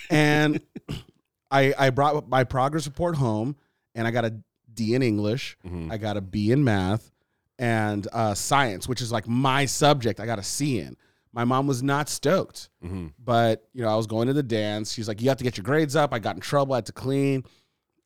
and 0.10 0.60
I 1.52 1.74
I 1.78 1.90
brought 1.90 2.28
my 2.30 2.44
progress 2.44 2.86
report 2.86 3.16
home, 3.16 3.56
and 3.96 4.08
I 4.08 4.12
got 4.12 4.26
a 4.26 4.34
D 4.74 4.94
in 4.96 5.02
English. 5.02 5.58
hmm 5.66 5.92
I 5.92 5.98
got 5.98 6.18
a 6.18 6.22
B 6.22 6.52
in 6.52 6.64
math 6.64 7.12
and 7.60 8.08
uh, 8.14 8.34
science, 8.36 8.88
which 8.88 9.02
is 9.02 9.12
like 9.12 9.28
my 9.28 9.66
subject. 9.66 10.20
I 10.20 10.26
got 10.26 10.40
a 10.40 10.44
C 10.44 10.80
in. 10.80 10.96
My 11.34 11.44
mom 11.44 11.68
was 11.68 11.84
not 11.84 12.10
stoked, 12.10 12.70
hmm 12.82 13.08
but 13.24 13.68
you 13.74 13.82
know 13.82 13.90
I 13.90 13.96
was 13.96 14.08
going 14.08 14.28
to 14.28 14.34
the 14.34 14.44
dance. 14.44 14.94
She's 14.94 15.08
like, 15.08 15.22
"You 15.22 15.30
have 15.30 15.38
to 15.38 15.44
get 15.44 15.58
your 15.58 15.64
grades 15.64 15.96
up." 15.96 16.14
I 16.14 16.20
got 16.20 16.36
in 16.36 16.42
trouble. 16.42 16.74
I 16.74 16.78
had 16.78 16.86
to 16.88 16.94
clean. 16.94 17.44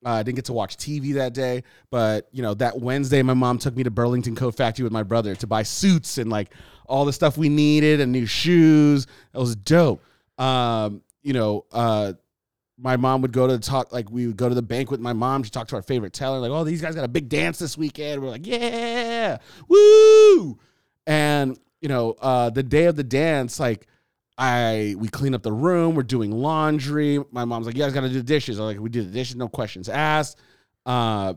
Uh, 0.04 0.10
I 0.14 0.24
didn't 0.24 0.38
get 0.38 0.46
to 0.46 0.54
watch 0.54 0.78
TV 0.78 1.14
that 1.14 1.34
day, 1.34 1.64
but 1.92 2.28
you 2.32 2.42
know 2.42 2.54
that 2.56 2.80
Wednesday, 2.80 3.22
my 3.22 3.36
mom 3.36 3.60
took 3.60 3.76
me 3.76 3.84
to 3.84 3.92
Burlington 3.92 4.36
Coat 4.36 4.56
Factory 4.56 4.84
with 4.84 4.92
my 4.92 5.04
brother 5.04 5.36
to 5.36 5.46
buy 5.48 5.62
suits 5.64 6.18
and 6.18 6.30
like 6.30 6.54
all 6.88 7.06
the 7.06 7.14
stuff 7.14 7.38
we 7.38 7.50
needed 7.50 8.02
and 8.02 8.12
new 8.12 8.26
shoes. 8.26 9.06
It 9.34 9.38
was 9.38 9.56
dope. 9.56 10.04
Um, 10.42 11.04
you 11.22 11.34
know, 11.34 11.66
uh, 11.72 12.14
my 12.78 12.98
mom 12.98 13.22
would 13.22 13.32
go 13.32 13.46
to 13.46 13.54
the 13.54 13.60
talk 13.60 13.94
like 13.94 14.10
we 14.10 14.26
would 14.26 14.38
go 14.38 14.50
to 14.50 14.56
the 14.56 14.62
bank 14.62 14.90
with 14.90 15.00
my 15.00 15.14
mom. 15.14 15.44
She 15.44 15.52
talked 15.52 15.70
to 15.70 15.76
our 15.76 15.84
favorite 15.84 16.14
teller, 16.14 16.40
like, 16.40 16.50
"Oh, 16.50 16.64
these 16.64 16.82
guys 16.82 16.96
got 16.96 17.04
a 17.04 17.10
big 17.10 17.30
dance 17.30 17.60
this 17.60 17.78
weekend." 17.78 18.22
We're 18.22 18.30
like, 18.30 18.48
"Yeah, 18.48 19.38
woo!" 19.68 20.58
And 21.06 21.60
you 21.80 21.90
know, 21.90 22.16
uh, 22.20 22.50
the 22.50 22.64
day 22.64 22.86
of 22.86 22.96
the 22.96 23.04
dance, 23.04 23.60
like 23.60 23.86
I 24.38 24.96
we 24.98 25.10
clean 25.10 25.36
up 25.36 25.44
the 25.44 25.52
room, 25.52 25.94
we're 25.94 26.04
doing 26.04 26.32
laundry. 26.32 27.20
My 27.32 27.46
mom's 27.46 27.68
like, 27.68 27.76
"You 27.76 27.84
guys 27.84 27.94
got 27.94 28.02
to 28.02 28.10
do 28.10 28.16
the 28.16 28.24
dishes." 28.24 28.58
I'm 28.58 28.66
like, 28.66 28.80
"We 28.80 28.90
do 28.90 29.04
the 29.04 29.12
dishes, 29.12 29.36
no 29.36 29.48
questions 29.48 29.88
asked." 29.88 30.40
Uh, 30.86 31.36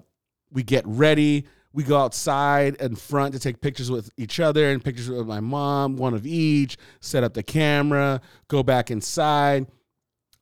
we 0.50 0.62
get 0.62 0.86
ready. 0.86 1.46
We 1.74 1.82
go 1.82 1.98
outside 1.98 2.80
and 2.80 2.96
front 2.96 3.34
to 3.34 3.40
take 3.40 3.60
pictures 3.60 3.90
with 3.90 4.08
each 4.16 4.38
other 4.38 4.70
and 4.70 4.82
pictures 4.82 5.10
with 5.10 5.26
my 5.26 5.40
mom, 5.40 5.96
one 5.96 6.14
of 6.14 6.24
each, 6.24 6.76
set 7.00 7.24
up 7.24 7.34
the 7.34 7.42
camera, 7.42 8.20
go 8.46 8.62
back 8.62 8.92
inside. 8.92 9.66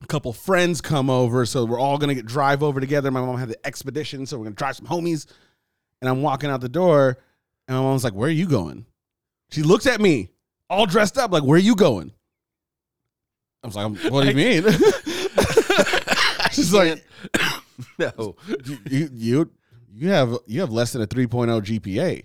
A 0.02 0.06
couple 0.06 0.34
friends 0.34 0.82
come 0.82 1.08
over, 1.08 1.46
so 1.46 1.64
we're 1.64 1.80
all 1.80 1.96
gonna 1.96 2.14
get 2.14 2.26
drive 2.26 2.62
over 2.62 2.80
together. 2.80 3.10
My 3.10 3.22
mom 3.22 3.38
had 3.38 3.48
the 3.48 3.66
expedition, 3.66 4.26
so 4.26 4.36
we're 4.36 4.44
gonna 4.44 4.56
drive 4.56 4.76
some 4.76 4.86
homies. 4.86 5.24
And 6.02 6.10
I'm 6.10 6.20
walking 6.20 6.50
out 6.50 6.60
the 6.60 6.68
door, 6.68 7.16
and 7.66 7.76
my 7.78 7.82
mom's 7.82 8.04
like, 8.04 8.12
Where 8.12 8.28
are 8.28 8.30
you 8.30 8.46
going? 8.46 8.84
She 9.52 9.62
looks 9.62 9.86
at 9.86 10.02
me, 10.02 10.28
all 10.68 10.84
dressed 10.84 11.16
up, 11.16 11.32
like, 11.32 11.44
Where 11.44 11.56
are 11.56 11.60
you 11.62 11.76
going? 11.76 12.12
I 13.64 13.68
was 13.68 13.76
like, 13.76 13.86
um, 13.86 13.96
What 14.10 14.24
do 14.24 14.28
you 14.28 14.34
mean? 14.34 14.64
She's 16.52 16.74
like, 16.74 17.02
No. 17.98 18.36
you 18.90 19.08
you 19.14 19.50
you 19.92 20.08
have 20.10 20.36
you 20.46 20.60
have 20.60 20.72
less 20.72 20.92
than 20.92 21.02
a 21.02 21.06
3.0 21.06 21.60
GPA. 21.62 22.24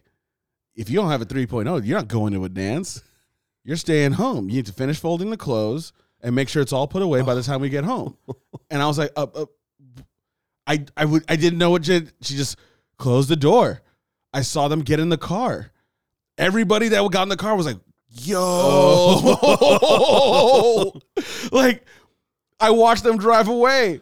If 0.76 0.90
you 0.90 0.96
don't 0.98 1.10
have 1.10 1.22
a 1.22 1.26
3.0, 1.26 1.86
you're 1.86 1.98
not 1.98 2.08
going 2.08 2.34
to 2.34 2.46
a 2.46 2.50
dance. 2.50 3.02
You're 3.64 3.78
staying 3.78 4.14
home. 4.14 4.50
You 4.50 4.58
need 4.58 4.68
to 4.68 4.74
finish 4.74 5.00
folding 5.00 5.30
the 5.30 5.38
clothes 5.38 5.92
and 6.22 6.36
make 6.36 6.50
sure 6.50 6.62
it's 6.62 6.74
all 6.74 6.88
put 6.88 7.02
away 7.02 7.22
by 7.22 7.34
the 7.34 7.44
time 7.44 7.62
we 7.62 7.70
get 7.70 7.84
home. 7.84 8.18
And 8.70 8.82
I 8.82 8.88
was 8.88 8.98
like, 8.98 9.12
uh, 9.16 9.28
uh, 9.34 9.46
I 10.68 10.84
I 10.98 11.06
would 11.06 11.24
I 11.30 11.38
didn't 11.38 11.58
know 11.58 11.70
what 11.70 11.86
she. 11.86 12.02
She 12.22 12.36
just 12.36 12.58
closed 12.98 13.30
the 13.30 13.38
door. 13.38 13.82
I 14.34 14.42
saw 14.42 14.68
them 14.68 14.82
get 14.82 15.00
in 15.00 15.08
the 15.08 15.18
car. 15.18 15.72
Everybody 16.38 16.90
that 16.90 17.12
got 17.12 17.24
in 17.24 17.30
the 17.30 17.38
car 17.38 17.56
was 17.56 17.66
like, 17.66 17.78
"Yo!" 18.10 19.42
like 21.54 21.86
I 22.60 22.72
watched 22.72 23.04
them 23.04 23.18
drive 23.18 23.48
away. 23.48 24.02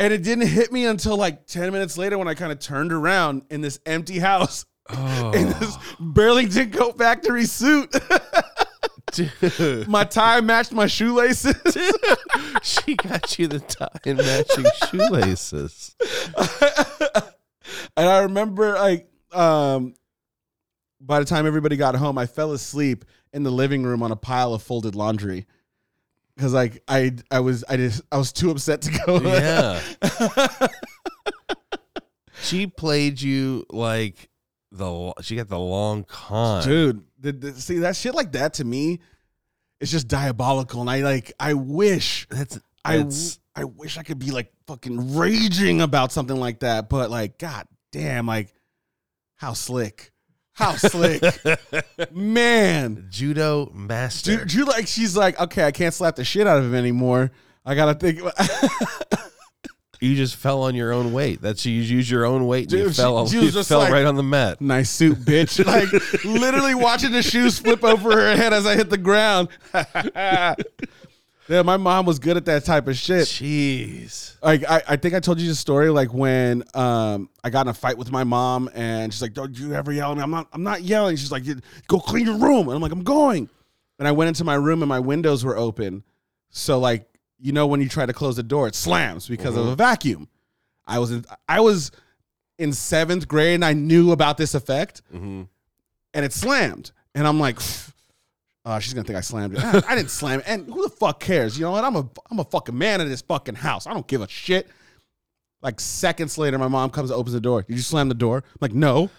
And 0.00 0.14
it 0.14 0.22
didn't 0.22 0.48
hit 0.48 0.72
me 0.72 0.86
until 0.86 1.16
like 1.18 1.46
10 1.46 1.70
minutes 1.72 1.98
later 1.98 2.16
when 2.16 2.26
I 2.26 2.32
kind 2.32 2.50
of 2.50 2.58
turned 2.58 2.90
around 2.90 3.42
in 3.50 3.60
this 3.60 3.78
empty 3.84 4.18
house 4.18 4.64
Oh, 4.92 5.30
in 5.32 5.48
this 5.60 5.76
Burlington 6.00 6.72
Coat 6.72 6.98
Factory 6.98 7.44
suit. 7.44 7.94
dude. 9.12 9.86
my 9.86 10.02
tie 10.04 10.40
matched 10.40 10.72
my 10.72 10.86
shoelaces. 10.86 11.54
she 12.62 12.96
got 12.96 13.38
you 13.38 13.46
the 13.46 13.60
tie 13.60 13.86
and 14.04 14.18
matching 14.18 14.66
shoelaces. 14.90 15.94
and 17.96 18.08
I 18.08 18.22
remember 18.22 18.74
like 18.74 19.08
um 19.32 19.94
by 21.00 21.20
the 21.20 21.24
time 21.24 21.46
everybody 21.46 21.76
got 21.76 21.94
home, 21.94 22.18
I 22.18 22.26
fell 22.26 22.52
asleep 22.52 23.04
in 23.32 23.42
the 23.42 23.52
living 23.52 23.84
room 23.84 24.02
on 24.02 24.10
a 24.10 24.16
pile 24.16 24.54
of 24.54 24.62
folded 24.62 24.94
laundry. 24.96 25.46
Cause 26.40 26.54
like 26.54 26.82
I 26.88 27.14
I 27.30 27.40
was 27.40 27.64
I 27.68 27.76
just 27.76 28.00
I 28.10 28.16
was 28.16 28.32
too 28.32 28.50
upset 28.50 28.80
to 28.82 28.90
go. 29.06 29.20
Yeah. 29.20 29.78
she 32.42 32.66
played 32.66 33.20
you 33.20 33.66
like 33.70 34.30
the 34.72 35.12
she 35.20 35.36
got 35.36 35.48
the 35.48 35.58
long 35.58 36.04
con. 36.04 36.64
dude 36.64 37.04
the, 37.18 37.32
the- 37.32 37.52
see 37.52 37.78
that 37.80 37.94
shit 37.96 38.14
like 38.14 38.32
that 38.32 38.54
to 38.54 38.64
me 38.64 39.00
it's 39.80 39.90
just 39.90 40.08
diabolical 40.08 40.80
and 40.80 40.88
i 40.88 41.00
like 41.00 41.32
i 41.40 41.54
wish 41.54 42.26
That's 42.30 42.58
i 42.84 43.04
i 43.54 43.64
wish 43.64 43.98
i 43.98 44.02
could 44.02 44.18
be 44.18 44.30
like 44.30 44.52
fucking 44.66 45.16
raging 45.16 45.80
about 45.80 46.12
something 46.12 46.36
like 46.36 46.60
that 46.60 46.88
but 46.88 47.10
like 47.10 47.38
god 47.38 47.66
damn 47.92 48.26
like 48.26 48.54
how 49.36 49.52
slick 49.52 50.12
how 50.60 50.76
slick 50.76 51.22
man 52.12 53.06
judo 53.10 53.70
master. 53.74 54.36
dude 54.36 54.52
you 54.52 54.64
like 54.64 54.86
she's 54.86 55.16
like 55.16 55.38
okay 55.40 55.64
i 55.64 55.70
can't 55.72 55.94
slap 55.94 56.16
the 56.16 56.24
shit 56.24 56.46
out 56.46 56.58
of 56.58 56.64
him 56.64 56.74
anymore 56.74 57.30
i 57.66 57.74
gotta 57.74 57.94
think 57.94 58.20
You 60.02 60.16
just 60.16 60.36
fell 60.36 60.62
on 60.62 60.74
your 60.74 60.94
own 60.94 61.12
weight. 61.12 61.42
That's 61.42 61.66
you 61.66 61.74
use 61.74 62.10
your 62.10 62.24
own 62.24 62.46
weight 62.46 62.72
and 62.72 62.72
you 62.72 62.84
Dude, 62.86 62.94
she- 62.94 63.02
fell, 63.02 63.26
she 63.28 63.38
you 63.44 63.50
just 63.50 63.68
fell 63.68 63.80
like- 63.80 63.92
right 63.92 64.06
on 64.06 64.14
the 64.16 64.22
mat. 64.22 64.58
nice 64.58 64.88
suit 64.88 65.18
bitch 65.18 65.62
like 65.66 66.24
literally 66.24 66.74
watching 66.74 67.12
the 67.12 67.22
shoes 67.22 67.58
flip 67.58 67.84
over 67.84 68.10
her 68.12 68.34
head 68.34 68.54
as 68.54 68.64
i 68.64 68.74
hit 68.76 68.88
the 68.88 68.96
ground 68.96 69.48
yeah 71.50 71.62
my 71.62 71.76
mom 71.76 72.06
was 72.06 72.18
good 72.18 72.36
at 72.36 72.44
that 72.44 72.64
type 72.64 72.86
of 72.86 72.96
shit 72.96 73.26
Jeez. 73.26 74.36
like 74.42 74.62
I, 74.68 74.82
I 74.88 74.96
think 74.96 75.14
I 75.14 75.20
told 75.20 75.40
you 75.40 75.48
the 75.48 75.54
story 75.54 75.90
like 75.90 76.14
when 76.14 76.62
um 76.74 77.28
I 77.42 77.50
got 77.50 77.62
in 77.62 77.68
a 77.68 77.74
fight 77.74 77.98
with 77.98 78.12
my 78.12 78.24
mom 78.24 78.70
and 78.74 79.12
she's 79.12 79.20
like, 79.20 79.34
Don't 79.34 79.58
you 79.58 79.74
ever 79.74 79.92
yell 79.92 80.12
at 80.12 80.16
me? 80.16 80.22
I'm 80.22 80.30
not 80.30 80.48
I'm 80.52 80.62
not 80.62 80.82
yelling. 80.82 81.16
She's 81.16 81.32
like, 81.32 81.44
Go 81.88 81.98
clean 81.98 82.26
your 82.26 82.38
room. 82.38 82.68
And 82.68 82.76
I'm 82.76 82.80
like, 82.80 82.92
I'm 82.92 83.02
going. 83.02 83.48
And 83.98 84.08
I 84.08 84.12
went 84.12 84.28
into 84.28 84.44
my 84.44 84.54
room 84.54 84.82
and 84.82 84.88
my 84.88 85.00
windows 85.00 85.44
were 85.44 85.56
open. 85.56 86.04
So 86.50 86.78
like, 86.78 87.06
you 87.38 87.52
know 87.52 87.66
when 87.66 87.80
you 87.80 87.88
try 87.88 88.06
to 88.06 88.12
close 88.12 88.36
the 88.36 88.42
door, 88.42 88.68
it 88.68 88.74
slams 88.74 89.28
because 89.28 89.56
of 89.56 89.66
a 89.66 89.74
vacuum. 89.76 90.28
I 90.86 90.98
was 90.98 91.10
in 91.10 91.24
I 91.48 91.60
was 91.60 91.90
in 92.58 92.72
seventh 92.72 93.26
grade 93.26 93.54
and 93.56 93.64
I 93.64 93.72
knew 93.72 94.12
about 94.12 94.36
this 94.36 94.54
effect 94.54 95.02
hmm 95.10 95.42
and 96.12 96.24
it 96.24 96.32
slammed. 96.32 96.92
And 97.14 97.26
I'm 97.26 97.38
like, 97.40 97.58
uh, 98.70 98.78
she's 98.78 98.94
gonna 98.94 99.04
think 99.04 99.18
I 99.18 99.20
slammed 99.20 99.56
it. 99.56 99.64
I, 99.64 99.96
didn't 99.96 100.10
slam 100.10 100.38
it. 100.38 100.46
And 100.46 100.66
who 100.66 100.82
the 100.82 100.90
fuck 100.90 101.18
cares? 101.18 101.58
You 101.58 101.64
know 101.64 101.72
what? 101.72 101.82
I'm 101.82 101.96
a 101.96 102.08
I'm 102.30 102.38
a 102.38 102.44
fucking 102.44 102.76
man 102.76 103.00
in 103.00 103.08
this 103.08 103.20
fucking 103.20 103.56
house. 103.56 103.88
I 103.88 103.92
don't 103.92 104.06
give 104.06 104.22
a 104.22 104.28
shit. 104.28 104.68
Like 105.60 105.80
seconds 105.80 106.38
later, 106.38 106.56
my 106.56 106.68
mom 106.68 106.90
comes 106.90 107.10
and 107.10 107.18
opens 107.18 107.32
the 107.32 107.40
door. 107.40 107.62
Did 107.62 107.74
you 107.74 107.82
slam 107.82 108.08
the 108.08 108.14
door? 108.14 108.38
I'm 108.38 108.58
like, 108.60 108.72
no. 108.72 109.10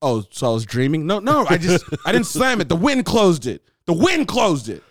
Oh, 0.00 0.24
so 0.30 0.50
I 0.50 0.54
was 0.54 0.64
dreaming? 0.64 1.06
No, 1.06 1.18
no, 1.18 1.44
I 1.48 1.58
just 1.58 1.84
I 2.06 2.12
didn't 2.12 2.26
slam 2.26 2.60
it. 2.60 2.68
The 2.68 2.76
wind 2.76 3.04
closed 3.04 3.46
it. 3.46 3.62
The 3.86 3.92
wind 3.92 4.28
closed 4.28 4.68
it. 4.68 4.82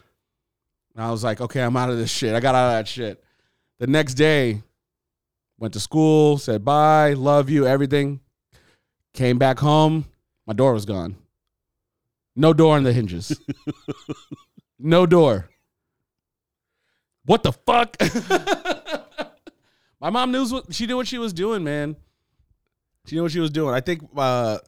And 0.96 1.04
I 1.04 1.10
was 1.10 1.24
like, 1.24 1.40
okay, 1.40 1.62
I'm 1.62 1.78
out 1.78 1.90
of 1.90 1.98
this 1.98 2.12
shit. 2.12 2.36
I 2.36 2.42
got 2.42 2.56
out 2.56 2.68
of 2.68 2.74
that 2.74 2.88
shit. 2.88 3.24
The 3.80 3.88
next 3.88 4.16
day, 4.16 4.62
went 5.58 5.74
to 5.76 5.80
school, 5.80 6.38
said 6.38 6.66
bye, 6.66 7.14
love 7.14 7.50
you, 7.50 7.66
everything. 7.66 8.20
Came 9.14 9.38
back 9.38 9.60
home, 9.60 10.06
my 10.46 10.54
door 10.54 10.74
was 10.74 10.86
gone. 10.86 11.16
No 12.36 12.54
door 12.54 12.76
on 12.76 12.84
the 12.84 12.94
hinges. 12.94 13.40
no 14.80 15.06
door. 15.06 15.50
What 17.26 17.44
the 17.44 17.54
fuck? 17.54 17.96
my 20.02 20.10
mom 20.10 20.32
knew 20.32 20.46
what 20.46 20.74
she 20.74 20.88
knew 20.88 20.98
what 20.98 21.08
she 21.08 21.18
was 21.18 21.34
doing, 21.34 21.64
man. 21.64 21.96
She 23.06 23.16
knew 23.16 23.24
what 23.24 23.32
she 23.32 23.40
was 23.40 23.52
doing. 23.52 23.74
I 23.74 23.82
think 23.82 24.10
uh, 24.16 24.60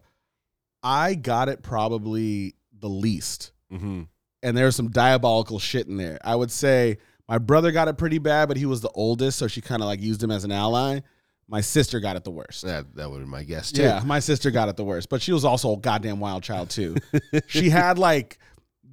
I 0.83 1.15
got 1.15 1.49
it 1.49 1.63
probably 1.63 2.55
the 2.77 2.89
least 2.89 3.51
hmm 3.71 4.03
and 4.45 4.55
there's 4.55 4.75
some 4.75 4.89
diabolical 4.89 5.57
shit 5.57 5.87
in 5.87 5.97
there. 5.97 6.19
I 6.23 6.35
would 6.35 6.51
say 6.51 6.99
my 7.27 7.39
brother 7.39 7.71
got 7.71 7.87
it 7.87 7.97
pretty 7.97 8.19
bad, 8.19 8.47
but 8.47 8.57
he 8.57 8.67
was 8.67 8.79
the 8.79 8.91
oldest, 8.93 9.39
so 9.39 9.47
she 9.47 9.59
kind 9.59 9.81
of 9.81 9.87
like 9.87 10.01
used 10.01 10.21
him 10.21 10.29
as 10.29 10.43
an 10.43 10.51
ally. 10.51 10.99
My 11.47 11.61
sister 11.61 11.99
got 11.99 12.15
it 12.15 12.23
the 12.23 12.31
worst. 12.31 12.63
That 12.63 12.95
that 12.95 13.09
would 13.09 13.19
be 13.19 13.25
my 13.25 13.43
guess 13.43 13.71
too. 13.71 13.83
Yeah, 13.83 14.01
my 14.03 14.19
sister 14.19 14.49
got 14.49 14.69
it 14.69 14.77
the 14.77 14.83
worst, 14.83 15.09
but 15.09 15.21
she 15.21 15.31
was 15.31 15.45
also 15.45 15.73
a 15.73 15.77
goddamn 15.77 16.19
wild 16.19 16.43
child 16.43 16.69
too. 16.69 16.95
she 17.47 17.69
had 17.69 17.99
like 17.99 18.39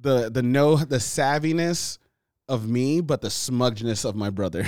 the 0.01 0.29
the 0.29 0.43
no 0.43 0.75
the 0.77 0.97
savviness 0.97 1.97
of 2.47 2.67
me, 2.67 3.01
but 3.01 3.21
the 3.21 3.29
smudgeness 3.29 4.05
of 4.05 4.15
my 4.15 4.29
brother. 4.29 4.65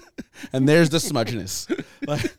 and 0.52 0.68
there's 0.68 0.90
the 0.90 0.98
smudgeness. 0.98 1.70
Like, 2.06 2.36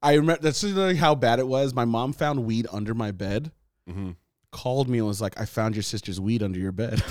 I 0.00 0.14
remember 0.14 0.40
that's 0.40 0.62
literally 0.62 0.96
how 0.96 1.14
bad 1.14 1.40
it 1.40 1.46
was. 1.46 1.74
My 1.74 1.84
mom 1.84 2.14
found 2.14 2.46
weed 2.46 2.66
under 2.72 2.94
my 2.94 3.10
bed, 3.10 3.52
hmm 3.86 4.12
called 4.50 4.88
me 4.88 4.98
and 4.98 5.06
was 5.06 5.20
like, 5.20 5.38
"I 5.38 5.44
found 5.44 5.76
your 5.76 5.82
sister's 5.82 6.18
weed 6.18 6.42
under 6.42 6.58
your 6.58 6.72
bed." 6.72 7.02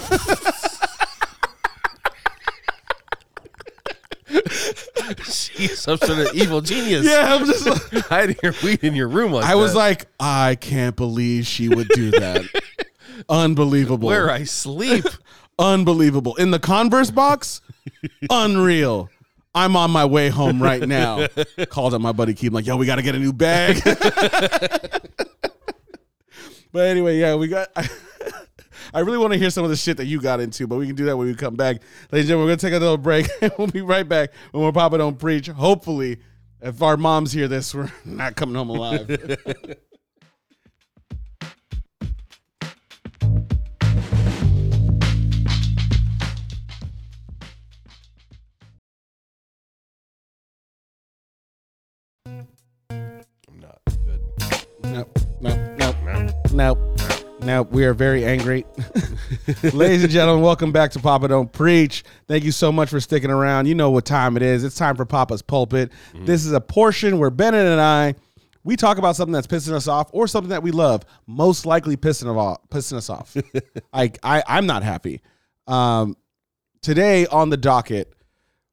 She's 5.23 5.79
some 5.79 5.97
sort 5.97 6.19
of 6.19 6.33
evil 6.35 6.61
genius. 6.61 7.05
yeah, 7.05 7.35
I'm 7.35 7.45
just. 7.45 7.65
Like, 7.65 8.05
hiding 8.05 8.37
your 8.43 8.53
weed 8.63 8.83
in 8.83 8.95
your 8.95 9.07
room 9.07 9.31
like 9.31 9.45
I 9.45 9.55
was 9.55 9.73
that. 9.73 9.79
like, 9.79 10.05
I 10.19 10.55
can't 10.59 10.95
believe 10.95 11.45
she 11.47 11.69
would 11.69 11.87
do 11.89 12.11
that. 12.11 12.43
Unbelievable. 13.29 14.07
where 14.07 14.29
I 14.29 14.43
sleep. 14.43 15.05
Unbelievable. 15.57 16.35
In 16.35 16.51
the 16.51 16.59
Converse 16.59 17.11
box? 17.11 17.61
Unreal. 18.29 19.09
I'm 19.53 19.75
on 19.75 19.91
my 19.91 20.05
way 20.05 20.29
home 20.29 20.61
right 20.61 20.87
now. 20.87 21.27
Called 21.69 21.93
up 21.93 22.01
my 22.01 22.11
buddy 22.11 22.33
Keith, 22.33 22.53
like, 22.53 22.65
yo, 22.65 22.77
we 22.77 22.85
got 22.85 22.95
to 22.95 23.01
get 23.01 23.15
a 23.15 23.19
new 23.19 23.33
bag. 23.33 23.81
but 26.71 26.85
anyway, 26.87 27.17
yeah, 27.19 27.35
we 27.35 27.47
got. 27.47 27.69
I 27.75 27.89
really 28.97 29.17
want 29.19 29.33
to 29.33 29.39
hear 29.39 29.51
some 29.51 29.63
of 29.63 29.69
the 29.69 29.75
shit 29.75 29.97
that 29.97 30.05
you 30.05 30.19
got 30.19 30.39
into, 30.39 30.65
but 30.65 30.77
we 30.77 30.87
can 30.87 30.95
do 30.95 31.05
that 31.05 31.15
when 31.15 31.27
we 31.27 31.35
come 31.35 31.55
back. 31.55 31.77
Ladies 32.11 32.25
and 32.25 32.27
gentlemen, 32.29 32.45
we're 32.45 32.49
going 32.49 32.57
to 32.57 32.65
take 32.65 32.73
a 32.73 32.79
little 32.79 32.97
break 32.97 33.29
we'll 33.57 33.67
be 33.67 33.81
right 33.81 34.07
back 34.07 34.31
when 34.51 34.63
we're 34.63 34.71
Papa 34.71 34.97
Don't 34.97 35.19
Preach. 35.19 35.47
Hopefully, 35.47 36.17
if 36.61 36.81
our 36.81 36.97
moms 36.97 37.31
hear 37.31 37.47
this, 37.47 37.75
we're 37.75 37.91
not 38.05 38.35
coming 38.35 38.55
home 38.55 38.69
alive. 38.69 39.07
nope. 57.49 57.71
We 57.71 57.83
are 57.85 57.95
very 57.95 58.23
angry. 58.25 58.63
Ladies 59.73 60.03
and 60.03 60.11
gentlemen, 60.11 60.43
welcome 60.43 60.71
back 60.71 60.91
to 60.91 60.99
Papa 60.99 61.29
Don't 61.29 61.51
Preach. 61.51 62.03
Thank 62.27 62.43
you 62.43 62.51
so 62.51 62.71
much 62.71 62.89
for 62.89 62.99
sticking 62.99 63.31
around. 63.31 63.65
You 63.65 63.73
know 63.73 63.89
what 63.89 64.05
time 64.05 64.37
it 64.37 64.43
is. 64.43 64.63
It's 64.63 64.75
time 64.75 64.95
for 64.95 65.03
Papa's 65.03 65.41
Pulpit. 65.41 65.91
This 66.13 66.45
is 66.45 66.51
a 66.51 66.61
portion 66.61 67.17
where 67.17 67.31
Bennett 67.31 67.65
and 67.65 67.81
I 67.81 68.13
we 68.63 68.75
talk 68.75 68.99
about 68.99 69.15
something 69.15 69.33
that's 69.33 69.47
pissing 69.47 69.73
us 69.73 69.87
off 69.87 70.11
or 70.13 70.27
something 70.27 70.51
that 70.51 70.61
we 70.61 70.69
love, 70.69 71.03
most 71.25 71.65
likely 71.65 71.97
pissing, 71.97 72.27
off, 72.35 72.59
pissing 72.69 72.97
us 72.97 73.09
off. 73.09 73.35
I, 73.93 74.11
I, 74.21 74.43
I'm 74.47 74.67
not 74.67 74.83
happy. 74.83 75.21
Um, 75.65 76.17
today 76.83 77.25
on 77.25 77.49
the 77.49 77.57
docket, 77.57 78.13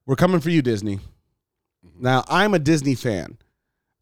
we're 0.04 0.16
coming 0.16 0.40
for 0.40 0.50
you, 0.50 0.60
Disney. 0.60 0.98
Now, 1.98 2.24
I'm 2.28 2.52
a 2.52 2.58
Disney 2.58 2.94
fan. 2.94 3.38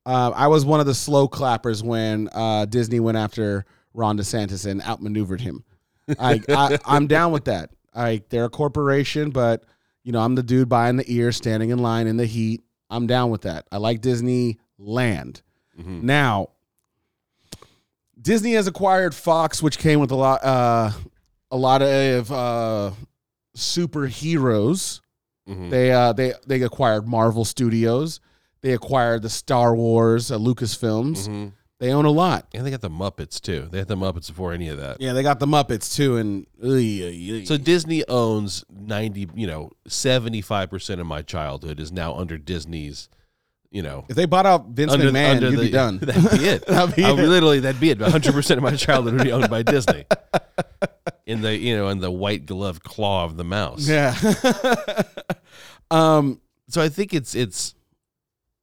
Uh, 0.05 0.33
I 0.35 0.49
was 0.49 0.65
one 0.65 0.81
of 0.81 0.87
the 0.87 0.95
slow 0.95 1.29
clappers 1.29 1.83
when 1.85 2.29
uh, 2.33 2.65
Disney 2.65 2.99
went 2.99 3.19
after 3.19 3.67
Ron 3.95 4.19
DeSantis 4.19 4.67
and 4.67 4.83
outmaneuvered 4.83 5.41
him. 5.41 5.65
I, 6.19 6.41
I 6.49 6.79
I'm 6.85 7.07
down 7.07 7.33
with 7.33 7.45
that. 7.47 7.71
I 7.95 8.23
they're 8.29 8.45
a 8.45 8.51
corporation, 8.51 9.31
but 9.31 9.65
you 10.03 10.13
know 10.13 10.21
I'm 10.21 10.35
the 10.35 10.43
dude 10.43 10.69
buying 10.69 10.97
the 10.97 11.05
ear, 11.11 11.33
standing 11.33 11.71
in 11.71 11.79
line 11.79 12.07
in 12.07 12.17
the 12.19 12.27
heat. 12.27 12.63
I'm 12.91 13.07
down 13.07 13.31
with 13.31 13.43
that. 13.43 13.67
I 13.73 13.79
like 13.79 14.03
Disneyland. 14.03 15.41
Now, 15.77 16.51
Disney 18.21 18.53
has 18.53 18.67
acquired 18.67 19.15
Fox, 19.15 19.63
which 19.63 19.79
came 19.79 19.99
with 19.99 20.11
a 20.13 20.15
lot, 20.17 20.45
uh, 20.45 20.91
a 21.51 21.57
lot 21.57 21.83
of 21.83 22.31
uh, 22.31 22.91
superheroes. 23.57 25.01
Mhm. 25.49 25.71
They 25.71 25.93
uh, 25.93 26.13
they 26.13 26.33
they 26.47 26.63
acquired 26.63 27.07
Marvel 27.07 27.45
Studios. 27.45 28.21
They 28.63 28.73
acquired 28.73 29.23
the 29.23 29.29
Star 29.31 29.75
Wars, 29.75 30.31
uh, 30.31 30.39
Lucasfilms. 30.39 31.29
Mhm. 31.29 31.53
They 31.85 31.93
own 31.93 32.07
a 32.07 32.11
lot. 32.11 32.47
And 32.55 32.65
they 32.65 32.71
got 32.71 32.81
the 32.81 32.89
Muppets 32.89 33.39
too. 33.39 33.69
They 33.71 33.77
had 33.77 33.89
the 33.89 33.97
Muppets 33.97 34.29
before 34.29 34.55
any 34.55 34.71
of 34.71 34.79
that. 34.79 35.03
Yeah, 35.03 35.13
they 35.13 35.23
got 35.23 35.39
the 35.39 35.47
Muppets 35.47 35.95
too, 35.95 36.17
and. 36.17 36.47
So 37.47 37.59
Disney 37.59 38.09
owns 38.09 38.65
ninety, 38.71 39.29
you 39.35 39.47
know, 39.47 39.71
seventy 39.87 40.41
five 40.41 40.71
percent 40.71 41.03
of 41.03 41.07
my 41.07 41.21
childhood 41.21 41.79
is 41.79 41.93
now 41.93 42.15
under 42.15 42.39
Disney's, 42.39 43.11
you 43.71 43.83
know, 43.83 44.07
if 44.09 44.17
they 44.17 44.25
bought 44.25 44.47
out 44.47 44.69
Vince 44.69 44.93
under, 44.93 45.11
McMahon, 45.11 45.37
under 45.37 45.51
you'd 45.51 45.59
the, 45.59 45.65
be 45.67 45.71
done. 45.73 45.99
That'd 45.99 46.41
be 46.41 46.47
it. 46.47 46.67
That'd 46.67 46.97
be 46.97 47.05
I 47.05 47.11
it. 47.11 47.17
literally, 47.17 47.61
that'd 47.61 47.79
be 47.79 47.91
it. 47.91 48.01
One 48.01 48.11
hundred 48.11 48.33
percent 48.33 48.57
of 48.57 48.65
my 48.65 48.77
childhood 48.77 49.17
would 49.17 49.25
be 49.25 49.33
owned 49.33 49.51
by 49.51 49.63
Disney. 49.63 50.07
In 51.27 51.43
the 51.43 51.55
you 51.55 51.77
know, 51.77 51.89
in 51.89 52.01
the 52.01 52.11
white 52.11 52.47
gloved 52.47 52.83
claw 52.83 53.27
of 53.27 53.37
the 53.37 53.45
mouse. 53.45 53.87
yeah. 53.87 54.15
um. 55.91 56.41
So 56.69 56.81
I 56.81 56.89
think 56.89 57.13
it's 57.13 57.35
it's 57.35 57.75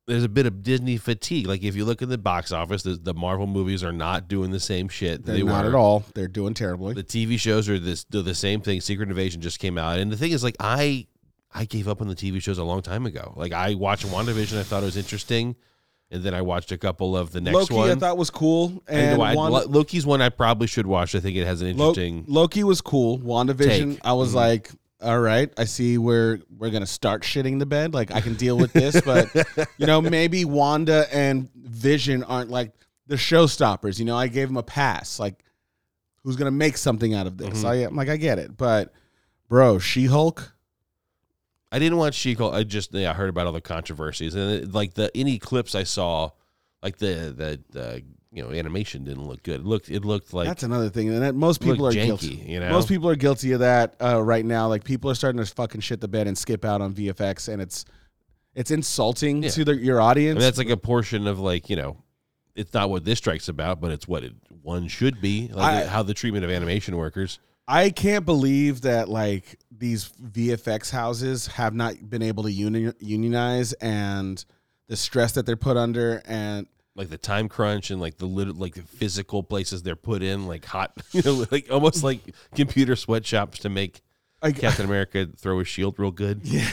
there's 0.07 0.23
a 0.23 0.29
bit 0.29 0.45
of 0.45 0.63
Disney 0.63 0.97
fatigue. 0.97 1.47
Like 1.47 1.63
if 1.63 1.75
you 1.75 1.85
look 1.85 2.01
at 2.01 2.09
the 2.09 2.17
box 2.17 2.51
office, 2.51 2.83
the, 2.83 2.95
the 2.95 3.13
Marvel 3.13 3.47
movies 3.47 3.83
are 3.83 3.91
not 3.91 4.27
doing 4.27 4.51
the 4.51 4.59
same 4.59 4.89
shit. 4.89 5.25
They're 5.25 5.35
they 5.37 5.43
not 5.43 5.63
were. 5.63 5.69
at 5.69 5.75
all. 5.75 6.03
They're 6.15 6.27
doing 6.27 6.53
terribly. 6.53 6.93
The 6.93 7.03
TV 7.03 7.39
shows 7.39 7.69
are 7.69 7.79
this 7.79 8.03
do 8.03 8.21
the 8.21 8.35
same 8.35 8.61
thing. 8.61 8.81
Secret 8.81 9.09
Invasion 9.09 9.41
just 9.41 9.59
came 9.59 9.77
out, 9.77 9.99
and 9.99 10.11
the 10.11 10.17
thing 10.17 10.31
is, 10.31 10.43
like 10.43 10.55
I 10.59 11.07
I 11.53 11.65
gave 11.65 11.87
up 11.87 12.01
on 12.01 12.07
the 12.07 12.15
TV 12.15 12.41
shows 12.41 12.57
a 12.57 12.63
long 12.63 12.81
time 12.81 13.05
ago. 13.05 13.33
Like 13.35 13.53
I 13.53 13.75
watched 13.75 14.05
WandaVision, 14.07 14.59
I 14.59 14.63
thought 14.63 14.83
it 14.83 14.85
was 14.87 14.97
interesting, 14.97 15.55
and 16.09 16.23
then 16.23 16.33
I 16.33 16.41
watched 16.41 16.71
a 16.71 16.77
couple 16.77 17.15
of 17.15 17.31
the 17.31 17.41
next 17.41 17.53
Loki, 17.55 17.73
one. 17.75 17.91
I 17.91 17.95
thought 17.95 18.17
was 18.17 18.29
cool, 18.29 18.81
And 18.87 19.17
Wanda- 19.17 19.67
Loki's 19.67 20.05
one 20.05 20.21
I 20.21 20.29
probably 20.29 20.67
should 20.67 20.87
watch. 20.87 21.13
I 21.15 21.19
think 21.19 21.37
it 21.37 21.45
has 21.45 21.61
an 21.61 21.67
interesting. 21.69 22.25
Loki 22.27 22.63
was 22.63 22.81
cool. 22.81 23.19
WandaVision, 23.19 23.57
Take. 23.67 23.83
Mm-hmm. 23.83 24.07
I 24.07 24.13
was 24.13 24.33
like, 24.33 24.71
all 25.01 25.19
right, 25.19 25.51
I 25.57 25.65
see 25.65 25.97
where 25.97 26.37
we're 26.37 26.41
we're 26.57 26.69
gonna 26.69 26.85
start 26.85 27.23
shitting 27.23 27.59
the 27.59 27.65
bed. 27.65 27.93
Like 27.93 28.11
I 28.11 28.21
can 28.21 28.35
deal 28.35 28.57
with 28.57 28.71
this, 28.73 28.99
but 29.01 29.33
you 29.77 29.85
know, 29.87 30.01
maybe 30.01 30.45
Wanda 30.45 31.07
and 31.11 31.49
Vision 31.55 32.23
aren't 32.23 32.49
like 32.49 32.71
the 33.07 33.15
showstoppers. 33.15 33.99
You 33.99 34.05
know, 34.05 34.15
I 34.17 34.27
gave 34.27 34.47
them 34.47 34.57
a 34.57 34.63
pass. 34.63 35.19
Like, 35.19 35.43
who's 36.23 36.35
gonna 36.35 36.51
make 36.51 36.77
something 36.77 37.13
out 37.13 37.27
of 37.27 37.37
this? 37.37 37.63
Mhm. 37.63 37.67
I 37.67 37.75
am 37.83 37.95
like, 37.95 38.09
I 38.09 38.17
get 38.17 38.39
it, 38.39 38.55
but 38.55 38.93
bro, 39.49 39.79
She 39.79 40.05
Hulk. 40.05 40.53
I 41.71 41.79
didn't 41.79 41.97
watch 41.97 42.15
She-Hulk. 42.15 42.53
I 42.53 42.63
just 42.63 42.93
yeah, 42.93 43.11
I 43.11 43.13
heard 43.13 43.29
about 43.29 43.47
all 43.47 43.53
the 43.53 43.61
controversies 43.61 44.35
and 44.35 44.51
it, 44.51 44.73
like 44.73 44.93
the 44.93 45.09
any 45.15 45.39
clips 45.39 45.73
I 45.73 45.83
saw, 45.83 46.31
like 46.83 46.97
the 46.97 47.33
the, 47.35 47.59
the 47.69 48.03
you 48.31 48.41
know 48.43 48.51
animation 48.51 49.03
didn't 49.03 49.25
look 49.27 49.43
good. 49.43 49.61
It 49.61 49.65
looked 49.65 49.89
it 49.89 50.05
looked 50.05 50.33
like 50.33 50.47
That's 50.47 50.63
another 50.63 50.89
thing, 50.89 51.09
and 51.09 51.21
that 51.21 51.35
most 51.35 51.61
people 51.61 51.85
are 51.87 51.91
janky. 51.91 52.05
guilty. 52.05 52.27
You 52.47 52.59
know, 52.59 52.69
Most 52.69 52.87
people 52.87 53.09
are 53.09 53.15
guilty 53.15 53.51
of 53.51 53.59
that 53.59 53.95
uh, 54.01 54.21
right 54.23 54.45
now. 54.45 54.67
Like 54.67 54.83
people 54.83 55.11
are 55.11 55.15
starting 55.15 55.43
to 55.43 55.53
fucking 55.53 55.81
shit 55.81 55.99
the 56.01 56.07
bed 56.07 56.27
and 56.27 56.37
skip 56.37 56.63
out 56.63 56.81
on 56.81 56.93
VFX, 56.93 57.51
and 57.51 57.61
it's 57.61 57.85
it's 58.55 58.71
insulting 58.71 59.43
Yeah. 59.43 59.49
to 59.51 59.65
the, 59.65 59.75
your 59.75 60.01
I 60.01 60.05
audience. 60.05 60.35
mean, 60.35 60.41
that's 60.43 60.57
like 60.57 60.69
a 60.69 60.77
portion 60.77 61.27
of 61.27 61.39
like 61.39 61.69
you 61.69 61.75
know, 61.75 61.97
it's 62.55 62.73
not 62.73 62.89
what 62.89 63.03
this 63.05 63.17
strike's 63.17 63.49
about, 63.49 63.81
but 63.81 63.91
it's 63.91 64.07
what 64.07 64.23
it 64.23 64.33
one 64.61 64.87
should 64.87 65.19
be. 65.21 65.49
Like 65.53 65.85
I- 65.85 65.87
how 65.87 66.03
the 66.03 66.13
treatment 66.13 66.45
of 66.45 66.51
animation 66.51 66.95
workers. 66.97 67.39
I 67.67 67.89
can't 67.89 68.25
believe 68.25 68.81
that 68.81 69.07
like 69.07 69.57
these 69.77 70.09
VFX 70.21 70.89
houses 70.89 71.47
have 71.47 71.73
not 71.73 72.09
been 72.09 72.21
able 72.21 72.43
to 72.43 72.51
uni- 72.51 72.91
unionize 72.99 73.71
and 73.73 74.43
the 74.87 74.97
stress 74.97 75.33
that 75.33 75.45
they're 75.45 75.55
put 75.55 75.77
under 75.77 76.21
and 76.25 76.67
like 76.95 77.09
the 77.09 77.17
time 77.17 77.47
crunch 77.47 77.89
and 77.91 78.01
like 78.01 78.17
the 78.17 78.25
lit- 78.25 78.57
like 78.57 78.75
the 78.75 78.81
physical 78.81 79.43
places 79.43 79.83
they're 79.83 79.95
put 79.95 80.21
in, 80.21 80.47
like 80.47 80.65
hot, 80.65 80.93
you 81.11 81.21
know, 81.23 81.45
like 81.51 81.67
almost 81.71 82.03
like 82.03 82.19
computer 82.55 82.95
sweatshops 82.95 83.59
to 83.59 83.69
make 83.69 84.01
like 84.41 84.57
Captain 84.57 84.85
America 84.85 85.27
throw 85.37 85.59
his 85.59 85.67
shield 85.67 85.99
real 85.99 86.11
good. 86.11 86.41
yeah. 86.43 86.69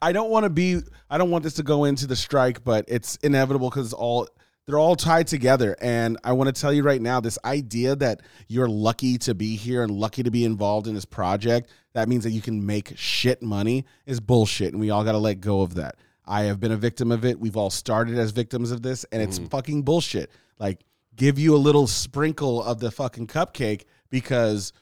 I 0.00 0.12
don't 0.12 0.30
want 0.30 0.44
to 0.44 0.50
be 0.50 0.80
I 1.10 1.18
don't 1.18 1.30
want 1.30 1.44
this 1.44 1.54
to 1.54 1.62
go 1.62 1.84
into 1.84 2.06
the 2.06 2.16
strike, 2.16 2.62
but 2.62 2.84
it's 2.88 3.16
inevitable 3.16 3.72
it's 3.74 3.92
all 3.92 4.28
they're 4.66 4.78
all 4.78 4.94
tied 4.94 5.26
together 5.26 5.76
and 5.80 6.18
I 6.22 6.32
want 6.32 6.54
to 6.54 6.60
tell 6.60 6.72
you 6.72 6.84
right 6.84 7.02
now 7.02 7.20
this 7.20 7.38
idea 7.44 7.96
that 7.96 8.20
you're 8.46 8.68
lucky 8.68 9.18
to 9.18 9.34
be 9.34 9.56
here 9.56 9.82
and 9.82 9.90
lucky 9.90 10.22
to 10.22 10.30
be 10.30 10.44
involved 10.44 10.86
in 10.86 10.94
this 10.94 11.04
project, 11.04 11.70
that 11.94 12.08
means 12.08 12.22
that 12.22 12.30
you 12.30 12.40
can 12.40 12.64
make 12.64 12.92
shit 12.96 13.42
money 13.42 13.84
is 14.06 14.20
bullshit 14.20 14.72
and 14.72 14.80
we 14.80 14.90
all 14.90 15.02
got 15.02 15.12
to 15.12 15.18
let 15.18 15.40
go 15.40 15.62
of 15.62 15.74
that. 15.74 15.96
I 16.24 16.42
have 16.42 16.60
been 16.60 16.72
a 16.72 16.76
victim 16.76 17.10
of 17.12 17.24
it. 17.24 17.38
We've 17.40 17.56
all 17.56 17.70
started 17.70 18.16
as 18.18 18.30
victims 18.30 18.70
of 18.70 18.82
this 18.82 19.04
and 19.12 19.20
it's 19.22 19.38
fucking 19.38 19.82
bullshit. 19.82 20.30
Like 20.58 20.84
give 21.16 21.38
you 21.38 21.54
a 21.54 21.58
little 21.58 21.86
sprinkle 21.86 22.62
of 22.62 22.78
the 22.80 22.90
fucking 22.90 23.26
cupcake 23.26 23.84
because 24.08 24.72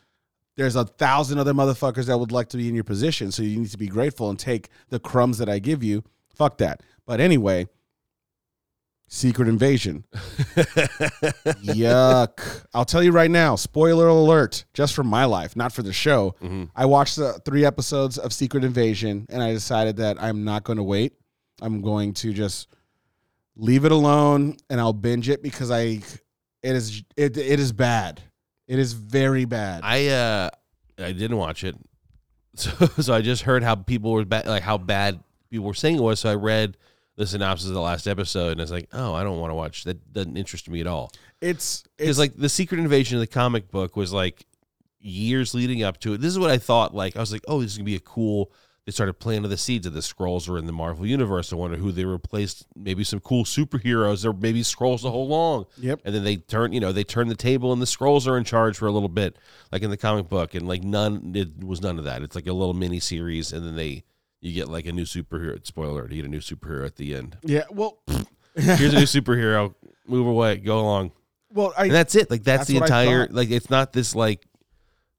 there's 0.57 0.77
a 0.77 0.85
thousand 0.85 1.39
other 1.39 1.55
motherfuckers 1.55 2.07
that 2.07 2.19
would 2.19 2.33
like 2.33 2.49
to 2.51 2.57
be 2.57 2.69
in 2.69 2.75
your 2.75 2.85
position. 2.85 3.33
So 3.33 3.43
you 3.43 3.59
need 3.59 3.71
to 3.71 3.79
be 3.79 3.89
grateful 3.89 4.29
and 4.31 4.39
take 4.39 4.69
the 4.91 4.99
crumbs 5.01 5.39
that 5.39 5.49
I 5.49 5.59
give 5.59 5.83
you. 5.83 6.05
Fuck 6.35 6.59
that. 6.59 6.83
But 7.07 7.21
anyway, 7.21 7.67
Secret 9.09 9.49
Invasion. 9.49 10.05
Yuck. 11.65 12.65
I'll 12.75 12.85
tell 12.85 13.03
you 13.03 13.13
right 13.13 13.31
now, 13.31 13.57
spoiler 13.57 14.07
alert, 14.09 14.65
just 14.75 14.95
for 14.95 15.03
my 15.05 15.25
life, 15.25 15.57
not 15.57 15.73
for 15.73 15.83
the 15.83 15.93
show. 15.93 16.35
Mhm. 16.43 16.71
I 16.77 16.87
watched 16.87 17.17
the 17.17 17.33
three 17.45 17.65
episodes 17.65 18.19
of 18.19 18.33
Secret 18.33 18.63
Invasion 18.65 19.27
and 19.31 19.43
I 19.43 19.53
decided 19.53 19.97
that 19.97 20.23
I'm 20.23 20.45
not 20.45 20.65
going 20.65 20.77
to 20.79 20.83
wait. 20.85 21.15
I'm 21.61 21.83
going 21.83 22.15
to 22.15 22.33
just 22.33 22.69
leave 23.57 23.85
it 23.85 23.93
alone 23.93 24.57
and 24.69 24.81
I'll 24.81 24.93
binge 24.93 25.29
it 25.29 25.43
because 25.43 25.71
I 25.71 26.01
it 26.63 26.77
is 26.77 27.03
it 27.17 27.37
it 27.37 27.61
is 27.61 27.73
bad. 27.73 28.23
It 28.69 28.79
is 28.79 28.93
very 28.93 29.45
bad. 29.45 29.81
I 29.85 30.09
uh 30.09 30.51
I 30.99 31.13
didn't 31.13 31.39
watch 31.39 31.65
it, 31.65 31.77
so 32.55 32.71
so 32.87 33.15
I 33.15 33.23
just 33.23 33.43
heard 33.43 33.63
how 33.63 33.75
people 33.75 34.13
were 34.13 34.25
bad, 34.25 34.47
like 34.47 34.63
how 34.63 34.79
bad 34.79 35.21
people 35.51 35.67
were 35.67 35.75
saying 35.75 35.97
it 35.97 36.03
was. 36.03 36.21
So 36.21 36.31
I 36.31 36.35
read 36.35 36.77
the 37.17 37.27
synopsis 37.27 37.69
of 37.69 37.75
the 37.75 37.81
last 37.81 38.07
episode, 38.07 38.53
and 38.53 38.61
I 38.61 38.65
was 38.65 38.73
like, 38.73 38.89
oh, 38.93 39.13
I 39.15 39.23
don't 39.23 39.39
want 39.39 39.51
to 39.51 39.55
watch. 39.55 39.85
That 39.85 40.13
doesn't 40.13 40.37
interest 40.37 40.69
me 40.69 40.81
at 40.81 40.87
all. 40.87 41.13
It's 41.41 41.85
it's 41.99 42.19
like 42.19 42.37
the 42.37 42.49
Secret 42.49 42.81
Invasion 42.81 43.17
of 43.17 43.21
the 43.21 43.27
comic 43.27 43.71
book 43.71 43.97
was 43.97 44.13
like 44.13 44.47
years 45.01 45.55
leading 45.55 45.83
up 45.83 45.99
to 46.01 46.15
it. 46.15 46.21
This 46.21 46.31
is 46.31 46.39
what 46.39 46.51
I 46.51 46.59
thought. 46.59 46.95
Like 46.95 47.17
I 47.17 47.21
was 47.21 47.33
like, 47.33 47.45
oh, 47.49 47.61
this 47.61 47.73
is 47.73 47.79
gonna 47.79 47.87
be 47.87 47.97
a 47.97 48.01
cool. 48.01 48.53
They 48.87 48.93
started 48.93 49.15
planting 49.15 49.51
the 49.51 49.57
seeds 49.57 49.87
of 49.87 49.93
the 49.93 50.01
Skrulls 50.01 50.49
were 50.49 50.59
in 50.59 50.67
the 50.67 50.73
Marvel 50.73 51.07
universe. 51.07 51.53
I 51.53 51.57
wonder 51.57 51.77
who 51.77 51.93
they 51.93 52.05
replaced. 52.05 52.67
Maybe 52.75 53.05
some 53.05 53.21
cool 53.21 53.45
superheroes, 53.45 54.25
or 54.25 54.33
maybe 54.33 54.63
Skrulls 54.63 55.03
the 55.03 55.11
whole 55.11 55.29
long. 55.29 55.67
Yep. 55.79 56.01
And 56.05 56.15
then 56.15 56.25
they 56.25 56.37
turn, 56.37 56.73
you 56.73 56.81
know, 56.81 56.91
they 56.91 57.05
turn 57.05 57.29
the 57.29 57.37
table, 57.37 57.73
and 57.73 57.81
the 57.81 57.87
Skrulls 57.87 58.27
are 58.27 58.37
in 58.37 58.45
charge 58.45 58.79
for 58.79 58.87
a 58.87 58.91
little 58.91 59.09
bit, 59.09 59.37
like 59.71 59.83
in 59.83 59.91
the 59.91 59.97
comic 59.97 60.29
book. 60.29 60.55
And 60.55 60.67
like 60.67 60.83
none, 60.83 61.33
it 61.35 61.63
was 61.65 61.83
none 61.83 61.99
of 61.99 62.05
that. 62.05 62.23
It's 62.23 62.35
like 62.35 62.47
a 62.47 62.53
little 62.53 62.75
mini 62.75 63.01
series, 63.01 63.53
and 63.53 63.67
then 63.67 63.77
they 63.77 64.05
you 64.41 64.55
get 64.55 64.69
like 64.69 64.87
a 64.87 64.93
new 64.93 65.05
superhero. 65.05 65.65
Spoiler: 65.67 66.09
you 66.09 66.17
get 66.17 66.25
a 66.25 66.29
new 66.29 66.41
superhero 66.41 66.87
at 66.87 66.97
the 66.97 67.15
end. 67.15 67.37
Yeah, 67.43 67.65
well, 67.71 67.99
Here's 68.57 68.95
a 68.95 68.99
new 68.99 69.03
superhero. 69.07 69.75
Move 70.07 70.27
away, 70.27 70.57
go 70.57 70.81
along 70.81 71.13
well, 71.53 71.73
I 71.77 71.85
and 71.85 71.93
that's 71.93 72.15
it 72.15 72.31
like 72.31 72.45
that's, 72.45 72.61
That's 72.61 72.69
the 72.69 72.77
entire 72.77 73.27
like 73.31 73.51
it's 73.51 73.71
not 73.71 73.93
this 73.93 74.15
like 74.15 74.47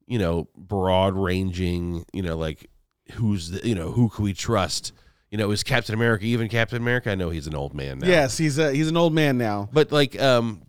you 0.06 0.18
know 0.18 0.48
broad 0.56 1.14
ranging 1.14 2.04
you 2.12 2.22
know 2.22 2.36
like 2.36 2.70
who's 3.12 3.50
the 3.50 3.66
you 3.68 3.74
know 3.74 3.90
who 3.92 4.08
can 4.08 4.24
we 4.24 4.32
trust 4.32 4.92
you 5.30 5.38
know 5.38 5.50
is 5.50 5.62
captain 5.62 5.94
america 5.94 6.24
even 6.24 6.48
captain 6.48 6.76
america 6.78 7.10
i 7.10 7.14
know 7.14 7.30
he's 7.30 7.46
an 7.46 7.54
old 7.54 7.74
man 7.74 7.98
now 7.98 8.06
yes, 8.06 8.36
he's 8.38 8.58
a 8.58 8.72
he's 8.72 8.88
an 8.88 8.96
old 8.96 9.12
man 9.14 9.38
now. 9.38 9.68
but 9.72 9.90
like 9.92 10.20
um 10.20 10.62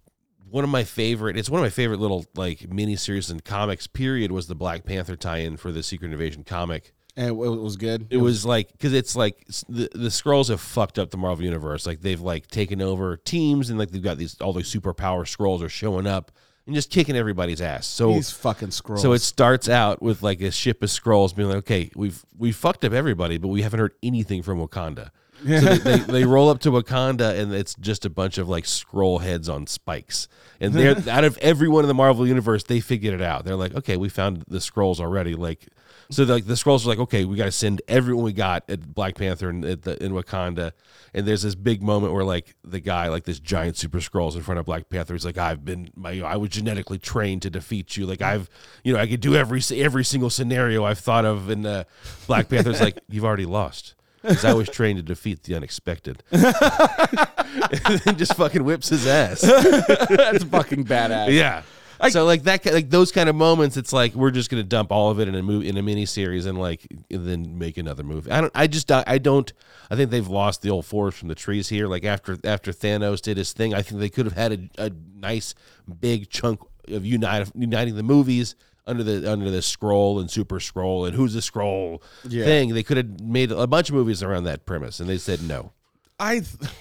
one 0.50 0.64
of 0.64 0.70
my 0.70 0.84
favorite 0.84 1.36
it's 1.38 1.50
one 1.50 1.60
of 1.60 1.66
my 1.66 1.70
favorite 1.70 2.00
little 2.00 2.26
like 2.36 2.72
mini 2.72 2.96
series 2.96 3.30
in 3.32 3.40
comics 3.40 3.88
period 3.88 4.32
was 4.32 4.48
the 4.48 4.56
black 4.56 4.86
panther 4.86 5.16
tie-in 5.16 5.58
for 5.58 5.72
the 5.72 5.82
secret 5.82 6.12
invasion 6.12 6.44
comic 6.44 6.94
And 7.16 7.30
it 7.30 7.36
was 7.36 7.76
good. 7.76 8.08
it 8.12 8.18
was 8.18 8.46
like 8.46 8.72
because 8.72 8.94
it's 8.94 9.16
like 9.16 9.46
the 9.68 9.90
the 9.94 10.10
Skrulls 10.10 10.50
have 10.50 10.62
fucked 10.62 10.98
up 11.00 11.10
the 11.12 11.18
Marvel 11.18 11.44
universe. 11.46 11.86
Like 11.86 12.02
they've 12.02 12.22
like 12.22 12.48
taken 12.48 12.82
over 12.82 13.18
teams 13.18 13.70
and 13.70 13.78
like 13.80 13.92
they've 13.92 14.02
got 14.04 14.18
these 14.18 14.40
all 14.42 14.54
these 14.54 14.72
superpower 14.74 15.24
Skrulls 15.26 15.62
are 15.64 15.70
showing 15.70 16.08
up 16.08 16.32
and 16.66 16.76
just 16.76 16.90
kicking 16.90 17.16
everybody's 17.16 17.62
ass. 17.62 17.88
So 17.88 18.14
these 18.14 18.32
fucking 18.32 18.70
Skrulls. 18.70 19.00
so 19.00 19.12
it 19.14 19.20
starts 19.20 19.68
out 19.68 20.02
with 20.02 20.24
like 20.24 20.42
a 20.42 20.52
ship 20.52 20.82
of 20.82 20.90
Skrulls 20.90 21.36
being 21.36 21.50
like, 21.50 21.58
okay, 21.58 21.92
we've 21.96 22.24
we 22.38 22.52
fucked 22.52 22.86
up 22.86 22.94
everybody, 22.94 23.38
but 23.38 23.50
we 23.50 23.62
haven't 23.62 23.80
heard 23.80 23.94
anything 24.02 24.42
from 24.42 24.60
Wakanda. 24.60 25.12
So 25.46 25.60
they, 25.60 25.78
they, 25.78 25.98
they 26.20 26.24
roll 26.24 26.50
up 26.50 26.60
to 26.62 26.72
Wakanda 26.72 27.38
and 27.38 27.54
it's 27.54 27.76
just 27.76 28.06
a 28.06 28.10
bunch 28.10 28.38
of 28.38 28.48
like 28.48 28.64
Skrull 28.64 29.22
heads 29.22 29.50
on 29.50 29.68
spikes. 29.68 30.28
And 30.60 30.74
they're 30.74 30.96
out 31.10 31.26
of 31.26 31.38
everyone 31.40 31.84
in 31.84 31.90
the 31.90 31.94
Marvel 31.94 32.26
universe, 32.26 32.64
they 32.64 32.80
figured 32.80 33.14
it 33.14 33.22
out. 33.22 33.44
They're 33.44 33.56
like, 33.56 33.76
okay, 33.76 33.98
we 33.98 34.10
found 34.10 34.46
the 34.48 34.60
Skrulls 34.60 35.00
already. 35.00 35.36
Like, 35.36 35.68
so 36.10 36.24
like 36.24 36.46
the 36.46 36.54
Skrulls 36.54 36.86
are 36.86 36.90
like, 36.90 37.00
okay, 37.00 37.26
we 37.26 37.36
got 37.36 37.46
to 37.46 37.52
send 37.52 37.82
everyone 37.88 38.26
we 38.26 38.34
got 38.34 38.70
at 38.70 38.94
Black 38.94 39.16
Panther 39.16 39.50
and 39.50 39.64
at 39.66 39.84
the, 39.84 40.04
in 40.04 40.12
Wakanda. 40.12 40.72
And 41.14 41.28
there's 41.28 41.44
this 41.44 41.56
big 41.56 41.84
moment 41.84 42.14
where 42.14 42.24
like 42.24 42.56
the 42.64 42.80
guy, 42.80 43.08
like 43.10 43.24
this 43.24 43.40
giant 43.40 43.78
super 43.78 44.00
Skrulls 44.00 44.36
in 44.36 44.42
front 44.42 44.60
of 44.60 44.66
Black 44.66 44.90
Panther. 44.90 45.14
He's 45.14 45.26
like, 45.26 45.38
I've 45.38 45.64
been 45.64 45.90
my, 45.96 46.22
I 46.22 46.38
was 46.38 46.50
genetically 46.50 46.98
trained 46.98 47.44
to 47.44 47.50
defeat 47.50 47.96
you. 47.98 48.06
Like 48.06 48.22
I've, 48.22 48.50
you 48.84 48.94
know, 48.94 49.00
I 49.00 49.08
could 49.08 49.22
do 49.22 49.36
every 49.36 49.62
every 49.76 50.04
single 50.04 50.30
scenario 50.30 50.84
I've 50.84 51.00
thought 51.00 51.26
of. 51.26 51.50
And 51.50 51.66
uh, 51.66 51.84
Black 52.28 52.50
Panther's 52.50 52.82
like, 52.82 52.98
you've 53.10 53.26
already 53.26 53.46
lost. 53.46 53.96
Because 54.24 54.46
I 54.46 54.54
was 54.54 54.70
trained 54.70 54.98
to 54.98 55.04
defeat 55.04 55.44
the 55.44 55.54
unexpected. 55.56 56.24
and 56.32 58.00
then 58.06 58.18
just 58.18 58.36
fucking 58.36 58.64
whips 58.64 58.88
his 58.88 59.06
ass. 59.06 59.42
That's 60.10 60.46
fucking 60.46 60.86
badass. 60.86 61.34
Yeah. 61.34 61.64
So 62.12 62.26
like 62.26 62.44
that, 62.44 62.66
like 62.66 62.90
those 62.90 63.12
kind 63.12 63.30
of 63.30 63.36
moments, 63.36 63.78
it's 63.78 63.94
like 63.94 64.14
we're 64.14 64.32
just 64.32 64.50
gonna 64.50 64.64
dump 64.64 64.92
all 64.92 65.10
of 65.10 65.20
it 65.20 65.28
in 65.28 65.36
a 65.36 65.42
movie 65.44 65.70
in 65.70 65.78
a 65.78 65.82
mini 65.82 66.06
series 66.06 66.46
and 66.46 66.60
like 66.60 66.86
and 67.10 67.26
then 67.28 67.58
make 67.58 67.78
another 67.78 68.04
movie. 68.04 68.30
I 68.32 68.42
don't. 68.42 68.52
I 68.54 68.68
just. 68.68 68.92
I 68.92 69.18
don't. 69.18 69.52
I 69.90 69.96
think 69.96 70.10
they've 70.12 70.28
lost 70.28 70.62
the 70.62 70.70
old 70.70 70.86
forest 70.86 71.18
from 71.18 71.28
the 71.30 71.36
trees 71.36 71.70
here. 71.70 71.88
Like 71.88 72.04
after 72.04 72.38
after 72.44 72.72
Thanos 72.74 73.22
did 73.22 73.38
his 73.38 73.54
thing, 73.54 73.74
I 73.74 73.82
think 73.82 74.00
they 74.02 74.10
could 74.10 74.26
have 74.26 74.36
had 74.36 74.70
a, 74.78 74.86
a 74.88 74.92
nice 75.16 75.56
big 76.02 76.30
chunk 76.30 76.60
of 76.90 77.06
unite, 77.06 77.50
uniting 77.56 77.96
the 77.96 78.04
movies 78.04 78.56
under 78.86 79.04
the 79.04 79.32
under 79.32 79.50
the 79.50 79.60
Skrull 79.60 80.20
and 80.20 80.30
super 80.30 80.60
Skrull 80.60 81.08
and 81.08 81.16
who's 81.16 81.34
the 81.34 81.40
Skrull 81.40 82.02
Yeah. 82.28 82.44
thing. 82.44 82.74
They 82.74 82.84
could 82.84 82.98
have 82.98 83.22
made 83.22 83.52
a 83.52 83.66
bunch 83.68 83.88
of 83.90 83.96
movies 83.96 84.22
around 84.22 84.44
that 84.44 84.66
premise, 84.66 85.00
and 85.00 85.08
they 85.10 85.18
said 85.18 85.42
no. 85.42 85.72
I, 86.20 86.40
th- 86.40 86.72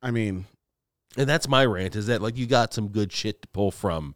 I 0.00 0.10
mean, 0.12 0.46
And 1.16 1.28
that's 1.28 1.48
my 1.48 1.64
rant 1.66 1.96
is 1.96 2.06
that 2.06 2.22
like 2.22 2.36
you 2.36 2.46
got 2.46 2.72
some 2.72 2.88
good 2.88 3.12
shit 3.12 3.42
to 3.42 3.48
pull 3.48 3.70
from, 3.72 4.14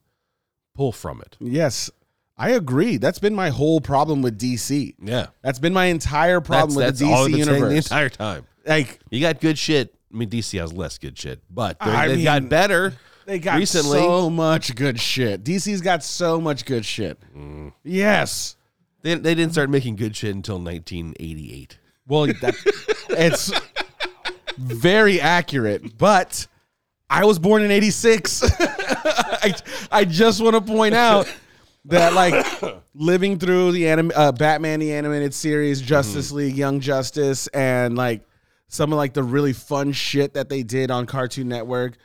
pull 0.75 0.93
from 0.93 1.21
it. 1.21 1.37
yes, 1.41 1.91
I 2.37 2.51
agree. 2.51 2.97
That's 2.97 3.19
been 3.19 3.35
my 3.35 3.51
whole 3.51 3.81
problem 3.81 4.23
with 4.23 4.39
DC. 4.41 4.95
Yeah, 5.01 5.27
That's 5.43 5.59
been 5.59 5.73
my 5.73 5.87
entire 5.87 6.41
problem 6.41 6.75
that's, 6.79 6.99
with 6.99 6.99
that's 6.99 7.01
the 7.01 7.07
DC 7.07 7.17
saying 7.17 7.33
the 7.33 7.39
universe. 7.59 7.87
entire 7.87 8.09
time. 8.09 8.47
like 8.67 9.01
You 9.11 9.21
got 9.21 9.41
good 9.41 9.59
shit. 9.59 9.95
I 10.13 10.17
mean, 10.17 10.29
DC 10.31 10.59
has 10.61 10.73
less 10.73 10.99
good 10.99 11.17
shit, 11.19 11.41
but 11.51 11.79
they've 11.81 12.17
mean, 12.17 12.25
got 12.25 12.49
better. 12.49 12.95
they 13.27 13.39
got 13.39 13.59
recently. 13.59 13.99
so 13.99 14.29
much 14.29 14.75
good 14.75 14.99
shit. 15.01 15.43
DC's 15.45 15.81
got 15.81 16.03
so 16.03 16.41
much 16.41 16.65
good 16.65 16.85
shit. 16.85 17.19
Mm. 17.37 17.73
Yes. 17.85 18.57
They, 19.03 19.15
they 19.15 19.35
didn't 19.35 19.53
start 19.53 19.71
making 19.71 19.97
good 19.97 20.15
shit 20.17 20.35
until 20.35 20.57
1988. 20.59 21.79
Well, 22.07 22.27
that, 22.27 22.55
it's 23.11 23.53
very 24.59 25.21
accurate, 25.21 25.97
but 25.99 26.47
I 27.13 27.27
was 27.27 27.39
born 27.39 27.63
in 27.63 27.71
86. 27.71 28.43
I, 28.61 29.55
I 29.91 30.05
just 30.07 30.41
want 30.43 30.55
to 30.55 30.63
point 30.63 30.95
out 30.95 31.31
that, 31.85 32.15
like, 32.15 32.47
living 32.95 33.39
through 33.39 33.73
the 33.73 33.87
anim- 33.89 34.13
uh, 34.15 34.33
Batman, 34.33 34.81
the 34.81 34.95
animated 34.95 35.35
series, 35.35 35.83
Justice 35.83 36.33
League, 36.33 36.57
Young 36.57 36.81
Justice, 36.81 37.49
and, 37.49 37.97
like, 37.97 38.23
some 38.69 38.95
of, 38.95 38.97
like, 38.97 39.13
the 39.13 39.23
really 39.23 39.53
fun 39.53 39.93
shit 39.93 40.33
that 40.35 40.49
they 40.49 40.63
did 40.63 40.91
on 40.91 41.05
Cartoon 41.05 41.49
Network, 41.49 41.99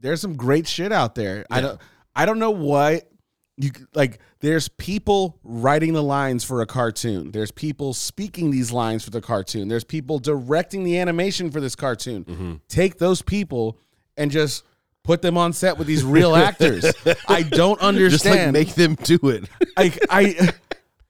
there's 0.00 0.20
some 0.20 0.34
great 0.34 0.66
shit 0.66 0.90
out 0.90 1.14
there. 1.14 1.46
I 1.48 1.60
don't, 1.60 1.80
I 2.16 2.26
don't 2.26 2.40
know 2.40 2.50
what 2.50 3.08
you 3.56 3.70
like 3.94 4.18
there's 4.40 4.68
people 4.68 5.38
writing 5.44 5.92
the 5.92 6.02
lines 6.02 6.42
for 6.42 6.60
a 6.60 6.66
cartoon. 6.66 7.30
There's 7.30 7.52
people 7.52 7.94
speaking 7.94 8.50
these 8.50 8.72
lines 8.72 9.04
for 9.04 9.10
the 9.10 9.20
cartoon. 9.20 9.68
There's 9.68 9.84
people 9.84 10.18
directing 10.18 10.82
the 10.82 10.98
animation 10.98 11.50
for 11.52 11.60
this 11.60 11.76
cartoon. 11.76 12.60
Take 12.68 12.98
those 12.98 13.22
people 13.22 13.78
and 14.16 14.30
just 14.30 14.64
put 15.02 15.20
them 15.22 15.36
on 15.36 15.52
set 15.52 15.76
with 15.78 15.86
these 15.86 16.02
real 16.04 16.34
actors 16.48 16.84
i 17.28 17.42
don't 17.42 17.78
Just 17.80 18.24
like 18.24 18.32
understand 18.38 18.52
make 18.52 18.74
them 18.74 18.94
do 18.96 19.18
it. 19.28 19.44
I, 19.76 19.92
I 20.10 20.50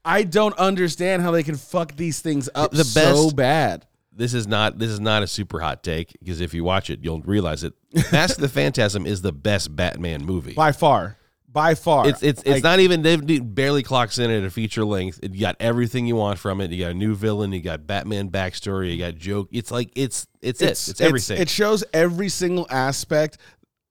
i 0.05 0.23
don't 0.25 0.57
understand 0.59 1.23
how 1.23 1.31
they 1.31 1.43
can 1.43 1.57
fuck 1.57 1.97
these 1.97 2.21
things 2.21 2.49
up 2.55 2.73
The 2.73 2.85
so 2.85 3.25
best- 3.27 3.37
bad 3.37 3.87
This 4.13 4.35
is 4.35 4.47
not 4.47 4.79
this 4.79 4.91
is 4.91 5.01
not 5.01 5.23
a 5.23 5.27
super 5.27 5.61
hot 5.61 5.83
take 5.83 6.13
because 6.21 6.41
if 6.41 6.55
you 6.55 6.63
watch 6.65 6.89
it, 6.91 7.01
you'll 7.03 7.23
realize 7.23 7.65
it. 7.65 7.73
Mask 8.13 8.37
of 8.37 8.43
the 8.43 8.49
Phantasm 8.49 9.07
is 9.07 9.23
the 9.23 9.33
best 9.33 9.75
Batman 9.75 10.25
movie. 10.25 10.55
by 10.55 10.71
far 10.73 11.17
by 11.55 11.75
far 11.75 12.07
It's 12.07 12.23
it's 12.23 12.43
it's 12.43 12.51
Like, 12.51 12.63
not 12.63 12.81
even 12.81 13.07
it 13.07 13.55
barely 13.55 13.83
clocks 13.83 14.19
in 14.19 14.31
at 14.31 14.45
a 14.45 14.51
feature 14.51 14.85
length. 14.85 15.21
You 15.23 15.41
got 15.41 15.57
everything 15.61 16.07
you 16.07 16.17
want 16.17 16.39
from 16.39 16.61
it. 16.61 16.71
You 16.71 16.85
got 16.85 16.91
a 16.91 16.95
new 16.95 17.15
villain. 17.15 17.53
You 17.53 17.63
got 17.63 17.87
Batman 17.87 18.29
backstory. 18.29 18.93
You 18.93 18.99
got 18.99 19.15
joke. 19.15 19.49
It's 19.53 19.71
like 19.71 19.91
it's 19.95 20.27
it's, 20.43 20.61
it. 20.61 20.71
It's 20.73 21.01
everything. 21.01 21.41
It 21.41 21.49
shows 21.49 21.85
every 21.95 22.29
single 22.29 22.67
aspect 22.69 23.39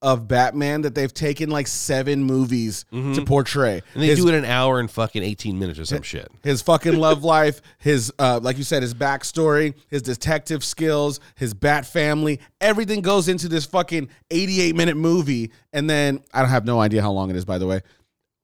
of 0.04 0.28
Batman 0.28 0.82
that 0.82 0.94
they've 0.94 1.14
taken 1.14 1.50
like 1.50 1.66
seven 1.66 2.24
movies 2.26 2.86
to 2.92 3.24
portray. 3.26 3.78
Mm-hmm. 3.78 3.94
and 3.94 4.04
they 4.04 4.08
his, 4.08 4.20
do 4.20 4.28
it 4.28 4.34
in 4.34 4.44
an 4.44 4.50
hour 4.50 4.80
and 4.80 4.92
fucking 4.92 5.24
eighteen 5.24 5.58
minutes 5.58 5.80
or 5.80 5.86
some 5.86 6.02
shit. 6.04 6.30
his 6.44 6.62
fucking 6.62 6.98
love 7.00 7.24
life, 7.36 7.62
his 7.80 8.12
uh, 8.20 8.40
like 8.44 8.58
you 8.58 8.64
said, 8.66 8.84
his 8.84 8.94
backstory, 8.94 9.74
his 9.88 10.02
detective 10.02 10.64
skills, 10.64 11.20
his 11.36 11.54
Bat 11.54 11.86
family, 11.86 12.40
everything 12.60 13.02
goes 13.02 13.30
into 13.30 13.48
this 13.48 13.66
fucking 13.66 14.10
eighty-eight 14.30 14.76
minute 14.76 14.98
movie, 14.98 15.52
and 15.72 15.90
then 15.90 16.20
I 16.34 16.42
don't 16.42 16.50
have 16.50 16.66
no 16.66 16.80
idea 16.82 17.02
how 17.02 17.12
long 17.12 17.30
it 17.30 17.36
is, 17.38 17.46
by 17.46 17.58
the 17.58 17.66
way. 17.66 17.80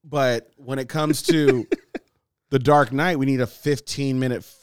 But 0.02 0.50
when 0.56 0.78
it 0.78 0.88
comes 0.88 1.22
to 1.24 1.66
the 2.50 2.58
Dark 2.58 2.90
Knight, 2.90 3.18
we 3.18 3.26
need 3.26 3.42
a 3.42 3.46
fifteen 3.46 4.18
minute 4.18 4.38
f- 4.38 4.56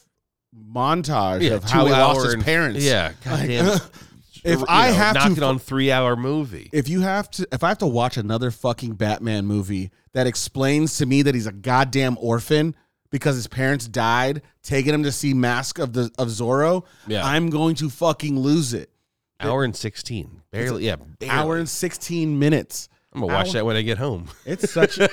montage 0.60 1.52
of 1.52 1.64
how 1.64 1.86
he 1.86 1.91
lost 1.91 2.26
his 2.26 2.44
parents. 2.44 2.84
Yeah, 2.84 3.14
goddamn. 3.24 3.80
If 4.44 4.64
I 4.68 4.90
know, 4.90 4.94
have 4.96 5.16
knock 5.16 5.26
to 5.32 5.38
it 5.38 5.44
on 5.44 5.60
three 5.60 5.92
hour 5.92 6.16
movie. 6.16 6.70
if 6.74 6.90
you 6.90 7.02
have 7.02 7.30
to 7.32 7.48
if 7.52 7.64
I 7.64 7.70
have 7.70 7.78
to 7.80 7.88
watch 7.88 8.18
another 8.18 8.52
fucking 8.52 8.94
Batman 8.96 9.46
movie 9.46 9.92
that 10.14 10.28
explains 10.28 10.98
to 10.98 11.06
me 11.06 11.22
that 11.24 11.36
he's 11.36 11.48
a 11.48 11.52
goddamn 11.52 12.18
orphan 12.20 12.76
because 13.10 13.36
his 13.36 13.48
parents 13.48 13.88
died, 13.88 14.42
taking 14.64 14.94
him 14.94 15.04
to 15.04 15.12
see 15.12 15.34
Mask 15.34 15.80
of 15.80 15.94
the 15.94 16.12
of 16.18 16.28
Zorro, 16.28 16.84
Yeah. 17.08 17.26
I'm 17.26 17.50
going 17.50 17.76
to 17.76 17.90
fucking 17.90 18.38
lose 18.40 18.74
it. 18.74 18.90
Hour 19.40 19.64
and 19.64 19.76
sixteen, 19.76 20.42
barely. 20.52 20.86
Yeah, 20.88 20.96
barely. 21.20 21.30
Hour 21.32 21.58
and 21.58 21.70
16 21.70 22.40
minutes. 22.40 22.90
I'm 23.18 23.22
gonna 23.27 23.34
watch 23.34 23.48
hour- 23.48 23.53
that 23.53 23.65
when 23.65 23.76
I 23.76 23.81
get 23.81 23.98
home. 23.98 24.27
It's 24.45 24.72
such 24.72 24.98
a 24.99 25.10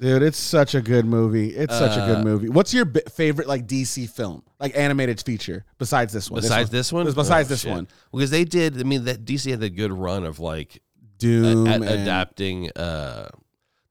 Dude, 0.00 0.22
it's 0.22 0.38
such 0.38 0.74
a 0.74 0.80
good 0.80 1.04
movie. 1.04 1.50
It's 1.50 1.76
such 1.76 1.96
a 1.96 2.00
Uh, 2.02 2.06
good 2.14 2.24
movie. 2.24 2.48
What's 2.48 2.74
your 2.74 2.84
bi- 2.84 3.02
favorite 3.10 3.46
like 3.46 3.66
DC 3.68 4.08
film? 4.10 4.42
Like 4.58 4.76
animated 4.76 5.20
feature 5.22 5.64
besides 5.78 6.12
this 6.12 6.30
one? 6.30 6.40
Besides 6.40 6.70
this 6.70 6.92
one, 6.92 7.04
Besides 7.06 7.48
Oh, 7.48 7.50
this 7.50 7.60
shit. 7.60 7.70
one. 7.70 7.88
because 8.12 8.30
they 8.30 8.44
did. 8.44 8.80
I 8.80 8.82
mean, 8.84 9.04
that 9.04 9.24
DC 9.24 9.50
had 9.50 9.62
a 9.62 9.70
good 9.70 9.92
run 9.92 10.24
of 10.24 10.40
like 10.40 10.82
Doom 11.18 11.66
a- 11.66 11.70
and- 11.70 11.84
adapting 11.84 12.70
uh 12.76 13.28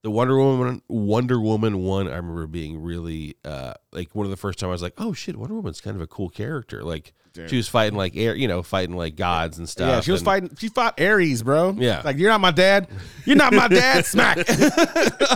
the 0.03 0.11
Wonder 0.11 0.37
Woman 0.37 0.81
Wonder 0.89 1.39
Woman 1.39 1.77
one 1.83 2.07
I 2.07 2.15
remember 2.17 2.47
being 2.47 2.81
really 2.81 3.35
uh 3.45 3.73
like 3.93 4.13
one 4.15 4.25
of 4.25 4.31
the 4.31 4.37
first 4.37 4.59
time 4.59 4.69
I 4.69 4.73
was 4.73 4.81
like 4.81 4.95
oh 4.97 5.13
shit 5.13 5.37
Wonder 5.37 5.53
Woman's 5.55 5.79
kind 5.79 5.95
of 5.95 6.01
a 6.01 6.07
cool 6.07 6.27
character 6.29 6.83
like 6.83 7.13
she 7.47 7.55
was 7.57 7.67
fighting 7.67 7.97
like 7.97 8.15
air 8.17 8.35
you 8.35 8.47
know 8.47 8.61
fighting 8.63 8.95
like 8.95 9.15
gods 9.15 9.57
and 9.57 9.67
stuff 9.69 9.87
Yeah, 9.89 10.01
she 10.01 10.11
was 10.11 10.21
and- 10.21 10.25
fighting. 10.25 10.55
She 10.57 10.67
fought 10.69 10.99
Ares, 10.99 11.43
bro. 11.43 11.75
Yeah. 11.77 12.01
like 12.03 12.17
you're 12.17 12.29
not 12.29 12.41
my 12.41 12.51
dad. 12.51 12.87
You're 13.25 13.37
not 13.37 13.53
my 13.53 13.67
dad. 13.67 14.05
Smack. 14.05 14.37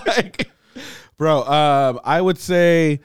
Like, 0.08 0.50
bro, 1.18 1.44
um, 1.44 2.00
I 2.04 2.20
would 2.22 2.38
say, 2.38 3.00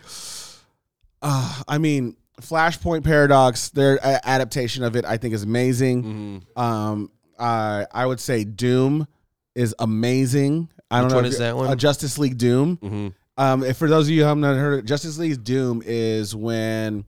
uh, 1.22 1.62
I 1.68 1.78
mean, 1.78 2.16
Flashpoint 2.40 3.04
Paradox. 3.04 3.68
Their 3.70 3.98
uh, 4.04 4.18
adaptation 4.24 4.82
of 4.84 4.96
it, 4.96 5.04
I 5.04 5.16
think, 5.16 5.34
is 5.34 5.42
amazing. 5.42 6.42
Mhm. 6.56 6.60
Um, 6.60 7.10
I 7.38 7.86
I 7.92 8.06
would 8.06 8.20
say 8.20 8.44
Doom 8.44 9.06
is 9.54 9.74
amazing. 9.78 10.68
I 10.90 10.98
don't 11.00 11.06
Which 11.06 11.12
know 11.12 11.18
if 11.20 11.26
is 11.26 11.38
that 11.38 11.56
one? 11.56 11.68
Uh, 11.68 11.74
Justice 11.76 12.18
League 12.18 12.38
Doom. 12.38 12.78
Mhm. 12.82 13.14
Um, 13.36 13.62
if 13.64 13.76
for 13.76 13.88
those 13.88 14.06
of 14.06 14.10
you 14.10 14.22
who 14.22 14.28
have 14.28 14.38
not 14.38 14.56
heard, 14.56 14.80
it, 14.80 14.84
Justice 14.86 15.18
League's 15.18 15.38
Doom 15.38 15.82
is 15.84 16.34
when 16.34 17.04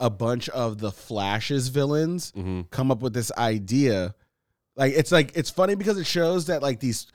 a 0.00 0.08
bunch 0.10 0.48
of 0.50 0.78
the 0.78 0.92
Flash's 0.92 1.68
villains 1.68 2.32
Mhm. 2.36 2.70
come 2.70 2.90
up 2.90 3.00
with 3.02 3.12
this 3.14 3.32
idea. 3.36 4.14
Like 4.76 4.92
it's 4.94 5.10
like 5.12 5.32
it's 5.34 5.50
funny 5.50 5.74
because 5.74 5.98
it 5.98 6.06
shows 6.06 6.46
that 6.46 6.62
like 6.62 6.80
these 6.80 7.06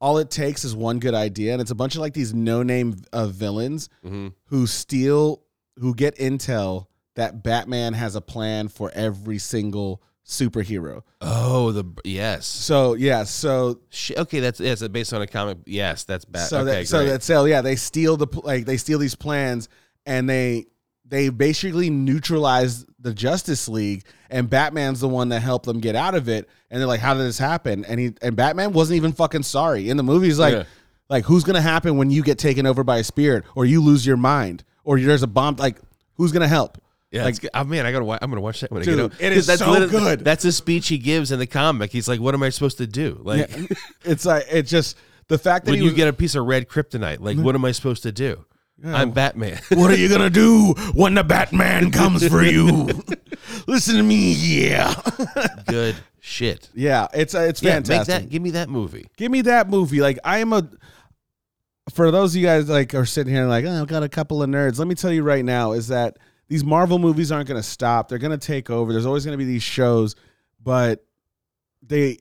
all 0.00 0.18
it 0.18 0.30
takes 0.30 0.64
is 0.64 0.74
one 0.74 0.98
good 0.98 1.14
idea, 1.14 1.52
and 1.52 1.62
it's 1.62 1.70
a 1.70 1.74
bunch 1.76 1.94
of 1.94 2.00
like 2.00 2.14
these 2.14 2.34
no 2.34 2.64
name 2.64 2.96
uh, 3.12 3.28
villains 3.28 3.88
Mhm. 4.04 4.32
who 4.46 4.66
steal 4.66 5.42
who 5.78 5.94
get 5.94 6.16
intel 6.18 6.86
that 7.14 7.42
Batman 7.44 7.92
has 7.92 8.16
a 8.16 8.20
plan 8.20 8.68
for 8.68 8.90
every 8.94 9.38
single 9.38 10.02
superhero. 10.26 11.02
oh 11.20 11.72
the 11.72 11.84
yes 12.04 12.46
So 12.46 12.94
yeah, 12.94 13.24
so 13.24 13.78
Sh- 13.90 14.12
okay 14.16 14.40
that's 14.40 14.60
yes 14.60 14.86
based 14.88 15.12
on 15.12 15.20
a 15.22 15.26
comic 15.26 15.58
yes 15.66 16.04
that's 16.04 16.24
bad 16.24 16.48
so 16.48 16.60
okay 16.60 16.80
that 16.82 16.88
so 16.88 17.04
that 17.04 17.22
so 17.22 17.44
yeah, 17.44 17.60
they 17.60 17.76
steal 17.76 18.16
the 18.16 18.26
like 18.42 18.64
they 18.66 18.76
steal 18.76 18.98
these 18.98 19.14
plans 19.14 19.68
and 20.06 20.28
they 20.28 20.66
they 21.12 21.28
basically 21.28 21.90
neutralized 21.90 22.86
the 22.98 23.12
Justice 23.12 23.68
League 23.68 24.04
and 24.30 24.48
Batman's 24.48 25.00
the 25.00 25.08
one 25.08 25.28
that 25.28 25.40
helped 25.40 25.66
them 25.66 25.78
get 25.78 25.94
out 25.94 26.14
of 26.14 26.26
it 26.28 26.48
and 26.70 26.80
they're 26.80 26.86
like 26.88 27.00
how 27.00 27.12
did 27.12 27.24
this 27.24 27.38
happen 27.38 27.84
and 27.84 28.00
he 28.00 28.14
and 28.22 28.34
Batman 28.34 28.72
wasn't 28.72 28.96
even 28.96 29.12
fucking 29.12 29.42
sorry 29.42 29.90
in 29.90 29.96
the 29.98 30.02
movie 30.02 30.26
he's 30.26 30.38
like 30.38 30.54
Yeah. 30.54 30.64
like 31.10 31.24
who's 31.26 31.44
going 31.44 31.56
to 31.56 31.60
happen 31.60 31.98
when 31.98 32.10
you 32.10 32.22
get 32.22 32.38
taken 32.38 32.64
over 32.64 32.82
by 32.82 32.96
a 32.98 33.04
spirit 33.04 33.44
or 33.54 33.66
you 33.66 33.82
lose 33.82 34.06
your 34.06 34.16
mind 34.16 34.64
or 34.84 34.98
there's 34.98 35.22
a 35.22 35.26
bomb 35.26 35.56
like 35.56 35.76
who's 36.16 36.32
going 36.32 36.40
to 36.42 36.48
help 36.48 36.82
Yeah, 37.10 37.24
Like- 37.24 37.46
oh 37.52 37.64
man, 37.64 37.84
I 37.84 37.92
gotta. 37.92 38.06
Wa- 38.06 38.18
I'm 38.22 38.30
gonna 38.30 38.40
watch 38.40 38.60
that 38.62 38.70
when 38.70 38.80
I 38.80 38.84
get 38.86 39.20
it 39.20 39.32
is 39.34 39.46
that's 39.46 39.60
so 39.60 39.86
good. 39.88 40.20
That's 40.24 40.46
a 40.46 40.52
speech 40.52 40.88
he 40.88 40.96
gives 40.96 41.30
in 41.30 41.38
the 41.38 41.46
comic. 41.46 41.92
He's 41.92 42.08
like, 42.08 42.20
"What 42.20 42.32
am 42.32 42.42
I 42.42 42.48
supposed 42.48 42.78
to 42.78 42.86
do? 42.86 43.20
Like, 43.22 43.50
Yeah, 43.50 43.66
it's 44.04 44.24
like 44.24 44.46
it's 44.50 44.70
just 44.70 44.96
the 45.28 45.36
fact 45.36 45.66
that 45.66 45.72
when 45.72 45.78
he 45.80 45.84
you 45.84 45.90
was, 45.90 45.96
get 45.96 46.08
a 46.08 46.12
piece 46.14 46.34
of 46.34 46.46
red 46.46 46.68
kryptonite, 46.70 47.20
like, 47.20 47.36
mm-hmm. 47.36 47.44
what 47.44 47.54
am 47.54 47.66
I 47.66 47.72
supposed 47.72 48.02
to 48.04 48.12
do? 48.12 48.46
I'm 48.84 49.10
Batman." 49.10 49.58
What 49.70 49.90
are 49.90 49.96
you 49.96 50.08
gonna 50.08 50.30
do 50.30 50.74
when 50.94 51.14
the 51.14 51.24
Batman 51.24 51.90
comes 52.00 52.26
for 52.26 52.42
you? 52.42 52.88
Listen 53.66 53.96
to 53.96 54.02
me, 54.02 54.32
yeah, 54.32 54.94
Good 55.68 55.96
shit. 56.20 56.68
yeah. 56.74 57.06
It's 57.14 57.34
uh, 57.34 57.40
it's 57.40 57.62
Yeah, 57.62 57.74
fantastic. 57.74 58.14
that. 58.22 58.28
Give 58.28 58.42
me 58.42 58.50
that 58.50 58.68
movie. 58.68 59.06
Give 59.16 59.30
me 59.30 59.42
that 59.42 59.68
movie. 59.68 60.00
Like 60.00 60.18
I 60.24 60.38
am 60.38 60.52
a. 60.52 60.68
For 61.92 62.10
those 62.12 62.34
of 62.34 62.40
you 62.40 62.46
guys 62.46 62.68
like 62.68 62.94
are 62.94 63.04
sitting 63.04 63.32
here 63.34 63.44
like, 63.46 63.64
oh, 63.64 63.80
I've 63.82 63.88
got 63.88 64.02
a 64.04 64.08
couple 64.08 64.42
of 64.42 64.48
nerds. 64.48 64.78
Let 64.78 64.86
me 64.88 64.94
tell 64.94 65.12
you 65.12 65.22
right 65.24 65.44
now 65.44 65.72
is 65.72 65.88
that 65.88 66.16
these 66.48 66.62
Marvel 66.64 66.98
movies 66.98 67.32
aren't 67.32 67.48
going 67.48 67.60
to 67.60 67.66
stop. 67.68 68.08
They're 68.08 68.18
going 68.18 68.38
to 68.38 68.46
take 68.46 68.70
over. 68.70 68.92
There's 68.92 69.06
always 69.06 69.24
going 69.24 69.36
to 69.36 69.44
be 69.44 69.50
these 69.50 69.62
shows, 69.64 70.14
but 70.62 71.04
they, 71.82 72.18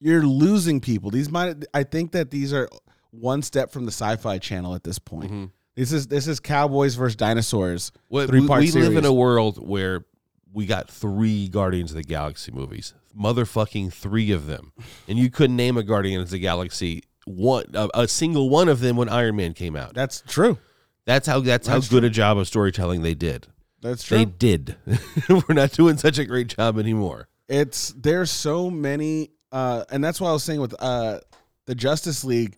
you're 0.00 0.22
losing 0.26 0.80
people. 0.80 1.10
These 1.10 1.30
might. 1.30 1.64
I 1.74 1.82
think 1.82 2.12
that 2.12 2.30
these 2.30 2.52
are 2.54 2.68
one 3.10 3.42
step 3.42 3.70
from 3.70 3.84
the 3.84 3.92
Sci-Fi 3.92 4.38
Channel 4.38 4.74
at 4.74 4.84
this 4.84 4.98
point. 4.98 5.30
Mhm. 5.32 5.50
This 5.74 5.92
is 5.92 6.06
this 6.06 6.26
is 6.26 6.40
Cowboys 6.40 6.94
versus 6.94 7.16
dinosaurs. 7.16 7.92
What, 8.08 8.28
Three-part 8.28 8.60
we, 8.60 8.72
we 8.72 8.80
live 8.82 8.96
in 8.96 9.04
a 9.04 9.12
world 9.12 9.58
where 9.66 10.04
we 10.52 10.64
got 10.66 10.88
three 10.90 11.48
Guardians 11.48 11.90
of 11.90 11.96
the 11.96 12.02
Galaxy 12.02 12.50
movies, 12.50 12.94
motherfucking 13.18 13.92
three 13.92 14.30
of 14.30 14.46
them, 14.46 14.72
and 15.06 15.18
you 15.18 15.30
couldn't 15.30 15.56
name 15.56 15.76
a 15.76 15.82
Guardians 15.82 16.24
of 16.24 16.30
the 16.30 16.38
Galaxy 16.38 17.02
one 17.26 17.64
a, 17.74 17.88
a 17.94 18.08
single 18.08 18.48
one 18.48 18.68
of 18.68 18.80
them 18.80 18.96
when 18.96 19.08
Iron 19.08 19.36
Man 19.36 19.52
came 19.52 19.76
out. 19.76 19.92
That's 19.94 20.22
true. 20.26 20.58
That's 21.04 21.26
how 21.26 21.40
that's, 21.40 21.68
That's 21.68 21.86
how 21.88 21.90
good 21.90 22.04
a 22.04 22.10
job 22.10 22.38
of 22.38 22.46
storytelling 22.48 23.02
they 23.02 23.14
did. 23.14 23.46
That's 23.82 24.02
true. 24.02 24.18
They 24.18 24.24
did. 24.24 24.76
We're 25.28 25.54
not 25.54 25.72
doing 25.72 25.98
such 25.98 26.18
a 26.18 26.24
great 26.24 26.48
job 26.48 26.78
anymore. 26.78 27.28
it's 27.48 27.92
there's 27.96 28.30
so 28.30 28.70
many 28.70 29.30
uh 29.52 29.84
and 29.92 30.02
that's 30.02 30.20
what 30.20 30.30
i 30.30 30.32
was 30.32 30.42
saying 30.42 30.60
with 30.60 30.74
uh 30.80 31.20
the 31.66 31.74
justice 31.76 32.24
league 32.24 32.56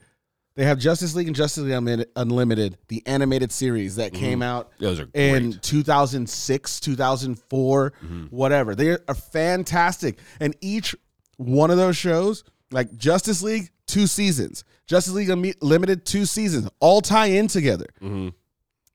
they 0.59 0.65
have 0.65 0.81
justice 0.81 1.15
league 1.15 1.29
and 1.29 1.37
justice 1.37 1.63
league 1.63 2.05
unlimited, 2.17 2.79
the 2.89 3.01
animated 3.07 3.53
series 3.53 3.95
that 3.95 4.13
mm-hmm. 4.13 4.21
came 4.21 4.43
out 4.43 4.73
Those 4.81 4.99
are 4.99 5.09
in 5.15 5.53
great. 5.53 5.63
2006 5.63 6.81
2004 6.81 7.91
mm-hmm. 7.93 8.25
whatever. 8.25 8.75
They 8.75 8.91
are 8.91 9.15
fantastic. 9.15 10.19
And 10.41 10.57
each 10.61 10.97
one 11.37 11.71
of 11.71 11.77
those 11.77 11.97
shows 11.97 12.43
like 12.73 12.97
justice 12.97 13.41
league 13.41 13.71
two 13.87 14.09
seasons. 14.09 14.65
Justice 14.89 15.15
league 15.15 15.31
Unlimited, 15.31 16.05
two 16.05 16.27
seasons 16.27 16.69
all 16.81 17.03
tie 17.03 17.27
in 17.27 17.47
together. 17.47 17.87
Mm-hmm. 18.03 18.31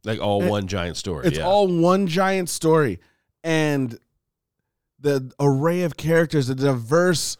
Like 0.03 0.19
all 0.19 0.43
eh, 0.43 0.49
one 0.49 0.67
giant 0.67 0.97
story. 0.97 1.27
it's 1.27 1.37
yeah. 1.37 1.45
all 1.45 1.69
one 1.69 2.07
giant 2.07 2.49
story, 2.49 2.99
and 3.41 3.97
the 4.99 5.31
array 5.39 5.83
of 5.83 5.95
characters, 5.95 6.47
the 6.47 6.55
diverse 6.55 7.37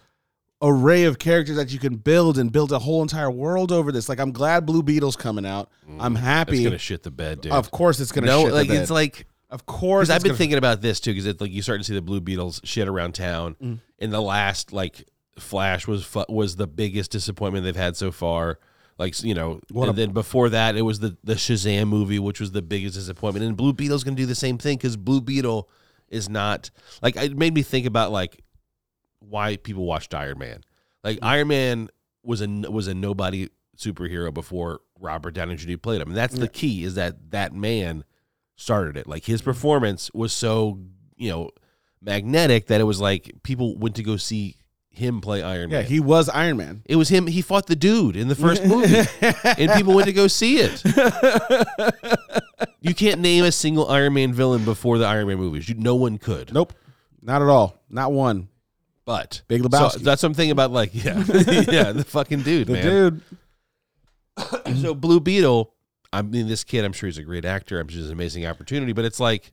array 0.63 1.03
of 1.03 1.19
characters 1.19 1.57
that 1.57 1.71
you 1.73 1.77
can 1.79 1.97
build 1.97 2.37
and 2.37 2.51
build 2.51 2.71
a 2.71 2.79
whole 2.79 3.01
entire 3.01 3.29
world 3.29 3.71
over 3.71 3.91
this. 3.91 4.07
Like 4.09 4.19
I'm 4.19 4.31
glad 4.31 4.65
Blue 4.65 4.81
Beetle's 4.81 5.15
coming 5.17 5.45
out. 5.45 5.69
I'm 5.99 6.15
happy. 6.15 6.51
It's 6.53 6.59
happy. 6.59 6.63
gonna 6.63 6.77
shit 6.77 7.03
the 7.03 7.11
bed, 7.11 7.41
dude. 7.41 7.51
Of 7.51 7.69
course, 7.69 7.99
it's 7.99 8.11
gonna. 8.11 8.27
no, 8.27 8.41
shit 8.43 8.49
the 8.49 8.55
like 8.55 8.67
bed. 8.69 8.81
it's 8.81 8.89
like 8.91 9.27
of 9.49 9.65
course. 9.65 10.07
Because 10.07 10.15
I've 10.15 10.23
been 10.23 10.29
gonna- 10.29 10.37
thinking 10.37 10.57
about 10.57 10.81
this 10.81 10.99
too, 10.99 11.11
because 11.11 11.25
it's 11.27 11.41
like 11.41 11.51
you 11.51 11.61
start 11.61 11.79
to 11.81 11.83
see 11.83 11.93
the 11.93 12.01
Blue 12.01 12.21
Beetles 12.21 12.61
shit 12.63 12.87
around 12.87 13.13
town. 13.13 13.55
Mm. 13.61 13.79
And 13.99 14.11
the 14.13 14.21
last 14.21 14.73
like 14.73 15.05
Flash 15.37 15.87
was 15.87 16.03
fu- 16.05 16.25
was 16.29 16.55
the 16.55 16.67
biggest 16.67 17.11
disappointment 17.11 17.65
they've 17.65 17.75
had 17.75 17.95
so 17.97 18.11
far. 18.11 18.59
Like 18.97 19.21
you 19.23 19.33
know, 19.33 19.59
What 19.71 19.89
and 19.89 19.97
a- 19.97 20.01
then 20.05 20.13
before 20.13 20.49
that, 20.49 20.75
it 20.75 20.83
was 20.83 20.99
the 20.99 21.17
the 21.23 21.33
Shazam 21.35 21.87
movie, 21.87 22.19
which 22.19 22.39
was 22.39 22.51
the 22.51 22.61
biggest 22.61 22.95
disappointment. 22.95 23.45
And 23.45 23.57
Blue 23.57 23.73
Beetle's 23.73 24.03
gonna 24.03 24.15
do 24.15 24.25
the 24.25 24.35
same 24.35 24.57
thing 24.57 24.77
because 24.77 24.95
Blue 24.97 25.19
Beetle 25.21 25.67
is 26.09 26.29
not 26.29 26.69
like 27.01 27.15
it 27.15 27.35
made 27.35 27.53
me 27.55 27.63
think 27.63 27.87
about 27.87 28.11
like 28.11 28.42
why 29.29 29.57
people 29.57 29.85
watched 29.85 30.13
Iron 30.13 30.39
Man. 30.39 30.61
Like 31.03 31.17
Mm. 31.19 31.27
Iron 31.27 31.47
Man 31.47 31.89
was 32.23 32.41
a 32.41 32.47
was 32.47 32.87
a 32.87 32.93
nobody 32.93 33.49
superhero 33.77 34.33
before 34.33 34.81
Robert 34.99 35.31
Downey 35.31 35.55
Jr. 35.55 35.77
played 35.77 36.01
him, 36.01 36.09
and 36.09 36.17
that's 36.17 36.35
the 36.37 36.47
key 36.47 36.83
is 36.83 36.95
that 36.95 37.31
that 37.31 37.53
man 37.53 38.03
started 38.55 38.95
it. 38.97 39.07
Like 39.07 39.25
his 39.25 39.41
performance 39.41 40.09
was 40.13 40.31
so 40.31 40.79
you 41.17 41.29
know 41.29 41.49
magnetic 42.01 42.67
that 42.67 42.79
it 42.81 42.85
was 42.85 43.01
like 43.01 43.31
people 43.43 43.77
went 43.77 43.95
to 43.95 44.03
go 44.03 44.15
see 44.17 44.57
him 44.89 45.21
play 45.21 45.41
Iron 45.41 45.69
yeah, 45.71 45.77
Man. 45.77 45.83
Yeah, 45.85 45.89
he 45.89 45.99
was 45.99 46.29
Iron 46.29 46.57
Man. 46.57 46.83
it 46.85 46.95
was 46.95 47.09
him. 47.09 47.25
He 47.27 47.41
fought 47.41 47.65
the 47.65 47.75
dude 47.75 48.15
in 48.15 48.27
the 48.27 48.35
first 48.35 48.63
movie, 48.65 48.95
and 49.57 49.71
people 49.71 49.93
went 49.95 50.05
to 50.07 50.13
go 50.13 50.27
see 50.27 50.57
it. 50.59 50.81
You 52.81 52.93
can't 52.93 53.21
name 53.21 53.43
a 53.45 53.51
single 53.51 53.89
Iron 53.89 54.13
Man 54.13 54.33
villain 54.33 54.65
before 54.65 54.97
the 54.97 55.05
Iron 55.05 55.27
Man 55.27 55.37
movies. 55.37 55.67
You, 55.69 55.75
no 55.75 55.95
one 55.95 56.17
could. 56.17 56.53
Nope, 56.53 56.73
not 57.21 57.41
at 57.41 57.47
all. 57.47 57.81
Not 57.89 58.11
one. 58.11 58.49
But 59.05 59.41
Big 59.47 59.61
so 59.61 59.67
Lebowski. 59.67 59.99
that's 59.99 60.23
what 60.23 60.27
I'm 60.29 60.33
thinking 60.33 60.51
about. 60.51 60.71
Like, 60.71 60.91
yeah, 60.93 61.17
yeah, 61.27 61.91
the 61.91 62.05
fucking 62.07 62.41
dude, 62.43 62.67
The 62.67 62.73
man. 62.73 63.21
dude. 64.67 64.77
so 64.81 64.93
Blue 64.95 65.19
Beetle, 65.19 65.73
I 66.11 66.21
mean, 66.21 66.47
this 66.47 66.63
kid, 66.63 66.85
I'm 66.85 66.93
sure 66.93 67.07
he's 67.07 67.17
a 67.17 67.23
great 67.23 67.45
actor. 67.45 67.79
I'm 67.79 67.87
sure 67.87 67.99
it's 67.99 68.07
an 68.07 68.13
amazing 68.13 68.45
opportunity, 68.45 68.93
but 68.93 69.05
it's 69.05 69.19
like, 69.19 69.51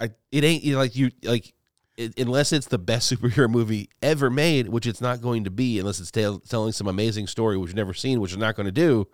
I- 0.00 0.10
it 0.32 0.44
ain't 0.44 0.64
you 0.64 0.72
know, 0.72 0.78
like 0.78 0.96
you 0.96 1.10
like 1.22 1.52
it, 1.96 2.18
unless 2.18 2.52
it's 2.52 2.66
the 2.66 2.78
best 2.78 3.12
superhero 3.14 3.48
movie 3.50 3.90
ever 4.02 4.30
made, 4.30 4.68
which 4.68 4.86
it's 4.86 5.00
not 5.00 5.20
going 5.20 5.44
to 5.44 5.50
be, 5.50 5.78
unless 5.78 6.00
it's 6.00 6.10
tell, 6.10 6.38
telling 6.40 6.72
some 6.72 6.86
amazing 6.88 7.26
story 7.26 7.56
which 7.56 7.68
you've 7.68 7.76
never 7.76 7.94
seen, 7.94 8.20
which 8.20 8.30
you're 8.32 8.40
not 8.40 8.56
going 8.56 8.66
to 8.66 8.72
do. 8.72 9.06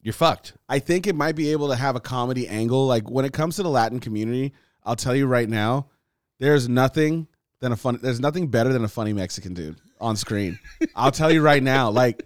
You're 0.00 0.12
fucked. 0.14 0.52
I 0.68 0.78
think 0.80 1.06
it 1.06 1.14
might 1.14 1.34
be 1.34 1.50
able 1.52 1.68
to 1.68 1.76
have 1.76 1.96
a 1.96 2.00
comedy 2.00 2.46
angle. 2.46 2.86
Like 2.86 3.10
when 3.10 3.24
it 3.24 3.32
comes 3.32 3.56
to 3.56 3.62
the 3.62 3.70
Latin 3.70 4.00
community, 4.00 4.52
I'll 4.84 4.96
tell 4.96 5.16
you 5.16 5.26
right 5.26 5.48
now, 5.48 5.88
there's 6.40 6.68
nothing 6.68 7.26
than 7.64 7.72
a 7.72 7.76
fun. 7.76 7.98
There's 8.00 8.20
nothing 8.20 8.48
better 8.48 8.72
than 8.72 8.84
a 8.84 8.88
funny 8.88 9.12
Mexican 9.12 9.54
dude 9.54 9.76
on 10.00 10.16
screen. 10.16 10.58
I'll 10.94 11.10
tell 11.10 11.32
you 11.32 11.40
right 11.40 11.62
now, 11.62 11.90
like 11.90 12.24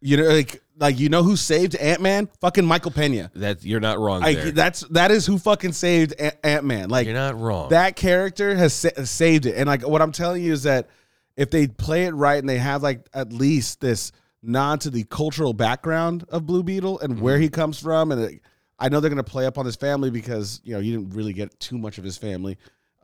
you 0.00 0.16
know, 0.16 0.28
like 0.28 0.62
like 0.78 0.98
you 0.98 1.08
know 1.08 1.22
who 1.22 1.36
saved 1.36 1.74
Ant 1.74 2.00
Man? 2.00 2.28
Fucking 2.40 2.64
Michael 2.64 2.92
Pena. 2.92 3.30
That 3.34 3.64
you're 3.64 3.80
not 3.80 3.98
wrong 3.98 4.22
Like 4.22 4.36
there. 4.36 4.50
that's 4.52 4.80
that 4.90 5.10
is 5.10 5.26
who 5.26 5.38
fucking 5.38 5.72
saved 5.72 6.14
Ant 6.44 6.64
Man. 6.64 6.88
Like 6.88 7.06
you're 7.06 7.14
not 7.14 7.38
wrong. 7.38 7.70
that 7.70 7.96
character 7.96 8.54
has 8.56 8.72
sa- 8.72 9.04
saved 9.04 9.46
it. 9.46 9.56
And 9.56 9.66
like 9.66 9.86
what 9.86 10.00
I'm 10.00 10.12
telling 10.12 10.42
you 10.42 10.52
is 10.52 10.62
that 10.62 10.88
if 11.36 11.50
they 11.50 11.66
play 11.66 12.04
it 12.04 12.14
right 12.14 12.38
and 12.38 12.48
they 12.48 12.58
have 12.58 12.82
like 12.82 13.08
at 13.12 13.32
least 13.32 13.80
this 13.80 14.12
nod 14.42 14.82
to 14.82 14.90
the 14.90 15.04
cultural 15.04 15.52
background 15.52 16.24
of 16.28 16.46
Blue 16.46 16.62
Beetle 16.62 17.00
and 17.00 17.20
where 17.20 17.34
mm-hmm. 17.34 17.42
he 17.42 17.48
comes 17.48 17.80
from, 17.80 18.12
and 18.12 18.20
it, 18.22 18.40
I 18.78 18.88
know 18.88 19.00
they're 19.00 19.10
gonna 19.10 19.24
play 19.24 19.46
up 19.46 19.58
on 19.58 19.66
his 19.66 19.76
family 19.76 20.10
because 20.10 20.60
you 20.62 20.74
know 20.74 20.78
you 20.78 20.96
didn't 20.96 21.14
really 21.14 21.32
get 21.32 21.58
too 21.58 21.76
much 21.76 21.98
of 21.98 22.04
his 22.04 22.16
family 22.16 22.56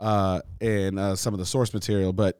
uh, 0.02 0.40
in 0.60 0.98
uh, 0.98 1.16
some 1.16 1.32
of 1.32 1.38
the 1.40 1.46
source 1.46 1.72
material, 1.72 2.12
but 2.12 2.38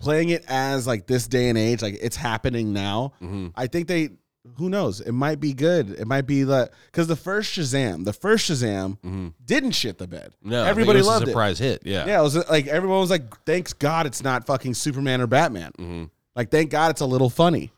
playing 0.00 0.28
it 0.28 0.44
as 0.48 0.86
like 0.86 1.06
this 1.06 1.26
day 1.26 1.48
and 1.48 1.58
age, 1.58 1.82
like 1.82 1.98
it's 2.00 2.16
happening 2.16 2.72
now. 2.72 3.12
Mhm. 3.20 3.52
I 3.56 3.66
think 3.66 3.88
they. 3.88 4.10
Who 4.56 4.70
knows? 4.70 5.00
It 5.02 5.12
might 5.12 5.40
be 5.40 5.52
good. 5.52 5.90
It 5.90 6.06
might 6.06 6.26
be 6.26 6.42
the 6.42 6.70
because 6.86 7.06
the 7.06 7.16
first 7.16 7.52
Shazam, 7.58 8.04
the 8.06 8.12
first 8.14 8.48
Shazam 8.50 8.98
Mhm. 9.04 9.34
didn't 9.44 9.72
shit 9.72 9.98
the 9.98 10.06
bed. 10.06 10.32
No, 10.42 10.64
everybody 10.64 10.98
it 10.98 11.00
was 11.00 11.06
loved 11.08 11.24
a 11.26 11.28
it. 11.28 11.32
surprise 11.32 11.58
hit. 11.58 11.82
Yeah. 11.84 12.06
Yeah, 12.06 12.20
it 12.20 12.22
was 12.22 12.48
like 12.48 12.66
everyone 12.66 13.00
was 13.00 13.10
like, 13.10 13.24
"Thanks 13.44 13.72
God 13.74 14.06
it's 14.06 14.22
not 14.22 14.46
fucking 14.46 14.74
Superman 14.74 15.20
or 15.20 15.26
Batman." 15.26 15.72
Mhm. 15.78 16.10
Like, 16.34 16.50
thank 16.50 16.70
God 16.70 16.90
it's 16.92 17.00
a 17.02 17.06
little 17.06 17.28
funny. 17.28 17.72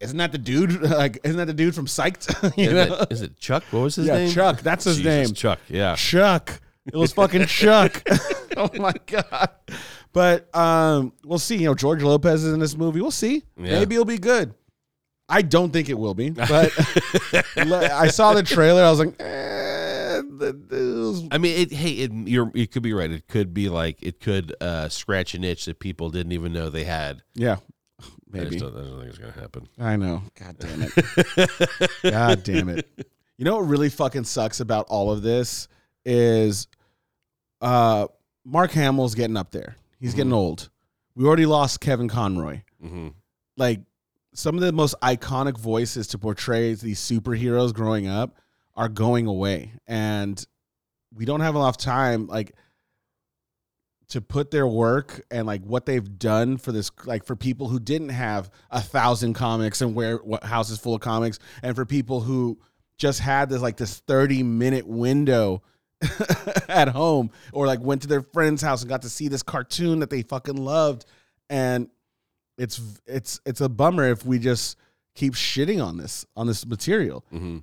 Isn't 0.00 0.18
that 0.18 0.32
the 0.32 0.38
dude? 0.38 0.80
Like, 0.82 1.20
isn't 1.24 1.36
that 1.38 1.46
the 1.46 1.54
dude 1.54 1.74
from 1.74 1.86
Psyched? 1.86 2.56
you 2.58 2.64
Is, 2.70 2.72
know? 2.88 2.94
it, 2.96 3.12
is 3.12 3.22
it 3.22 3.38
Chuck? 3.38 3.62
What 3.70 3.80
was 3.80 3.94
his 3.96 4.06
yeah, 4.06 4.16
name? 4.16 4.30
Chuck. 4.32 4.60
That's 4.62 4.84
his 4.84 4.96
Jesus, 4.98 5.28
name. 5.28 5.34
Chuck. 5.34 5.58
Yeah. 5.68 5.94
Chuck. 5.96 6.60
It 6.86 6.96
was 6.96 7.12
fucking 7.12 7.46
Chuck. 7.46 8.02
oh 8.56 8.70
my 8.74 8.94
god. 9.06 9.50
But 10.12 10.54
um, 10.56 11.12
we'll 11.24 11.38
see. 11.38 11.56
You 11.56 11.66
know, 11.66 11.74
George 11.74 12.02
Lopez 12.02 12.44
is 12.44 12.52
in 12.52 12.60
this 12.60 12.76
movie. 12.76 13.00
We'll 13.00 13.10
see. 13.10 13.44
Yeah. 13.56 13.78
Maybe 13.78 13.94
it'll 13.94 14.04
be 14.04 14.18
good. 14.18 14.54
I 15.28 15.42
don't 15.42 15.72
think 15.72 15.88
it 15.88 15.94
will 15.96 16.14
be, 16.14 16.30
but 16.30 16.48
I 17.56 18.08
saw 18.08 18.34
the 18.34 18.42
trailer. 18.42 18.82
I 18.82 18.90
was 18.90 18.98
like, 18.98 19.14
eh, 19.20 20.22
the, 20.22 20.52
the- 20.68 21.28
I 21.30 21.38
mean, 21.38 21.56
it, 21.60 21.72
hey, 21.72 21.90
it, 21.90 22.10
you're 22.12 22.50
you 22.52 22.66
could 22.66 22.82
be 22.82 22.92
right. 22.92 23.08
It 23.08 23.28
could 23.28 23.54
be 23.54 23.68
like 23.68 24.02
it 24.02 24.18
could 24.18 24.52
uh, 24.60 24.88
scratch 24.88 25.34
an 25.34 25.44
itch 25.44 25.66
that 25.66 25.78
people 25.78 26.10
didn't 26.10 26.32
even 26.32 26.52
know 26.52 26.68
they 26.68 26.82
had. 26.82 27.22
yeah, 27.34 27.58
I 28.00 28.04
maybe. 28.28 28.58
just 28.58 28.64
don't, 28.64 28.76
I 28.76 28.80
don't 28.88 28.98
think 28.98 29.08
it's 29.10 29.18
gonna 29.18 29.32
happen. 29.32 29.68
I 29.78 29.94
know. 29.96 30.22
God 30.36 30.56
damn 30.58 30.82
it. 30.82 31.90
God 32.02 32.42
damn 32.42 32.68
it. 32.68 32.88
You 33.38 33.44
know 33.44 33.54
what 33.58 33.68
really 33.68 33.88
fucking 33.88 34.24
sucks 34.24 34.58
about 34.58 34.86
all 34.88 35.12
of 35.12 35.22
this 35.22 35.68
is 36.04 36.66
uh 37.60 38.06
Mark 38.44 38.70
Hamill's 38.72 39.14
getting 39.14 39.36
up 39.36 39.50
there. 39.50 39.76
He's 39.98 40.14
getting 40.14 40.32
old. 40.32 40.70
We 41.14 41.26
already 41.26 41.46
lost 41.46 41.80
Kevin 41.80 42.08
Conroy. 42.08 42.62
hmm 42.82 43.08
Like 43.56 43.80
some 44.32 44.54
of 44.54 44.60
the 44.62 44.72
most 44.72 44.94
iconic 45.02 45.58
voices 45.58 46.06
to 46.08 46.18
portray 46.18 46.72
these 46.74 47.00
superheroes 47.00 47.74
growing 47.74 48.06
up 48.06 48.36
are 48.74 48.88
going 48.88 49.26
away. 49.26 49.72
And 49.86 50.42
we 51.14 51.24
don't 51.24 51.40
have 51.40 51.56
enough 51.56 51.76
time 51.76 52.28
like 52.28 52.52
to 54.08 54.20
put 54.20 54.50
their 54.50 54.66
work 54.66 55.20
and 55.30 55.46
like 55.46 55.62
what 55.62 55.86
they've 55.86 56.18
done 56.18 56.56
for 56.56 56.72
this 56.72 56.90
like 57.04 57.24
for 57.24 57.36
people 57.36 57.68
who 57.68 57.78
didn't 57.78 58.08
have 58.08 58.50
a 58.70 58.80
thousand 58.80 59.34
comics 59.34 59.80
and 59.82 59.94
where 59.94 60.16
what 60.16 60.42
houses 60.42 60.78
full 60.78 60.94
of 60.94 61.00
comics 61.00 61.38
and 61.62 61.76
for 61.76 61.84
people 61.84 62.20
who 62.20 62.58
just 62.96 63.20
had 63.20 63.48
this 63.48 63.62
like 63.62 63.76
this 63.76 63.98
30 64.00 64.42
minute 64.42 64.86
window 64.86 65.62
at 66.68 66.88
home 66.88 67.30
or 67.52 67.66
like 67.66 67.80
went 67.80 68.02
to 68.02 68.08
their 68.08 68.22
friend's 68.22 68.62
house 68.62 68.82
and 68.82 68.88
got 68.88 69.02
to 69.02 69.08
see 69.08 69.28
this 69.28 69.42
cartoon 69.42 70.00
that 70.00 70.10
they 70.10 70.22
fucking 70.22 70.56
loved 70.56 71.04
and 71.48 71.88
it's 72.58 72.80
it's 73.06 73.40
it's 73.46 73.60
a 73.60 73.68
bummer 73.68 74.04
if 74.10 74.24
we 74.24 74.38
just 74.38 74.76
keep 75.14 75.34
shitting 75.34 75.84
on 75.84 75.96
this 75.96 76.24
on 76.36 76.46
this 76.46 76.66
material 76.66 77.24
Mm-hmm. 77.32 77.58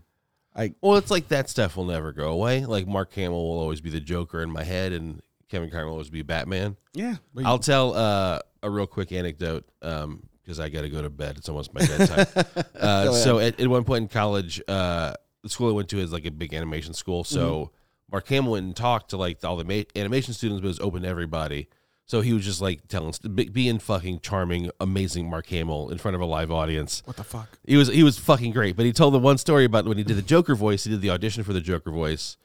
I- 0.56 0.74
well, 0.82 0.96
it's 0.98 1.12
like 1.12 1.28
that 1.28 1.50
stuff 1.52 1.78
will 1.78 1.86
never 1.86 2.12
go 2.12 2.32
away. 2.32 2.66
Like 2.66 2.88
Mark 2.88 3.14
Hamill 3.14 3.48
will 3.48 3.60
always 3.60 3.80
be 3.80 3.92
the 3.92 4.00
Joker 4.00 4.42
in 4.42 4.50
my 4.50 4.64
head, 4.64 4.92
and 4.92 5.22
Kevin 5.50 5.70
Conroy 5.70 5.86
will 5.86 5.92
always 5.94 6.10
be 6.10 6.24
Batman. 6.24 6.76
yeah 6.96 7.18
but 7.32 7.46
I'll 7.46 7.60
tell 7.60 7.94
uh, 7.94 8.40
a 8.64 8.70
real 8.70 8.88
quick 8.88 9.12
anecdote 9.12 9.66
because 9.80 10.60
I 10.60 10.70
got 10.70 10.82
to 10.82 10.90
go 10.90 11.04
to 11.04 11.12
bed. 11.12 11.38
It's 11.38 11.48
almost 11.48 11.76
my 11.76 11.86
bedtime. 11.86 12.46
uh, 12.80 13.12
so 13.12 13.38
at, 13.38 13.60
at 13.60 13.68
one 13.68 13.84
point 13.84 14.02
in 14.04 14.08
college, 14.08 14.60
uh, 14.68 15.14
the 15.44 15.50
school 15.50 15.70
I 15.70 15.74
went 15.74 15.90
to 15.90 16.00
is 16.00 16.12
like 16.12 16.26
a 16.26 16.32
big 16.32 16.56
animation 16.56 16.96
school. 16.96 17.24
So 17.24 17.40
Mm-hmm. 17.66 17.77
Mark 18.12 18.28
Hamill 18.30 18.54
went 18.54 18.66
and 18.66 18.76
talked 18.76 19.10
to 19.10 19.18
like 19.18 19.44
all 19.44 19.58
the 19.58 19.64
ma- 19.64 19.84
animation 20.00 20.34
students, 20.34 20.62
but 20.62 20.68
it 20.68 20.70
was 20.70 20.80
open 20.80 21.02
to 21.04 21.08
everybody. 21.08 21.68
So 22.06 22.22
he 22.22 22.32
was 22.32 22.46
just 22.46 22.62
like 22.62 22.88
telling, 22.88 23.14
be- 23.36 23.50
being 23.50 23.80
fucking 23.80 24.22
charming, 24.22 24.72
amazing 24.80 25.30
Mark 25.30 25.48
Hamill 25.48 25.90
in 25.90 25.98
front 25.98 26.16
of 26.16 26.22
a 26.22 26.26
live 26.26 26.50
audience. 26.52 27.02
what 27.06 27.18
the 27.18 27.24
fuck 27.26 27.60
He 27.66 27.76
was 27.76 27.90
he 27.90 28.02
was 28.04 28.18
fucking 28.18 28.52
great. 28.54 28.78
But 28.78 28.86
he 28.86 28.94
told 28.94 29.14
the 29.14 29.20
one 29.20 29.38
story 29.38 29.66
about 29.66 29.86
when 29.86 29.98
he 29.98 30.06
did 30.06 30.16
the 30.16 30.22
Joker 30.22 30.56
voice. 30.56 30.86
He 30.86 30.90
did 30.90 31.02
the 31.02 31.10
audition 31.10 31.44
for 31.44 31.52
the 31.52 31.60
Joker 31.60 31.92
voice, 31.92 32.38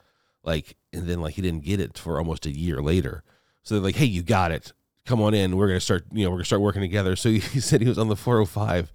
like, 0.43 0.75
and 0.91 1.07
then 1.07 1.21
like 1.21 1.35
he 1.35 1.41
didn't 1.41 1.63
get 1.63 1.79
it 1.79 1.97
for 1.97 2.17
almost 2.17 2.45
a 2.45 2.51
year 2.51 2.81
later. 2.81 3.23
So 3.63 3.75
they're 3.75 3.83
like, 3.83 3.95
"Hey, 3.95 4.05
you 4.05 4.21
got 4.21 4.51
it. 4.51 4.73
Come 5.05 5.21
on 5.21 5.33
in. 5.33 5.55
We're 5.55 5.67
gonna 5.67 5.79
start. 5.79 6.03
You 6.11 6.25
know, 6.25 6.31
we're 6.31 6.37
gonna 6.39 6.45
start 6.45 6.61
working 6.61 6.81
together." 6.81 7.15
So 7.15 7.29
he, 7.29 7.39
he 7.53 7.61
said 7.61 7.79
he 7.79 7.87
was 7.87 7.97
on 7.97 8.09
the 8.09 8.17
405, 8.17 8.91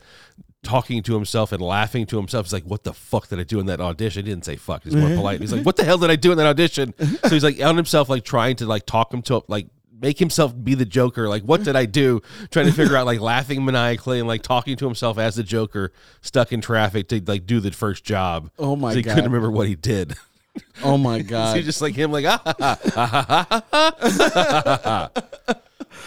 talking 0.62 1.02
to 1.04 1.14
himself 1.14 1.52
and 1.52 1.62
laughing 1.62 2.04
to 2.06 2.16
himself. 2.16 2.46
He's 2.46 2.52
like, 2.52 2.64
"What 2.64 2.84
the 2.84 2.92
fuck 2.92 3.28
did 3.28 3.38
I 3.40 3.44
do 3.44 3.60
in 3.60 3.66
that 3.66 3.80
audition?" 3.80 4.24
He 4.24 4.30
didn't 4.32 4.44
say 4.44 4.56
"fuck." 4.56 4.84
He's 4.84 4.94
more 4.96 5.08
polite. 5.10 5.40
He's 5.40 5.52
like, 5.52 5.64
"What 5.64 5.76
the 5.76 5.84
hell 5.84 5.98
did 5.98 6.10
I 6.10 6.16
do 6.16 6.32
in 6.32 6.38
that 6.38 6.46
audition?" 6.46 6.94
So 7.22 7.28
he's 7.30 7.44
like 7.44 7.62
on 7.62 7.76
himself, 7.76 8.08
like 8.08 8.24
trying 8.24 8.56
to 8.56 8.66
like 8.66 8.84
talk 8.86 9.12
him 9.14 9.22
to 9.22 9.42
like 9.48 9.68
make 10.00 10.18
himself 10.18 10.54
be 10.62 10.74
the 10.74 10.84
Joker. 10.84 11.28
Like, 11.28 11.42
what 11.42 11.64
did 11.64 11.74
I 11.74 11.84
do? 11.84 12.20
Trying 12.50 12.66
to 12.66 12.72
figure 12.72 12.96
out 12.96 13.04
like 13.06 13.20
laughing 13.20 13.64
maniacally 13.64 14.18
and 14.20 14.28
like 14.28 14.42
talking 14.42 14.76
to 14.76 14.84
himself 14.84 15.18
as 15.18 15.34
the 15.36 15.42
Joker, 15.42 15.92
stuck 16.20 16.52
in 16.52 16.60
traffic 16.60 17.08
to 17.08 17.20
like 17.26 17.46
do 17.46 17.60
the 17.60 17.70
first 17.72 18.04
job. 18.04 18.50
Oh 18.58 18.76
my 18.76 18.90
So 18.92 18.96
he 18.96 19.02
God. 19.02 19.14
couldn't 19.16 19.30
remember 19.32 19.50
what 19.50 19.66
he 19.68 19.74
did. 19.74 20.14
oh 20.82 20.98
my 20.98 21.22
god 21.34 21.56
he's 21.56 21.66
just 21.66 21.80
like 21.80 21.94
him, 21.94 22.10
like 22.12 22.24
ah. 22.26 22.42
ha. 23.72 25.10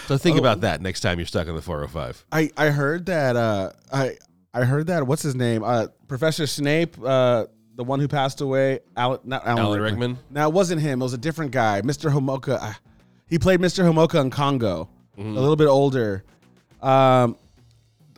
So 0.08 0.18
think 0.18 0.38
about 0.38 0.62
that 0.62 0.82
next 0.82 1.02
time 1.02 1.20
you're 1.20 1.26
stuck 1.26 1.48
on 1.48 1.56
the 1.56 1.62
405. 1.62 2.26
I 2.32 2.50
I 2.58 2.68
heard 2.68 3.06
that 3.08 3.36
uh 3.36 3.72
I 3.92 4.18
I 4.54 4.66
heard 4.66 4.88
that 4.88 5.08
what's 5.08 5.22
his 5.22 5.36
name 5.36 5.64
uh 5.64 5.88
Professor 6.08 6.46
Snape 6.48 6.98
uh 7.04 7.46
the 7.76 7.84
one 7.84 8.00
who 8.00 8.08
passed 8.08 8.42
away 8.42 8.80
Alan 8.98 9.20
not 9.24 9.46
Alan, 9.46 9.64
Alan 9.64 9.82
Rickman? 9.82 10.18
No, 10.30 10.48
it 10.48 10.54
wasn't 10.54 10.82
him. 10.82 11.02
It 11.02 11.04
was 11.04 11.14
a 11.14 11.18
different 11.18 11.52
guy, 11.52 11.82
Mr. 11.82 12.12
Homoka. 12.12 12.58
Uh, 12.62 12.74
he 13.28 13.40
played 13.40 13.60
Mr. 13.62 13.84
Homoka 13.86 14.20
in 14.20 14.30
Congo, 14.30 14.90
a 15.18 15.22
little 15.22 15.56
bit 15.56 15.68
older. 15.68 16.24
Um, 16.82 17.38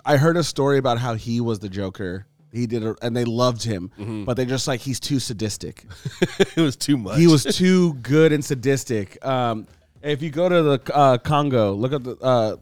I 0.05 0.17
heard 0.17 0.37
a 0.37 0.43
story 0.43 0.79
about 0.79 0.97
how 0.97 1.13
he 1.13 1.39
was 1.39 1.59
the 1.59 1.69
Joker. 1.69 2.25
He 2.51 2.65
did, 2.67 2.83
a, 2.83 2.95
and 3.01 3.15
they 3.15 3.25
loved 3.25 3.63
him, 3.63 3.91
but 4.25 4.35
they're 4.35 4.45
just 4.47 4.67
like 4.67 4.79
he's 4.79 4.99
too 4.99 5.19
sadistic. 5.19 5.85
it 6.39 6.57
was 6.57 6.75
too 6.75 6.97
much. 6.97 7.19
he 7.19 7.27
was 7.27 7.43
too 7.43 7.93
good 7.95 8.31
and 8.33 8.43
sadistic. 8.43 9.23
Um, 9.25 9.67
if 10.01 10.21
you 10.23 10.31
go 10.31 10.49
to 10.49 10.61
the 10.63 10.95
uh, 10.95 11.17
Congo, 11.19 11.73
look 11.73 11.93
at 11.93 12.03
the. 12.03 12.17
Uh, 12.17 12.55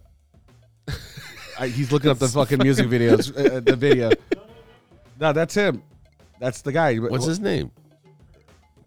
I, 1.62 1.68
he's 1.68 1.92
looking 1.92 2.10
up 2.10 2.18
the 2.20 2.28
fucking 2.28 2.58
music 2.60 2.88
videos. 2.88 3.30
Uh, 3.38 3.60
the 3.60 3.76
video. 3.76 4.12
No, 5.20 5.32
that's 5.32 5.54
him. 5.54 5.84
That's 6.40 6.62
the 6.64 6.72
guy. 6.72 6.96
What's 6.98 7.26
his 7.26 7.40
name? 7.40 7.72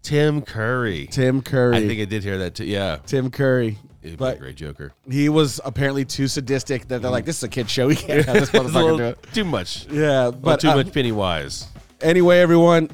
Tim 0.03 0.43
Curry. 0.43 1.07
Tim 1.11 1.41
Curry. 1.41 1.77
I 1.77 1.87
think 1.87 2.01
I 2.01 2.05
did 2.05 2.23
hear 2.23 2.39
that 2.39 2.57
too. 2.57 2.65
Yeah. 2.65 2.97
Tim 3.07 3.31
Curry. 3.31 3.79
He'd 4.03 4.09
be 4.09 4.15
a 4.15 4.17
But 4.19 4.39
great 4.39 4.57
Joker. 4.57 4.93
he 5.11 5.29
was 5.31 5.61
apparently 5.65 6.05
too 6.05 6.29
sadistic 6.29 6.89
that 6.89 7.01
they're 7.01 7.11
like, 7.11 7.25
"This 7.25 7.39
is 7.39 7.45
a 7.45 7.49
kid 7.49 7.71
show. 7.71 7.87
We 7.87 7.97
can't 7.97 8.25
have 8.27 8.35
this 8.35 8.49
It's 8.53 8.55
a 8.55 8.59
motherfucker 8.59 8.75
little 8.83 8.99
do 8.99 9.05
it." 9.05 9.23
too 9.33 9.45
much. 9.45 9.87
Yeah, 9.91 10.31
But 10.31 10.43
but 10.43 10.61
too 10.61 10.69
uh, 10.71 10.77
much 10.77 10.93
Pennywise. 10.93 11.69
anyway, 12.03 12.41
everyone, 12.41 12.91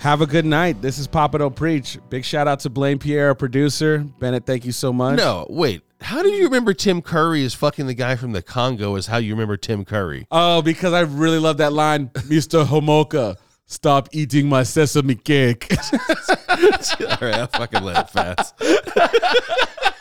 have 0.00 0.20
a 0.20 0.26
good 0.26 0.44
night. 0.44 0.82
This 0.82 0.98
is 0.98 1.06
Papa 1.06 1.38
Don't 1.38 1.54
Preach. 1.56 1.98
Big 2.10 2.24
shout 2.26 2.46
out 2.48 2.60
to 2.60 2.68
Blaine 2.70 2.98
Pierre, 2.98 3.28
our 3.28 3.34
producer. 3.36 4.00
Bennett, 4.18 4.44
thank 4.44 4.66
you 4.66 4.72
so 4.72 4.92
much. 4.92 5.16
No, 5.16 5.46
wait. 5.48 5.80
How 6.00 6.22
do 6.22 6.28
you 6.28 6.44
remember 6.44 6.74
Tim 6.74 7.00
Curry 7.02 7.44
as 7.44 7.54
fucking 7.54 7.86
the 7.86 7.94
guy 7.94 8.16
from 8.16 8.32
the 8.32 8.42
Congo? 8.42 8.96
Is 8.96 9.06
how 9.06 9.16
you 9.16 9.32
remember 9.32 9.56
Tim 9.56 9.84
Curry? 9.84 10.26
Oh, 10.30 10.60
because 10.62 10.92
I 10.92 11.00
really 11.00 11.38
love 11.38 11.58
that 11.58 11.72
line, 11.72 12.08
Mr. 12.08 12.64
Homoka. 12.64 13.36
Stop 13.66 14.08
eating 14.12 14.48
my 14.48 14.62
sesame 14.62 15.14
cake. 15.14 15.68
All 16.48 16.58
right, 17.22 17.34
I'll 17.34 17.46
fucking 17.46 17.82
let 17.82 18.06
it 18.06 18.12
pass. 18.12 18.52